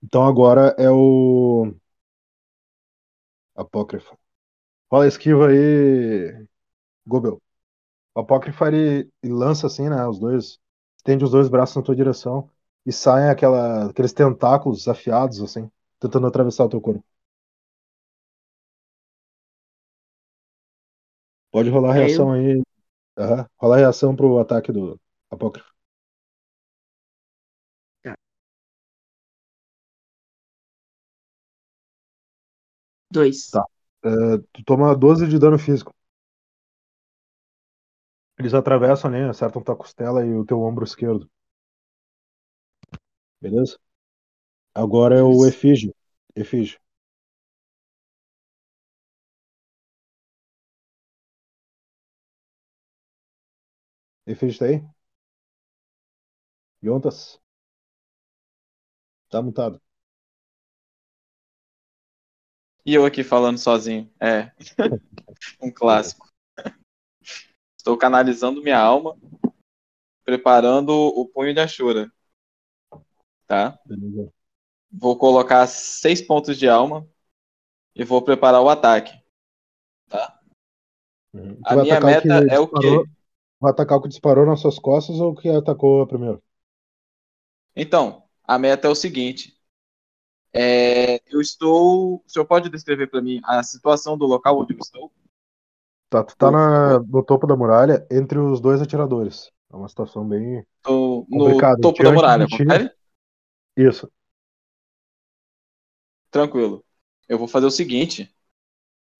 Então 0.00 0.24
agora 0.24 0.72
é 0.78 0.88
o 0.88 1.74
Apócrifo. 3.56 4.16
Rola 4.88 5.04
a 5.04 5.08
esquiva 5.08 5.48
aí, 5.48 6.46
Gobel. 7.04 7.42
O 8.14 8.20
Apócrifo 8.20 8.64
ele, 8.66 9.10
ele 9.20 9.32
lança 9.32 9.66
assim, 9.66 9.88
né? 9.88 10.06
Os 10.06 10.20
dois. 10.20 10.59
Estende 11.00 11.24
os 11.24 11.30
dois 11.30 11.48
braços 11.48 11.76
na 11.76 11.82
tua 11.82 11.96
direção 11.96 12.50
e 12.84 12.92
saem 12.92 13.30
aquela, 13.30 13.86
aqueles 13.88 14.12
tentáculos 14.12 14.86
afiados, 14.86 15.40
assim, 15.40 15.70
tentando 15.98 16.26
atravessar 16.26 16.64
o 16.66 16.68
teu 16.68 16.80
corpo. 16.80 17.02
Pode 21.52 21.70
rolar 21.70 21.90
a 21.90 21.94
reação 21.94 22.32
aí. 22.32 22.62
Aham. 23.18 23.46
Rolar 23.58 23.76
a 23.76 23.80
reação 23.80 24.16
pro 24.16 24.38
ataque 24.40 24.72
do 24.72 25.00
Apócrifo. 25.30 25.70
Dois. 33.10 33.50
Tá. 33.50 33.64
É, 34.04 34.08
tu 34.52 34.64
toma 34.64 34.94
12 34.96 35.26
de 35.26 35.38
dano 35.38 35.58
físico. 35.58 35.92
Eles 38.40 38.54
atravessam 38.54 39.08
ali, 39.08 39.22
acertam 39.22 39.62
tua 39.62 39.76
costela 39.76 40.26
e 40.26 40.34
o 40.34 40.44
teu 40.44 40.60
ombro 40.62 40.82
esquerdo. 40.84 41.30
Beleza? 43.40 43.78
Agora 44.74 45.16
é 45.16 45.22
o. 45.22 45.46
Efígio. 45.46 45.94
Efígio. 46.36 46.78
Efígio 54.26 54.58
tá 54.58 54.64
aí? 54.66 54.82
Yontas? 56.82 57.40
Tá 59.28 59.40
mutado. 59.42 59.80
E 62.84 62.94
eu 62.94 63.04
aqui 63.04 63.22
falando 63.24 63.58
sozinho. 63.58 64.10
É. 64.20 64.50
um 65.62 65.72
clássico. 65.72 66.29
Estou 67.80 67.96
canalizando 67.96 68.62
minha 68.62 68.78
alma, 68.78 69.16
preparando 70.22 70.90
o 70.90 71.26
punho 71.26 71.54
de 71.54 71.60
Ashura. 71.60 72.12
Tá? 73.46 73.80
Beleza. 73.86 74.30
Vou 74.92 75.16
colocar 75.16 75.66
seis 75.66 76.20
pontos 76.20 76.58
de 76.58 76.68
alma 76.68 77.08
e 77.94 78.04
vou 78.04 78.20
preparar 78.20 78.60
o 78.60 78.68
ataque. 78.68 79.18
Uhum. 81.32 81.54
Tu 81.54 81.60
A 81.64 81.76
minha 81.76 81.98
meta 82.02 82.46
que 82.46 82.54
é 82.54 82.58
o 82.58 82.68
quê? 82.68 83.02
Vai 83.58 83.72
atacar 83.72 83.96
o 83.96 84.02
que 84.02 84.08
disparou 84.08 84.44
nas 84.44 84.60
suas 84.60 84.78
costas 84.78 85.18
ou 85.18 85.32
o 85.32 85.34
que 85.34 85.48
atacou 85.48 86.06
primeiro? 86.06 86.42
Então, 87.74 88.24
a 88.44 88.58
meta 88.58 88.88
é 88.88 88.90
o 88.90 88.94
seguinte. 88.94 89.58
É, 90.52 91.22
eu 91.32 91.40
estou. 91.40 92.16
O 92.16 92.24
senhor 92.26 92.44
pode 92.44 92.68
descrever 92.68 93.06
para 93.06 93.22
mim 93.22 93.40
a 93.42 93.62
situação 93.62 94.18
do 94.18 94.26
local 94.26 94.60
onde 94.60 94.74
eu 94.74 94.78
estou? 94.78 95.10
Tá, 96.10 96.24
tu 96.24 96.36
tá 96.36 96.50
na, 96.50 96.98
no 96.98 97.24
topo 97.24 97.46
da 97.46 97.56
muralha 97.56 98.04
entre 98.10 98.36
os 98.36 98.60
dois 98.60 98.82
atiradores. 98.82 99.52
É 99.72 99.76
uma 99.76 99.88
situação 99.88 100.26
bem. 100.26 100.66
Estou 100.78 101.24
no 101.30 101.38
Complicado. 101.38 101.80
topo 101.80 102.02
da 102.02 102.12
muralha, 102.12 102.46
confere? 102.48 102.90
Isso. 103.76 104.10
Tranquilo. 106.28 106.84
Eu 107.28 107.38
vou 107.38 107.46
fazer 107.46 107.66
o 107.66 107.70
seguinte. 107.70 108.28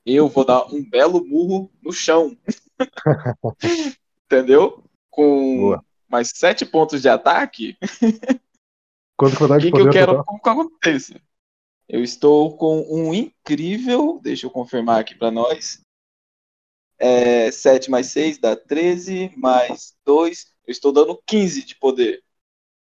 Eu 0.04 0.28
vou 0.28 0.44
dar 0.44 0.66
um 0.66 0.84
belo 0.84 1.24
murro 1.24 1.70
no 1.80 1.92
chão. 1.92 2.36
Entendeu? 4.26 4.82
Com 5.08 5.58
Boa. 5.58 5.84
mais 6.08 6.32
sete 6.34 6.66
pontos 6.66 7.00
de 7.00 7.08
ataque, 7.08 7.78
Quanto 9.16 9.36
que 9.36 9.60
que, 9.60 9.72
que 9.72 9.80
eu 9.80 9.90
quero 9.90 10.24
que 10.24 10.48
aconteça? 10.48 11.20
Eu 11.86 12.02
estou 12.02 12.56
com 12.56 12.80
um 12.90 13.12
incrível. 13.12 14.18
Deixa 14.22 14.46
eu 14.46 14.50
confirmar 14.50 14.98
aqui 14.98 15.14
para 15.14 15.30
nós. 15.30 15.84
É, 17.00 17.50
7 17.50 17.90
mais 17.90 18.06
6 18.08 18.38
dá 18.38 18.54
13, 18.54 19.32
mais 19.36 19.94
2. 20.04 20.52
Eu 20.66 20.72
estou 20.72 20.92
dando 20.92 21.20
15 21.26 21.64
de 21.64 21.74
poder. 21.76 22.22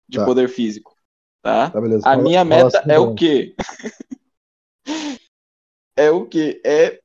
De 0.09 0.19
Tá. 0.19 0.25
poder 0.25 0.49
físico. 0.49 0.97
Tá? 1.43 1.71
Tá, 1.71 1.81
beleza. 1.81 2.07
A 2.07 2.15
Rola- 2.15 2.23
minha 2.25 2.45
meta 2.45 2.79
assim, 2.81 2.91
é 2.91 2.99
o 2.99 3.03
então. 3.05 3.15
quê? 3.15 3.55
é 5.97 6.11
o 6.11 6.27
quê? 6.27 6.61
É 6.65 7.01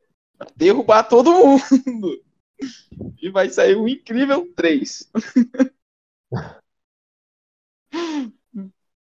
derrubar 0.56 1.04
todo 1.04 1.32
mundo. 1.32 1.62
E 3.22 3.30
vai 3.30 3.50
sair 3.50 3.76
um 3.76 3.88
incrível 3.88 4.50
3. 4.56 5.10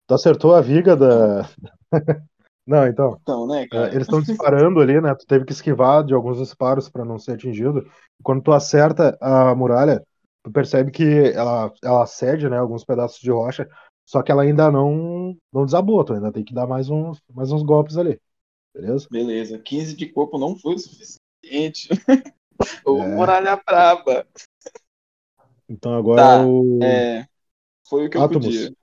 Tu 0.06 0.14
acertou 0.14 0.54
a 0.54 0.60
viga 0.62 0.96
da. 0.96 1.48
Não, 2.66 2.86
então. 2.86 3.20
Então, 3.20 3.46
né, 3.46 3.66
é, 3.72 3.76
cara? 3.76 3.88
eles 3.88 4.02
estão 4.02 4.20
disparando 4.22 4.80
ali, 4.80 5.00
né? 5.00 5.14
Tu 5.14 5.26
teve 5.26 5.44
que 5.44 5.52
esquivar 5.52 6.04
de 6.04 6.14
alguns 6.14 6.38
disparos 6.38 6.88
pra 6.88 7.04
não 7.04 7.18
ser 7.18 7.32
atingido. 7.32 7.90
Quando 8.22 8.42
tu 8.42 8.52
acerta 8.52 9.16
a 9.20 9.54
muralha, 9.54 10.04
tu 10.42 10.50
percebe 10.50 10.90
que 10.90 11.04
ela, 11.34 11.72
ela 11.82 12.06
cede, 12.06 12.48
né? 12.48 12.58
Alguns 12.58 12.84
pedaços 12.84 13.20
de 13.20 13.30
rocha. 13.30 13.68
Só 14.06 14.22
que 14.22 14.30
ela 14.32 14.42
ainda 14.42 14.70
não, 14.70 15.36
não 15.52 15.64
desabou. 15.66 16.04
Tu 16.04 16.14
ainda 16.14 16.32
tem 16.32 16.44
que 16.44 16.54
dar 16.54 16.66
mais 16.66 16.90
uns, 16.90 17.22
mais 17.34 17.52
uns 17.52 17.62
golpes 17.62 17.96
ali. 17.96 18.20
Beleza? 18.74 19.10
Beleza, 19.10 19.58
15 19.58 19.94
de 19.96 20.06
corpo 20.06 20.38
não 20.38 20.56
foi 20.58 20.74
o 20.74 20.78
suficiente. 20.78 21.88
Ô, 22.86 22.98
É. 22.98 23.08
muralha 23.16 23.56
braba. 23.56 24.26
Então 25.68 25.94
agora 25.94 26.26
Tá, 26.26 26.38
o. 26.38 26.80
É, 26.82 27.26
foi 27.88 28.06
o 28.06 28.10
que 28.10 28.18
eu 28.18 28.22
Átomos. 28.22 28.28
podia. 28.28 28.74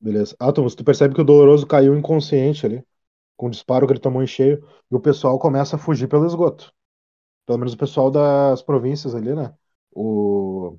Beleza. 0.00 0.36
Átomos, 0.40 0.74
tu 0.74 0.84
percebe 0.84 1.14
que 1.14 1.20
o 1.20 1.24
Doloroso 1.24 1.66
caiu 1.66 1.96
inconsciente 1.98 2.66
ali, 2.66 2.82
com 3.38 3.46
o 3.46 3.50
disparo 3.50 3.86
que 3.86 3.92
ele 3.92 4.00
tomou 4.00 4.22
em 4.22 4.26
cheio, 4.26 4.68
e 4.90 4.94
o 4.96 5.00
pessoal 5.00 5.38
começa 5.38 5.76
a 5.76 5.78
fugir 5.78 6.08
pelo 6.08 6.26
esgoto. 6.26 6.74
Pelo 7.46 7.58
menos 7.58 7.72
o 7.72 7.78
pessoal 7.78 8.10
das 8.10 8.60
províncias 8.62 9.14
ali, 9.14 9.34
né? 9.34 9.54
O, 9.92 10.76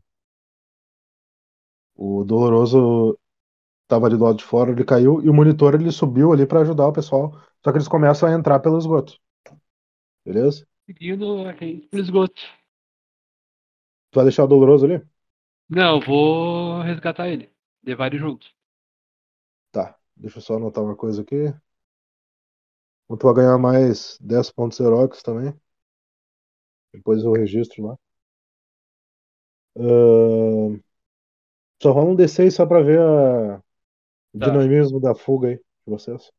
o 1.96 2.24
Doloroso 2.26 3.18
tava 3.88 4.08
ali 4.08 4.18
do 4.18 4.26
lado 4.26 4.38
de 4.38 4.44
fora, 4.44 4.72
ele 4.72 4.84
caiu, 4.84 5.24
e 5.24 5.30
o 5.30 5.34
monitor 5.34 5.74
ele 5.74 5.90
subiu 5.90 6.34
ali 6.34 6.46
pra 6.46 6.60
ajudar 6.60 6.88
o 6.88 6.94
pessoal, 6.94 7.32
só 7.64 7.72
que 7.72 7.78
eles 7.78 7.88
começam 7.88 8.28
a 8.28 8.34
entrar 8.34 8.60
pelo 8.60 8.78
esgoto. 8.78 9.18
Beleza? 10.26 10.68
Seguindo 10.86 11.46
pro 11.90 12.00
esgoto. 12.00 12.42
Tu 14.12 14.16
vai 14.16 14.26
deixar 14.26 14.44
o 14.44 14.48
Doloroso 14.48 14.86
ali? 14.86 15.02
Não, 15.70 15.96
eu 15.96 16.06
vou 16.06 16.82
resgatar 16.82 17.30
ele. 17.30 17.50
Levar 17.84 18.08
ele 18.08 18.18
junto. 18.18 18.48
Tá. 19.72 19.98
Deixa 20.16 20.40
eu 20.40 20.42
só 20.42 20.56
anotar 20.58 20.84
uma 20.84 20.96
coisa 20.96 21.22
aqui. 21.22 21.54
Então 23.10 23.18
tu 23.18 23.26
vai 23.26 23.34
ganhar 23.44 23.58
mais 23.58 24.18
10 24.22 24.50
pontos 24.52 24.80
heróicos 24.80 25.22
também. 25.22 25.54
Depois 26.94 27.24
eu 27.24 27.32
registro 27.34 27.84
lá. 27.88 27.98
Ahn, 29.76 30.82
Só 31.82 31.92
rola 31.92 32.12
um 32.12 32.16
D6 32.16 32.54
só 32.56 32.66
pra 32.66 32.82
ver 32.82 33.00
a... 33.00 33.62
o 34.34 34.40
Tá. 34.40 34.46
dinamismo 34.46 35.00
da 35.00 35.16
fuga 35.16 35.50
aí 35.50 35.58
de 35.58 35.64
vocês. 35.88 36.32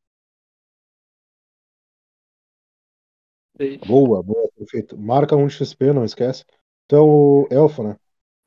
Seis. 3.57 3.81
Boa, 3.87 4.23
boa, 4.23 4.51
perfeito. 4.57 4.97
Marca 4.99 5.37
um 5.37 5.47
de 5.47 5.53
XP, 5.55 5.93
não 5.93 6.05
esquece. 6.05 6.45
É 6.91 6.97
o 6.99 7.47
elfo, 7.51 7.83
né? 7.83 7.97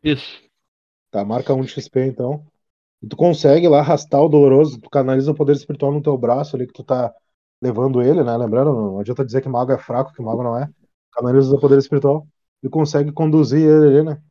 Isso. 0.04 0.44
Tá, 1.12 1.24
marca 1.24 1.54
um 1.54 1.62
de 1.62 1.70
XP 1.70 2.06
então. 2.06 2.46
E 3.02 3.08
tu 3.08 3.16
consegue 3.18 3.68
lá 3.68 3.80
arrastar 3.80 4.22
o 4.22 4.30
doloroso, 4.30 4.80
tu 4.82 4.90
canaliza 4.90 5.32
o 5.32 5.36
poder 5.36 5.54
espiritual 5.54 5.92
no 5.92 6.02
teu 6.02 6.18
braço 6.18 6.56
ali 6.56 6.68
que 6.68 6.74
tu 6.74 6.84
tá 6.84 7.14
levando 7.64 8.02
ele, 8.02 8.24
né? 8.24 8.36
Lembrando, 8.36 8.74
não 8.74 9.00
adianta 9.00 9.24
dizer 9.26 9.42
que 9.42 9.48
mago 9.48 9.72
é 9.72 9.78
fraco, 9.78 10.14
que 10.14 10.22
mago 10.22 10.44
não 10.44 10.58
é. 10.58 10.70
Canaliza 11.14 11.56
o 11.56 11.60
poder 11.60 11.78
espiritual 11.78 12.28
e 12.62 12.70
consegue 12.70 13.12
conduzir 13.12 13.62
ele 13.62 14.00
ali, 14.00 14.04
né? 14.04 14.22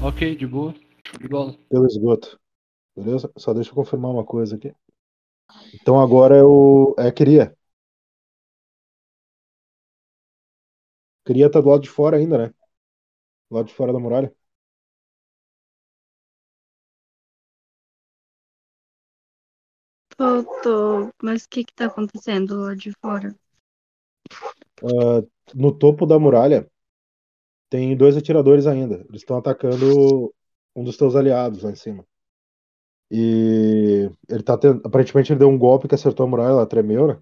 Ok, 0.00 0.36
de 0.36 0.46
boa. 0.46 0.72
De 1.20 1.28
bola. 1.28 1.56
Pelo 1.68 1.86
esgoto. 1.86 2.38
Beleza? 2.96 3.30
Só 3.36 3.52
deixa 3.52 3.70
eu 3.70 3.74
confirmar 3.74 4.12
uma 4.12 4.24
coisa 4.24 4.54
aqui. 4.54 4.72
Então 5.74 6.00
agora 6.00 6.46
o. 6.46 6.94
É 6.96 7.10
Queria. 7.10 7.56
Queria 11.24 11.50
tá 11.50 11.60
do 11.60 11.68
lado 11.68 11.82
de 11.82 11.90
fora 11.90 12.16
ainda, 12.16 12.38
né? 12.38 12.54
Do 13.50 13.56
lado 13.56 13.66
de 13.66 13.74
fora 13.74 13.92
da 13.92 13.98
muralha. 13.98 14.32
Tô, 20.20 20.44
tô. 20.62 21.10
Mas 21.20 21.44
o 21.44 21.48
que 21.48 21.64
que 21.64 21.74
tá 21.74 21.86
acontecendo 21.86 22.60
lá 22.60 22.74
de 22.76 22.92
fora? 23.02 23.34
Ah, 24.82 25.22
no 25.54 25.72
topo 25.78 26.06
da 26.06 26.18
muralha 26.18 26.68
tem 27.68 27.96
dois 27.96 28.16
atiradores 28.16 28.66
ainda. 28.66 28.96
Eles 29.08 29.22
estão 29.22 29.36
atacando 29.36 30.32
um 30.74 30.84
dos 30.84 30.96
teus 30.96 31.16
aliados 31.16 31.62
lá 31.62 31.70
em 31.70 31.76
cima. 31.76 32.04
E 33.10 34.10
ele 34.28 34.42
tá 34.42 34.56
tendo, 34.56 34.80
aparentemente 34.86 35.32
ele 35.32 35.40
deu 35.40 35.48
um 35.48 35.58
golpe 35.58 35.88
que 35.88 35.94
acertou 35.94 36.24
a 36.26 36.28
muralha, 36.28 36.50
ela 36.52 36.66
tremeu, 36.66 37.08
né? 37.08 37.20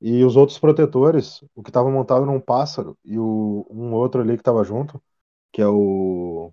E 0.00 0.24
os 0.24 0.36
outros 0.36 0.58
protetores, 0.58 1.42
o 1.54 1.62
que 1.62 1.70
estava 1.70 1.90
montado 1.90 2.26
num 2.26 2.40
pássaro 2.40 2.98
e 3.04 3.18
o, 3.18 3.66
um 3.70 3.94
outro 3.94 4.20
ali 4.22 4.34
que 4.34 4.42
estava 4.42 4.64
junto, 4.64 5.02
que 5.52 5.62
é 5.62 5.68
o 5.68 6.52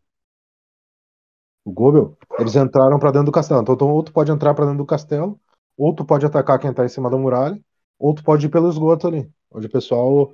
o 1.65 1.71
Gobel, 1.71 2.17
eles 2.39 2.55
entraram 2.55 2.99
para 2.99 3.11
dentro 3.11 3.25
do 3.27 3.31
castelo. 3.31 3.61
Então, 3.61 3.75
tu- 3.77 3.87
ou 3.87 4.03
tu 4.03 4.11
pode 4.13 4.31
entrar 4.31 4.53
para 4.53 4.65
dentro 4.65 4.79
do 4.79 4.85
castelo, 4.85 5.39
ou 5.77 5.93
tu 5.93 6.05
pode 6.05 6.25
atacar 6.25 6.59
quem 6.59 6.73
tá 6.73 6.85
em 6.85 6.89
cima 6.89 7.09
da 7.09 7.17
muralha, 7.17 7.59
ou 7.99 8.13
tu 8.13 8.23
pode 8.23 8.45
ir 8.45 8.49
pelo 8.49 8.69
esgoto 8.69 9.07
ali, 9.07 9.29
onde 9.51 9.67
o 9.67 9.71
pessoal 9.71 10.33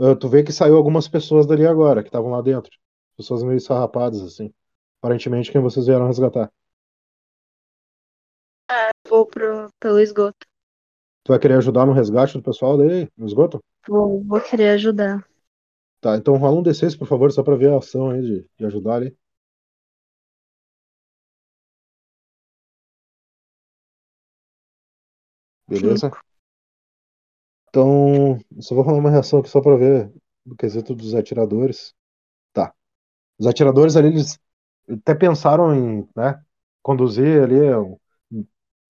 Uh, 0.00 0.16
tu 0.16 0.30
vê 0.30 0.42
que 0.42 0.50
saiu 0.50 0.78
algumas 0.78 1.06
pessoas 1.06 1.46
dali 1.46 1.66
agora, 1.66 2.02
que 2.02 2.08
estavam 2.08 2.30
lá 2.30 2.40
dentro. 2.40 2.70
Pessoas 3.18 3.42
meio 3.42 3.60
sarrapadas, 3.60 4.22
assim. 4.22 4.50
Aparentemente 4.98 5.52
quem 5.52 5.60
vocês 5.60 5.84
vieram 5.84 6.06
resgatar. 6.06 6.50
Vou 9.06 9.26
pro, 9.26 9.68
pelo 9.78 10.00
esgoto. 10.00 10.38
Tu 11.22 11.32
vai 11.32 11.38
querer 11.38 11.58
ajudar 11.58 11.84
no 11.84 11.92
resgate 11.92 12.32
do 12.32 12.42
pessoal 12.42 12.78
daí, 12.78 13.10
no 13.14 13.26
esgoto? 13.26 13.62
Vou, 13.86 14.24
vou 14.24 14.40
querer 14.40 14.70
ajudar. 14.70 15.22
Tá, 16.00 16.16
então 16.16 16.34
rola 16.38 16.58
um 16.58 16.62
D6, 16.62 16.96
por 16.96 17.06
favor, 17.06 17.30
só 17.30 17.42
pra 17.42 17.56
ver 17.56 17.70
a 17.70 17.76
ação 17.76 18.08
aí 18.08 18.22
de, 18.22 18.46
de 18.58 18.64
ajudar 18.64 18.94
ali. 18.94 19.14
Beleza? 25.70 26.10
Então, 27.68 28.36
só 28.58 28.74
vou 28.74 28.82
rolar 28.82 28.98
uma 28.98 29.10
reação 29.10 29.38
aqui 29.38 29.48
só 29.48 29.60
pra 29.60 29.76
ver 29.76 30.12
o 30.44 30.56
quesito 30.56 30.94
dos 30.94 31.14
atiradores. 31.14 31.94
Tá. 32.52 32.74
Os 33.38 33.46
atiradores 33.46 33.94
ali, 33.96 34.08
eles 34.08 34.36
até 34.88 35.14
pensaram 35.14 35.72
em, 35.72 36.08
né, 36.16 36.42
conduzir 36.82 37.44
ali, 37.44 37.58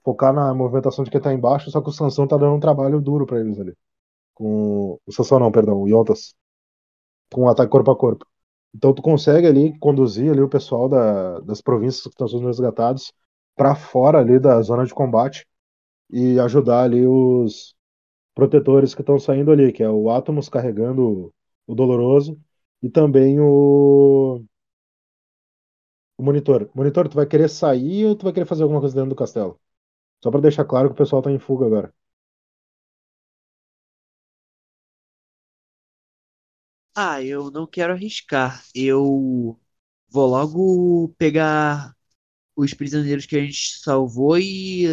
focar 0.02 0.32
na 0.32 0.54
movimentação 0.54 1.04
de 1.04 1.10
quem 1.10 1.20
tá 1.20 1.32
embaixo, 1.34 1.70
só 1.70 1.82
que 1.82 1.90
o 1.90 1.92
Sansão 1.92 2.26
tá 2.26 2.38
dando 2.38 2.54
um 2.54 2.60
trabalho 2.60 2.98
duro 3.02 3.26
pra 3.26 3.38
eles 3.38 3.60
ali. 3.60 3.74
Com 4.32 4.98
o 5.06 5.12
Sansão 5.12 5.38
não, 5.38 5.52
perdão, 5.52 5.82
o 5.82 5.88
Yontas. 5.88 6.34
Com 7.30 7.42
o 7.42 7.48
ataque 7.50 7.70
corpo 7.70 7.90
a 7.90 7.96
corpo. 7.96 8.26
Então 8.74 8.94
tu 8.94 9.02
consegue 9.02 9.46
ali 9.46 9.78
conduzir 9.78 10.32
ali 10.32 10.40
o 10.40 10.48
pessoal 10.48 10.88
da, 10.88 11.40
das 11.40 11.60
províncias 11.60 12.04
que 12.04 12.08
estão 12.08 12.26
sendo 12.26 12.46
resgatados 12.46 13.12
para 13.54 13.74
fora 13.74 14.18
ali 14.18 14.38
da 14.38 14.62
zona 14.62 14.86
de 14.86 14.94
combate 14.94 15.46
e 16.12 16.38
ajudar 16.40 16.84
ali 16.84 17.06
os 17.06 17.74
protetores 18.34 18.94
que 18.94 19.02
estão 19.02 19.18
saindo 19.18 19.50
ali, 19.52 19.72
que 19.72 19.82
é 19.82 19.90
o 19.90 20.10
Atomos 20.10 20.48
carregando 20.48 21.34
o 21.66 21.74
Doloroso 21.74 22.40
e 22.82 22.90
também 22.90 23.40
o 23.40 24.44
o 26.16 26.22
monitor. 26.22 26.70
Monitor, 26.74 27.08
tu 27.08 27.16
vai 27.16 27.26
querer 27.26 27.48
sair 27.48 28.06
ou 28.06 28.14
tu 28.16 28.24
vai 28.24 28.32
querer 28.32 28.46
fazer 28.46 28.62
alguma 28.62 28.80
coisa 28.80 28.94
dentro 28.94 29.10
do 29.10 29.16
castelo? 29.16 29.60
Só 30.22 30.30
pra 30.32 30.40
deixar 30.40 30.64
claro 30.66 30.88
que 30.90 30.94
o 30.94 30.98
pessoal 30.98 31.22
tá 31.22 31.30
em 31.32 31.38
fuga 31.40 31.66
agora. 31.66 31.94
Ah, 36.94 37.22
eu 37.22 37.50
não 37.50 37.66
quero 37.66 37.92
arriscar. 37.92 38.64
Eu 38.74 39.58
vou 40.08 40.26
logo 40.28 41.08
pegar 41.18 41.94
os 42.56 42.74
prisioneiros 42.74 43.26
que 43.26 43.36
a 43.36 43.40
gente 43.44 43.78
salvou 43.80 44.38
e 44.38 44.86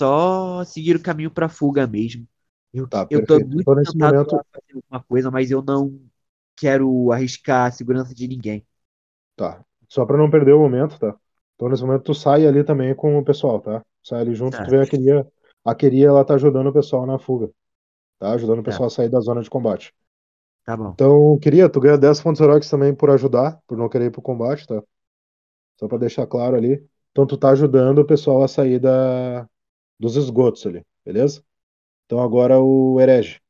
só 0.00 0.64
seguir 0.64 0.96
o 0.96 1.02
caminho 1.02 1.30
pra 1.30 1.48
fuga 1.48 1.86
mesmo. 1.86 2.26
Eu, 2.72 2.90
Tá, 2.90 3.08
eu 3.10 3.24
tô 3.24 3.40
muito 3.40 3.68
Então, 3.68 3.74
nesse 3.74 3.96
tentado 3.96 4.16
momento, 4.16 4.44
fazer 4.52 4.74
alguma 4.76 5.04
coisa, 5.04 5.30
mas 5.30 5.50
eu 5.50 5.62
não 5.62 6.00
quero 6.56 7.12
arriscar 7.12 7.68
a 7.68 7.72
segurança 7.72 8.14
de 8.14 8.28
ninguém. 8.28 8.66
tá. 9.36 9.64
Só 9.88 10.06
pra 10.06 10.16
não 10.16 10.30
perder 10.30 10.52
o 10.52 10.60
momento, 10.60 10.98
tá? 10.98 11.14
Então, 11.54 11.68
nesse 11.68 11.82
momento, 11.84 12.04
tu 12.04 12.14
sai 12.14 12.46
ali 12.46 12.64
também 12.64 12.94
com 12.94 13.18
o 13.18 13.24
pessoal, 13.24 13.60
tá? 13.60 13.84
Sai 14.02 14.20
ali 14.20 14.34
junto, 14.34 14.60
Tá. 14.60 14.62
tu 14.62 14.70
vê 14.70 14.80
a 14.80 14.86
Queria, 14.86 15.26
a 15.64 15.74
Queria, 15.74 16.06
ela 16.08 16.24
tá 16.24 16.34
ajudando 16.34 16.68
o 16.68 16.72
pessoal 16.72 17.06
na 17.06 17.18
fuga, 17.18 17.50
tá? 18.18 18.32
Ajudando 18.34 18.60
o 18.60 18.64
Tá. 18.64 18.80
pessoal 18.80 18.88
a 18.88 18.90
sair 18.90 19.08
da 19.10 19.20
zona 19.20 19.42
de 19.42 19.50
combate. 19.50 19.94
Tá 20.64 20.76
bom. 20.76 20.96
Então, 20.96 21.38
Queria, 21.40 21.68
tu 21.70 21.80
ganha 21.80 21.98
10 21.98 22.20
pontos 22.20 22.40
heróicos 22.40 22.68
também 22.70 22.94
por 22.94 23.10
ajudar, 23.10 23.60
por 23.66 23.76
não 23.78 23.88
querer 23.88 24.06
ir 24.06 24.10
pro 24.12 24.22
combate, 24.22 24.66
tá? 24.66 24.82
Só 25.78 25.88
pra 25.88 25.98
deixar 25.98 26.26
claro 26.26 26.56
ali. 26.56 26.84
Então, 27.12 27.26
tu 27.26 27.36
tá 27.38 27.50
ajudando 27.50 27.98
o 28.00 28.06
pessoal 28.06 28.42
a 28.42 28.48
sair 28.48 28.78
da... 28.80 29.48
dos 30.00 30.16
esgotos 30.16 30.66
ali, 30.66 30.84
beleza? 31.06 31.44
Então, 32.06 32.20
agora 32.22 32.60
o 32.60 33.00
Herege. 33.00 33.40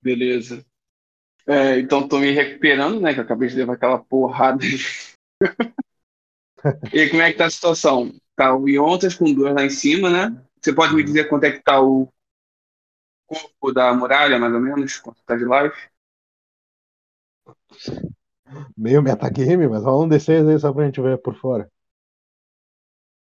Beleza. 0.00 0.64
É, 1.48 1.78
então 1.80 2.06
tô 2.08 2.18
me 2.18 2.30
recuperando, 2.32 3.00
né? 3.00 3.14
Que 3.14 3.20
eu 3.20 3.24
acabei 3.24 3.48
de 3.48 3.56
levar 3.56 3.74
aquela 3.74 3.98
porrada. 3.98 4.64
e 6.92 7.08
como 7.08 7.22
é 7.22 7.32
que 7.32 7.38
tá 7.38 7.46
a 7.46 7.50
situação? 7.50 8.12
Tá 8.36 8.54
o 8.54 8.68
Iontas 8.68 9.14
com 9.14 9.32
duas 9.32 9.54
lá 9.54 9.64
em 9.64 9.70
cima, 9.70 10.10
né? 10.10 10.36
Você 10.60 10.72
pode 10.72 10.94
me 10.94 11.02
dizer 11.02 11.28
quanto 11.28 11.44
é 11.44 11.50
que 11.52 11.62
tá 11.62 11.80
o 11.80 12.08
corpo 13.26 13.72
da 13.72 13.92
muralha, 13.94 14.38
mais 14.38 14.54
ou 14.54 14.60
menos? 14.60 14.96
Quanto 14.98 15.22
tá 15.24 15.36
de 15.36 15.44
life? 15.44 15.90
Meio 18.76 19.02
metagame, 19.02 19.68
mas 19.68 19.82
rola 19.84 20.04
um 20.04 20.08
D6 20.08 20.46
aí 20.46 20.58
só 20.58 20.72
pra 20.72 20.84
gente 20.86 21.00
ver 21.00 21.18
por 21.18 21.34
fora. 21.36 21.70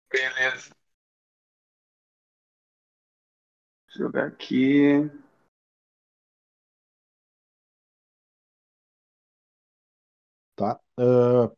Beleza. 0.10 0.76
Deixa 3.88 4.02
eu 4.02 4.06
jogar 4.08 4.26
aqui. 4.28 5.12
Tá? 10.56 10.80
Ah, 10.98 11.52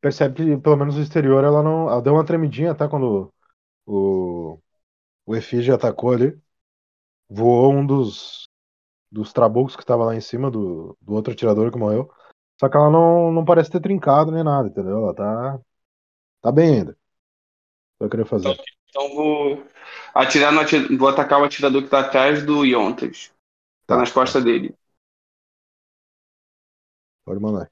percebe 0.00 0.34
que 0.34 0.56
pelo 0.58 0.76
menos 0.76 0.96
o 0.96 1.00
exterior 1.02 1.44
ela 1.44 1.62
não. 1.62 1.88
Ela 1.90 2.02
deu 2.02 2.14
uma 2.14 2.24
tremidinha, 2.24 2.74
tá? 2.74 2.88
Quando 2.88 3.32
o, 3.86 4.60
o 5.26 5.36
Efígie 5.36 5.72
atacou 5.72 6.12
ali. 6.12 6.38
Voou 7.28 7.72
um 7.74 7.86
dos, 7.86 8.48
dos 9.12 9.32
trabucos 9.32 9.76
que 9.76 9.84
tava 9.86 10.04
lá 10.04 10.14
em 10.16 10.20
cima 10.22 10.50
do, 10.50 10.96
do 11.02 11.14
outro 11.14 11.32
atirador 11.32 11.72
que 11.72 11.78
morreu. 11.78 12.10
Só 12.58 12.68
que 12.68 12.76
ela 12.76 12.90
não, 12.90 13.30
não 13.32 13.44
parece 13.44 13.70
ter 13.70 13.80
trincado 13.80 14.30
nem 14.32 14.42
nada, 14.44 14.68
entendeu? 14.68 14.98
Ela 14.98 15.14
tá. 15.14 15.60
Tá 16.42 16.52
bem 16.52 16.76
ainda. 16.78 16.96
Vai 17.98 18.08
querer 18.08 18.26
fazer. 18.26 18.56
Então 18.88 19.14
vou 19.14 19.62
atirar 20.14 20.52
no 20.52 20.60
ati- 20.60 20.96
vou 20.96 21.08
atacar 21.08 21.40
o 21.40 21.44
atirador 21.44 21.82
que 21.82 21.88
tá 21.88 22.00
atrás 22.00 22.44
do 22.44 22.64
Iontas. 22.64 23.30
Tá 23.86 23.94
Tá, 23.94 24.00
nas 24.00 24.10
costas 24.12 24.42
dele. 24.42 24.74
Pode 27.24 27.40
mandar. 27.40 27.70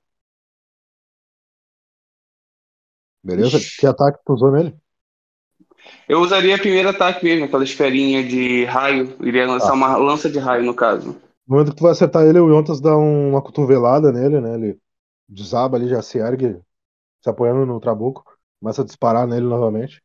Beleza? 3.23 3.59
Que 3.79 3.87
ataque 3.87 4.21
tu 4.25 4.35
usou 4.35 4.53
nele? 4.53 4.79
Eu 6.09 6.21
usaria 6.21 6.59
primeiro 6.59 6.89
ataque 6.89 7.25
mesmo, 7.25 7.45
aquela 7.45 7.65
esferinha 7.65 8.23
de 8.27 8.65
raio. 8.65 9.17
Iria 9.23 9.47
lançar 9.47 9.69
Tá. 9.69 9.75
uma 9.75 9.97
lança 9.97 10.31
de 10.31 10.39
raio, 10.39 10.63
no 10.65 10.75
caso. 10.75 11.17
No 11.47 11.57
momento 11.57 11.71
que 11.73 11.77
tu 11.77 11.83
vai 11.83 11.93
acertar 11.93 12.25
ele, 12.27 12.39
o 12.41 12.49
Yontas 12.51 12.81
dá 12.81 12.97
um- 12.97 13.31
uma 13.31 13.43
cotovelada 13.43 14.11
nele, 14.13 14.41
né? 14.41 14.55
Ele 14.55 14.81
desaba 15.29 15.77
ali, 15.77 15.89
já 15.89 16.03
se 16.03 16.19
ergue, 16.19 16.61
se 17.23 17.31
apoiando 17.31 17.67
no 17.67 17.81
trabuco, 17.81 18.25
começa 18.61 18.83
a 18.83 18.85
disparar 18.85 19.27
nele 19.29 19.47
novamente, 19.47 20.03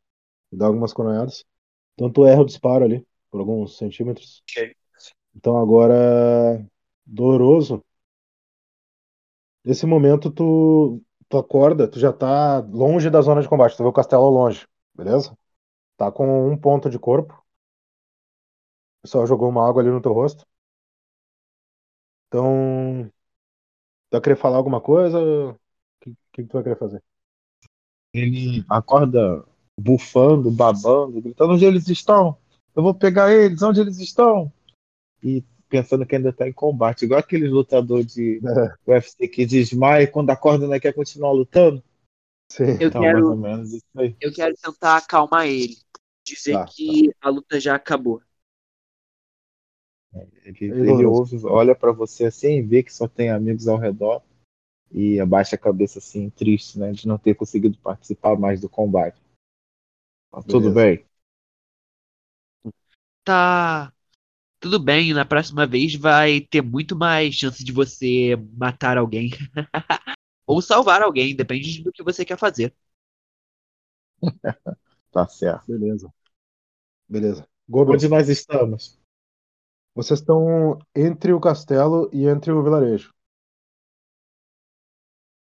e 0.52 0.58
dá 0.58 0.68
algumas 0.68 0.94
coronhadas. 0.94 1.46
Então 1.96 2.12
tu 2.12 2.26
erra 2.28 2.42
o 2.44 2.46
disparo 2.46 2.86
ali, 2.86 3.08
por 3.32 3.40
alguns 3.42 3.78
centímetros. 3.78 4.44
Ok. 4.50 4.76
Então 5.36 5.58
agora, 5.58 6.66
doloroso. 7.06 7.84
Nesse 9.64 9.86
momento 9.86 10.32
tu, 10.32 11.02
tu 11.30 11.38
acorda, 11.38 11.88
tu 11.88 12.00
já 12.00 12.12
tá 12.14 12.60
longe 12.60 13.10
da 13.10 13.22
zona 13.22 13.42
de 13.42 13.50
combate, 13.50 13.76
tu 13.78 13.84
vê 13.84 13.90
o 13.90 13.94
castelo 13.94 14.24
ao 14.24 14.30
longe, 14.32 14.68
beleza? 14.96 15.38
Tá 15.98 16.12
com 16.12 16.52
um 16.52 16.58
ponto 16.58 16.90
de 16.90 17.00
corpo. 17.00 17.34
O 17.36 19.02
pessoal 19.02 19.28
jogou 19.28 19.50
uma 19.50 19.68
água 19.68 19.82
ali 19.82 19.92
no 19.92 20.02
teu 20.02 20.14
rosto. 20.14 20.46
Então, 22.30 23.12
tu 24.10 24.16
vai 24.16 24.22
querer 24.22 24.36
falar 24.38 24.58
alguma 24.58 24.82
coisa? 24.82 25.20
O 25.20 25.60
que, 26.02 26.16
que 26.34 26.44
tu 26.46 26.54
vai 26.54 26.64
querer 26.64 26.78
fazer? 26.80 27.04
Ele 28.14 28.66
acorda 28.70 29.44
bufando, 29.80 30.52
babando, 30.52 31.22
gritando 31.22 31.54
onde 31.54 31.66
eles 31.66 31.88
estão. 31.88 32.38
Eu 32.76 32.84
vou 32.84 32.94
pegar 32.94 33.32
eles, 33.34 33.62
onde 33.62 33.80
eles 33.82 33.98
estão? 34.00 34.52
E 35.24 35.44
pensando 35.70 36.06
que 36.06 36.16
ainda 36.16 36.34
tá 36.34 36.48
em 36.48 36.54
combate, 36.54 37.06
igual 37.06 37.20
aqueles 37.20 37.52
lutadores 37.52 38.14
de 38.14 38.44
É, 38.44 38.80
UFC 38.88 39.28
que 39.28 39.46
desmaia 39.46 40.04
e 40.04 40.08
quando 40.08 40.30
acorda 40.32 40.68
não 40.68 40.80
quer 40.80 40.94
continuar 40.94 41.32
lutando. 41.34 41.84
sim. 42.52 42.64
Eu 42.80 42.92
Então, 42.92 43.10
mais 43.10 43.28
quero, 43.28 43.30
ou 43.30 43.38
menos 43.38 43.74
isso 43.74 43.86
aí. 43.98 44.16
eu 44.22 44.34
quero 44.34 44.56
tentar 44.58 44.98
acalmar 44.98 45.48
ele. 45.48 45.78
Dizer 46.26 46.58
Tá, 46.58 46.66
que 46.66 47.14
a 47.22 47.30
luta 47.30 47.60
já 47.60 47.76
acabou. 47.76 48.22
Ele, 50.44 50.58
E 50.68 50.72
ele 50.90 51.06
ouve, 51.06 51.40
olha 51.46 51.76
pra 51.76 51.92
você 51.92 52.26
assim, 52.26 52.66
vê 52.66 52.84
que 52.84 52.94
só 52.94 53.08
tem 53.08 53.30
amigos 53.30 53.68
ao 53.68 53.78
redor 53.78 54.22
e 54.92 55.20
abaixa 55.20 55.56
a 55.56 55.60
cabeça 55.60 56.00
assim, 56.00 56.30
triste, 56.30 56.80
né, 56.80 56.92
de 56.92 57.08
não 57.08 57.18
ter 57.18 57.36
conseguido 57.36 57.78
participar 57.80 58.38
mais 58.38 58.62
do 58.62 58.70
combate. 58.70 59.22
Tá 60.32 60.42
tudo 60.44 60.72
bem? 60.72 61.06
Tá. 63.24 63.94
Tudo 64.60 64.80
bem, 64.80 65.14
na 65.14 65.26
próxima 65.26 65.68
vez 65.68 65.96
vai 65.96 66.42
ter 66.42 66.62
muito 66.64 66.96
mais 66.96 67.36
chance 67.36 67.64
de 67.64 67.72
você 67.72 68.36
matar 68.58 68.98
alguém. 68.98 69.32
Ou 70.48 70.62
salvar 70.62 71.02
alguém, 71.02 71.36
depende 71.36 71.82
do 71.84 71.92
que 71.94 72.04
você 72.04 72.26
quer 72.26 72.38
fazer. 72.38 72.74
Tá 75.12 75.28
certo. 75.28 75.66
Beleza. 75.68 76.14
Beleza. 77.10 77.48
Goblin, 77.70 77.96
Onde 77.96 78.08
nós 78.10 78.30
estamos? 78.30 78.99
Vocês 80.02 80.22
estão 80.22 80.80
entre 80.96 81.34
o 81.34 81.42
castelo 81.42 82.10
e 82.14 82.26
entre 82.26 82.52
o 82.54 82.64
vilarejo. 82.64 83.14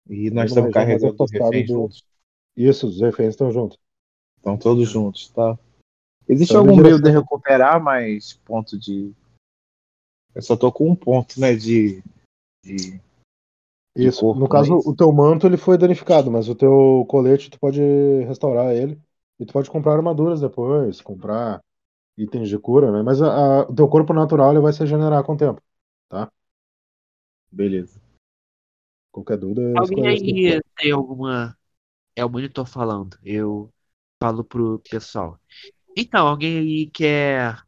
E 0.09 0.31
nós 0.31 0.51
estamos 0.51 0.73
mais 0.73 0.75
carregando 0.75 1.15
afastada 1.15 1.45
reféns 1.51 1.67
do- 1.67 1.75
juntos. 1.75 2.05
Isso, 2.57 2.87
os 2.89 3.01
reféns 3.01 3.29
estão 3.31 3.53
juntos. 3.53 3.79
Estão 4.39 4.57
todos 4.57 4.89
juntos, 4.89 5.29
tá? 5.29 5.59
Existe 6.27 6.53
Então, 6.53 6.63
algum 6.63 6.83
meio 6.83 7.01
de 7.01 7.11
recuperar 7.11 7.83
mais 7.83 8.33
ponto 8.33 8.79
de. 8.79 9.13
Eu 10.35 10.41
só 10.41 10.57
tô 10.57 10.73
com 10.73 10.89
um 10.89 10.97
ponto, 10.97 11.39
né? 11.39 11.55
De. 11.55 12.03
de... 12.65 12.93
de 12.95 13.01
Isso. 13.95 14.21
corpo, 14.21 14.41
no 14.41 14.47
é 14.47 14.49
caso, 14.49 14.75
o 14.87 14.97
teu 14.97 15.13
manto 15.13 15.47
ele 15.47 15.59
foi 15.59 15.77
danificado, 15.77 16.31
mas 16.31 16.49
o 16.49 16.55
teu 16.55 17.05
colete 17.09 17.51
tu 17.51 17.61
pode 17.61 17.83
restaurar 18.27 18.75
ele. 18.75 18.99
E 19.39 19.45
tu 19.45 19.53
pode 19.53 19.71
comprar 19.71 19.93
armaduras 19.95 20.41
depois, 20.41 21.01
comprar 21.01 21.61
itens 22.23 22.49
de 22.49 22.59
cura, 22.59 22.93
né? 22.93 23.03
Mas 23.03 23.21
a- 23.23 23.63
a- 23.63 23.63
o 23.63 23.75
teu 23.75 23.89
corpo 23.89 24.13
natural 24.13 24.51
ele 24.51 24.61
vai 24.61 24.73
se 24.73 24.81
regenerar 24.81 25.25
com 25.25 25.33
o 25.33 25.37
tempo, 25.37 25.63
tá? 26.09 26.31
Beleza. 27.51 28.01
Qualquer 29.11 29.39
dúvida, 29.39 29.63
Alguém 29.77 30.07
aí 30.07 30.61
tem 30.77 30.93
alguma. 30.93 31.57
É 32.15 32.25
o 32.25 32.31
monitor 32.31 32.67
falando. 32.67 33.19
Eu 33.25 33.73
falo 34.23 34.45
pro 34.45 34.81
pessoal. 34.91 35.39
Então, 35.97 36.29
alguém 36.29 36.59
aí 36.59 36.91
quer 36.91 37.61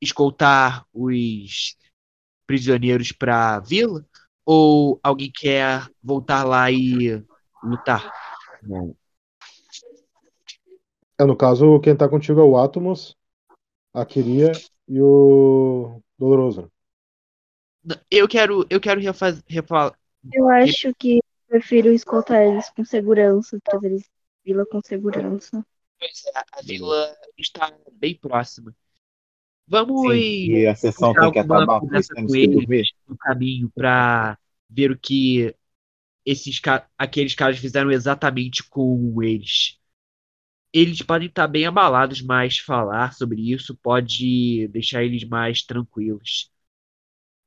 escoltar 0.00 0.86
os 0.92 1.76
prisioneiros 2.46 3.10
pra 3.10 3.58
vila? 3.60 4.06
Ou 4.44 5.00
alguém 5.02 5.30
quer 5.34 5.88
voltar 6.02 6.44
lá 6.44 6.70
e 6.70 7.24
lutar? 7.62 8.12
É, 11.18 11.24
no 11.24 11.36
caso, 11.36 11.80
quem 11.80 11.96
tá 11.96 12.08
contigo 12.08 12.40
é 12.40 12.44
o 12.44 12.56
Atomos, 12.56 13.16
a 13.96 14.04
Kiria 14.04 14.52
e 14.86 15.00
o 15.00 16.02
Doloroso. 16.18 16.70
Eu 18.10 18.28
quero, 18.28 18.66
eu 18.68 18.78
quero 18.78 19.00
refazer. 19.00 19.42
Eu 20.32 20.48
acho 20.50 20.92
que 20.98 21.20
prefiro 21.48 21.92
escoltar 21.92 22.42
eles 22.42 22.68
com 22.70 22.84
segurança, 22.84 23.58
pra 23.64 23.78
eles 23.82 24.04
vila 24.44 24.66
com 24.66 24.82
segurança. 24.82 25.64
Pois 25.98 26.24
é, 26.26 26.38
a 26.52 26.62
vila 26.62 27.16
está 27.38 27.72
bem 27.92 28.14
próxima. 28.14 28.76
Vamos 29.66 30.02
Sim, 30.12 30.52
e 30.52 30.66
a 30.66 30.74
sessão 30.74 31.14
tem 31.14 31.32
que 31.32 31.38
acabar 31.38 31.80
com 31.80 31.88
que 31.88 31.96
eles 32.36 32.90
no 33.08 33.16
caminho 33.16 33.70
para 33.74 34.38
ver 34.68 34.90
o 34.90 34.98
que 34.98 35.54
esses 36.24 36.60
aqueles 36.98 37.34
caras 37.34 37.58
fizeram 37.58 37.90
exatamente 37.90 38.62
com 38.68 39.22
eles. 39.22 39.78
Eles 40.76 41.02
podem 41.02 41.28
estar 41.28 41.48
bem 41.48 41.66
abalados, 41.66 42.22
mas 42.22 42.58
falar 42.58 43.12
sobre 43.14 43.52
isso 43.52 43.76
pode 43.82 44.68
deixar 44.68 45.02
eles 45.04 45.24
mais 45.28 45.62
tranquilos. 45.62 46.50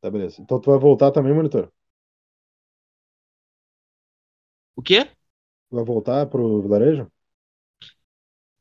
Tá, 0.01 0.09
beleza. 0.11 0.41
Então 0.41 0.59
tu 0.59 0.71
vai 0.71 0.79
voltar 0.79 1.09
também, 1.11 1.33
monitor? 1.33 1.71
O 4.75 4.81
quê? 4.81 5.09
Tu 5.69 5.75
vai 5.77 5.83
voltar 5.85 6.27
pro 6.27 6.61
vilarejo? 6.61 7.11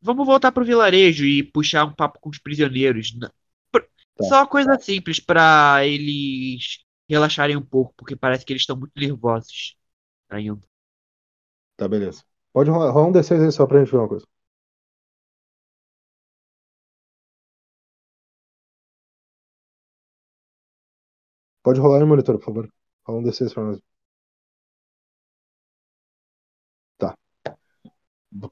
Vamos 0.01 0.27
voltar 0.27 0.53
pro 0.53 0.65
vilarejo 0.65 1.25
e 1.25 1.43
puxar 1.43 1.85
um 1.85 1.93
papo 1.95 2.21
com 2.21 2.31
os 2.31 2.39
prisioneiros. 2.39 3.13
N- 3.15 3.29
pr- 3.73 3.85
Tá. 4.17 4.29
Só 4.29 4.37
uma 4.37 4.47
coisa 4.47 4.79
simples 4.79 5.19
para 5.21 5.85
eles 5.87 6.79
relaxarem 7.09 7.57
um 7.57 7.63
pouco, 7.65 7.95
porque 7.97 8.15
parece 8.17 8.45
que 8.45 8.53
eles 8.53 8.63
estão 8.63 8.77
muito 8.77 8.93
nervosos 8.97 9.77
ainda. 10.31 10.63
Tá, 11.77 11.89
beleza. 11.89 12.23
Pode 12.53 12.71
rolar, 12.71 12.91
rolar 12.91 13.09
um 13.09 13.13
D6 13.13 13.43
aí 13.43 13.51
só 13.53 13.67
pra 13.67 13.79
gente 13.81 13.91
ver 13.91 13.99
uma 13.99 14.09
coisa. 14.09 14.27
Pode 21.63 21.79
rolar 21.81 21.99
aí, 22.01 22.05
monitor, 22.05 22.37
por 22.39 22.45
favor. 22.47 22.69
Rola 23.07 23.19
um 23.21 23.23
D6 23.23 23.55
pra 23.55 23.63
nós. 23.65 23.79
Tá. 26.97 27.17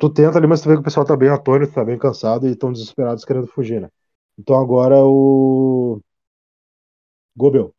Tu 0.01 0.09
tenta 0.13 0.39
ali, 0.39 0.47
mas 0.47 0.61
tu 0.63 0.69
vê 0.69 0.75
que 0.75 0.81
o 0.81 0.85
pessoal 0.85 1.07
tá 1.07 1.17
bem 1.17 1.29
atônito, 1.29 1.73
tá 1.73 1.85
bem 1.85 1.99
cansado 1.99 2.47
e 2.47 2.53
estão 2.53 2.73
desesperados 2.73 3.25
querendo 3.25 3.47
fugir, 3.47 3.81
né? 3.81 3.89
Então 4.39 4.59
agora 4.61 4.97
o. 5.05 6.01
Gobel. 7.37 7.75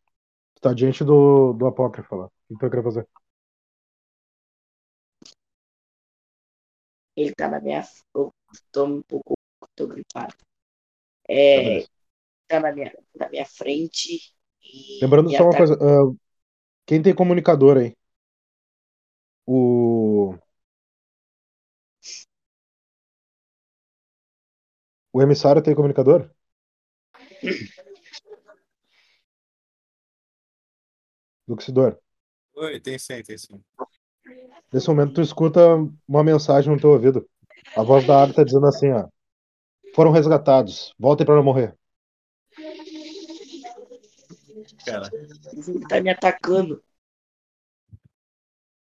Tu 0.56 0.62
tá 0.62 0.74
diante 0.74 1.04
do, 1.04 1.54
do 1.54 1.68
apócrifo 1.68 2.16
lá. 2.16 2.26
O 2.28 2.32
que 2.58 2.60
tu 2.66 2.70
querer 2.72 2.84
fazer? 2.84 3.08
Ele 7.16 7.34
tá 7.34 7.48
na 7.50 7.60
minha. 7.60 7.84
Eu 8.16 8.34
tô 8.72 8.86
um 8.86 9.02
pouco. 9.02 9.34
tô 9.76 9.88
gripado. 9.88 10.34
Tá, 11.54 11.62
É, 11.62 11.64
beleza. 11.64 11.90
tá 12.48 12.60
na 12.60 12.72
minha, 12.74 12.94
na 13.16 13.30
minha 13.30 13.46
frente. 13.46 14.36
E, 14.74 15.00
Lembrando 15.02 15.32
e 15.32 15.38
só 15.38 15.44
uma 15.44 15.56
coisa. 15.56 15.74
ah, 15.76 16.14
quem 16.86 17.02
tem 17.02 17.14
comunicador 17.14 17.78
aí? 17.78 17.96
O. 19.46 20.36
O 25.14 25.22
emissário 25.22 25.62
tem 25.62 25.74
comunicador? 25.74 26.30
Luxidor. 31.48 31.98
Oi, 32.56 32.80
tem 32.80 33.00
sim, 33.00 33.22
tem 33.24 33.38
sim. 33.38 33.64
Nesse 34.72 34.88
momento 34.90 35.14
tu 35.14 35.22
escuta 35.22 35.60
uma 36.08 36.24
mensagem 36.24 36.72
no 36.72 36.80
teu 36.80 36.92
ouvido. 36.92 37.28
A 37.76 37.84
voz 37.84 38.06
da 38.06 38.22
Agatha 38.22 38.44
dizendo 38.44 38.68
assim, 38.68 38.92
ó. 38.92 39.08
Foram 39.96 40.12
resgatados. 40.12 40.94
Voltem 41.00 41.26
para 41.26 41.36
não 41.36 41.44
morrer. 41.44 41.76
Cara, 44.88 45.10
Ele 45.14 45.86
tá 45.86 46.00
me 46.00 46.10
atacando. 46.10 46.82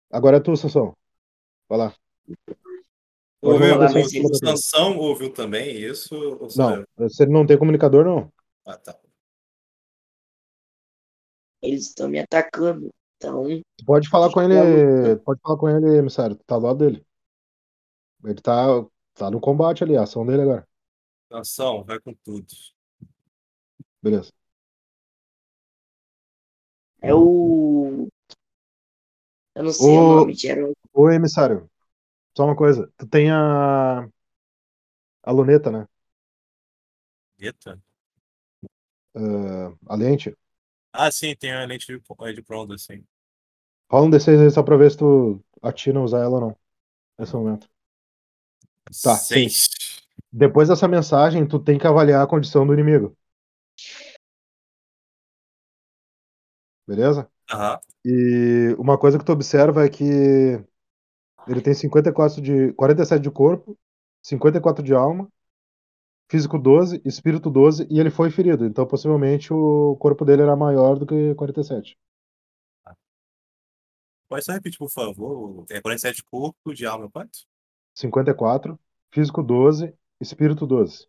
Agora 0.09 0.37
é 0.37 0.39
tu, 0.39 0.55
Sansão. 0.55 0.95
Vai 1.67 1.77
lá. 1.77 1.95
Ouviu, 3.41 3.77
lá, 3.77 3.91
mas 3.91 4.11
D6 4.11 4.23
o. 4.23 4.35
Sansão 4.35 4.97
ouviu 4.97 5.33
também 5.33 5.75
isso? 5.77 6.15
Não, 6.55 7.09
se 7.09 7.23
ele 7.23 7.31
não 7.31 7.45
tem 7.45 7.57
comunicador, 7.57 8.05
não. 8.05 8.31
Ah, 8.65 8.77
tá. 8.77 8.97
Eles 11.61 11.87
estão 11.87 12.07
me 12.07 12.19
atacando. 12.19 12.89
Então, 13.17 13.45
Pode 13.85 14.07
falar 14.07 14.31
com 14.31 14.41
ele. 14.41 15.17
Pode 15.17 15.41
falar 15.41 15.57
com 15.57 15.69
ele, 15.69 15.97
emissário. 15.97 16.37
Tá 16.45 16.57
do 16.57 16.65
lado 16.65 16.79
dele. 16.79 17.05
Ele 18.23 18.41
tá, 18.41 18.65
tá 19.13 19.29
no 19.29 19.41
combate 19.41 19.83
ali, 19.83 19.97
a 19.97 20.03
ação 20.03 20.25
dele 20.25 20.43
agora. 20.43 20.67
Sansão, 21.29 21.83
vai 21.83 21.99
com 21.99 22.13
tudo. 22.13 22.47
Beleza. 24.01 24.31
É 27.01 27.13
o. 27.13 28.07
Eu 29.55 29.63
não 29.63 29.71
sei 29.71 29.99
o, 29.99 30.03
O- 30.03 30.03
nome, 30.03 30.33
Gerald. 30.33 30.75
Ô, 30.93 31.09
emissário. 31.11 31.69
Só 32.37 32.45
uma 32.45 32.55
coisa. 32.55 32.91
Tu 32.97 33.07
tem 33.07 33.31
a. 33.31 34.09
A 35.23 35.31
luneta, 35.31 35.71
né? 35.71 35.87
Eita. 37.39 37.79
Ah, 39.15 39.73
a 39.87 39.95
lente. 39.97 40.35
Ah, 40.93 41.11
sim, 41.11 41.35
tem 41.35 41.51
a 41.53 41.65
lente 41.65 41.87
de, 41.87 42.01
é 42.27 42.33
de 42.33 42.41
pronto, 42.43 42.73
assim. 42.73 43.03
Rola 43.91 44.05
um 44.07 44.09
D6 44.09 44.39
aí 44.41 44.49
só 44.51 44.63
pra 44.63 44.77
ver 44.77 44.89
se 44.91 44.97
tu 44.97 45.43
atina 45.61 46.01
usar 46.01 46.19
ela 46.19 46.35
ou 46.35 46.41
não. 46.41 46.57
Nesse 47.19 47.35
momento. 47.35 47.69
Tá, 49.01 49.27
Seis. 49.27 49.69
Depois 50.31 50.67
dessa 50.69 50.87
mensagem, 50.87 51.47
tu 51.47 51.59
tem 51.59 51.77
que 51.77 51.85
avaliar 51.87 52.23
a 52.23 52.27
condição 52.27 52.65
do 52.65 52.73
inimigo. 52.73 53.15
Beleza? 56.89 57.29
Aham. 57.51 57.79
E 58.03 58.75
uma 58.79 58.97
coisa 58.97 59.19
que 59.19 59.23
tu 59.23 59.31
observa 59.31 59.85
é 59.85 59.89
que 59.89 60.03
ele 61.47 61.61
tem 61.61 61.71
54 61.71 62.41
de, 62.41 62.73
47 62.73 63.21
de 63.21 63.29
corpo, 63.29 63.77
54 64.23 64.83
de 64.83 64.91
alma, 64.95 65.31
físico 66.31 66.57
12, 66.57 66.99
espírito 67.05 67.47
12 67.51 67.85
e 67.91 67.99
ele 67.99 68.09
foi 68.09 68.31
ferido. 68.31 68.65
Então 68.65 68.87
possivelmente 68.87 69.53
o 69.53 69.97
corpo 69.97 70.25
dele 70.25 70.41
era 70.41 70.55
maior 70.55 70.97
do 70.97 71.05
que 71.05 71.35
47. 71.35 71.95
Pode 74.27 74.43
só 74.43 74.53
repetir, 74.53 74.79
por 74.79 74.89
favor? 74.89 75.65
É 75.69 75.79
47 75.79 76.23
corpo 76.23 76.73
de 76.73 76.87
alma, 76.87 77.07
quanto? 77.11 77.37
54, 77.93 78.79
físico 79.11 79.43
12, 79.43 79.93
espírito 80.19 80.65
12. 80.65 81.07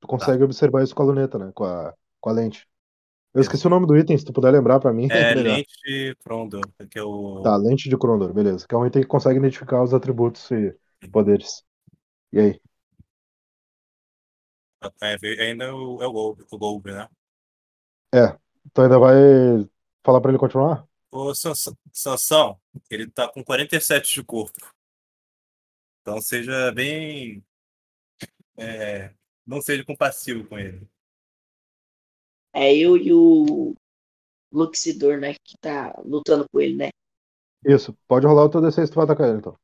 Tu 0.00 0.06
consegue 0.06 0.44
observar 0.44 0.82
isso 0.82 0.94
com 0.94 1.02
a 1.02 1.06
luneta, 1.06 1.38
né? 1.38 1.50
Com 1.54 1.64
a, 1.64 1.94
com 2.20 2.28
a 2.28 2.32
lente. 2.34 2.68
Eu 3.34 3.40
esqueci 3.40 3.66
o 3.66 3.70
nome 3.70 3.84
do 3.84 3.96
item, 3.96 4.16
se 4.16 4.24
tu 4.24 4.32
puder 4.32 4.52
lembrar 4.52 4.78
pra 4.78 4.92
mim. 4.92 5.08
É 5.10 5.34
lente 5.34 6.16
Crondor, 6.22 6.62
que 6.88 6.96
é 6.96 7.02
o. 7.02 7.42
Tá, 7.42 7.56
lente 7.56 7.88
de 7.88 7.98
Crondor, 7.98 8.32
beleza. 8.32 8.64
Que 8.66 8.74
é 8.76 8.78
um 8.78 8.86
item 8.86 9.02
que 9.02 9.08
consegue 9.08 9.40
identificar 9.40 9.82
os 9.82 9.92
atributos 9.92 10.48
e 10.52 10.72
poderes. 11.10 11.64
E 12.32 12.38
aí? 12.38 12.60
É, 15.02 15.42
ainda 15.42 15.64
é 15.64 15.72
o, 15.72 16.00
é 16.00 16.06
o 16.06 16.12
Golbe, 16.12 16.44
o 16.48 16.58
Golbe, 16.58 16.92
né? 16.92 17.08
É. 18.14 18.38
Tu 18.72 18.82
ainda 18.82 18.98
vai 19.00 19.14
falar 20.04 20.20
pra 20.20 20.30
ele 20.30 20.38
continuar? 20.38 20.86
O 21.10 21.34
Sansão, 21.34 21.76
Sansão, 21.92 22.60
ele 22.88 23.10
tá 23.10 23.28
com 23.28 23.42
47 23.42 24.14
de 24.14 24.22
corpo. 24.22 24.72
Então 26.00 26.20
seja 26.20 26.70
bem. 26.70 27.42
é, 28.56 29.12
não 29.46 29.60
seja 29.60 29.84
compassivo 29.84 30.46
com 30.46 30.56
ele. 30.58 30.86
É 32.54 32.74
eu 32.74 32.96
e 32.96 33.12
o 33.12 33.74
Luxidor, 34.52 35.18
né? 35.18 35.34
Que 35.44 35.58
tá 35.58 35.92
lutando 36.04 36.46
com 36.48 36.60
ele, 36.60 36.76
né? 36.76 36.90
Isso. 37.64 37.96
Pode 38.06 38.26
rolar 38.26 38.44
o 38.44 38.48
teu 38.48 38.60
D6 38.60 38.88
tu 38.90 38.94
vai 38.94 39.04
atacar 39.04 39.28
ele, 39.28 39.38
então. 39.38 39.58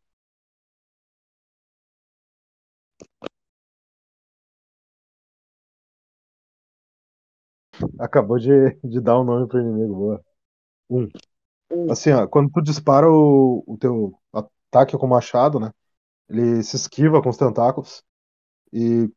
Acabou 7.98 8.38
de, 8.38 8.74
de 8.84 9.00
dar 9.00 9.18
o 9.18 9.24
nome 9.24 9.46
pro 9.46 9.60
inimigo, 9.60 9.94
boa. 9.94 10.24
Um. 10.90 11.08
Um. 11.70 11.92
Assim, 11.92 12.10
ó, 12.12 12.26
quando 12.26 12.50
tu 12.50 12.62
dispara 12.62 13.10
o, 13.10 13.64
o 13.66 13.78
teu 13.78 14.18
ataque 14.32 14.98
com 14.98 15.06
o 15.06 15.10
machado, 15.10 15.60
né? 15.60 15.72
Ele 16.28 16.62
se 16.62 16.76
esquiva 16.76 17.22
com 17.22 17.28
os 17.28 17.36
tentáculos 17.36 18.02
e 18.72 19.08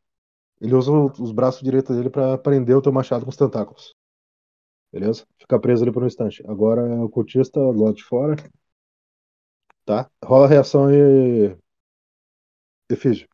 ele 0.64 0.76
usa 0.76 0.92
os 1.22 1.32
braços 1.32 1.62
direitos 1.62 1.96
dele 1.96 2.10
pra 2.10 2.38
prender 2.40 2.76
o 2.78 2.82
teu 2.82 2.92
machado 2.92 3.26
com 3.26 3.32
os 3.32 3.38
tentáculos. 3.38 3.94
Beleza? 4.94 5.26
Fica 5.40 5.60
preso 5.60 5.84
ali 5.84 5.92
por 5.92 6.04
um 6.04 6.08
instante. 6.08 6.44
Agora 6.48 6.82
é 6.82 7.00
o 7.02 7.10
cultista 7.10 7.60
do 7.60 7.84
lado 7.84 7.96
de 7.96 8.04
fora. 8.06 8.36
Tá? 9.86 10.10
Rola 10.24 10.46
a 10.46 10.50
reação 10.50 10.92
e. 10.94 11.56
Efígio. 12.90 13.28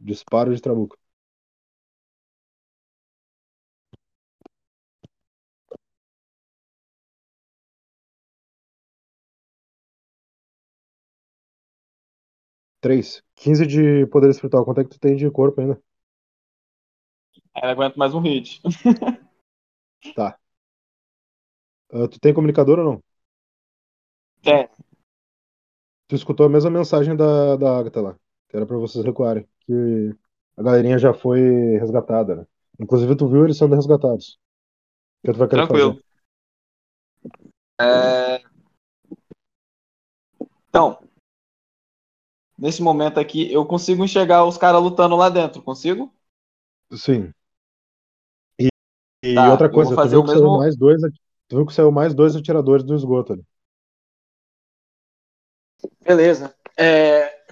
Disparo 0.00 0.54
de 0.54 0.60
trabuco. 0.62 0.96
Três. 12.80 13.20
15 13.34 13.66
de 13.66 14.06
poder 14.06 14.30
espiritual. 14.30 14.64
Quanto 14.64 14.80
é 14.80 14.84
que 14.84 14.90
tu 14.90 15.00
tem 15.00 15.16
de 15.16 15.28
corpo 15.30 15.60
ainda? 15.60 15.80
Aí 17.54 17.70
aguenta 17.70 17.96
mais 17.98 18.14
um 18.14 18.20
hit. 18.20 18.60
Tá. 20.14 20.38
Ah, 21.92 22.08
tu 22.08 22.18
tem 22.20 22.34
comunicador 22.34 22.78
ou 22.78 22.84
não? 22.84 23.02
Tem. 24.42 24.68
Tu 26.08 26.14
escutou 26.16 26.46
a 26.46 26.48
mesma 26.48 26.70
mensagem 26.70 27.16
da, 27.16 27.56
da 27.56 27.78
Agatha 27.78 28.00
lá. 28.00 28.14
que 28.48 28.56
era 28.56 28.66
pra 28.66 28.76
vocês 28.76 29.04
recuarem. 29.04 29.46
Que 29.60 30.14
a 30.56 30.62
galerinha 30.62 30.98
já 30.98 31.12
foi 31.14 31.40
resgatada, 31.78 32.36
né? 32.36 32.46
Inclusive, 32.80 33.16
tu 33.16 33.28
viu 33.28 33.44
eles 33.44 33.56
sendo 33.58 33.74
resgatados. 33.74 34.38
O 35.24 35.28
que 35.28 35.32
tu 35.34 35.38
vai 35.38 35.48
querer 35.48 35.62
Tranquilo. 35.62 35.94
fazer? 35.94 36.04
É, 37.80 38.40
Então, 40.68 40.98
nesse 42.58 42.82
momento 42.82 43.18
aqui, 43.20 43.52
eu 43.52 43.64
consigo 43.66 44.04
enxergar 44.04 44.44
os 44.44 44.58
caras 44.58 44.82
lutando 44.82 45.14
lá 45.16 45.28
dentro, 45.28 45.62
consigo? 45.62 46.12
Sim. 46.96 47.34
E, 49.24 49.34
Tá, 49.34 49.50
outra 49.50 49.70
coisa, 49.70 49.96
tu 49.96 50.08
viu, 50.08 50.22
que 50.22 50.28
saiu 50.28 50.42
mesmo- 50.42 50.58
mais 50.58 50.76
dois, 50.76 51.00
tu 51.48 51.56
viu 51.56 51.64
que 51.66 51.72
saiu 51.72 51.90
mais 51.90 52.12
dois 52.14 52.36
atiradores 52.36 52.84
do 52.84 52.94
esgoto 52.94 53.32
ali. 53.32 53.44
Beleza. 56.02 56.54
É, 56.76 57.42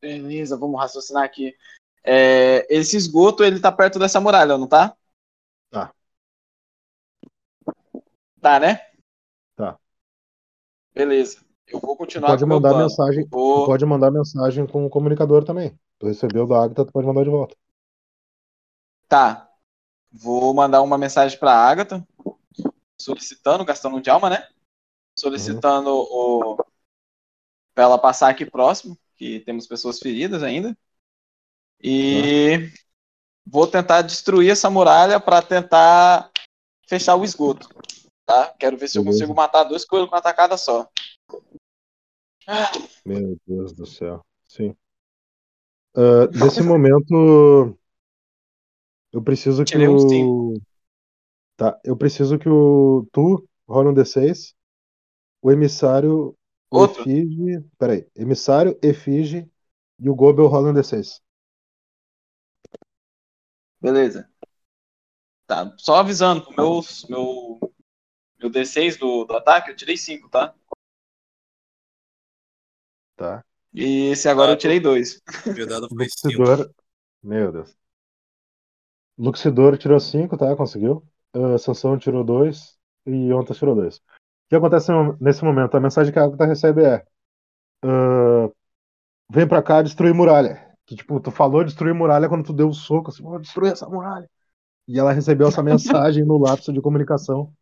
Beleza, 0.00 0.56
vamos 0.56 0.80
raciocinar 0.80 1.22
aqui. 1.22 1.54
É, 2.04 2.66
Esse 2.72 2.96
esgoto, 2.96 3.44
ele 3.44 3.60
tá 3.60 3.70
perto 3.70 3.98
dessa 3.98 4.20
muralha, 4.20 4.58
não 4.58 4.66
tá? 4.66 4.96
Tá. 5.70 5.92
Tá, 8.40 8.58
né? 8.60 8.80
Tá. 9.56 9.78
Beleza. 10.94 11.44
Eu 11.66 11.78
vou 11.80 11.94
Tu 11.94 11.98
continuar 11.98 12.28
pode 12.30 12.46
mandar 12.46 12.76
mensagem, 12.76 13.26
vou- 13.30 13.66
pode 13.66 13.84
mandar 13.84 14.10
mensagem 14.10 14.66
com 14.66 14.86
o 14.86 14.90
comunicador 14.90 15.44
também. 15.44 15.78
Tu 15.98 16.06
recebeu 16.06 16.46
da 16.46 16.62
Agatha, 16.62 16.84
tu 16.84 16.92
pode 16.92 17.06
mandar 17.06 17.22
de 17.24 17.30
volta. 17.30 17.56
Tá. 19.08 19.47
Vou 20.20 20.52
mandar 20.52 20.82
uma 20.82 20.98
mensagem 20.98 21.38
pra 21.38 21.52
Agatha, 21.52 22.04
solicitando, 23.00 23.64
gastando 23.64 23.96
um 23.96 24.00
de 24.00 24.10
alma, 24.10 24.28
né? 24.28 24.48
Solicitando 25.16 25.90
o. 25.90 26.56
pra 27.72 27.84
ela 27.84 27.98
passar 27.98 28.28
aqui 28.28 28.44
próximo, 28.44 28.98
que 29.16 29.40
temos 29.40 29.66
pessoas 29.66 30.00
feridas 30.00 30.42
ainda. 30.42 30.76
E 31.80 32.72
vou 33.46 33.66
tentar 33.68 34.02
destruir 34.02 34.50
essa 34.50 34.68
muralha 34.68 35.20
pra 35.20 35.40
tentar 35.40 36.30
fechar 36.88 37.14
o 37.14 37.24
esgoto. 37.24 37.68
Tá? 38.26 38.52
Quero 38.58 38.76
ver 38.76 38.88
se 38.88 38.98
eu 38.98 39.04
consigo 39.04 39.32
matar 39.34 39.64
dois 39.64 39.84
coelhos 39.84 40.08
com 40.08 40.16
uma 40.16 40.22
tacada 40.22 40.56
só. 40.56 40.88
Meu 43.06 43.38
Deus 43.46 43.72
do 43.72 43.86
céu. 43.86 44.24
Sim. 44.48 44.74
Ah, 45.94 46.26
nesse 46.32 46.62
momento, 46.62 47.78
eu 49.12 49.22
preciso 49.22 49.64
que 49.64 49.72
Tirei 49.72 49.88
o. 49.88 50.54
Tá, 51.56 51.78
eu 51.84 51.96
preciso 51.96 52.38
que 52.38 52.48
o. 52.48 53.06
Tu 53.12 53.48
rola 53.66 53.90
um 53.90 53.94
D6. 53.94 54.54
O 55.40 55.50
emissário, 55.50 56.36
o 56.70 56.78
Outro? 56.78 57.02
Efige. 57.02 57.64
Peraí. 57.78 58.06
Emissário, 58.14 58.78
Efige 58.82 59.48
e 59.98 60.08
o 60.08 60.14
Gobel 60.14 60.46
rola 60.46 60.70
um 60.70 60.74
D6. 60.74 61.20
Beleza. 63.80 64.28
Tá, 65.46 65.74
só 65.78 65.96
avisando, 65.96 66.46
meu, 66.54 66.80
meu, 67.08 67.58
meu 68.38 68.50
D6 68.50 68.98
do, 68.98 69.24
do 69.24 69.34
ataque, 69.34 69.70
eu 69.70 69.76
tirei 69.76 69.96
5, 69.96 70.28
tá? 70.28 70.54
Tá. 73.16 73.42
E 73.72 74.10
esse 74.10 74.28
agora 74.28 74.52
eu 74.52 74.58
tirei 74.58 74.78
2. 74.78 75.22
Meu 75.56 75.66
dado 75.66 75.88
foi 75.88 76.06
5. 76.08 76.42
Luxidor. 76.42 76.70
Meu 77.22 77.50
Deus. 77.50 77.74
Luxidor 79.18 79.76
tirou 79.76 79.98
5, 79.98 80.36
tá? 80.36 80.54
Conseguiu. 80.56 81.02
Uh, 81.34 81.58
Sansão 81.58 81.98
tirou 81.98 82.24
2 82.24 82.78
e 83.06 83.32
Ontas 83.32 83.58
tirou 83.58 83.74
2. 83.74 83.96
O 83.96 84.00
que 84.48 84.56
acontece 84.56 84.90
nesse 85.20 85.44
momento? 85.44 85.76
A 85.76 85.80
mensagem 85.80 86.12
que 86.12 86.18
a 86.18 86.24
Agatha 86.24 86.46
recebe 86.46 86.84
é: 86.84 87.04
ah, 87.84 88.50
Vem 89.30 89.46
pra 89.46 89.62
cá 89.62 89.82
destruir 89.82 90.14
muralha. 90.14 90.66
Que 90.86 90.96
tipo, 90.96 91.20
tu 91.20 91.30
falou 91.30 91.64
destruir 91.64 91.94
muralha 91.94 92.28
quando 92.28 92.44
tu 92.44 92.52
deu 92.52 92.68
o 92.68 92.74
soco, 92.74 93.10
assim, 93.10 93.22
vou 93.22 93.38
destruir 93.38 93.72
essa 93.72 93.88
muralha. 93.88 94.28
E 94.86 94.98
ela 94.98 95.12
recebeu 95.12 95.48
essa 95.48 95.62
mensagem 95.62 96.24
no 96.24 96.38
lapso 96.38 96.72
de 96.72 96.80
comunicação. 96.80 97.52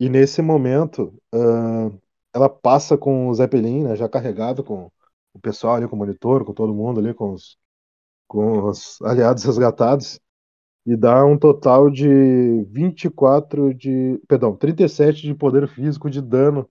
E 0.00 0.08
nesse 0.08 0.40
momento, 0.40 1.14
ah, 1.34 1.90
ela 2.34 2.48
passa 2.48 2.96
com 2.96 3.28
o 3.28 3.34
Zeppelin, 3.34 3.84
né, 3.84 3.96
já 3.96 4.08
carregado 4.08 4.64
com 4.64 4.90
o 5.34 5.40
pessoal 5.40 5.76
ali, 5.76 5.88
com 5.88 5.96
o 5.96 5.98
monitor, 5.98 6.44
com 6.44 6.54
todo 6.54 6.74
mundo 6.74 7.00
ali, 7.00 7.12
com 7.14 7.32
os, 7.32 7.58
com 8.26 8.64
os 8.68 9.00
aliados 9.02 9.44
resgatados, 9.44 10.18
e 10.86 10.96
dá 10.96 11.24
um 11.24 11.38
total 11.38 11.90
de 11.90 12.64
24 12.70 13.74
de. 13.74 14.20
Perdão, 14.28 14.56
37 14.56 15.22
de 15.22 15.34
poder 15.34 15.68
físico 15.68 16.10
de 16.10 16.20
dano 16.20 16.68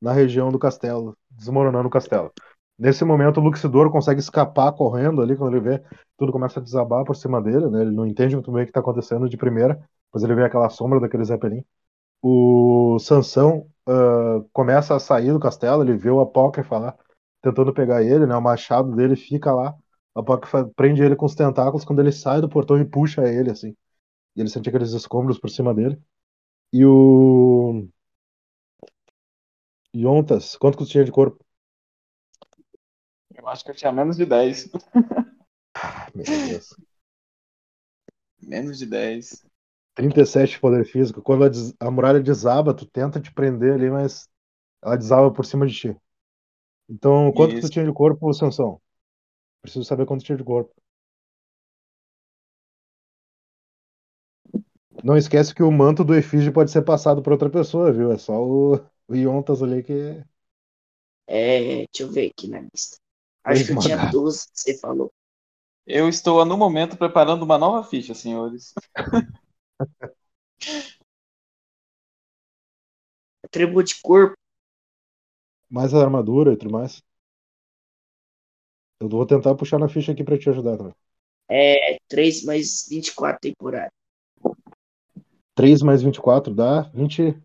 na 0.00 0.12
região 0.12 0.50
do 0.50 0.58
castelo, 0.58 1.16
desmoronando 1.30 1.88
o 1.88 1.90
castelo. 1.90 2.32
Nesse 2.78 3.04
momento, 3.04 3.40
o 3.40 3.42
Luxidor 3.42 3.90
consegue 3.90 4.20
escapar 4.20 4.72
correndo 4.72 5.22
ali, 5.22 5.36
quando 5.36 5.56
ele 5.56 5.62
vê 5.64 5.82
tudo 6.16 6.32
começa 6.32 6.60
a 6.60 6.62
desabar 6.62 7.04
por 7.04 7.16
cima 7.16 7.42
dele, 7.42 7.68
né? 7.68 7.82
Ele 7.82 7.90
não 7.90 8.06
entende 8.06 8.34
muito 8.36 8.50
bem 8.52 8.62
o 8.62 8.66
que 8.66 8.70
está 8.70 8.80
acontecendo 8.80 9.28
de 9.28 9.36
primeira, 9.36 9.80
mas 10.12 10.22
ele 10.22 10.34
vê 10.34 10.44
aquela 10.44 10.68
sombra 10.68 11.00
daquele 11.00 11.24
Zeppelin. 11.24 11.64
O 12.22 12.98
Sansão 13.00 13.66
ah, 13.86 14.42
começa 14.52 14.94
a 14.94 15.00
sair 15.00 15.32
do 15.32 15.40
castelo, 15.40 15.82
ele 15.82 15.96
vê 15.96 16.10
o 16.10 16.20
Apócrifa 16.20 16.78
lá, 16.78 16.96
tentando 17.42 17.72
pegar 17.74 18.02
ele, 18.02 18.26
né? 18.26 18.36
O 18.36 18.42
machado 18.42 18.94
dele 18.94 19.16
fica 19.16 19.52
lá. 19.52 19.74
O 20.14 20.20
Apócrifa 20.20 20.70
prende 20.76 21.02
ele 21.02 21.16
com 21.16 21.26
os 21.26 21.34
tentáculos 21.34 21.84
quando 21.84 22.00
ele 22.00 22.12
sai 22.12 22.40
do 22.40 22.48
portão 22.48 22.80
e 22.80 22.84
puxa 22.84 23.22
ele, 23.28 23.50
assim. 23.50 23.76
E 24.36 24.40
ele 24.40 24.48
sente 24.48 24.68
aqueles 24.68 24.92
escombros 24.92 25.38
por 25.38 25.50
cima 25.50 25.74
dele. 25.74 26.00
E 26.72 26.84
o. 26.84 27.88
Yontas, 29.94 30.56
quanto 30.56 30.78
que 30.78 30.84
tu 30.84 30.90
tinha 30.90 31.04
de 31.04 31.12
corpo? 31.12 31.44
Eu 33.34 33.48
acho 33.48 33.64
que 33.64 33.70
eu 33.70 33.74
tinha 33.74 33.92
menos 33.92 34.16
de 34.16 34.24
10. 34.24 34.70
Meu 36.14 36.24
Deus. 36.24 36.76
Menos 38.42 38.78
de 38.78 38.84
10. 38.84 39.44
37 39.94 40.52
de 40.52 40.60
poder 40.60 40.84
físico. 40.84 41.22
Quando 41.22 41.44
a, 41.44 41.48
a 41.86 41.90
muralha 41.90 42.20
desaba, 42.20 42.74
tu 42.74 42.84
tenta 42.84 43.20
te 43.20 43.32
prender 43.32 43.74
ali, 43.74 43.90
mas 43.90 44.28
ela 44.82 44.96
desaba 44.96 45.32
por 45.32 45.46
cima 45.46 45.66
de 45.66 45.74
ti. 45.74 45.96
Então, 46.88 47.32
quanto 47.32 47.54
que 47.54 47.60
tu 47.60 47.64
Isso. 47.64 47.72
tinha 47.72 47.84
de 47.84 47.92
corpo, 47.92 48.32
Sansão? 48.34 48.80
Preciso 49.64 49.84
saber 49.86 50.04
quanto 50.04 50.22
tinha 50.22 50.36
de 50.36 50.44
corpo. 50.44 50.74
Não 55.02 55.16
esquece 55.16 55.54
que 55.54 55.62
o 55.62 55.72
manto 55.72 56.04
do 56.04 56.14
efígie 56.14 56.50
pode 56.50 56.70
ser 56.70 56.82
passado 56.82 57.22
para 57.22 57.32
outra 57.32 57.48
pessoa, 57.48 57.90
viu? 57.90 58.12
É 58.12 58.18
só 58.18 58.34
o, 58.42 58.74
o 59.08 59.14
Yontas 59.14 59.62
ali 59.62 59.82
que. 59.82 60.22
É, 61.26 61.86
deixa 61.86 62.02
eu 62.02 62.10
ver 62.10 62.30
aqui 62.30 62.46
na 62.48 62.60
lista. 62.60 62.98
Acho 63.42 63.64
que 63.64 63.72
eu 63.72 63.78
tinha 63.78 63.94
Esmagado. 63.94 64.18
12, 64.18 64.48
você 64.52 64.78
falou. 64.78 65.10
Eu 65.86 66.08
estou, 66.08 66.44
no 66.44 66.56
momento, 66.58 66.96
preparando 66.96 67.42
uma 67.44 67.58
nova 67.58 67.82
ficha, 67.88 68.14
senhores. 68.14 68.74
Atributo 73.44 73.88
de 73.88 74.00
corpo. 74.02 74.34
Mais 75.68 75.92
a 75.92 76.00
armadura 76.00 76.52
e 76.52 76.56
tudo 76.56 76.72
mais. 76.72 77.02
Eu 79.00 79.08
vou 79.08 79.26
tentar 79.26 79.54
puxar 79.54 79.78
na 79.78 79.88
ficha 79.88 80.12
aqui 80.12 80.24
para 80.24 80.38
te 80.38 80.48
ajudar 80.48 80.76
também. 80.76 80.94
É 81.48 81.98
3 82.08 82.44
mais 82.44 82.86
24 82.88 83.40
temporário. 83.40 83.92
3 85.54 85.82
mais 85.82 86.02
24 86.02 86.54
dá 86.54 86.82
20. 86.94 87.36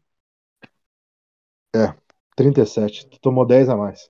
É, 1.75 1.93
37. 2.35 3.07
Tu 3.07 3.19
tomou 3.19 3.45
10 3.45 3.69
a 3.69 3.75
mais. 3.75 4.09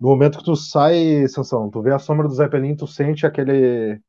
No 0.00 0.08
momento 0.08 0.38
que 0.38 0.44
tu 0.44 0.56
sai, 0.56 1.28
Sansão, 1.28 1.70
tu 1.70 1.80
vê 1.80 1.92
a 1.92 1.98
sombra 1.98 2.26
do 2.26 2.34
Zeppelin, 2.34 2.74
tu 2.74 2.86
sente 2.86 3.24
aquele 3.26 4.00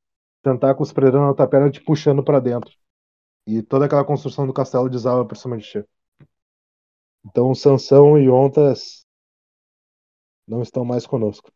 tentáculo 0.41 0.85
espremendo 0.85 1.19
na 1.19 1.33
tua 1.33 1.47
perna 1.47 1.69
te 1.69 1.81
puxando 1.81 2.23
pra 2.23 2.39
dentro. 2.39 2.75
E 3.45 3.61
toda 3.61 3.85
aquela 3.85 4.05
construção 4.05 4.47
do 4.47 4.53
castelo 4.53 4.89
desaba 4.89 5.25
por 5.25 5.37
cima 5.37 5.57
de 5.57 5.63
ti. 5.63 5.85
Então 7.25 7.53
Sansão 7.53 8.17
e 8.17 8.29
Ontas 8.29 9.05
não 10.47 10.61
estão 10.61 10.83
mais 10.83 11.05
conosco. 11.05 11.51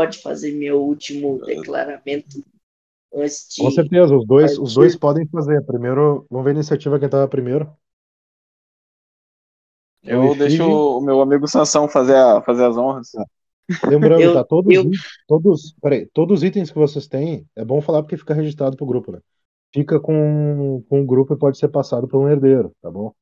Pode 0.00 0.22
fazer 0.22 0.52
meu 0.52 0.80
último 0.80 1.44
declaramento 1.44 2.42
antes 3.14 3.46
de. 3.50 3.62
Com 3.62 3.70
certeza, 3.70 4.16
os 4.16 4.26
dois, 4.26 4.58
os 4.58 4.72
dois 4.72 4.96
podem 4.96 5.26
fazer. 5.26 5.62
Primeiro, 5.66 6.24
vamos 6.30 6.42
ver 6.42 6.52
a 6.52 6.54
iniciativa 6.54 6.98
quem 6.98 7.06
tava 7.06 7.28
primeiro. 7.28 7.70
Eu 10.02 10.32
Efígie. 10.32 10.38
deixo 10.38 10.64
o 10.64 11.02
meu 11.02 11.20
amigo 11.20 11.46
Sansão 11.46 11.86
fazer, 11.86 12.16
a- 12.16 12.40
fazer 12.40 12.64
as 12.64 12.78
honras. 12.78 13.10
Lembrando, 13.86 14.22
Eu- 14.22 14.32
tá? 14.32 14.42
Todos, 14.42 14.74
eu- 14.74 14.88
os- 14.88 14.98
todos, 15.28 15.74
peraí, 15.82 16.06
todos 16.14 16.38
os 16.38 16.44
itens 16.44 16.70
que 16.70 16.78
vocês 16.78 17.06
têm, 17.06 17.46
é 17.54 17.62
bom 17.62 17.82
falar 17.82 18.02
porque 18.02 18.16
fica 18.16 18.32
registrado 18.32 18.78
pro 18.78 18.86
grupo, 18.86 19.12
né? 19.12 19.18
Fica 19.70 20.00
com, 20.00 20.82
com 20.88 21.02
o 21.02 21.06
grupo 21.06 21.34
e 21.34 21.38
pode 21.38 21.58
ser 21.58 21.68
passado 21.68 22.08
por 22.08 22.18
um 22.18 22.26
herdeiro, 22.26 22.72
tá 22.80 22.90
bom? 22.90 23.12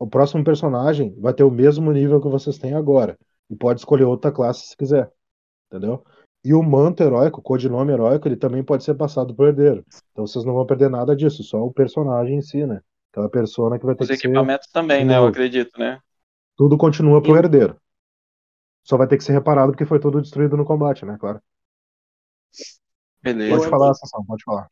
O 0.00 0.06
próximo 0.08 0.42
personagem 0.42 1.14
vai 1.20 1.32
ter 1.32 1.44
o 1.44 1.50
mesmo 1.50 1.92
nível 1.92 2.20
que 2.20 2.28
vocês 2.28 2.58
têm 2.58 2.74
agora. 2.74 3.16
E 3.48 3.54
pode 3.54 3.78
escolher 3.78 4.02
outra 4.04 4.32
classe 4.32 4.66
se 4.66 4.76
quiser. 4.76 5.08
Entendeu? 5.68 6.04
E 6.44 6.54
o 6.54 6.62
manto 6.62 7.02
heróico, 7.02 7.40
o 7.40 7.42
codinome 7.42 7.92
heróico, 7.92 8.26
ele 8.28 8.36
também 8.36 8.62
pode 8.64 8.84
ser 8.84 8.94
passado 8.94 9.34
pro 9.34 9.46
herdeiro. 9.46 9.84
Então 10.12 10.26
vocês 10.26 10.44
não 10.44 10.54
vão 10.54 10.64
perder 10.66 10.88
nada 10.88 11.14
disso, 11.14 11.42
só 11.42 11.58
o 11.62 11.72
personagem 11.72 12.36
em 12.38 12.42
si, 12.42 12.64
né? 12.66 12.80
Aquela 13.12 13.28
persona 13.28 13.78
que 13.78 13.84
vai 13.84 13.94
ter 13.94 14.04
Os 14.04 14.08
que 14.10 14.16
ser. 14.16 14.28
equipamentos 14.28 14.68
também, 14.68 15.04
né? 15.04 15.16
Eu 15.16 15.26
acredito, 15.26 15.78
né? 15.78 16.00
Tudo 16.56 16.78
continua 16.78 17.20
pro 17.20 17.32
Eu- 17.32 17.36
herdeiro. 17.36 17.76
Só 18.84 18.96
vai 18.96 19.06
ter 19.06 19.18
que 19.18 19.24
ser 19.24 19.32
reparado 19.32 19.72
porque 19.72 19.84
foi 19.84 20.00
todo 20.00 20.20
destruído 20.22 20.56
no 20.56 20.64
combate, 20.64 21.04
né? 21.04 21.16
Claro. 21.18 21.40
Beleza. 23.22 23.56
Pode 23.56 23.64
Eu 23.66 23.70
falar, 23.70 23.94
Sansão, 23.94 24.24
pode 24.24 24.44
falar. 24.44 24.68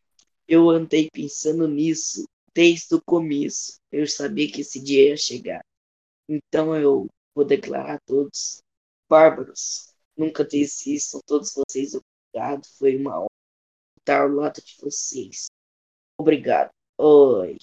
Eu 0.49 0.71
andei 0.71 1.09
pensando 1.13 1.67
nisso 1.69 2.25
desde 2.55 2.95
o 2.95 3.03
começo. 3.03 3.79
Eu 3.93 4.07
sabia 4.07 4.51
que 4.51 4.61
esse 4.63 4.83
dia 4.83 5.11
ia 5.11 5.17
chegar. 5.17 5.65
Então 6.29 6.77
eu 6.77 7.09
vou 7.35 7.45
declarar 7.45 7.97
a 7.97 8.01
todos 8.07 8.63
bárbaros. 9.09 9.95
Nunca 10.17 10.45
desistam, 10.45 11.21
todos 11.27 11.53
vocês. 11.55 11.93
Obrigado. 11.95 12.67
Foi 12.79 12.97
uma 12.97 13.19
honra 13.19 13.27
estar 13.99 14.23
ao 14.23 14.29
lado 14.29 14.61
de 14.63 14.77
vocês. 14.81 15.47
Obrigado. 16.19 16.71
Oi. 16.99 17.59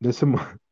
Nesse, 0.00 0.24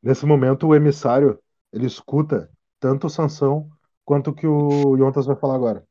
nesse 0.03 0.25
momento, 0.25 0.67
o 0.67 0.75
emissário 0.75 1.43
ele 1.73 1.87
escuta 1.87 2.51
tanto 2.79 3.07
o 3.07 3.11
Sansão 3.11 3.71
quanto 4.05 4.31
o 4.31 4.35
que 4.35 4.47
o 4.47 4.97
Yontas 4.97 5.27
vai 5.27 5.37
falar 5.37 5.57
agora. 5.57 5.87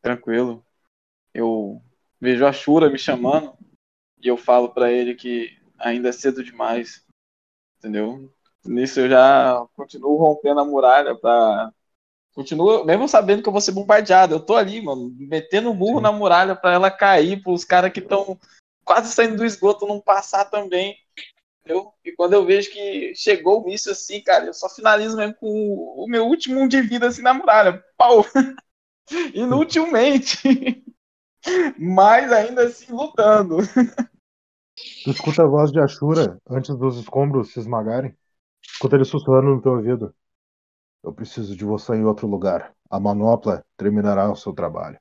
Tranquilo. 0.00 0.64
Eu 1.34 1.82
vejo 2.20 2.46
a 2.46 2.52
Shura 2.52 2.90
me 2.90 2.98
chamando 2.98 3.56
e 4.22 4.28
eu 4.28 4.36
falo 4.36 4.72
pra 4.72 4.90
ele 4.90 5.14
que 5.14 5.56
ainda 5.78 6.08
é 6.08 6.12
cedo 6.12 6.42
demais. 6.42 7.04
Entendeu? 7.78 8.32
Nisso 8.64 9.00
eu 9.00 9.08
já 9.08 9.66
continuo 9.74 10.16
rompendo 10.16 10.60
a 10.60 10.64
muralha 10.64 11.18
pra. 11.18 11.72
Continuo, 12.34 12.84
mesmo 12.84 13.08
sabendo 13.08 13.42
que 13.42 13.48
eu 13.48 13.52
vou 13.52 13.60
ser 13.60 13.72
bombardeado. 13.72 14.34
Eu 14.34 14.40
tô 14.40 14.54
ali, 14.54 14.80
mano, 14.80 15.12
metendo 15.18 15.74
murro 15.74 15.96
Sim. 15.96 16.02
na 16.02 16.12
muralha 16.12 16.54
pra 16.54 16.72
ela 16.72 16.90
cair, 16.90 17.42
pros 17.42 17.64
caras 17.64 17.92
que 17.92 18.00
estão 18.00 18.38
quase 18.84 19.12
saindo 19.12 19.36
do 19.36 19.44
esgoto 19.44 19.86
não 19.86 20.00
passar 20.00 20.44
também. 20.44 20.96
Entendeu? 21.60 21.92
E 22.04 22.12
quando 22.12 22.32
eu 22.32 22.44
vejo 22.44 22.70
que 22.70 23.12
chegou 23.14 23.60
o 23.60 23.66
míssil 23.66 23.92
assim, 23.92 24.20
cara, 24.22 24.46
eu 24.46 24.54
só 24.54 24.68
finalizo 24.68 25.16
mesmo 25.16 25.34
com 25.34 25.46
o, 25.46 26.04
o 26.04 26.08
meu 26.08 26.26
último 26.26 26.60
um 26.60 26.68
de 26.68 26.80
vida 26.80 27.08
assim 27.08 27.22
na 27.22 27.34
muralha. 27.34 27.84
Pau! 27.96 28.24
Inutilmente. 29.34 30.38
Mas 31.78 32.32
ainda 32.32 32.64
assim 32.64 32.92
lutando. 32.92 33.58
Tu 35.04 35.10
escuta 35.10 35.42
a 35.42 35.46
voz 35.46 35.72
de 35.72 35.80
Ashura 35.80 36.38
antes 36.48 36.74
dos 36.76 36.98
escombros 36.98 37.52
se 37.52 37.60
esmagarem. 37.60 38.16
Escuta 38.62 38.96
ele 38.96 39.04
sussurrando 39.04 39.54
no 39.54 39.62
teu 39.62 39.72
ouvido. 39.72 40.14
Eu 41.02 41.12
preciso 41.12 41.56
de 41.56 41.64
você 41.64 41.94
em 41.94 42.04
outro 42.04 42.26
lugar. 42.26 42.72
A 42.90 43.00
manopla 43.00 43.64
terminará 43.76 44.30
o 44.30 44.36
seu 44.36 44.52
trabalho. 44.52 44.98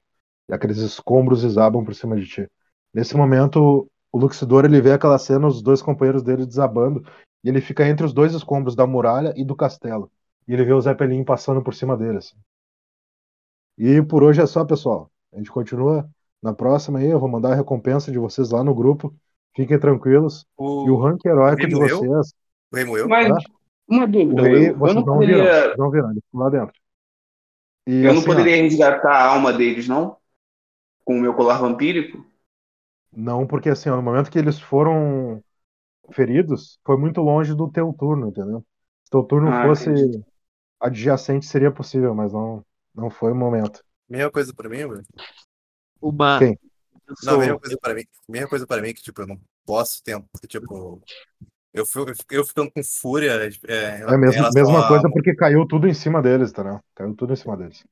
E 0.50 0.54
aqueles 0.54 0.78
escombros 0.78 1.42
desabam 1.42 1.84
por 1.84 1.94
cima 1.94 2.16
de 2.16 2.26
ti. 2.26 2.48
Nesse 2.94 3.16
momento, 3.16 3.90
o 4.12 4.18
Luxidor 4.18 4.66
ele 4.66 4.82
vê 4.82 4.92
aquela 4.94 5.18
cena, 5.20 5.48
os 5.48 5.62
dois 5.62 5.82
companheiros 5.82 6.24
dele 6.24 6.46
desabando, 6.46 7.04
e 7.44 7.50
ele 7.50 7.62
fica 7.62 7.88
entre 7.88 8.06
os 8.06 8.14
dois 8.14 8.34
escombros 8.34 8.76
da 8.76 8.88
muralha 8.88 9.34
e 9.36 9.44
do 9.46 9.56
castelo. 9.56 10.12
E 10.48 10.54
ele 10.54 10.66
vê 10.66 10.74
o 10.74 10.82
Zeppelin 10.82 11.24
passando 11.24 11.62
por 11.62 11.74
cima 11.74 11.96
deles. 11.96 12.34
E 13.78 14.02
por 14.02 14.24
hoje 14.24 14.42
é 14.42 14.46
só, 14.46 14.66
pessoal. 14.66 15.12
A 15.32 15.38
gente 15.38 15.52
continua 15.52 16.10
na 16.42 16.54
próxima 16.54 17.00
aí. 17.00 17.08
Eu 17.10 17.20
vou 17.20 17.30
mandar 17.30 17.52
a 17.52 17.56
recompensa 17.56 18.12
de 18.12 18.18
vocês 18.18 18.50
lá 18.50 18.64
no 18.64 18.74
grupo. 18.74 19.14
Fiquem 19.56 19.80
tranquilos. 19.80 20.46
O, 20.58 20.88
E 20.88 20.90
o 20.90 20.98
rank 20.98 21.24
heróico 21.26 21.68
de 21.68 21.76
vocês. 21.76 22.34
Mas? 23.08 23.44
Uma 23.90 24.08
dúvida, 24.08 24.42
rei, 24.42 24.72
Will. 24.72 24.78
Eu 24.84 24.94
vocês 24.94 24.94
não 24.94 25.06
não 25.06 25.20
poderia. 25.20 25.76
Não 25.76 25.92
viram, 25.92 26.12
ele 26.12 26.22
ficou 26.22 26.42
lá 26.42 26.50
dentro. 26.50 26.74
E 27.86 28.06
Eu 28.06 28.14
não 28.14 28.22
assim, 28.22 28.34
ó, 28.34 28.48
poderia 28.48 28.58
resgatar 28.62 29.12
a 29.14 29.28
alma 29.34 29.54
deles, 29.54 29.88
não? 29.88 30.18
Com 31.06 31.18
o 31.18 31.22
meu 31.22 31.34
colar 31.36 31.60
vampírico? 31.60 32.26
não, 33.12 33.48
porque 33.48 33.70
assim, 33.70 33.90
ó, 33.90 33.96
no 33.96 34.02
momento 34.04 34.30
que 34.32 34.38
eles 34.40 34.60
foram 34.60 35.44
feridos, 36.14 36.80
foi 36.86 36.98
muito 36.98 37.22
longe 37.22 37.56
do 37.56 37.72
teu 37.72 37.94
turno, 37.94 38.30
entendeu? 38.30 38.66
Se 39.06 39.12
teu 39.12 39.24
turno 39.24 39.52
Ah, 39.52 39.66
fosse 39.68 39.90
entendi. 39.90 40.24
adjacente, 40.80 41.46
seria 41.46 41.72
possível, 41.72 42.14
mas 42.16 42.34
não, 42.34 42.66
não 42.96 43.10
foi 43.10 43.32
o 43.32 43.36
momento. 43.36 43.84
Mesma 44.08 44.32
coisa 44.32 44.54
pra 44.54 44.70
mim, 44.70 44.78
velho. 44.88 45.06
Uma. 46.02 46.40
Quem? 46.40 46.58
Eu 47.08 47.16
Não, 47.24 47.34
sou. 47.34 47.40
mesma 47.40 47.60
coisa 47.60 47.78
pra 47.82 47.94
mim. 47.94 48.04
Mesma 48.28 48.50
coisa 48.50 48.68
pra 48.68 48.82
mim 48.82 48.94
que, 48.94 49.02
tipo, 49.02 49.22
eu 49.22 49.28
não 49.28 49.40
posso 49.66 50.02
ter, 50.04 50.22
tipo... 50.48 51.02
Eu 51.74 51.86
eu 52.32 52.46
ficando 52.46 52.72
com 52.72 52.84
fúria 52.84 53.34
é, 53.68 54.04
É 54.08 54.16
a 54.16 54.18
mesma, 54.18 54.86
a- 54.88 54.88
coisa 54.88 55.10
porque 55.12 55.36
caiu 55.36 55.66
tudo 55.68 55.88
em 55.88 55.94
cima 55.94 56.22
deles, 56.22 56.52
entendeu? 56.52 56.80
Caiu 56.96 57.16
tudo 57.16 57.34
em 57.34 57.36
cima 57.36 57.56
deles. 57.58 57.84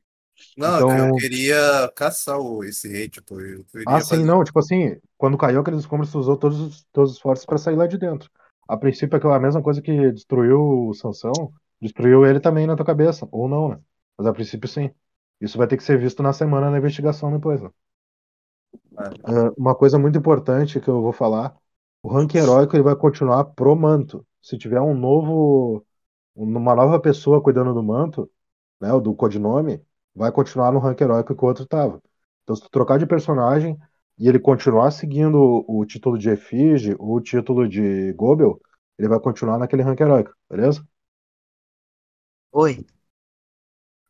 Não, 0.55 0.75
Então- 0.75 0.89
eu 0.97 1.13
queria 1.13 1.91
caçar 1.95 2.39
o, 2.39 2.63
esse 2.63 2.87
rei, 2.87 3.07
tipo, 3.09 3.39
eu 3.39 3.65
Ah, 3.85 4.01
sim, 4.01 4.17
fazer- 4.17 4.25
não, 4.25 4.43
tipo 4.43 4.59
assim, 4.59 4.97
quando 5.17 5.37
caiu 5.37 5.61
aqueles 5.61 5.79
escombros, 5.81 6.11
tu 6.11 6.19
usou 6.19 6.37
todos 6.37 6.59
os, 6.59 6.83
todos 6.91 7.11
os 7.11 7.17
esforços 7.17 7.45
pra 7.45 7.57
sair 7.57 7.75
lá 7.75 7.87
de 7.87 7.97
dentro. 7.97 8.29
A 8.67 8.75
princípio, 8.77 9.17
aquela 9.17 9.39
mesma 9.39 9.63
coisa 9.63 9.81
que 9.81 10.11
destruiu 10.11 10.59
o 10.89 10.93
Sansão, 10.93 11.53
destruiu 11.81 12.25
ele 12.25 12.39
também 12.39 12.67
na 12.67 12.75
tua 12.75 12.85
cabeça, 12.85 13.27
ou 13.31 13.47
não, 13.47 13.69
né? 13.69 13.79
Mas 14.17 14.27
a 14.27 14.33
princípio, 14.33 14.67
sim. 14.67 14.91
Isso 15.39 15.57
vai 15.57 15.67
ter 15.67 15.77
que 15.77 15.83
ser 15.83 15.97
visto 15.97 16.21
na 16.21 16.33
semana 16.33 16.69
na 16.69 16.77
investigação 16.77 17.31
depois, 17.31 17.61
né? 17.61 17.69
Ah. 18.97 19.11
Ah, 19.23 19.51
uma 19.57 19.75
coisa 19.75 19.99
muito 19.99 20.17
importante 20.17 20.79
que 20.79 20.87
eu 20.89 21.01
vou 21.01 21.13
falar, 21.13 21.55
o 22.07 22.09
rank 22.09 22.35
heróico 22.35 22.73
ele 22.73 22.83
vai 22.83 22.95
continuar 22.95 23.43
pro 23.43 23.75
manto. 23.75 24.25
Se 24.41 24.57
tiver 24.57 24.79
um 24.79 24.93
novo, 24.93 25.85
uma 26.33 26.73
nova 26.73 27.01
pessoa 27.01 27.43
cuidando 27.43 27.73
do 27.73 27.83
manto, 27.83 28.31
né, 28.79 28.93
o 28.93 29.01
do 29.01 29.13
codinome, 29.13 29.81
vai 30.15 30.31
continuar 30.31 30.71
no 30.71 30.79
rank 30.79 31.01
heróico 31.01 31.35
que 31.35 31.43
o 31.43 31.47
outro 31.47 31.65
tava. 31.65 32.01
Então, 32.43 32.55
se 32.55 32.61
tu 32.61 32.69
trocar 32.69 32.97
de 32.97 33.05
personagem 33.05 33.77
e 34.17 34.29
ele 34.29 34.39
continuar 34.39 34.91
seguindo 34.91 35.65
o, 35.67 35.85
título 35.85 36.17
de 36.17 36.29
efígie 36.29 36.95
ou 36.97 37.17
o 37.17 37.21
título 37.21 37.67
de 37.67 38.13
Gobel, 38.13 38.57
ele 38.97 39.09
vai 39.09 39.19
continuar 39.19 39.57
naquele 39.57 39.81
rank 39.81 39.99
heróico, 39.99 40.33
beleza? 40.49 40.87
Oi. 42.53 42.85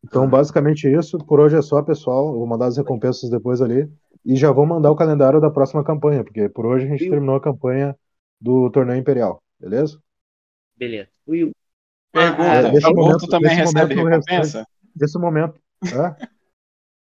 Então, 0.04 0.30
basicamente 0.30 0.88
isso. 0.88 1.18
Por 1.18 1.40
hoje 1.40 1.56
é 1.56 1.62
só, 1.62 1.82
pessoal. 1.82 2.28
Eu 2.28 2.38
vou 2.38 2.46
mandar 2.46 2.66
as 2.66 2.76
recompensas 2.76 3.28
depois 3.28 3.60
ali. 3.60 3.90
E 4.30 4.36
já 4.36 4.52
vou 4.52 4.66
mandar 4.66 4.90
o 4.90 4.94
calendário 4.96 5.40
da 5.40 5.50
próxima 5.50 5.82
campanha, 5.82 6.22
porque 6.22 6.50
por 6.50 6.66
hoje 6.66 6.84
a 6.84 6.88
gente 6.90 7.00
Viu? 7.04 7.12
terminou 7.12 7.36
a 7.36 7.40
campanha 7.40 7.96
do 8.38 8.70
Torneio 8.70 9.00
Imperial, 9.00 9.42
beleza? 9.58 9.98
Beleza. 10.76 11.08
Will. 11.26 11.50
Pergunta, 12.12 12.42
É, 12.44 12.70
nesse 12.70 12.86
o 12.86 12.94
momento- 12.94 13.12
Boto 13.20 13.28
também 13.28 13.56
nesse 13.56 13.72
recebe 13.74 13.94
momento, 13.96 14.24
recompensa? 14.26 14.66
Nesse 14.94 15.18
momento. 15.18 15.60
Hã? 15.94 16.14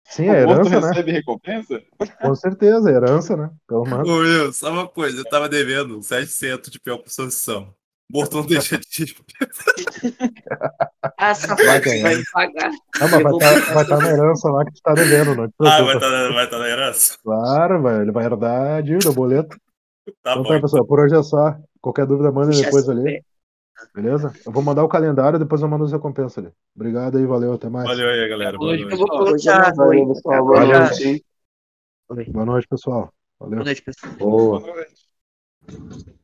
Sim, 0.04 0.28
O 0.30 0.32
é 0.32 0.46
Boto 0.46 0.68
herança, 0.68 0.80
né? 0.80 0.88
recebe 0.90 1.10
recompensa? 1.12 1.82
Com 2.22 2.34
certeza, 2.36 2.88
é 2.88 2.94
herança, 2.94 3.36
né? 3.36 3.50
Pelo 3.66 3.82
menos. 3.84 4.08
Ô, 4.08 4.18
Will, 4.20 4.52
só 4.52 4.70
uma 4.70 4.86
coisa, 4.88 5.18
eu 5.18 5.24
tava 5.24 5.48
devendo 5.48 6.00
700 6.00 6.70
de 6.70 6.78
pior 6.80 6.98
por 6.98 7.10
sanção. 7.10 7.74
Morto 8.10 8.36
não 8.38 8.46
deixa 8.46 8.78
de. 8.78 9.16
Ah, 11.18 11.34
Vai 11.34 11.34
safado, 11.34 11.80
ganhar. 11.82 12.02
vai 12.02 12.22
pagar. 12.32 12.70
Ah, 13.00 13.08
mas 13.08 13.22
vai 13.22 13.32
estar 13.32 13.74
vai 13.74 13.86
tá 13.86 13.96
na 13.98 14.10
herança 14.10 14.50
lá 14.50 14.64
que 14.64 14.72
tu 14.72 14.80
tá 14.82 14.94
devendo, 14.94 15.34
não 15.34 15.44
Ah, 15.60 15.82
vai 15.82 15.94
estar 15.96 16.10
tá, 16.10 16.28
vai 16.32 16.50
tá 16.50 16.58
na 16.58 16.68
herança? 16.68 17.18
Claro, 17.22 17.82
vai, 17.82 18.00
ele 18.00 18.10
vai 18.10 18.24
herdar 18.24 18.76
a 18.76 18.80
dívida, 18.80 19.10
o 19.10 19.14
boleto. 19.14 19.56
Tá 20.22 20.32
então 20.32 20.42
bom. 20.42 20.48
tá, 20.48 20.60
pessoal, 20.60 20.86
por 20.86 21.00
hoje 21.00 21.14
é 21.14 21.22
só. 21.22 21.54
Qualquer 21.82 22.06
dúvida, 22.06 22.32
manda 22.32 22.50
depois 22.50 22.82
essa 22.88 22.92
ali, 22.92 23.22
beleza? 23.94 24.32
Eu 24.44 24.52
vou 24.52 24.62
mandar 24.62 24.82
o 24.84 24.88
calendário, 24.88 25.38
depois 25.38 25.60
eu 25.60 25.68
mando 25.68 25.84
as 25.84 25.92
recompensas 25.92 26.38
ali. 26.38 26.52
Obrigado 26.74 27.18
aí, 27.18 27.26
valeu, 27.26 27.52
até 27.52 27.68
mais. 27.68 27.86
Valeu 27.86 28.08
aí, 28.08 28.28
galera. 28.28 28.56
Boa 28.56 28.72
Hoje, 28.72 28.82
noite. 28.84 28.92
Eu 28.92 28.98
vou 28.98 29.08
colocar. 29.08 29.76
não. 29.76 29.86
Valeu, 29.86 30.08
pessoal. 30.14 30.44
Boa 30.46 30.64
noite? 30.66 31.24
Boa 32.32 32.46
noite, 32.46 32.68
pessoal. 32.68 33.12
Valeu. 33.38 33.56
Boa 33.56 33.64
noite, 33.66 33.82
pessoal. 33.82 34.12
Boa. 34.16 34.60
Boa 34.60 34.74
noite. 34.76 36.17